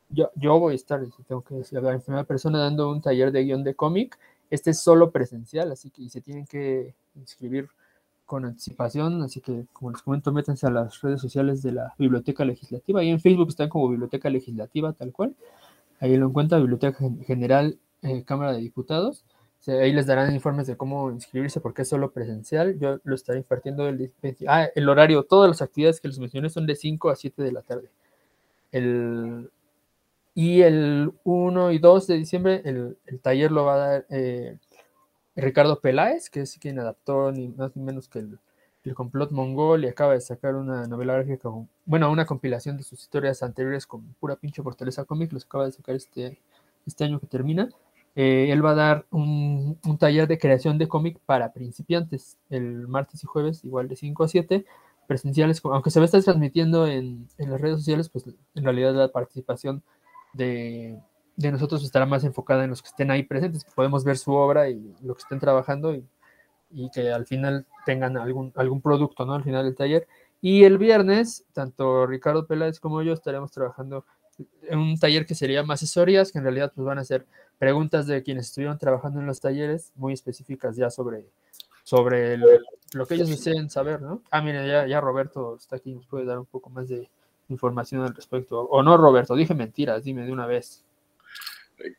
yo, 0.10 0.32
yo 0.36 0.58
voy 0.58 0.74
a 0.74 0.76
estar, 0.76 1.02
tengo 1.28 1.44
que 1.44 1.56
decir, 1.56 1.78
en 1.78 2.02
primera 2.02 2.24
persona 2.24 2.58
dando 2.60 2.90
un 2.90 3.02
taller 3.02 3.32
de 3.32 3.44
guion 3.44 3.64
de 3.64 3.76
cómic. 3.76 4.18
Este 4.50 4.72
es 4.72 4.80
solo 4.80 5.12
presencial, 5.12 5.72
así 5.72 5.92
que 5.92 6.10
se 6.10 6.22
tienen 6.22 6.48
que 6.48 6.96
inscribir 7.16 7.70
con 8.30 8.46
anticipación, 8.46 9.24
así 9.24 9.42
que 9.42 9.66
como 9.74 9.90
les 9.90 10.04
comento, 10.04 10.32
métanse 10.32 10.68
a 10.68 10.70
las 10.70 11.02
redes 11.02 11.20
sociales 11.20 11.64
de 11.64 11.72
la 11.72 11.96
Biblioteca 11.98 12.46
Legislativa, 12.46 13.04
y 13.04 13.10
en 13.10 13.20
Facebook 13.20 13.50
están 13.50 13.70
como 13.70 13.90
Biblioteca 13.90 14.30
Legislativa, 14.30 14.94
tal 14.94 15.12
cual, 15.12 15.36
ahí 16.00 16.16
lo 16.16 16.28
encuentra, 16.28 16.60
Biblioteca 16.60 16.96
General 17.26 17.80
eh, 18.04 18.24
Cámara 18.26 18.54
de 18.54 18.60
Diputados, 18.60 19.26
ahí 19.66 19.92
les 19.92 20.06
darán 20.06 20.32
informes 20.36 20.68
de 20.68 20.78
cómo 20.78 21.10
inscribirse 21.10 21.60
porque 21.60 21.82
es 21.82 21.90
solo 21.90 22.12
presencial, 22.12 22.78
yo 22.78 23.00
lo 23.04 23.16
estaré 23.16 23.40
impartiendo 23.40 23.88
el, 23.90 24.14
ah, 24.48 24.68
horario, 24.88 25.24
todas 25.24 25.50
las 25.50 25.64
actividades 25.64 26.00
que 26.00 26.08
les 26.08 26.20
mencioné 26.20 26.52
son 26.52 26.68
de 26.68 26.76
5 26.76 27.10
a 27.10 27.16
7 27.16 27.42
de 27.42 27.52
la 27.52 27.64
tarde. 27.64 27.90
El, 28.72 29.50
y 30.36 30.62
el 30.62 31.12
1 31.24 31.72
y 31.72 31.80
2 31.80 32.06
de 32.06 32.18
diciembre 32.18 32.62
el, 32.64 32.96
el 33.08 33.20
taller 33.22 33.52
lo 33.52 33.66
va 33.66 33.74
a 33.74 33.78
dar... 33.78 34.06
Eh, 34.10 34.60
Ricardo 35.42 35.80
Peláez, 35.80 36.30
que 36.30 36.42
es 36.42 36.58
quien 36.58 36.80
adaptó 36.80 37.32
ni 37.32 37.48
más 37.50 37.76
ni 37.76 37.84
menos 37.84 38.08
que 38.08 38.20
el, 38.20 38.40
el, 38.84 38.96
complot 38.96 39.32
mongol 39.32 39.84
y 39.84 39.88
acaba 39.88 40.14
de 40.14 40.22
sacar 40.22 40.56
una 40.56 40.88
novela 40.88 41.14
gráfica, 41.14 41.50
bueno, 41.86 42.12
una 42.12 42.26
compilación 42.26 42.78
de 42.78 42.84
sus 42.84 43.02
historias 43.02 43.44
anteriores 43.44 43.86
con 43.86 44.02
pura 44.20 44.36
pinche 44.36 44.64
fortaleza 44.64 45.06
cómic, 45.06 45.32
los 45.34 45.46
acaba 45.46 45.66
de 45.66 45.72
sacar 45.72 45.96
este, 45.96 46.38
este 46.86 47.04
año 47.04 47.20
que 47.20 47.28
termina. 47.28 47.70
Eh, 48.16 48.52
él 48.52 48.66
va 48.66 48.72
a 48.72 48.76
dar 48.76 49.06
un, 49.12 49.78
un, 49.86 49.98
taller 49.98 50.28
de 50.28 50.40
creación 50.40 50.78
de 50.78 50.88
cómic 50.88 51.20
para 51.26 51.54
principiantes 51.54 52.38
el 52.50 52.88
martes 52.88 53.24
y 53.24 53.28
jueves, 53.28 53.64
igual 53.64 53.88
de 53.88 53.96
5 53.96 54.24
a 54.24 54.28
7, 54.28 54.66
presenciales, 55.08 55.62
aunque 55.64 55.92
se 55.92 56.00
va 56.00 56.04
a 56.04 56.08
estar 56.08 56.24
transmitiendo 56.24 56.88
en, 56.88 57.28
en 57.38 57.52
las 57.52 57.62
redes 57.62 57.78
sociales, 57.78 58.10
pues 58.10 58.26
en 58.56 58.64
realidad 58.64 58.94
la 58.94 59.08
participación 59.10 59.84
de, 60.34 61.00
de 61.40 61.54
nosotros 61.54 61.84
estará 61.86 62.06
más 62.06 62.26
enfocada 62.26 62.66
en 62.66 62.70
los 62.70 62.82
que 62.82 62.90
estén 62.90 63.12
ahí 63.12 63.24
presentes, 63.24 63.64
que 63.64 63.72
podemos 63.72 64.04
ver 64.04 64.18
su 64.18 64.34
obra 64.34 64.70
y 64.70 64.94
lo 65.02 65.16
que 65.16 65.22
estén 65.22 65.40
trabajando 65.40 65.96
y, 65.96 66.04
y, 66.70 66.92
que 66.92 67.12
al 67.14 67.26
final 67.26 67.66
tengan 67.86 68.18
algún, 68.18 68.52
algún 68.56 68.82
producto, 68.82 69.26
¿no? 69.26 69.36
Al 69.36 69.44
final 69.44 69.64
del 69.64 69.76
taller. 69.76 70.06
Y 70.42 70.66
el 70.66 70.78
viernes, 70.78 71.46
tanto 71.54 72.06
Ricardo 72.06 72.46
Peláez 72.46 72.82
como 72.82 73.02
yo 73.04 73.14
estaremos 73.14 73.52
trabajando 73.52 74.06
en 74.64 74.80
un 74.80 75.00
taller 75.00 75.26
que 75.26 75.34
sería 75.34 75.64
más 75.64 75.82
asesorías, 75.82 76.34
que 76.34 76.40
en 76.40 76.44
realidad 76.44 76.74
pues, 76.76 76.86
van 76.86 77.00
a 77.00 77.06
ser 77.06 77.26
preguntas 77.58 78.06
de 78.06 78.22
quienes 78.22 78.48
estuvieron 78.48 78.78
trabajando 78.78 79.22
en 79.22 79.26
los 79.26 79.40
talleres, 79.40 79.94
muy 79.96 80.12
específicas 80.12 80.76
ya 80.76 80.90
sobre, 80.90 81.26
sobre 81.84 82.34
el, 82.34 82.44
lo 82.94 83.06
que 83.06 83.16
ellos 83.16 83.30
deseen 83.30 83.70
saber, 83.70 84.02
¿no? 84.02 84.22
Ah, 84.30 84.42
mire, 84.42 84.68
ya, 84.68 84.86
ya 84.88 85.00
Roberto 85.00 85.56
está 85.56 85.78
aquí, 85.78 85.94
nos 85.94 86.06
puede 86.06 86.26
dar 86.26 86.38
un 86.38 86.46
poco 86.46 86.70
más 86.70 86.90
de 86.90 87.10
información 87.48 88.04
al 88.04 88.14
respecto. 88.14 88.60
O 88.60 88.84
no, 88.84 88.98
Roberto, 88.98 89.36
dije 89.36 89.56
mentiras, 89.56 90.04
dime 90.04 90.26
de 90.26 90.34
una 90.34 90.46
vez. 90.46 90.84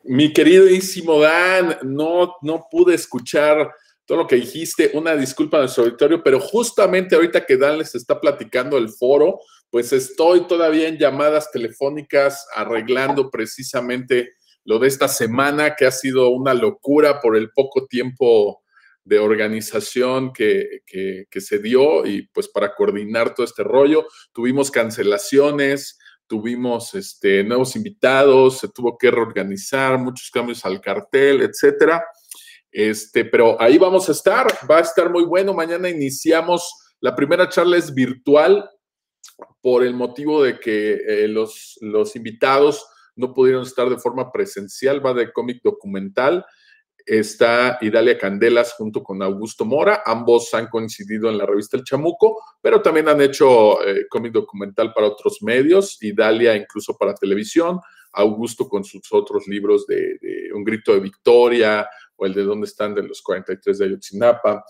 Mi 0.03 0.31
queridísimo 0.31 1.19
Dan, 1.19 1.77
no, 1.83 2.35
no 2.41 2.67
pude 2.69 2.95
escuchar 2.95 3.71
todo 4.05 4.19
lo 4.19 4.27
que 4.27 4.35
dijiste. 4.35 4.91
Una 4.93 5.15
disculpa 5.15 5.57
a 5.57 5.61
nuestro 5.61 5.83
auditorio, 5.83 6.21
pero 6.23 6.39
justamente 6.39 7.15
ahorita 7.15 7.45
que 7.45 7.57
Dan 7.57 7.77
les 7.77 7.95
está 7.95 8.19
platicando 8.19 8.77
el 8.77 8.89
foro, 8.89 9.39
pues 9.69 9.93
estoy 9.93 10.47
todavía 10.47 10.87
en 10.87 10.97
llamadas 10.97 11.49
telefónicas 11.51 12.45
arreglando 12.55 13.29
precisamente 13.29 14.33
lo 14.65 14.79
de 14.79 14.87
esta 14.87 15.07
semana, 15.07 15.75
que 15.75 15.85
ha 15.85 15.91
sido 15.91 16.29
una 16.29 16.53
locura 16.53 17.19
por 17.19 17.35
el 17.35 17.51
poco 17.51 17.87
tiempo 17.87 18.61
de 19.03 19.17
organización 19.17 20.31
que, 20.33 20.81
que, 20.85 21.25
que 21.29 21.41
se 21.41 21.57
dio 21.57 22.05
y 22.05 22.27
pues 22.27 22.47
para 22.47 22.75
coordinar 22.75 23.33
todo 23.33 23.45
este 23.45 23.63
rollo. 23.63 24.05
Tuvimos 24.33 24.69
cancelaciones, 24.69 25.97
tuvimos 26.31 26.95
este, 26.95 27.43
nuevos 27.43 27.75
invitados, 27.75 28.59
se 28.59 28.69
tuvo 28.69 28.97
que 28.97 29.11
reorganizar, 29.11 29.99
muchos 29.99 30.31
cambios 30.31 30.63
al 30.63 30.79
cartel, 30.79 31.41
etcétera. 31.41 32.05
Este, 32.71 33.25
pero 33.25 33.61
ahí 33.61 33.77
vamos 33.77 34.07
a 34.07 34.13
estar, 34.13 34.47
va 34.69 34.77
a 34.77 34.79
estar 34.81 35.09
muy 35.09 35.25
bueno. 35.25 35.53
Mañana 35.53 35.89
iniciamos, 35.89 36.73
la 37.01 37.13
primera 37.17 37.49
charla 37.49 37.75
es 37.75 37.93
virtual 37.93 38.69
por 39.59 39.83
el 39.83 39.93
motivo 39.93 40.41
de 40.41 40.57
que 40.57 41.01
eh, 41.05 41.27
los, 41.27 41.77
los 41.81 42.15
invitados 42.15 42.85
no 43.17 43.33
pudieron 43.33 43.63
estar 43.63 43.89
de 43.89 43.97
forma 43.97 44.31
presencial, 44.31 45.05
va 45.05 45.13
de 45.13 45.33
cómic 45.33 45.61
documental 45.61 46.45
está 47.05 47.77
Idalia 47.81 48.17
Candelas 48.17 48.73
junto 48.73 49.03
con 49.03 49.21
Augusto 49.21 49.65
Mora. 49.65 50.03
Ambos 50.05 50.53
han 50.53 50.67
coincidido 50.67 51.29
en 51.29 51.37
la 51.37 51.45
revista 51.45 51.77
El 51.77 51.83
Chamuco, 51.83 52.41
pero 52.61 52.81
también 52.81 53.09
han 53.09 53.21
hecho 53.21 53.85
eh, 53.85 54.07
cómic 54.09 54.33
documental 54.33 54.93
para 54.93 55.07
otros 55.07 55.41
medios. 55.41 56.01
Idalia 56.01 56.55
incluso 56.55 56.97
para 56.97 57.13
televisión. 57.13 57.79
Augusto 58.13 58.67
con 58.67 58.83
sus 58.83 59.01
otros 59.11 59.47
libros 59.47 59.87
de, 59.87 60.19
Un 60.53 60.63
grito 60.63 60.93
de 60.93 60.99
victoria 60.99 61.89
o 62.15 62.25
el 62.25 62.33
de 62.33 62.43
dónde 62.43 62.67
están 62.67 62.93
de 62.93 63.03
los 63.03 63.21
43 63.21 63.77
de 63.77 63.85
Ayotzinapa, 63.85 64.63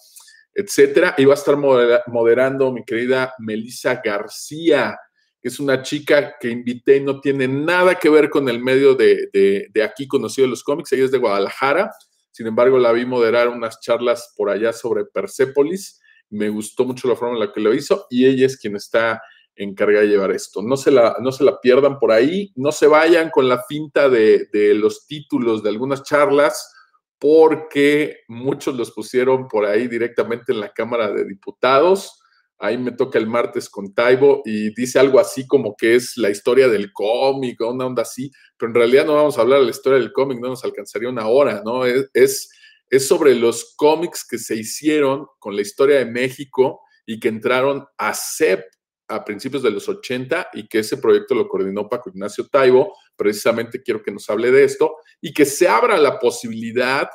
etcétera. 0.54 1.16
Y 1.18 1.26
va 1.26 1.34
a 1.34 1.38
estar 1.38 1.58
moderando 1.58 2.72
mi 2.72 2.84
querida 2.84 3.34
Melissa 3.40 4.02
García, 4.04 4.98
que 5.42 5.50
es 5.50 5.60
una 5.60 5.82
chica 5.82 6.36
que 6.40 6.50
invité 6.50 6.98
y 6.98 7.04
no 7.04 7.20
tiene 7.20 7.48
nada 7.48 7.96
que 7.96 8.10
ver 8.10 8.30
con 8.30 8.48
el 8.48 8.60
medio 8.60 8.94
de, 8.94 9.30
de, 9.34 9.68
de 9.74 9.84
aquí 9.84 10.08
conocido 10.08 10.46
de 10.46 10.52
los 10.52 10.64
cómics. 10.64 10.92
Ella 10.94 11.06
es 11.06 11.12
de 11.12 11.18
Guadalajara 11.18 11.92
sin 12.32 12.48
embargo, 12.48 12.80
la 12.80 12.92
vi 12.92 13.06
moderar 13.06 13.50
unas 13.50 13.80
charlas 13.82 14.34
por 14.36 14.50
allá 14.50 14.74
sobre 14.74 15.06
Persépolis. 15.06 16.00
Me 16.30 16.50
gustó 16.50 16.86
mucho 16.86 17.08
la 17.08 17.16
forma 17.16 17.36
en 17.36 17.42
la 17.42 17.52
que 17.52 17.60
lo 17.60 17.74
hizo 17.74 18.08
y 18.10 18.26
ella 18.26 18.46
es 18.46 18.58
quien 18.58 18.76
está 18.76 19.22
encargada 19.56 20.04
de 20.04 20.10
llevar 20.12 20.32
esto. 20.32 20.62
No 20.62 20.78
se 20.78 20.92
la, 20.92 21.18
no 21.20 21.32
se 21.32 21.44
la 21.44 21.60
pierdan 21.60 22.00
por 22.00 22.12
ahí, 22.12 22.52
no 22.56 22.72
se 22.72 22.88
vayan 22.88 23.30
con 23.30 23.50
la 23.50 23.62
finta 23.64 24.08
de, 24.10 24.48
de 24.52 24.74
los 24.74 25.06
títulos 25.06 25.62
de 25.62 25.70
algunas 25.70 26.04
charlas, 26.04 26.74
porque 27.20 28.22
muchos 28.30 28.76
los 28.76 28.92
pusieron 28.92 29.48
por 29.48 29.66
ahí 29.66 29.88
directamente 29.88 30.54
en 30.54 30.62
la 30.62 30.72
Cámara 30.72 31.12
de 31.12 31.26
Diputados. 31.26 32.21
Ahí 32.62 32.78
me 32.78 32.92
toca 32.92 33.18
el 33.18 33.28
martes 33.28 33.70
con 33.70 33.94
Taibo 33.94 34.42
y 34.46 34.74
dice 34.74 35.00
algo 35.00 35.20
así 35.20 35.48
como 35.48 35.76
que 35.76 35.96
es 35.96 36.16
la 36.18 36.30
historia 36.30 36.68
del 36.68 36.94
cómic 36.94 37.60
una 37.62 37.88
onda 37.88 38.04
así, 38.04 38.32
pero 38.58 38.70
en 38.70 38.76
realidad 38.76 39.06
no 39.06 39.16
vamos 39.16 39.38
a 39.38 39.42
hablar 39.42 39.60
de 39.60 39.66
la 39.66 39.72
historia 39.72 40.00
del 40.00 40.14
cómic, 40.14 40.40
no 40.40 40.50
nos 40.50 40.64
alcanzaría 40.64 41.10
una 41.10 41.28
hora, 41.28 41.62
¿no? 41.66 41.86
Es, 41.86 42.10
es, 42.14 42.50
es 42.90 43.08
sobre 43.08 43.36
los 43.36 43.74
cómics 43.76 44.26
que 44.28 44.38
se 44.38 44.56
hicieron 44.56 45.26
con 45.40 45.56
la 45.56 45.62
historia 45.62 45.98
de 45.98 46.06
México 46.06 46.82
y 47.06 47.20
que 47.20 47.30
entraron 47.30 47.86
a 47.98 48.14
CEP 48.14 48.64
a 49.08 49.26
principios 49.26 49.64
de 49.64 49.72
los 49.72 49.90
80 49.90 50.50
y 50.54 50.68
que 50.68 50.80
ese 50.80 50.98
proyecto 50.98 51.36
lo 51.36 51.48
coordinó 51.48 51.90
Paco 51.90 52.10
Ignacio 52.10 52.48
Taibo. 52.48 52.96
Precisamente 53.16 53.82
quiero 53.82 54.02
que 54.02 54.12
nos 54.12 54.30
hable 54.30 54.52
de 54.52 54.64
esto 54.64 54.96
y 55.20 55.34
que 55.34 55.46
se 55.46 55.68
abra 55.68 55.98
la 55.98 56.20
posibilidad 56.20 57.10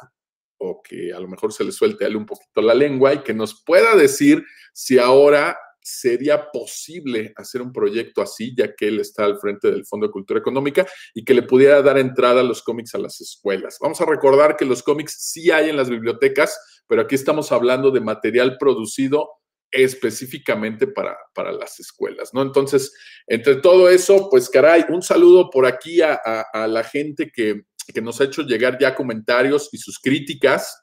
o 0.58 0.82
que 0.82 1.12
a 1.12 1.20
lo 1.20 1.28
mejor 1.28 1.52
se 1.52 1.64
le 1.64 1.72
suelte 1.72 2.04
a 2.04 2.08
un 2.08 2.26
poquito 2.26 2.62
la 2.62 2.74
lengua 2.74 3.14
y 3.14 3.22
que 3.22 3.34
nos 3.34 3.62
pueda 3.64 3.94
decir 3.94 4.44
si 4.72 4.98
ahora 4.98 5.56
sería 5.88 6.50
posible 6.50 7.32
hacer 7.36 7.62
un 7.62 7.72
proyecto 7.72 8.20
así, 8.20 8.52
ya 8.56 8.74
que 8.74 8.88
él 8.88 8.98
está 8.98 9.24
al 9.24 9.38
frente 9.38 9.70
del 9.70 9.86
Fondo 9.86 10.08
de 10.08 10.12
Cultura 10.12 10.40
Económica 10.40 10.84
y 11.14 11.24
que 11.24 11.32
le 11.32 11.42
pudiera 11.42 11.80
dar 11.80 11.96
entrada 11.96 12.40
a 12.40 12.44
los 12.44 12.62
cómics 12.62 12.94
a 12.96 12.98
las 12.98 13.20
escuelas. 13.20 13.78
Vamos 13.80 14.00
a 14.00 14.04
recordar 14.04 14.56
que 14.56 14.64
los 14.64 14.82
cómics 14.82 15.16
sí 15.20 15.52
hay 15.52 15.70
en 15.70 15.76
las 15.76 15.88
bibliotecas, 15.88 16.58
pero 16.88 17.02
aquí 17.02 17.14
estamos 17.14 17.52
hablando 17.52 17.92
de 17.92 18.00
material 18.00 18.56
producido 18.58 19.28
específicamente 19.70 20.88
para, 20.88 21.16
para 21.34 21.52
las 21.52 21.78
escuelas, 21.78 22.30
¿no? 22.32 22.42
Entonces, 22.42 22.92
entre 23.28 23.56
todo 23.56 23.88
eso, 23.88 24.28
pues 24.30 24.48
caray, 24.48 24.86
un 24.88 25.02
saludo 25.02 25.50
por 25.50 25.66
aquí 25.66 26.00
a, 26.02 26.18
la 26.66 26.82
gente 26.82 27.30
que, 27.32 27.62
que, 27.92 28.02
nos 28.02 28.20
ha 28.20 28.24
hecho 28.24 28.42
llegar 28.42 28.78
ya 28.80 28.94
comentarios 28.94 29.68
y 29.72 29.78
sus 29.78 29.98
críticas. 29.98 30.82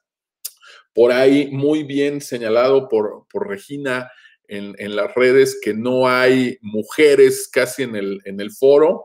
Por 0.93 1.11
ahí, 1.11 1.49
muy 1.51 1.83
bien 1.83 2.21
señalado 2.21 2.87
por, 2.87 3.25
por 3.29 3.47
Regina 3.47 4.11
en, 4.47 4.75
en, 4.77 4.95
las 4.95 5.13
redes, 5.15 5.59
que 5.61 5.73
no 5.73 6.07
hay 6.07 6.57
mujeres 6.61 7.49
casi 7.51 7.83
en 7.83 7.95
el, 7.95 8.21
en 8.25 8.39
el 8.39 8.51
foro 8.51 9.03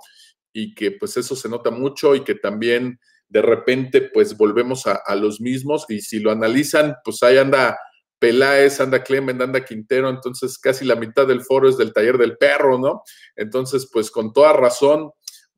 y 0.53 0.75
que 0.75 0.93
pues 0.93 1.17
eso 1.17 1.37
se 1.37 1.49
nota 1.49 1.71
mucho 1.71 2.15
y 2.15 2.25
que 2.25 2.35
también 2.35 2.99
de 3.29 3.43
repente 3.43 4.03
pues 4.03 4.37
volvemos 4.37 4.87
a, 4.87 4.95
a 4.95 5.15
los 5.15 5.41
mismos 5.41 5.87
y 5.89 6.01
si 6.01 6.19
lo 6.19 6.31
analizan, 6.31 6.97
pues 7.05 7.23
ahí 7.23 7.39
anda 7.39 7.79
Peláez, 8.19 8.81
anda 8.81 9.03
Clement, 9.03 9.41
anda 9.41 9.65
Quintero, 9.65 10.09
entonces 10.09 10.59
casi 10.59 10.85
la 10.85 10.97
mitad 10.97 11.27
del 11.27 11.43
foro 11.43 11.69
es 11.69 11.77
del 11.77 11.93
taller 11.93 12.19
del 12.19 12.37
perro, 12.37 12.79
¿no? 12.79 13.03
Entonces, 13.37 13.89
pues 13.93 14.11
con 14.11 14.33
toda 14.33 14.53
razón 14.53 15.11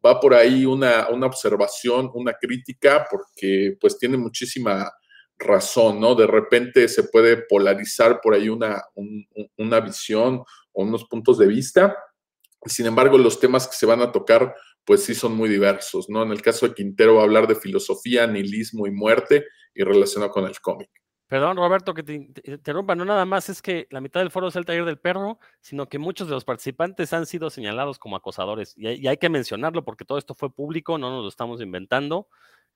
va 0.05 0.21
por 0.21 0.35
ahí 0.35 0.67
una, 0.67 1.09
una 1.09 1.27
observación, 1.27 2.11
una 2.15 2.33
crítica, 2.33 3.07
porque 3.11 3.77
pues 3.81 3.99
tiene 3.99 4.17
muchísima 4.17 4.91
razón, 5.39 6.01
¿no? 6.01 6.15
De 6.15 6.27
repente 6.27 6.89
se 6.89 7.05
puede 7.05 7.39
polarizar 7.49 8.21
por 8.21 8.35
ahí 8.35 8.49
una, 8.49 8.83
una 9.57 9.81
visión 9.81 10.43
o 10.73 10.83
unos 10.83 11.05
puntos 11.07 11.39
de 11.39 11.47
vista. 11.47 11.97
Sin 12.67 12.87
embargo, 12.87 13.17
los 13.17 13.41
temas 13.41 13.67
que 13.67 13.75
se 13.75 13.87
van 13.87 14.03
a 14.03 14.13
tocar, 14.13 14.55
pues 14.85 15.03
sí 15.03 15.15
son 15.15 15.35
muy 15.35 15.49
diversos, 15.49 16.09
¿no? 16.11 16.23
En 16.23 16.31
el 16.31 16.43
caso 16.43 16.69
de 16.69 16.75
Quintero 16.75 17.17
va 17.17 17.23
a 17.23 17.25
hablar 17.25 17.47
de 17.47 17.55
filosofía, 17.55 18.27
nihilismo 18.27 18.87
y 18.87 18.91
muerte 18.91 19.47
y 19.75 19.83
relacionado 19.83 20.31
con 20.31 20.45
el 20.45 20.61
cómic. 20.61 20.91
Perdón, 21.31 21.59
Roberto, 21.59 21.95
que 21.95 22.03
te 22.03 22.15
interrumpa. 22.43 22.97
No 22.97 23.05
nada 23.05 23.25
más 23.25 23.49
es 23.49 23.63
que 23.63 23.87
la 23.91 24.01
mitad 24.01 24.19
del 24.19 24.33
foro 24.33 24.49
es 24.49 24.57
el 24.57 24.65
taller 24.65 24.85
del 24.85 24.99
perro, 24.99 25.39
sino 25.61 25.89
que 25.89 25.97
muchos 25.97 26.27
de 26.27 26.35
los 26.35 26.45
participantes 26.45 27.13
han 27.13 27.25
sido 27.25 27.51
señalados 27.51 28.01
como 28.01 28.17
acosadores. 28.17 28.75
Y 28.77 29.07
hay, 29.07 29.17
que 29.17 29.29
mencionarlo 29.29 29.85
porque 29.85 30.05
todo 30.05 30.19
esto 30.19 30.35
fue 30.35 30.53
público, 30.53 30.99
no 30.99 31.09
nos 31.09 31.23
lo 31.23 31.29
estamos 31.29 31.63
inventando. 31.63 32.27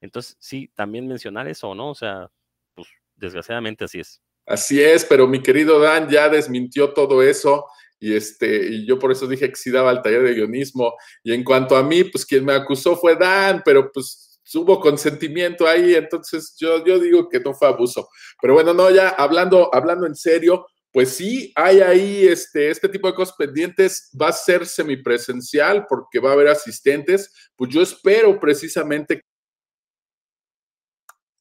Entonces, 0.00 0.36
sí, 0.38 0.70
también 0.72 1.08
mencionar 1.08 1.48
eso, 1.48 1.74
¿no? 1.74 1.90
O 1.90 1.96
sea, 1.96 2.30
pues 2.76 2.86
desgraciadamente 3.16 3.86
así 3.86 3.98
es. 3.98 4.22
Así 4.46 4.80
es, 4.80 5.04
pero 5.04 5.26
mi 5.26 5.42
querido 5.42 5.80
Dan 5.80 6.08
ya 6.08 6.28
desmintió 6.28 6.92
todo 6.92 7.24
eso. 7.24 7.66
Y, 7.98 8.14
este, 8.14 8.68
y 8.68 8.86
yo 8.86 9.00
por 9.00 9.10
eso 9.10 9.26
dije 9.26 9.48
que 9.48 9.56
sí 9.56 9.72
daba 9.72 9.90
el 9.90 10.00
taller 10.00 10.22
de 10.22 10.34
guionismo. 10.34 10.94
Y 11.24 11.32
en 11.32 11.42
cuanto 11.42 11.76
a 11.76 11.82
mí, 11.82 12.04
pues 12.04 12.24
quien 12.24 12.44
me 12.44 12.52
acusó 12.52 12.96
fue 12.96 13.16
Dan, 13.16 13.62
pero 13.64 13.90
pues 13.90 14.33
hubo 14.54 14.80
consentimiento 14.80 15.66
ahí, 15.66 15.94
entonces 15.94 16.54
yo, 16.58 16.84
yo 16.84 16.98
digo 16.98 17.28
que 17.28 17.40
no 17.40 17.54
fue 17.54 17.68
abuso. 17.68 18.08
Pero 18.40 18.54
bueno, 18.54 18.74
no, 18.74 18.90
ya 18.90 19.08
hablando, 19.10 19.74
hablando 19.74 20.06
en 20.06 20.14
serio, 20.14 20.66
pues 20.92 21.10
sí, 21.10 21.52
hay 21.56 21.80
ahí 21.80 22.26
este, 22.26 22.70
este 22.70 22.88
tipo 22.88 23.08
de 23.08 23.14
cosas 23.14 23.34
pendientes, 23.36 24.10
va 24.20 24.28
a 24.28 24.32
ser 24.32 24.64
semipresencial 24.64 25.86
porque 25.88 26.20
va 26.20 26.30
a 26.30 26.34
haber 26.34 26.48
asistentes, 26.48 27.50
pues 27.56 27.72
yo 27.72 27.82
espero 27.82 28.38
precisamente 28.38 29.22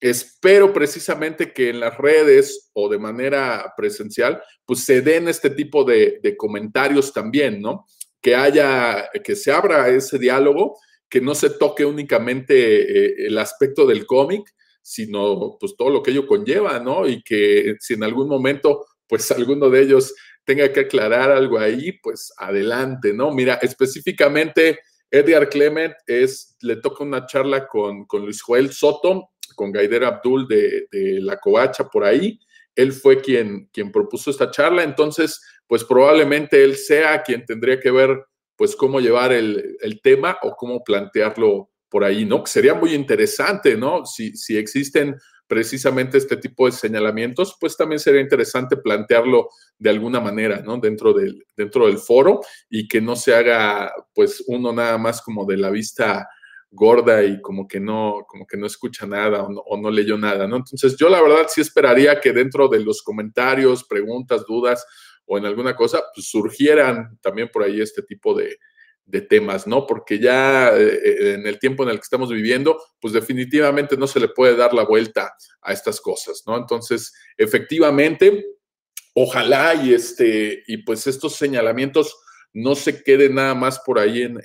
espero 0.03 0.73
precisamente 0.73 1.53
que 1.53 1.69
en 1.69 1.79
las 1.79 1.97
redes 1.97 2.71
o 2.73 2.89
de 2.89 2.99
manera 2.99 3.73
presencial, 3.77 4.43
pues 4.65 4.83
se 4.83 5.01
den 5.01 5.29
este 5.29 5.49
tipo 5.49 5.85
de, 5.85 6.19
de, 6.21 6.35
comentarios 6.35 7.13
también, 7.13 7.61
¿no? 7.61 7.85
Que 8.21 8.35
haya, 8.35 9.09
que 9.23 9.33
se 9.33 9.49
abra 9.49 9.87
ese 9.87 10.19
diálogo 10.19 10.77
que 11.13 11.21
no 11.21 11.35
se 11.35 11.51
toque 11.51 11.85
únicamente 11.85 12.55
eh, 12.55 13.27
el 13.27 13.37
aspecto 13.37 13.85
del 13.85 14.07
cómic, 14.07 14.51
sino 14.81 15.57
pues 15.59 15.75
todo 15.77 15.91
lo 15.91 16.01
que 16.01 16.09
ello 16.09 16.25
conlleva, 16.25 16.79
¿no? 16.79 17.07
Y 17.07 17.21
que 17.21 17.75
si 17.79 17.93
en 17.93 18.03
algún 18.03 18.27
momento 18.27 18.83
pues 19.07 19.29
alguno 19.31 19.69
de 19.69 19.83
ellos 19.83 20.15
tenga 20.43 20.73
que 20.73 20.79
aclarar 20.79 21.29
algo 21.29 21.59
ahí, 21.59 21.91
pues 22.01 22.33
adelante, 22.35 23.13
¿no? 23.13 23.31
Mira, 23.31 23.59
específicamente 23.61 24.79
Edgar 25.11 25.49
Clement 25.49 25.93
es, 26.07 26.57
le 26.61 26.77
toca 26.77 27.03
una 27.03 27.27
charla 27.27 27.67
con, 27.67 28.05
con 28.05 28.23
Luis 28.23 28.41
Joel 28.41 28.73
Soto, 28.73 29.29
con 29.55 29.71
Gaider 29.71 30.05
Abdul 30.05 30.47
de, 30.47 30.87
de, 30.91 31.21
La 31.21 31.39
Covacha 31.39 31.89
por 31.89 32.05
ahí. 32.05 32.39
Él 32.73 32.91
fue 32.91 33.21
quien, 33.21 33.69
quien 33.71 33.91
propuso 33.91 34.31
esta 34.31 34.49
charla, 34.49 34.81
entonces, 34.81 35.39
pues 35.67 35.83
probablemente 35.83 36.63
él 36.63 36.75
sea 36.75 37.21
quien 37.21 37.45
tendría 37.45 37.79
que 37.79 37.91
ver 37.91 38.19
pues 38.63 38.77
cómo 38.77 39.01
llevar 39.01 39.33
el, 39.33 39.99
tema 40.01 40.37
o 40.41 40.55
cómo 40.55 40.85
plantearlo 40.85 41.69
por 41.89 42.05
ahí, 42.05 42.23
¿no? 42.23 42.45
Sería 42.45 42.73
muy 42.73 42.93
interesante, 42.93 43.75
¿no? 43.75 44.05
Si, 44.05 44.37
si 44.37 44.55
existen 44.55 45.17
precisamente 45.47 46.17
este 46.17 46.37
tipo 46.37 46.65
de 46.65 46.71
señalamientos, 46.71 47.57
pues 47.59 47.75
también 47.75 47.99
sería 47.99 48.21
interesante 48.21 48.77
plantearlo 48.77 49.49
de 49.77 49.89
alguna 49.89 50.21
manera, 50.21 50.61
¿no? 50.61 50.77
Dentro 50.77 51.11
del, 51.11 51.45
dentro 51.57 51.87
del 51.87 51.97
foro 51.97 52.39
y 52.69 52.87
que 52.87 53.01
no 53.01 53.17
se 53.17 53.35
haga, 53.35 53.91
pues, 54.13 54.41
uno 54.47 54.71
nada 54.71 54.97
más 54.97 55.21
como 55.21 55.45
de 55.45 55.57
la 55.57 55.69
vista 55.69 56.25
gorda 56.71 57.21
y 57.21 57.41
como 57.41 57.67
que 57.67 57.81
no, 57.81 58.23
como 58.25 58.47
que 58.47 58.55
no 58.55 58.65
escucha 58.65 59.05
nada 59.05 59.43
o 59.43 59.51
no, 59.51 59.59
o 59.59 59.75
no 59.75 59.91
leyó 59.91 60.17
nada, 60.17 60.47
¿no? 60.47 60.55
Entonces, 60.55 60.95
yo 60.95 61.09
la 61.09 61.21
verdad 61.21 61.47
sí 61.49 61.59
esperaría 61.59 62.21
que 62.21 62.31
dentro 62.31 62.69
de 62.69 62.79
los 62.79 63.01
comentarios, 63.01 63.83
preguntas, 63.83 64.45
dudas, 64.47 64.85
o 65.25 65.37
en 65.37 65.45
alguna 65.45 65.75
cosa, 65.75 66.03
pues 66.13 66.27
surgieran 66.27 67.17
también 67.21 67.49
por 67.49 67.63
ahí 67.63 67.81
este 67.81 68.01
tipo 68.01 68.35
de, 68.35 68.57
temas, 69.29 69.67
¿no? 69.67 69.85
Porque 69.85 70.17
ya 70.17 70.69
eh, 70.75 70.99
eh, 71.03 71.33
en 71.33 71.45
el 71.45 71.59
tiempo 71.59 71.83
en 71.83 71.89
el 71.89 71.97
que 71.97 72.03
estamos 72.03 72.31
viviendo, 72.31 72.81
pues 73.01 73.13
definitivamente 73.13 73.97
no 73.97 74.07
se 74.07 74.19
le 74.19 74.29
puede 74.29 74.55
dar 74.55 74.73
la 74.73 74.85
vuelta 74.85 75.35
a 75.61 75.73
estas 75.73 75.99
cosas, 75.99 76.43
¿no? 76.47 76.55
Entonces, 76.57 77.13
efectivamente, 77.37 78.45
ojalá 79.13 79.75
y 79.75 79.93
este, 79.93 80.63
y 80.67 80.77
pues 80.77 81.05
estos 81.05 81.35
señalamientos 81.35 82.15
no 82.53 82.75
se 82.75 83.03
queden 83.03 83.35
nada 83.35 83.55
más 83.55 83.79
por 83.79 83.97
ahí 83.97 84.21
en, 84.21 84.37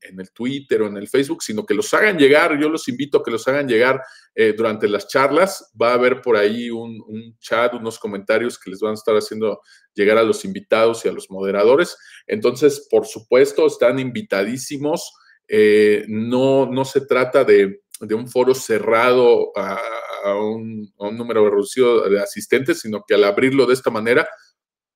el 0.00 0.30
Twitter 0.32 0.82
o 0.82 0.86
en 0.86 0.98
el 0.98 1.08
Facebook, 1.08 1.42
sino 1.42 1.64
que 1.64 1.72
los 1.72 1.92
hagan 1.94 2.18
llegar. 2.18 2.58
Yo 2.60 2.68
los 2.68 2.88
invito 2.88 3.18
a 3.18 3.22
que 3.22 3.30
los 3.30 3.48
hagan 3.48 3.66
llegar 3.66 4.02
eh, 4.34 4.52
durante 4.54 4.86
las 4.86 5.08
charlas. 5.08 5.72
Va 5.80 5.92
a 5.92 5.94
haber 5.94 6.20
por 6.20 6.36
ahí 6.36 6.70
un, 6.70 7.02
chat, 7.40 7.72
unos 7.72 7.98
comentarios 7.98 8.58
que 8.58 8.70
les 8.70 8.80
van 8.80 8.90
a 8.90 8.94
estar 8.94 9.14
haciendo 9.14 9.60
llegar 9.94 10.18
a 10.18 10.22
los 10.22 10.44
invitados 10.44 11.04
y 11.04 11.08
a 11.08 11.12
los 11.12 11.30
moderadores. 11.30 11.96
Entonces, 12.26 12.86
por 12.90 13.06
supuesto, 13.06 13.66
están 13.66 13.98
invitadísimos. 13.98 15.14
Eh, 15.48 16.04
no, 16.06 16.66
no 16.66 16.84
se 16.84 17.06
trata 17.06 17.44
de, 17.44 17.80
un 18.00 18.28
foro 18.28 18.54
cerrado 18.54 19.52
a 19.56 20.36
un 20.38 20.92
número 20.98 21.48
reducido 21.48 22.10
de 22.10 22.20
asistentes, 22.20 22.80
sino 22.80 23.04
que 23.08 23.14
al 23.14 23.24
abrirlo 23.24 23.64
de 23.64 23.72
esta 23.72 23.90
manera, 23.90 24.28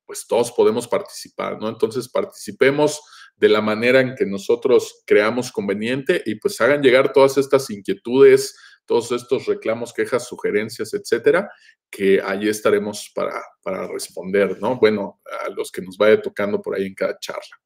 pues 0.09 0.25
todos 0.25 0.51
podemos 0.51 0.87
participar, 0.87 1.61
¿no? 1.61 1.69
Entonces 1.69 2.09
participemos 2.09 2.99
de 3.35 3.47
la 3.47 3.61
manera 3.61 4.01
en 4.01 4.15
que 4.15 4.25
nosotros 4.25 5.03
creamos 5.05 5.51
conveniente 5.51 6.23
y 6.25 6.33
pues 6.33 6.59
hagan 6.61 6.81
llegar 6.81 7.13
todas 7.13 7.37
estas 7.37 7.69
inquietudes, 7.69 8.57
todos 8.87 9.11
estos 9.11 9.45
reclamos, 9.45 9.93
quejas, 9.93 10.27
sugerencias, 10.27 10.95
etcétera, 10.95 11.51
que 11.91 12.19
allí 12.25 12.49
estaremos 12.49 13.11
para, 13.13 13.39
para 13.61 13.87
responder, 13.87 14.59
¿no? 14.59 14.79
Bueno, 14.79 15.21
a 15.45 15.49
los 15.49 15.71
que 15.71 15.83
nos 15.83 15.95
vaya 15.95 16.19
tocando 16.19 16.59
por 16.59 16.75
ahí 16.75 16.87
en 16.87 16.95
cada 16.95 17.19
charla. 17.19 17.61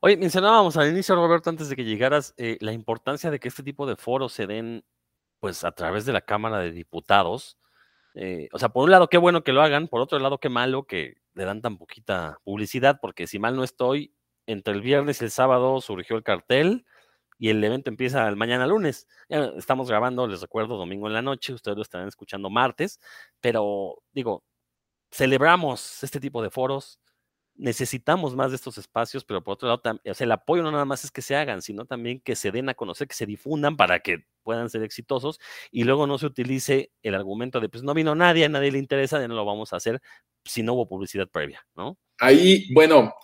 Oye, 0.00 0.16
mencionábamos 0.16 0.78
al 0.78 0.88
inicio, 0.88 1.14
Roberto, 1.16 1.50
antes 1.50 1.68
de 1.68 1.76
que 1.76 1.84
llegaras, 1.84 2.32
eh, 2.38 2.56
la 2.62 2.72
importancia 2.72 3.30
de 3.30 3.38
que 3.38 3.48
este 3.48 3.62
tipo 3.62 3.86
de 3.86 3.96
foros 3.96 4.32
se 4.32 4.46
den, 4.46 4.86
pues, 5.38 5.64
a 5.64 5.72
través 5.72 6.06
de 6.06 6.14
la 6.14 6.22
Cámara 6.22 6.60
de 6.60 6.72
Diputados. 6.72 7.58
Eh, 8.14 8.48
o 8.52 8.58
sea, 8.58 8.70
por 8.70 8.84
un 8.84 8.90
lado, 8.90 9.08
qué 9.08 9.18
bueno 9.18 9.42
que 9.42 9.52
lo 9.52 9.62
hagan, 9.62 9.88
por 9.88 10.00
otro 10.00 10.18
lado, 10.18 10.38
qué 10.38 10.48
malo 10.48 10.84
que 10.84 11.14
le 11.34 11.44
dan 11.44 11.62
tan 11.62 11.78
poquita 11.78 12.38
publicidad, 12.44 12.98
porque 13.00 13.26
si 13.26 13.38
mal 13.38 13.56
no 13.56 13.64
estoy, 13.64 14.14
entre 14.46 14.74
el 14.74 14.82
viernes 14.82 15.20
y 15.22 15.24
el 15.24 15.30
sábado 15.30 15.80
surgió 15.80 16.16
el 16.16 16.22
cartel, 16.22 16.84
y 17.38 17.48
el 17.48 17.64
evento 17.64 17.90
empieza 17.90 18.28
el 18.28 18.36
mañana 18.36 18.68
lunes. 18.68 19.08
Estamos 19.28 19.88
grabando, 19.88 20.28
les 20.28 20.40
recuerdo, 20.40 20.76
domingo 20.76 21.08
en 21.08 21.14
la 21.14 21.22
noche, 21.22 21.52
ustedes 21.52 21.76
lo 21.76 21.82
estarán 21.82 22.06
escuchando 22.06 22.50
martes, 22.50 23.00
pero 23.40 24.02
digo, 24.12 24.44
celebramos 25.10 26.04
este 26.04 26.20
tipo 26.20 26.40
de 26.42 26.50
foros, 26.50 27.00
necesitamos 27.54 28.34
más 28.34 28.50
de 28.50 28.56
estos 28.56 28.78
espacios, 28.78 29.24
pero 29.24 29.42
por 29.42 29.54
otro 29.54 29.68
lado, 29.68 29.82
o 29.84 30.14
sea, 30.14 30.24
el 30.24 30.32
apoyo 30.32 30.62
no 30.62 30.72
nada 30.72 30.84
más 30.84 31.04
es 31.04 31.10
que 31.10 31.22
se 31.22 31.36
hagan, 31.36 31.62
sino 31.62 31.84
también 31.84 32.20
que 32.20 32.34
se 32.34 32.50
den 32.50 32.68
a 32.68 32.74
conocer, 32.74 33.06
que 33.06 33.14
se 33.14 33.26
difundan 33.26 33.76
para 33.76 34.00
que 34.00 34.24
puedan 34.42 34.70
ser 34.70 34.82
exitosos 34.82 35.38
y 35.70 35.84
luego 35.84 36.06
no 36.06 36.18
se 36.18 36.26
utilice 36.26 36.92
el 37.02 37.14
argumento 37.14 37.60
de, 37.60 37.68
pues 37.68 37.84
no 37.84 37.94
vino 37.94 38.14
nadie, 38.14 38.44
a 38.44 38.48
nadie 38.48 38.72
le 38.72 38.78
interesa, 38.78 39.20
ya 39.20 39.28
no 39.28 39.34
lo 39.34 39.44
vamos 39.44 39.72
a 39.72 39.76
hacer 39.76 40.00
si 40.44 40.62
no 40.62 40.74
hubo 40.74 40.88
publicidad 40.88 41.28
previa, 41.28 41.64
¿no? 41.76 41.98
Ahí, 42.18 42.72
bueno, 42.72 43.14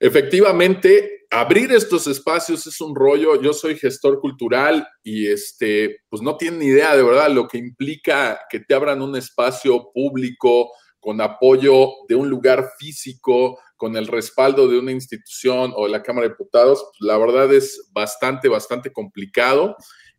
efectivamente, 0.00 1.26
abrir 1.30 1.72
estos 1.72 2.06
espacios 2.06 2.66
es 2.66 2.80
un 2.80 2.94
rollo. 2.94 3.40
Yo 3.40 3.52
soy 3.52 3.76
gestor 3.76 4.20
cultural 4.20 4.86
y 5.02 5.28
este, 5.28 6.00
pues 6.08 6.22
no 6.22 6.36
tienen 6.36 6.60
ni 6.60 6.66
idea 6.66 6.96
de 6.96 7.02
verdad 7.02 7.30
lo 7.30 7.46
que 7.46 7.58
implica 7.58 8.40
que 8.50 8.60
te 8.60 8.74
abran 8.74 9.02
un 9.02 9.16
espacio 9.16 9.90
público 9.92 10.70
con 11.00 11.20
apoyo 11.20 11.90
de 12.08 12.14
un 12.14 12.28
lugar 12.28 12.72
físico, 12.78 13.58
con 13.76 13.96
el 13.96 14.06
respaldo 14.06 14.68
de 14.68 14.78
una 14.78 14.92
institución 14.92 15.72
o 15.74 15.86
de 15.86 15.92
la 15.92 16.02
Cámara 16.02 16.26
de 16.26 16.34
Diputados. 16.34 16.82
Pues, 16.82 17.08
la 17.08 17.16
verdad 17.16 17.52
es 17.52 17.88
bastante, 17.92 18.48
bastante 18.48 18.92
complicado 18.92 19.76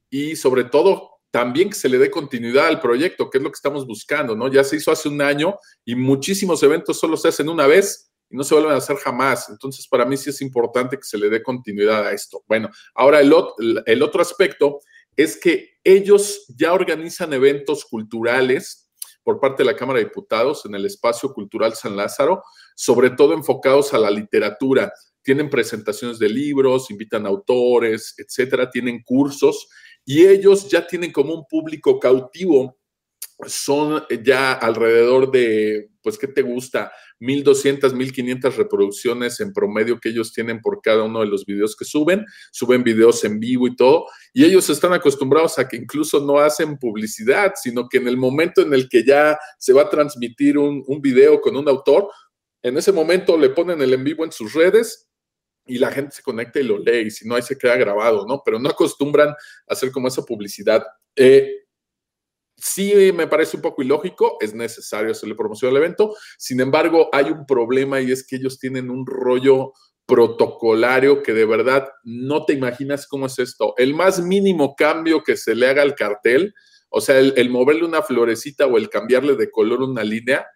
y 0.09 0.35
sobre 0.35 0.63
todo 0.63 1.19
también 1.31 1.69
que 1.69 1.75
se 1.75 1.89
le 1.89 1.99
dé 1.99 2.09
continuidad 2.09 2.67
al 2.67 2.81
proyecto, 2.81 3.29
que 3.29 3.37
es 3.37 3.43
lo 3.43 3.51
que 3.51 3.55
estamos 3.55 3.85
buscando, 3.85 4.35
¿no? 4.35 4.47
Ya 4.47 4.63
se 4.63 4.77
hizo 4.77 4.91
hace 4.91 5.09
un 5.09 5.21
año 5.21 5.57
y 5.85 5.95
muchísimos 5.95 6.63
eventos 6.63 6.99
solo 6.99 7.17
se 7.17 7.27
hacen 7.27 7.49
una 7.49 7.67
vez 7.67 8.11
y 8.31 8.35
no 8.35 8.43
se 8.43 8.55
vuelven 8.55 8.73
a 8.73 8.77
hacer 8.77 8.97
jamás. 8.97 9.49
Entonces, 9.49 9.87
para 9.87 10.05
mí 10.05 10.17
sí 10.17 10.31
es 10.31 10.41
importante 10.41 10.97
que 10.97 11.03
se 11.03 11.17
le 11.17 11.29
dé 11.29 11.43
continuidad 11.43 12.07
a 12.07 12.13
esto. 12.13 12.43
Bueno, 12.47 12.69
ahora 12.95 13.19
el, 13.19 13.31
el 13.85 14.01
otro 14.01 14.21
aspecto 14.21 14.79
es 15.15 15.37
que 15.37 15.69
ellos 15.83 16.45
ya 16.57 16.73
organizan 16.73 17.33
eventos 17.33 17.85
culturales 17.85 18.88
por 19.23 19.39
parte 19.39 19.63
de 19.63 19.71
la 19.71 19.75
Cámara 19.75 19.99
de 19.99 20.05
Diputados 20.05 20.65
en 20.65 20.75
el 20.75 20.85
Espacio 20.85 21.33
Cultural 21.33 21.75
San 21.75 21.95
Lázaro, 21.95 22.41
sobre 22.75 23.11
todo 23.11 23.33
enfocados 23.33 23.93
a 23.93 23.99
la 23.99 24.09
literatura. 24.09 24.91
Tienen 25.21 25.49
presentaciones 25.49 26.17
de 26.17 26.29
libros, 26.29 26.89
invitan 26.89 27.25
autores, 27.25 28.15
etcétera, 28.17 28.69
tienen 28.69 29.03
cursos 29.03 29.67
y 30.05 30.25
ellos 30.25 30.67
ya 30.69 30.87
tienen 30.87 31.11
como 31.11 31.33
un 31.33 31.45
público 31.45 31.99
cautivo. 31.99 32.78
Son 33.47 34.03
ya 34.23 34.53
alrededor 34.53 35.31
de, 35.31 35.89
pues, 36.01 36.17
¿qué 36.17 36.27
te 36.27 36.41
gusta? 36.41 36.91
1200, 37.19 37.93
1500 37.93 38.57
reproducciones 38.57 39.39
en 39.39 39.53
promedio 39.53 39.99
que 39.99 40.09
ellos 40.09 40.33
tienen 40.33 40.61
por 40.61 40.81
cada 40.81 41.03
uno 41.03 41.21
de 41.21 41.27
los 41.27 41.45
videos 41.45 41.75
que 41.75 41.85
suben. 41.85 42.25
Suben 42.51 42.83
videos 42.83 43.23
en 43.23 43.39
vivo 43.39 43.67
y 43.67 43.75
todo. 43.75 44.05
Y 44.33 44.45
ellos 44.45 44.69
están 44.69 44.93
acostumbrados 44.93 45.57
a 45.59 45.67
que 45.67 45.77
incluso 45.77 46.19
no 46.19 46.39
hacen 46.39 46.77
publicidad, 46.77 47.53
sino 47.55 47.87
que 47.87 47.97
en 47.97 48.07
el 48.07 48.17
momento 48.17 48.61
en 48.61 48.73
el 48.73 48.89
que 48.89 49.03
ya 49.03 49.37
se 49.57 49.73
va 49.73 49.83
a 49.83 49.89
transmitir 49.89 50.57
un, 50.57 50.83
un 50.87 51.01
video 51.01 51.39
con 51.39 51.55
un 51.55 51.67
autor, 51.67 52.09
en 52.61 52.77
ese 52.77 52.91
momento 52.91 53.37
le 53.37 53.49
ponen 53.49 53.81
el 53.81 53.93
en 53.93 54.03
vivo 54.03 54.25
en 54.25 54.31
sus 54.31 54.53
redes 54.53 55.09
y 55.69 55.77
la 55.77 55.91
gente 55.91 56.15
se 56.15 56.23
conecta 56.23 56.59
y 56.59 56.63
lo 56.63 56.79
lee, 56.79 57.07
y 57.07 57.11
si 57.11 57.27
no, 57.27 57.35
ahí 57.35 57.43
se 57.43 57.57
queda 57.57 57.75
grabado, 57.75 58.25
¿no? 58.25 58.41
Pero 58.43 58.59
no 58.59 58.69
acostumbran 58.69 59.29
a 59.29 59.35
hacer 59.67 59.91
como 59.91 60.07
esa 60.07 60.23
publicidad. 60.23 60.83
Eh, 61.15 61.67
sí 62.61 63.11
me 63.13 63.27
parece 63.27 63.57
un 63.57 63.61
poco 63.61 63.81
ilógico, 63.81 64.37
es 64.39 64.53
necesario 64.53 65.11
hacerle 65.11 65.35
promoción 65.35 65.71
al 65.71 65.77
evento, 65.77 66.15
sin 66.37 66.59
embargo, 66.61 67.09
hay 67.11 67.25
un 67.25 67.45
problema 67.45 68.01
y 68.01 68.11
es 68.11 68.25
que 68.25 68.37
ellos 68.37 68.59
tienen 68.59 68.89
un 68.89 69.05
rollo 69.05 69.73
protocolario 70.05 71.21
que 71.21 71.33
de 71.33 71.45
verdad 71.45 71.87
no 72.03 72.45
te 72.45 72.53
imaginas 72.53 73.07
cómo 73.07 73.27
es 73.27 73.37
esto. 73.37 73.75
El 73.77 73.93
más 73.93 74.19
mínimo 74.19 74.75
cambio 74.75 75.23
que 75.23 75.37
se 75.37 75.53
le 75.53 75.67
haga 75.67 75.83
al 75.83 75.95
cartel, 75.95 76.53
o 76.89 76.99
sea, 76.99 77.19
el, 77.19 77.33
el 77.37 77.49
moverle 77.49 77.85
una 77.85 78.01
florecita 78.01 78.65
o 78.65 78.77
el 78.77 78.89
cambiarle 78.89 79.35
de 79.35 79.51
color 79.51 79.83
una 79.83 80.03
línea, 80.03 80.47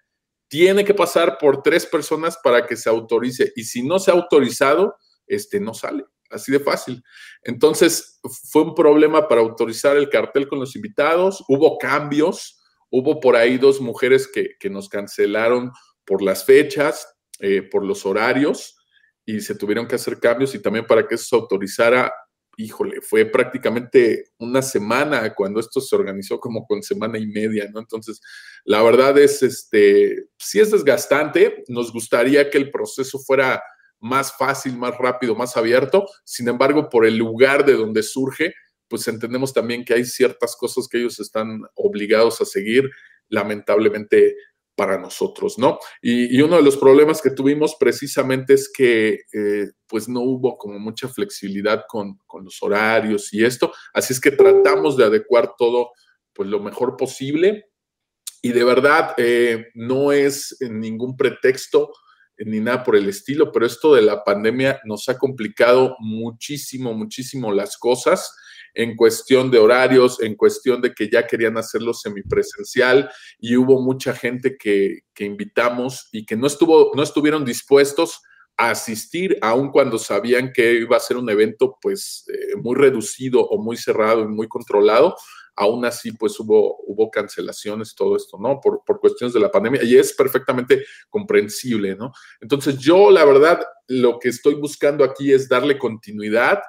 tiene 0.47 0.83
que 0.83 0.93
pasar 0.93 1.37
por 1.39 1.63
tres 1.63 1.85
personas 1.85 2.37
para 2.43 2.65
que 2.65 2.75
se 2.75 2.89
autorice. 2.89 3.53
Y 3.55 3.63
si 3.63 3.83
no 3.83 3.99
se 3.99 4.11
ha 4.11 4.13
autorizado, 4.13 4.95
este 5.27 5.59
no 5.59 5.73
sale. 5.73 6.05
Así 6.33 6.51
de 6.51 6.59
fácil. 6.59 7.03
Entonces, 7.43 8.19
fue 8.51 8.63
un 8.63 8.75
problema 8.75 9.27
para 9.27 9.41
autorizar 9.41 9.95
el 9.97 10.09
cartel 10.09 10.47
con 10.47 10.59
los 10.59 10.75
invitados. 10.75 11.43
Hubo 11.47 11.77
cambios. 11.77 12.59
Hubo 12.89 13.19
por 13.19 13.35
ahí 13.35 13.57
dos 13.57 13.81
mujeres 13.81 14.27
que, 14.27 14.69
nos 14.69 14.87
cancelaron 14.89 15.71
por 16.05 16.21
las 16.21 16.45
fechas, 16.45 17.07
eh, 17.39 17.61
por 17.63 17.83
los 17.83 18.05
horarios, 18.05 18.77
y 19.25 19.41
se 19.41 19.55
tuvieron 19.55 19.87
que 19.87 19.95
hacer 19.95 20.19
cambios 20.19 20.53
y 20.53 20.59
también 20.59 20.85
para 20.85 21.07
que 21.07 21.15
eso 21.15 21.25
se 21.25 21.35
autorizara 21.35 22.13
híjole, 22.57 23.01
fue 23.01 23.25
prácticamente 23.25 24.25
una 24.37 24.61
semana 24.61 25.33
cuando 25.33 25.59
esto 25.59 25.81
se 25.81 25.95
organizó 25.95 26.39
como 26.39 26.65
con 26.65 26.83
semana 26.83 27.17
y 27.17 27.25
media, 27.25 27.69
¿no? 27.71 27.79
Entonces, 27.79 28.21
la 28.63 28.81
verdad 28.83 29.17
es, 29.17 29.41
este, 29.41 30.25
sí 30.37 30.59
es 30.59 30.71
desgastante, 30.71 31.63
nos 31.67 31.91
gustaría 31.91 32.49
que 32.49 32.57
el 32.57 32.71
proceso 32.71 33.19
fuera 33.19 33.61
más 34.03 34.35
fácil, 34.37 34.77
más 34.77 34.97
rápido, 34.97 35.33
más 35.33 35.55
abierto, 35.57 36.05
sin 36.25 36.49
embargo, 36.49 36.89
por 36.89 37.05
el 37.05 37.17
lugar 37.17 37.65
de 37.65 37.73
donde 37.73 38.03
surge, 38.03 38.53
pues 38.87 39.07
entendemos 39.07 39.53
también 39.53 39.85
que 39.85 39.93
hay 39.93 40.05
ciertas 40.05 40.55
cosas 40.55 40.87
que 40.87 40.99
ellos 40.99 41.19
están 41.19 41.61
obligados 41.75 42.41
a 42.41 42.45
seguir, 42.45 42.91
lamentablemente 43.29 44.35
para 44.75 44.97
nosotros, 44.97 45.57
¿no? 45.57 45.79
Y, 46.01 46.41
uno 46.41 46.57
de 46.57 46.63
los 46.63 46.77
problemas 46.77 47.21
que 47.21 47.29
tuvimos 47.29 47.75
precisamente 47.79 48.55
es 48.55 48.71
que 48.71 49.21
eh, 49.31 49.71
pues 49.87 50.09
no 50.09 50.21
hubo 50.21 50.57
como 50.57 50.79
mucha 50.79 51.07
flexibilidad 51.07 51.85
con, 51.87 52.19
los 52.43 52.61
horarios 52.61 53.33
y 53.33 53.45
esto, 53.45 53.71
así 53.93 54.13
es 54.13 54.19
que 54.19 54.31
tratamos 54.31 54.97
de 54.97 55.05
adecuar 55.05 55.53
todo 55.57 55.91
pues 56.33 56.49
lo 56.49 56.59
mejor 56.59 56.97
posible. 56.97 57.69
Y 58.41 58.51
de 58.51 58.63
verdad 58.65 59.13
eh, 59.17 59.67
no 59.75 60.11
es 60.11 60.57
ningún 60.59 61.15
pretexto 61.15 61.93
ni 62.45 62.59
nada 62.59 62.83
por 62.83 62.95
el 62.95 63.09
estilo, 63.09 63.51
pero 63.51 63.65
esto 63.65 63.93
de 63.93 64.01
la 64.01 64.23
pandemia 64.23 64.81
nos 64.85 65.09
ha 65.09 65.17
complicado 65.17 65.95
muchísimo, 65.99 66.93
muchísimo 66.93 67.51
las 67.51 67.77
cosas 67.77 68.33
en 68.73 68.95
cuestión 68.95 69.51
de 69.51 69.59
horarios, 69.59 70.21
en 70.21 70.35
cuestión 70.35 70.81
de 70.81 70.93
que 70.93 71.09
ya 71.09 71.27
querían 71.27 71.57
hacerlo 71.57 71.93
semipresencial 71.93 73.09
y 73.39 73.55
hubo 73.55 73.81
mucha 73.81 74.13
gente 74.13 74.57
que, 74.57 75.03
invitamos 75.19 76.09
y 76.11 76.25
que 76.25 76.35
no, 76.35 76.47
estuvo, 76.47 76.91
no 76.95 77.03
estuvieron 77.03 77.45
dispuestos 77.45 78.21
a 78.57 78.71
asistir, 78.71 79.37
aun 79.41 79.71
cuando 79.71 79.97
sabían 79.97 80.51
que 80.51 80.73
iba 80.73 80.97
a 80.97 80.99
ser 80.99 81.17
un 81.17 81.29
evento 81.29 81.77
pues 81.81 82.25
eh, 82.27 82.55
muy 82.61 82.75
reducido 82.75 83.41
o 83.41 83.61
muy 83.61 83.77
cerrado 83.77 84.23
y 84.23 84.27
muy 84.27 84.47
controlado, 84.47 85.15
aún 85.55 85.85
así 85.85 86.11
pues 86.11 86.39
hubo, 86.39 87.09
cancelaciones, 87.11 87.93
todo 87.95 88.15
esto, 88.15 88.37
¿no? 88.39 88.59
Por, 88.59 88.83
por, 88.85 88.99
cuestiones 88.99 89.33
de 89.33 89.39
la 89.39 89.51
pandemia 89.51 89.83
y 89.83 89.97
es 89.97 90.13
perfectamente 90.13 90.85
comprensible, 91.09 91.95
¿no? 91.95 92.11
Entonces 92.41 92.77
yo 92.79 93.11
la 93.11 93.23
verdad 93.25 93.63
lo 93.87 94.19
que 94.19 94.29
estoy 94.29 94.55
buscando 94.55 95.03
aquí 95.03 95.31
es 95.31 95.47
darle 95.47 95.77
continuidad. 95.77 96.61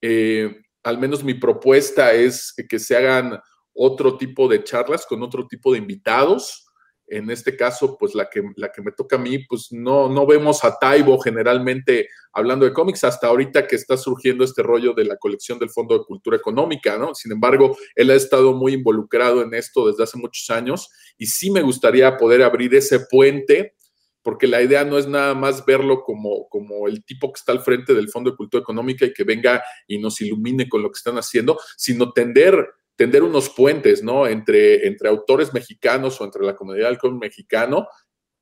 Eh, 0.00 0.62
al 0.82 0.98
menos 0.98 1.22
mi 1.22 1.34
propuesta 1.34 2.12
es 2.12 2.54
que 2.68 2.78
se 2.78 2.96
hagan 2.96 3.40
otro 3.72 4.16
tipo 4.16 4.48
de 4.48 4.64
charlas 4.64 5.06
con 5.06 5.22
otro 5.22 5.46
tipo 5.46 5.72
de 5.72 5.78
invitados. 5.78 6.66
En 7.06 7.30
este 7.30 7.56
caso, 7.56 7.96
pues 7.98 8.14
la 8.14 8.30
que, 8.30 8.42
la 8.56 8.72
que 8.72 8.80
me 8.82 8.92
toca 8.92 9.16
a 9.16 9.18
mí, 9.18 9.38
pues 9.40 9.68
no, 9.70 10.08
no 10.08 10.26
vemos 10.26 10.64
a 10.64 10.78
Taibo 10.78 11.18
generalmente 11.20 12.08
hablando 12.32 12.64
de 12.64 12.72
cómics 12.72 13.04
hasta 13.04 13.26
ahorita 13.26 13.66
que 13.66 13.76
está 13.76 13.96
surgiendo 13.96 14.42
este 14.42 14.62
rollo 14.62 14.94
de 14.94 15.04
la 15.04 15.16
colección 15.16 15.58
del 15.58 15.70
Fondo 15.70 15.98
de 15.98 16.04
Cultura 16.04 16.36
Económica, 16.36 16.96
¿no? 16.96 17.14
Sin 17.14 17.32
embargo, 17.32 17.76
él 17.94 18.10
ha 18.10 18.14
estado 18.14 18.54
muy 18.54 18.72
involucrado 18.72 19.42
en 19.42 19.52
esto 19.54 19.86
desde 19.86 20.04
hace 20.04 20.18
muchos 20.18 20.48
años 20.50 20.88
y 21.18 21.26
sí 21.26 21.50
me 21.50 21.62
gustaría 21.62 22.16
poder 22.16 22.42
abrir 22.42 22.74
ese 22.74 23.00
puente 23.00 23.74
porque 24.24 24.46
la 24.46 24.62
idea 24.62 24.84
no 24.84 24.96
es 24.96 25.06
nada 25.06 25.34
más 25.34 25.64
verlo 25.66 26.02
como, 26.02 26.48
como 26.48 26.88
el 26.88 27.04
tipo 27.04 27.30
que 27.30 27.38
está 27.38 27.52
al 27.52 27.60
frente 27.60 27.92
del 27.92 28.08
Fondo 28.08 28.30
de 28.30 28.36
Cultura 28.36 28.62
Económica 28.62 29.04
y 29.04 29.12
que 29.12 29.22
venga 29.22 29.62
y 29.86 29.98
nos 29.98 30.20
ilumine 30.22 30.66
con 30.66 30.82
lo 30.82 30.90
que 30.90 30.96
están 30.96 31.18
haciendo, 31.18 31.60
sino 31.76 32.10
tender, 32.10 32.66
tender 32.96 33.22
unos 33.22 33.50
puentes, 33.50 34.02
¿no? 34.02 34.26
Entre, 34.26 34.86
entre 34.86 35.08
autores 35.08 35.52
mexicanos 35.52 36.20
o 36.20 36.24
entre 36.24 36.44
la 36.44 36.54
comunidad 36.54 36.88
del 36.88 36.98
cómic 36.98 37.20
mexicano 37.20 37.88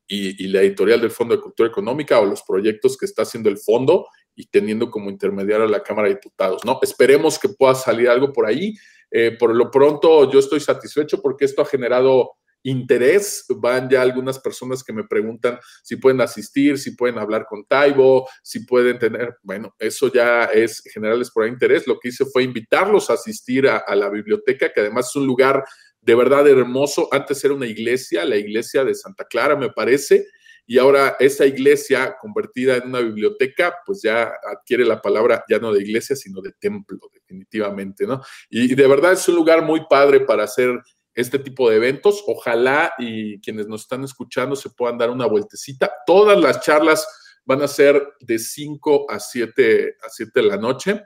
y, 0.06 0.48
la 0.48 0.60
editorial 0.60 1.00
del 1.00 1.10
Fondo 1.10 1.34
de 1.34 1.40
Cultura 1.40 1.68
Económica 1.68 2.20
o 2.20 2.26
los 2.26 2.42
proyectos 2.42 2.96
que 2.96 3.06
está 3.06 3.22
haciendo 3.22 3.48
el 3.48 3.58
fondo 3.58 4.06
y 4.34 4.46
teniendo 4.46 4.90
como 4.90 5.10
intermediario 5.10 5.66
a 5.66 5.70
la 5.70 5.82
Cámara 5.82 6.08
de 6.08 6.14
Diputados, 6.14 6.64
¿no? 6.64 6.78
Esperemos 6.82 7.38
que 7.38 7.48
pueda 7.48 7.74
salir 7.74 8.08
algo 8.08 8.32
por 8.32 8.46
ahí. 8.46 8.74
Eh, 9.10 9.36
por 9.38 9.54
lo 9.54 9.70
pronto, 9.70 10.30
yo 10.30 10.38
estoy 10.38 10.60
satisfecho 10.60 11.20
porque 11.20 11.44
esto 11.44 11.62
ha 11.62 11.66
generado 11.66 12.32
interés. 12.62 13.44
Van 13.48 13.88
ya 13.88 14.02
algunas 14.02 14.38
personas 14.38 14.82
que 14.82 14.92
me 14.92 15.04
preguntan 15.04 15.58
si 15.82 15.96
pueden 15.96 16.20
asistir, 16.20 16.78
si 16.78 16.92
pueden 16.92 17.18
hablar 17.18 17.46
con 17.46 17.64
Taibo, 17.64 18.28
si 18.42 18.60
pueden 18.60 18.98
tener, 18.98 19.36
bueno, 19.42 19.74
eso 19.78 20.12
ya 20.12 20.44
es 20.44 20.82
generales 20.92 21.30
por 21.30 21.46
interés. 21.46 21.86
Lo 21.86 21.98
que 21.98 22.08
hice 22.08 22.24
fue 22.26 22.44
invitarlos 22.44 23.10
a 23.10 23.14
asistir 23.14 23.68
a, 23.68 23.94
la 23.94 24.08
biblioteca, 24.08 24.72
que 24.72 24.80
además 24.80 25.08
es 25.08 25.16
un 25.16 25.26
lugar 25.26 25.64
de 26.00 26.14
verdad 26.14 26.48
hermoso. 26.48 27.08
Antes 27.12 27.44
era 27.44 27.54
una 27.54 27.66
iglesia, 27.66 28.24
la 28.24 28.36
iglesia 28.36 28.84
de 28.84 28.94
Santa 28.94 29.24
Clara, 29.24 29.56
me 29.56 29.70
parece. 29.70 30.26
Y 30.64 30.78
ahora 30.78 31.16
esa 31.18 31.44
iglesia 31.44 32.16
convertida 32.20 32.76
en 32.76 32.86
una 32.86 33.00
biblioteca, 33.00 33.74
pues 33.84 34.00
ya 34.02 34.32
adquiere 34.48 34.84
la 34.84 35.02
palabra 35.02 35.44
ya 35.48 35.58
no 35.58 35.72
de 35.72 35.82
iglesia, 35.82 36.14
sino 36.14 36.40
de 36.40 36.52
templo, 36.52 36.98
definitivamente, 37.12 38.06
¿no? 38.06 38.22
Y, 38.48 38.72
y 38.72 38.74
de 38.76 38.86
verdad 38.86 39.12
es 39.12 39.28
un 39.28 39.34
lugar 39.34 39.64
muy 39.64 39.84
padre 39.90 40.20
para 40.20 40.44
hacer 40.44 40.80
este 41.14 41.38
tipo 41.38 41.68
de 41.68 41.76
eventos. 41.76 42.24
Ojalá 42.26 42.94
y 42.98 43.40
quienes 43.40 43.68
nos 43.68 43.82
están 43.82 44.04
escuchando 44.04 44.56
se 44.56 44.70
puedan 44.70 44.98
dar 44.98 45.10
una 45.10 45.26
vueltecita. 45.26 45.92
Todas 46.06 46.38
las 46.40 46.60
charlas 46.60 47.06
van 47.44 47.62
a 47.62 47.68
ser 47.68 48.14
de 48.20 48.38
5 48.38 49.10
a 49.10 49.18
7, 49.18 49.96
a 50.02 50.08
7 50.08 50.30
de 50.34 50.46
la 50.46 50.56
noche. 50.56 51.02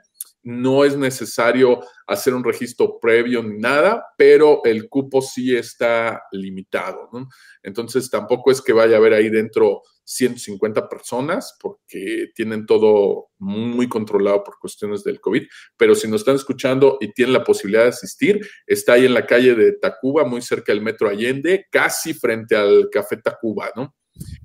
No 0.49 0.85
es 0.85 0.95
necesario 0.95 1.81
hacer 2.07 2.33
un 2.33 2.43
registro 2.43 2.99
previo 3.01 3.43
ni 3.43 3.57
nada, 3.57 4.05
pero 4.17 4.61
el 4.63 4.87
cupo 4.87 5.21
sí 5.21 5.53
está 5.53 6.23
limitado. 6.31 7.09
¿no? 7.11 7.27
Entonces 7.63 8.09
tampoco 8.09 8.49
es 8.49 8.61
que 8.61 8.71
vaya 8.71 8.95
a 8.95 8.99
haber 8.99 9.13
ahí 9.13 9.29
dentro 9.29 9.81
150 10.05 10.87
personas 10.87 11.57
porque 11.59 12.27
tienen 12.33 12.65
todo 12.65 13.27
muy 13.39 13.89
controlado 13.89 14.41
por 14.41 14.57
cuestiones 14.57 15.03
del 15.03 15.19
COVID. 15.19 15.43
Pero 15.75 15.95
si 15.95 16.07
nos 16.07 16.21
están 16.21 16.35
escuchando 16.35 16.97
y 17.01 17.11
tienen 17.11 17.33
la 17.33 17.43
posibilidad 17.43 17.83
de 17.83 17.89
asistir, 17.89 18.47
está 18.65 18.93
ahí 18.93 19.05
en 19.05 19.13
la 19.13 19.25
calle 19.25 19.53
de 19.53 19.73
Tacuba, 19.73 20.23
muy 20.23 20.41
cerca 20.41 20.71
del 20.71 20.81
Metro 20.81 21.09
Allende, 21.09 21.65
casi 21.69 22.13
frente 22.13 22.55
al 22.55 22.87
Café 22.89 23.17
Tacuba, 23.17 23.69
¿no? 23.75 23.93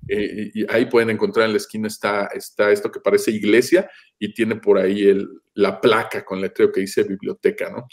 Eh, 0.09 0.51
y 0.53 0.73
ahí 0.73 0.87
pueden 0.87 1.11
encontrar 1.11 1.47
en 1.47 1.53
la 1.53 1.59
esquina 1.59 1.87
está, 1.87 2.27
está 2.35 2.71
esto 2.73 2.91
que 2.91 3.01
parece 3.01 3.31
iglesia 3.31 3.89
y 4.19 4.35
tiene 4.35 4.57
por 4.57 4.79
ahí 4.79 5.07
el, 5.07 5.29
la 5.55 5.81
placa 5.81 6.25
con 6.25 6.41
letrero 6.41 6.73
que 6.73 6.81
dice 6.81 7.03
biblioteca, 7.03 7.71
¿no? 7.71 7.87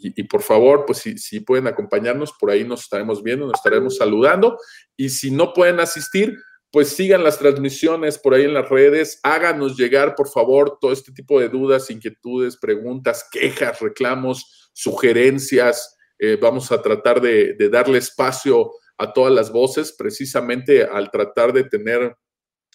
Y, 0.00 0.22
por 0.24 0.42
favor, 0.42 0.84
pues 0.86 0.98
si, 0.98 1.40
pueden 1.40 1.66
acompañarnos, 1.66 2.32
por 2.38 2.52
ahí 2.52 2.62
nos 2.62 2.82
estaremos 2.82 3.20
viendo, 3.20 3.46
nos 3.46 3.56
estaremos 3.56 3.96
saludando. 3.96 4.56
Y 4.96 5.08
si 5.08 5.32
no 5.32 5.52
pueden 5.52 5.80
asistir, 5.80 6.38
pues 6.70 6.90
sigan 6.90 7.24
las 7.24 7.40
transmisiones 7.40 8.16
por 8.16 8.34
ahí 8.34 8.44
en 8.44 8.54
las 8.54 8.68
redes, 8.68 9.18
háganos 9.24 9.76
llegar, 9.76 10.14
por 10.14 10.28
favor, 10.28 10.78
todo 10.80 10.92
este 10.92 11.10
tipo 11.10 11.40
de 11.40 11.48
dudas, 11.48 11.90
inquietudes, 11.90 12.56
preguntas, 12.58 13.26
quejas, 13.28 13.80
reclamos, 13.80 14.70
sugerencias. 14.72 15.96
Eh, 16.20 16.38
vamos 16.40 16.70
a 16.70 16.80
tratar 16.80 17.20
de 17.20 17.56
darle 17.68 17.98
espacio 17.98 18.70
a 18.98 19.12
todas 19.12 19.32
las 19.32 19.50
voces, 19.50 19.92
precisamente 19.92 20.84
al 20.84 21.10
tratar 21.10 21.52
de 21.52 21.64
tener 21.64 22.16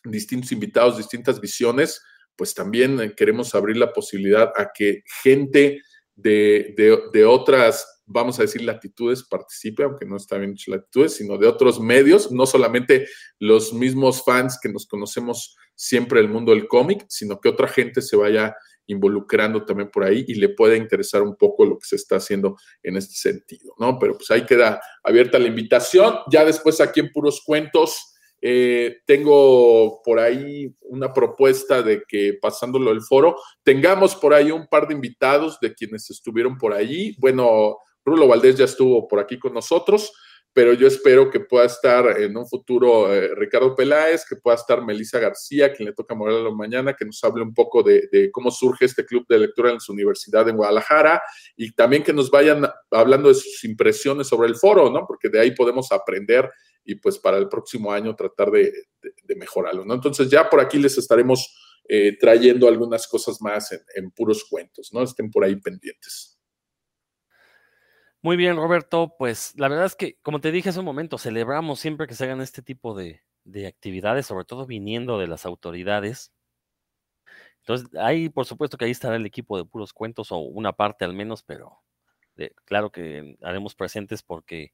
distintos 0.03 0.51
invitados, 0.51 0.97
distintas 0.97 1.39
visiones, 1.39 2.01
pues 2.35 2.53
también 2.53 2.99
eh, 2.99 3.13
queremos 3.15 3.53
abrir 3.55 3.77
la 3.77 3.93
posibilidad 3.93 4.51
a 4.55 4.71
que 4.73 5.03
gente 5.23 5.81
de, 6.15 7.25
otras, 7.27 8.01
vamos 8.05 8.39
a 8.39 8.43
decir, 8.43 8.61
latitudes 8.61 9.23
participe, 9.23 9.83
aunque 9.83 10.05
no 10.05 10.17
está 10.17 10.37
bien 10.37 10.53
dicho 10.53 10.71
latitudes, 10.71 11.15
sino 11.15 11.37
de 11.37 11.47
otros 11.47 11.79
medios, 11.79 12.31
no 12.31 12.45
solamente 12.45 13.07
los 13.39 13.73
mismos 13.73 14.23
fans 14.23 14.59
que 14.61 14.69
nos 14.69 14.85
conocemos 14.85 15.57
siempre 15.75 16.19
el 16.19 16.29
mundo 16.29 16.51
del 16.51 16.67
cómic, 16.67 17.05
sino 17.09 17.39
que 17.39 17.49
otra 17.49 17.67
gente 17.67 18.01
se 18.01 18.15
vaya 18.15 18.55
involucrando 18.87 19.65
también 19.65 19.89
por 19.89 20.03
ahí 20.03 20.25
y 20.27 20.35
le 20.35 20.49
puede 20.49 20.77
interesar 20.77 21.21
un 21.21 21.35
poco 21.35 21.65
lo 21.65 21.77
que 21.79 21.87
se 21.87 21.95
está 21.95 22.17
haciendo 22.17 22.57
en 22.83 22.97
este 22.97 23.15
sentido, 23.15 23.73
¿no? 23.79 23.97
Pero 23.97 24.17
pues 24.17 24.29
ahí 24.29 24.45
queda 24.45 24.81
abierta 25.03 25.39
la 25.39 25.47
invitación. 25.47 26.15
Ya 26.29 26.43
después 26.43 26.81
aquí 26.81 26.99
en 26.99 27.11
Puros 27.11 27.41
Cuentos 27.45 28.12
eh, 28.45 28.97
tengo 29.05 30.01
por 30.03 30.19
ahí 30.19 30.69
una 30.81 31.13
propuesta 31.13 31.81
de 31.81 32.03
que 32.05 32.37
pasándolo 32.41 32.91
el 32.91 33.01
foro, 33.01 33.37
tengamos 33.63 34.17
por 34.17 34.33
ahí 34.33 34.51
un 34.51 34.67
par 34.67 34.85
de 34.85 34.95
invitados 34.95 35.61
de 35.61 35.73
quienes 35.73 36.09
estuvieron 36.09 36.57
por 36.57 36.73
allí. 36.73 37.15
Bueno, 37.19 37.77
Rulo 38.03 38.27
Valdés 38.27 38.57
ya 38.57 38.65
estuvo 38.65 39.07
por 39.07 39.21
aquí 39.21 39.39
con 39.39 39.53
nosotros 39.53 40.11
pero 40.53 40.73
yo 40.73 40.85
espero 40.85 41.31
que 41.31 41.39
pueda 41.39 41.65
estar 41.65 42.21
en 42.21 42.37
un 42.37 42.47
futuro 42.47 43.11
eh, 43.11 43.33
Ricardo 43.35 43.75
Peláez, 43.75 44.23
que 44.23 44.35
pueda 44.35 44.55
estar 44.55 44.85
Melissa 44.85 45.19
García, 45.19 45.73
quien 45.73 45.87
le 45.87 45.93
toca 45.93 46.13
morirlo 46.13 46.53
mañana, 46.53 46.93
que 46.93 47.05
nos 47.05 47.23
hable 47.23 47.41
un 47.41 47.55
poco 47.55 47.81
de, 47.81 48.29
cómo 48.31 48.51
surge 48.51 48.85
este 48.85 49.03
club 49.03 49.25
de 49.27 49.39
lectura 49.39 49.71
en 49.71 49.79
su 49.79 49.93
universidad 49.93 50.47
en 50.47 50.57
Guadalajara 50.57 51.23
y 51.57 51.71
también 51.71 52.03
que 52.03 52.13
nos 52.13 52.29
vayan 52.29 52.69
hablando 52.91 53.29
de 53.29 53.35
sus 53.35 53.63
impresiones 53.63 54.27
sobre 54.27 54.47
el 54.47 54.55
foro, 54.55 54.91
¿no? 54.91 55.05
Porque 55.07 55.29
de 55.29 55.39
ahí 55.39 55.51
podemos 55.51 55.91
aprender 55.91 56.51
y 56.85 56.95
pues 56.95 57.17
para 57.17 57.37
el 57.37 57.49
próximo 57.49 57.91
año 57.91 58.15
tratar 58.15 58.51
de, 58.51 58.71
mejorarlo, 59.35 59.83
¿no? 59.83 59.95
Entonces 59.95 60.29
ya 60.29 60.47
por 60.47 60.59
aquí 60.59 60.77
les 60.77 60.97
estaremos 60.99 61.81
eh, 61.89 62.15
trayendo 62.19 62.67
algunas 62.67 63.07
cosas 63.07 63.41
más 63.41 63.71
en 63.95 64.11
puros 64.11 64.45
cuentos, 64.47 64.91
¿no? 64.93 65.01
Estén 65.01 65.31
por 65.31 65.43
ahí 65.43 65.55
pendientes. 65.55 66.37
Muy 68.25 68.37
bien, 68.37 68.55
Roberto. 68.55 69.15
Pues 69.19 69.53
la 69.57 69.67
verdad 69.67 69.85
es 69.85 69.95
que, 69.95 70.17
como 70.21 70.39
te 70.39 70.51
dije 70.53 70.69
hace 70.69 70.79
un 70.79 70.85
momento, 70.85 71.17
celebramos 71.17 71.81
siempre 71.81 72.07
que 72.07 72.15
se 72.15 72.23
hagan 72.23 72.39
este 72.39 72.61
tipo 72.61 72.95
de, 72.95 73.21
actividades, 73.67 74.25
sobre 74.27 74.45
todo 74.45 74.65
viniendo 74.65 75.19
de 75.19 75.27
las 75.27 75.45
autoridades. 75.45 76.31
Entonces, 77.59 77.87
ahí, 77.99 78.29
por 78.29 78.45
supuesto 78.45 78.77
que 78.77 78.85
ahí 78.85 78.91
estará 78.91 79.15
el 79.15 79.25
equipo 79.25 79.57
de 79.57 79.65
puros 79.65 79.93
cuentos, 79.93 80.31
o 80.31 80.37
una 80.39 80.73
parte 80.73 81.05
al 81.05 81.13
menos, 81.13 81.43
pero 81.43 81.79
eh, 82.37 82.51
claro 82.65 82.91
que 82.91 83.37
haremos 83.41 83.75
presentes 83.75 84.23
porque, 84.23 84.73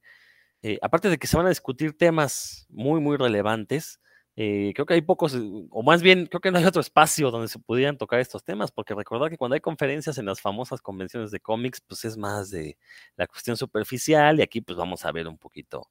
eh, 0.64 0.80
aparte 0.82 1.10
de 1.10 1.18
que 1.20 1.28
se 1.28 1.38
van 1.38 1.48
a 1.48 1.50
discutir 1.50 1.98
temas 1.98 2.68
muy, 2.70 3.02
muy 3.02 3.18
relevantes, 3.18 4.02
eh, 4.41 4.72
creo 4.74 4.86
que 4.86 4.94
hay 4.94 5.02
pocos, 5.02 5.36
o 5.70 5.84
más 5.84 6.02
bien, 6.02 6.26
creo 6.28 6.40
que 6.40 6.49
no 6.49 6.60
hay 6.60 6.64
otro 6.64 6.80
espacio 6.80 7.30
donde 7.30 7.49
se 7.49 7.60
pudieran 7.60 7.98
tocar 7.98 8.22
estos 8.22 8.41
temas, 8.45 8.72
porque 8.72 8.95
recordar 8.95 9.30
que 9.30 9.38
cuando 9.38 9.56
hay 9.56 9.60
conferencias 9.60 10.18
en 10.18 10.26
las 10.26 10.40
famosas 10.40 10.82
convenciones 10.82 11.32
de 11.32 11.41
cómics, 11.41 11.82
pues 11.82 12.06
es 12.06 12.16
más 12.16 12.49
de 12.49 12.78
la 13.18 13.28
cuestión 13.28 13.57
superficial 13.57 14.40
y 14.40 14.41
aquí 14.41 14.61
pues 14.61 14.78
vamos 14.78 15.03
a 15.03 15.11
ver 15.11 15.28
un 15.28 15.38
poquito 15.38 15.90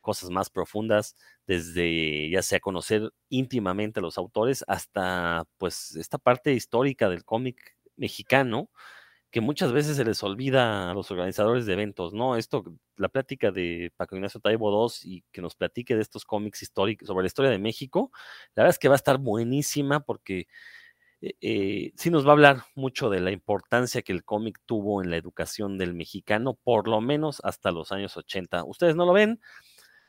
cosas 0.00 0.30
más 0.30 0.50
profundas, 0.50 1.14
desde 1.46 2.28
ya 2.30 2.42
sea 2.42 2.58
conocer 2.58 3.12
íntimamente 3.28 4.00
a 4.00 4.02
los 4.02 4.18
autores 4.18 4.64
hasta 4.66 5.44
pues 5.56 5.94
esta 5.94 6.18
parte 6.18 6.52
histórica 6.52 7.08
del 7.08 7.24
cómic 7.24 7.76
mexicano, 7.96 8.70
que 9.34 9.40
muchas 9.40 9.72
veces 9.72 9.96
se 9.96 10.04
les 10.04 10.22
olvida 10.22 10.92
a 10.92 10.94
los 10.94 11.10
organizadores 11.10 11.66
de 11.66 11.72
eventos, 11.72 12.14
¿no? 12.14 12.36
Esto, 12.36 12.62
la 12.96 13.08
plática 13.08 13.50
de 13.50 13.92
Paco 13.96 14.14
Ignacio 14.14 14.38
Taibo 14.38 14.70
II 14.86 15.10
y 15.10 15.24
que 15.32 15.42
nos 15.42 15.56
platique 15.56 15.96
de 15.96 16.02
estos 16.02 16.24
cómics 16.24 16.62
históricos 16.62 17.08
sobre 17.08 17.24
la 17.24 17.26
historia 17.26 17.50
de 17.50 17.58
México, 17.58 18.12
la 18.54 18.62
verdad 18.62 18.76
es 18.76 18.78
que 18.78 18.86
va 18.86 18.94
a 18.94 19.02
estar 19.02 19.18
buenísima 19.18 19.98
porque 19.98 20.46
eh, 21.20 21.34
eh, 21.40 21.92
sí 21.96 22.10
nos 22.10 22.24
va 22.24 22.28
a 22.28 22.32
hablar 22.34 22.62
mucho 22.76 23.10
de 23.10 23.18
la 23.18 23.32
importancia 23.32 24.02
que 24.02 24.12
el 24.12 24.22
cómic 24.22 24.60
tuvo 24.66 25.02
en 25.02 25.10
la 25.10 25.16
educación 25.16 25.78
del 25.78 25.94
mexicano, 25.94 26.54
por 26.54 26.86
lo 26.86 27.00
menos 27.00 27.40
hasta 27.42 27.72
los 27.72 27.90
años 27.90 28.16
80. 28.16 28.62
Ustedes 28.62 28.94
no 28.94 29.04
lo 29.04 29.14
ven, 29.14 29.40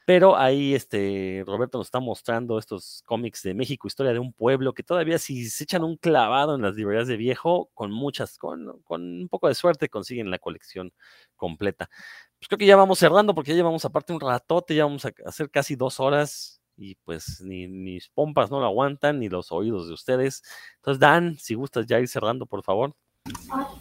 pero 0.06 0.38
ahí 0.38 0.76
este, 0.76 1.44
Roberto 1.48 1.80
nos 1.80 1.88
está 1.88 2.00
mostrando 2.00 2.60
estos 2.60 3.02
cómics 3.06 3.42
de 3.42 3.56
México, 3.56 3.88
historia 3.88 4.14
de 4.14 4.20
un 4.20 4.34
pueblo, 4.34 4.74
que 4.74 4.84
todavía 4.84 5.18
si 5.18 5.50
se 5.50 5.64
echan 5.64 5.84
un 5.84 5.98
clavado 5.98 6.56
en 6.56 6.62
las 6.62 6.76
librerías 6.76 7.08
de 7.08 7.18
viejo, 7.18 7.72
con 7.74 7.92
muchas, 7.92 8.38
con, 8.38 8.84
un 8.88 9.28
poco 9.30 9.48
de 9.48 9.56
suerte 9.56 9.90
consiguen 9.90 10.30
la 10.30 10.38
colección 10.38 10.94
completa. 11.36 11.90
Pues 12.38 12.48
creo 12.48 12.60
que 12.60 12.68
ya 12.68 12.76
vamos 12.76 13.00
cerrando 13.00 13.34
porque 13.34 13.52
ya 13.52 13.58
llevamos 13.58 13.84
aparte 13.84 14.14
un 14.14 14.20
ratote, 14.20 14.76
ya 14.76 14.86
vamos 14.86 15.06
a 15.06 15.14
hacer 15.26 15.50
casi 15.50 15.76
dos 15.76 16.00
horas 16.00 16.62
y 16.78 16.96
pues 17.04 17.42
ni 17.42 17.68
mis 17.68 18.10
pompas 18.10 18.52
no 18.52 18.60
lo 18.60 18.66
aguantan, 18.68 19.20
ni 19.20 19.28
los 19.28 19.52
oídos 19.52 19.88
de 19.88 19.94
ustedes. 19.94 20.44
Entonces, 20.76 21.00
Dan, 21.00 21.38
si 21.40 21.56
gustas 21.56 21.88
ya 21.88 22.00
ir 22.00 22.08
cerrando, 22.08 22.46
por 22.46 22.64
favor. 22.64 22.94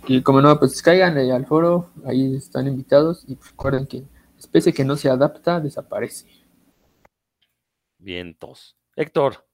Y 0.06 0.22
como 0.22 0.40
no, 0.40 0.58
pues 0.58 0.80
caigan 0.80 1.18
al 1.18 1.44
foro, 1.44 1.90
ahí 2.06 2.34
están 2.34 2.66
invitados 2.66 3.24
y 3.28 3.34
recuerden 3.34 3.86
que 3.86 4.04
especie 4.44 4.72
que 4.72 4.84
no 4.84 4.96
se 4.96 5.08
adapta 5.08 5.60
desaparece. 5.60 6.28
Vientos. 7.98 8.76
Héctor. 8.96 9.46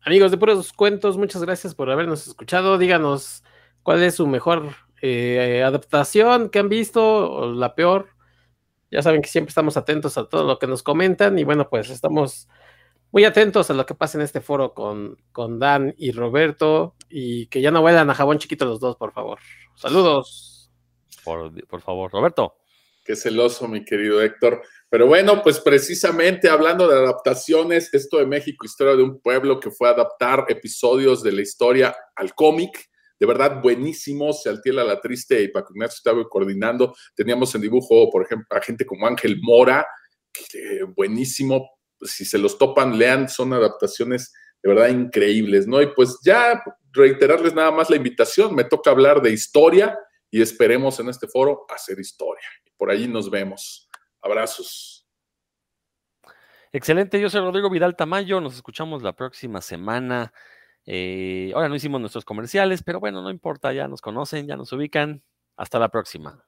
Amigos 0.00 0.30
de 0.30 0.38
Puros 0.38 0.72
Cuentos, 0.72 1.16
muchas 1.16 1.42
gracias 1.42 1.74
por 1.74 1.90
habernos 1.90 2.26
escuchado. 2.26 2.76
Díganos 2.78 3.42
cuál 3.82 4.02
es 4.02 4.16
su 4.16 4.26
mejor 4.26 4.74
eh, 5.00 5.62
adaptación 5.62 6.50
que 6.50 6.58
han 6.58 6.68
visto 6.68 7.30
o 7.30 7.52
la 7.52 7.74
peor. 7.74 8.08
Ya 8.90 9.02
saben 9.02 9.22
que 9.22 9.28
siempre 9.28 9.50
estamos 9.50 9.76
atentos 9.76 10.18
a 10.18 10.28
todo 10.28 10.44
lo 10.44 10.58
que 10.58 10.66
nos 10.66 10.82
comentan 10.82 11.38
y 11.38 11.44
bueno, 11.44 11.68
pues 11.68 11.90
estamos 11.90 12.48
muy 13.12 13.24
atentos 13.24 13.70
a 13.70 13.74
lo 13.74 13.86
que 13.86 13.94
pasa 13.94 14.18
en 14.18 14.24
este 14.24 14.40
foro 14.40 14.74
con, 14.74 15.16
con 15.32 15.58
Dan 15.58 15.94
y 15.98 16.12
Roberto 16.12 16.96
y 17.08 17.46
que 17.46 17.60
ya 17.60 17.70
no 17.70 17.80
vuelan 17.80 18.10
a 18.10 18.14
jabón 18.14 18.38
chiquito 18.38 18.64
los 18.64 18.80
dos, 18.80 18.96
por 18.96 19.12
favor. 19.12 19.38
Saludos. 19.74 20.70
Por, 21.24 21.66
por 21.66 21.80
favor, 21.80 22.10
Roberto. 22.10 22.56
Qué 23.04 23.16
celoso, 23.16 23.68
mi 23.68 23.84
querido 23.84 24.22
Héctor. 24.22 24.62
Pero 24.88 25.06
bueno, 25.06 25.42
pues 25.42 25.60
precisamente 25.60 26.48
hablando 26.48 26.88
de 26.88 26.96
adaptaciones, 26.96 27.92
esto 27.92 28.16
de 28.16 28.24
México, 28.24 28.64
historia 28.64 28.96
de 28.96 29.02
un 29.02 29.20
pueblo 29.20 29.60
que 29.60 29.70
fue 29.70 29.90
adaptar 29.90 30.46
episodios 30.48 31.22
de 31.22 31.32
la 31.32 31.42
historia 31.42 31.94
al 32.16 32.34
cómic. 32.34 32.88
De 33.20 33.26
verdad, 33.26 33.60
buenísimo. 33.60 34.32
Se 34.32 34.48
Altiela 34.48 34.84
la 34.84 35.02
Triste 35.02 35.42
y 35.42 35.48
Paco 35.48 35.74
Ignacio 35.74 35.96
estaba 35.98 36.26
coordinando. 36.26 36.94
Teníamos 37.14 37.54
en 37.54 37.60
dibujo, 37.60 38.10
por 38.10 38.24
ejemplo, 38.24 38.56
a 38.56 38.62
gente 38.62 38.86
como 38.86 39.06
Ángel 39.06 39.38
Mora, 39.42 39.86
buenísimo. 40.96 41.70
Si 42.00 42.24
se 42.24 42.38
los 42.38 42.56
topan, 42.56 42.98
lean, 42.98 43.28
son 43.28 43.52
adaptaciones 43.52 44.32
de 44.62 44.70
verdad 44.70 44.88
increíbles, 44.88 45.66
¿no? 45.66 45.82
Y 45.82 45.88
pues 45.88 46.18
ya 46.24 46.62
reiterarles 46.92 47.52
nada 47.52 47.70
más 47.70 47.90
la 47.90 47.96
invitación. 47.96 48.54
Me 48.54 48.64
toca 48.64 48.90
hablar 48.90 49.20
de 49.20 49.30
historia 49.30 49.98
y 50.34 50.42
esperemos 50.42 50.98
en 50.98 51.08
este 51.08 51.28
foro 51.28 51.64
hacer 51.68 51.96
historia. 52.00 52.42
Por 52.76 52.90
allí 52.90 53.06
nos 53.06 53.30
vemos. 53.30 53.88
Abrazos. 54.20 55.06
Excelente, 56.72 57.20
yo 57.20 57.30
soy 57.30 57.40
Rodrigo 57.40 57.70
Vidal 57.70 57.94
Tamayo, 57.94 58.40
nos 58.40 58.56
escuchamos 58.56 59.04
la 59.04 59.12
próxima 59.12 59.60
semana. 59.60 60.32
Eh, 60.86 61.52
ahora 61.54 61.68
no 61.68 61.76
hicimos 61.76 62.00
nuestros 62.00 62.24
comerciales, 62.24 62.82
pero 62.82 62.98
bueno, 62.98 63.22
no 63.22 63.30
importa, 63.30 63.72
ya 63.72 63.86
nos 63.86 64.00
conocen, 64.00 64.48
ya 64.48 64.56
nos 64.56 64.72
ubican. 64.72 65.22
Hasta 65.56 65.78
la 65.78 65.88
próxima. 65.88 66.44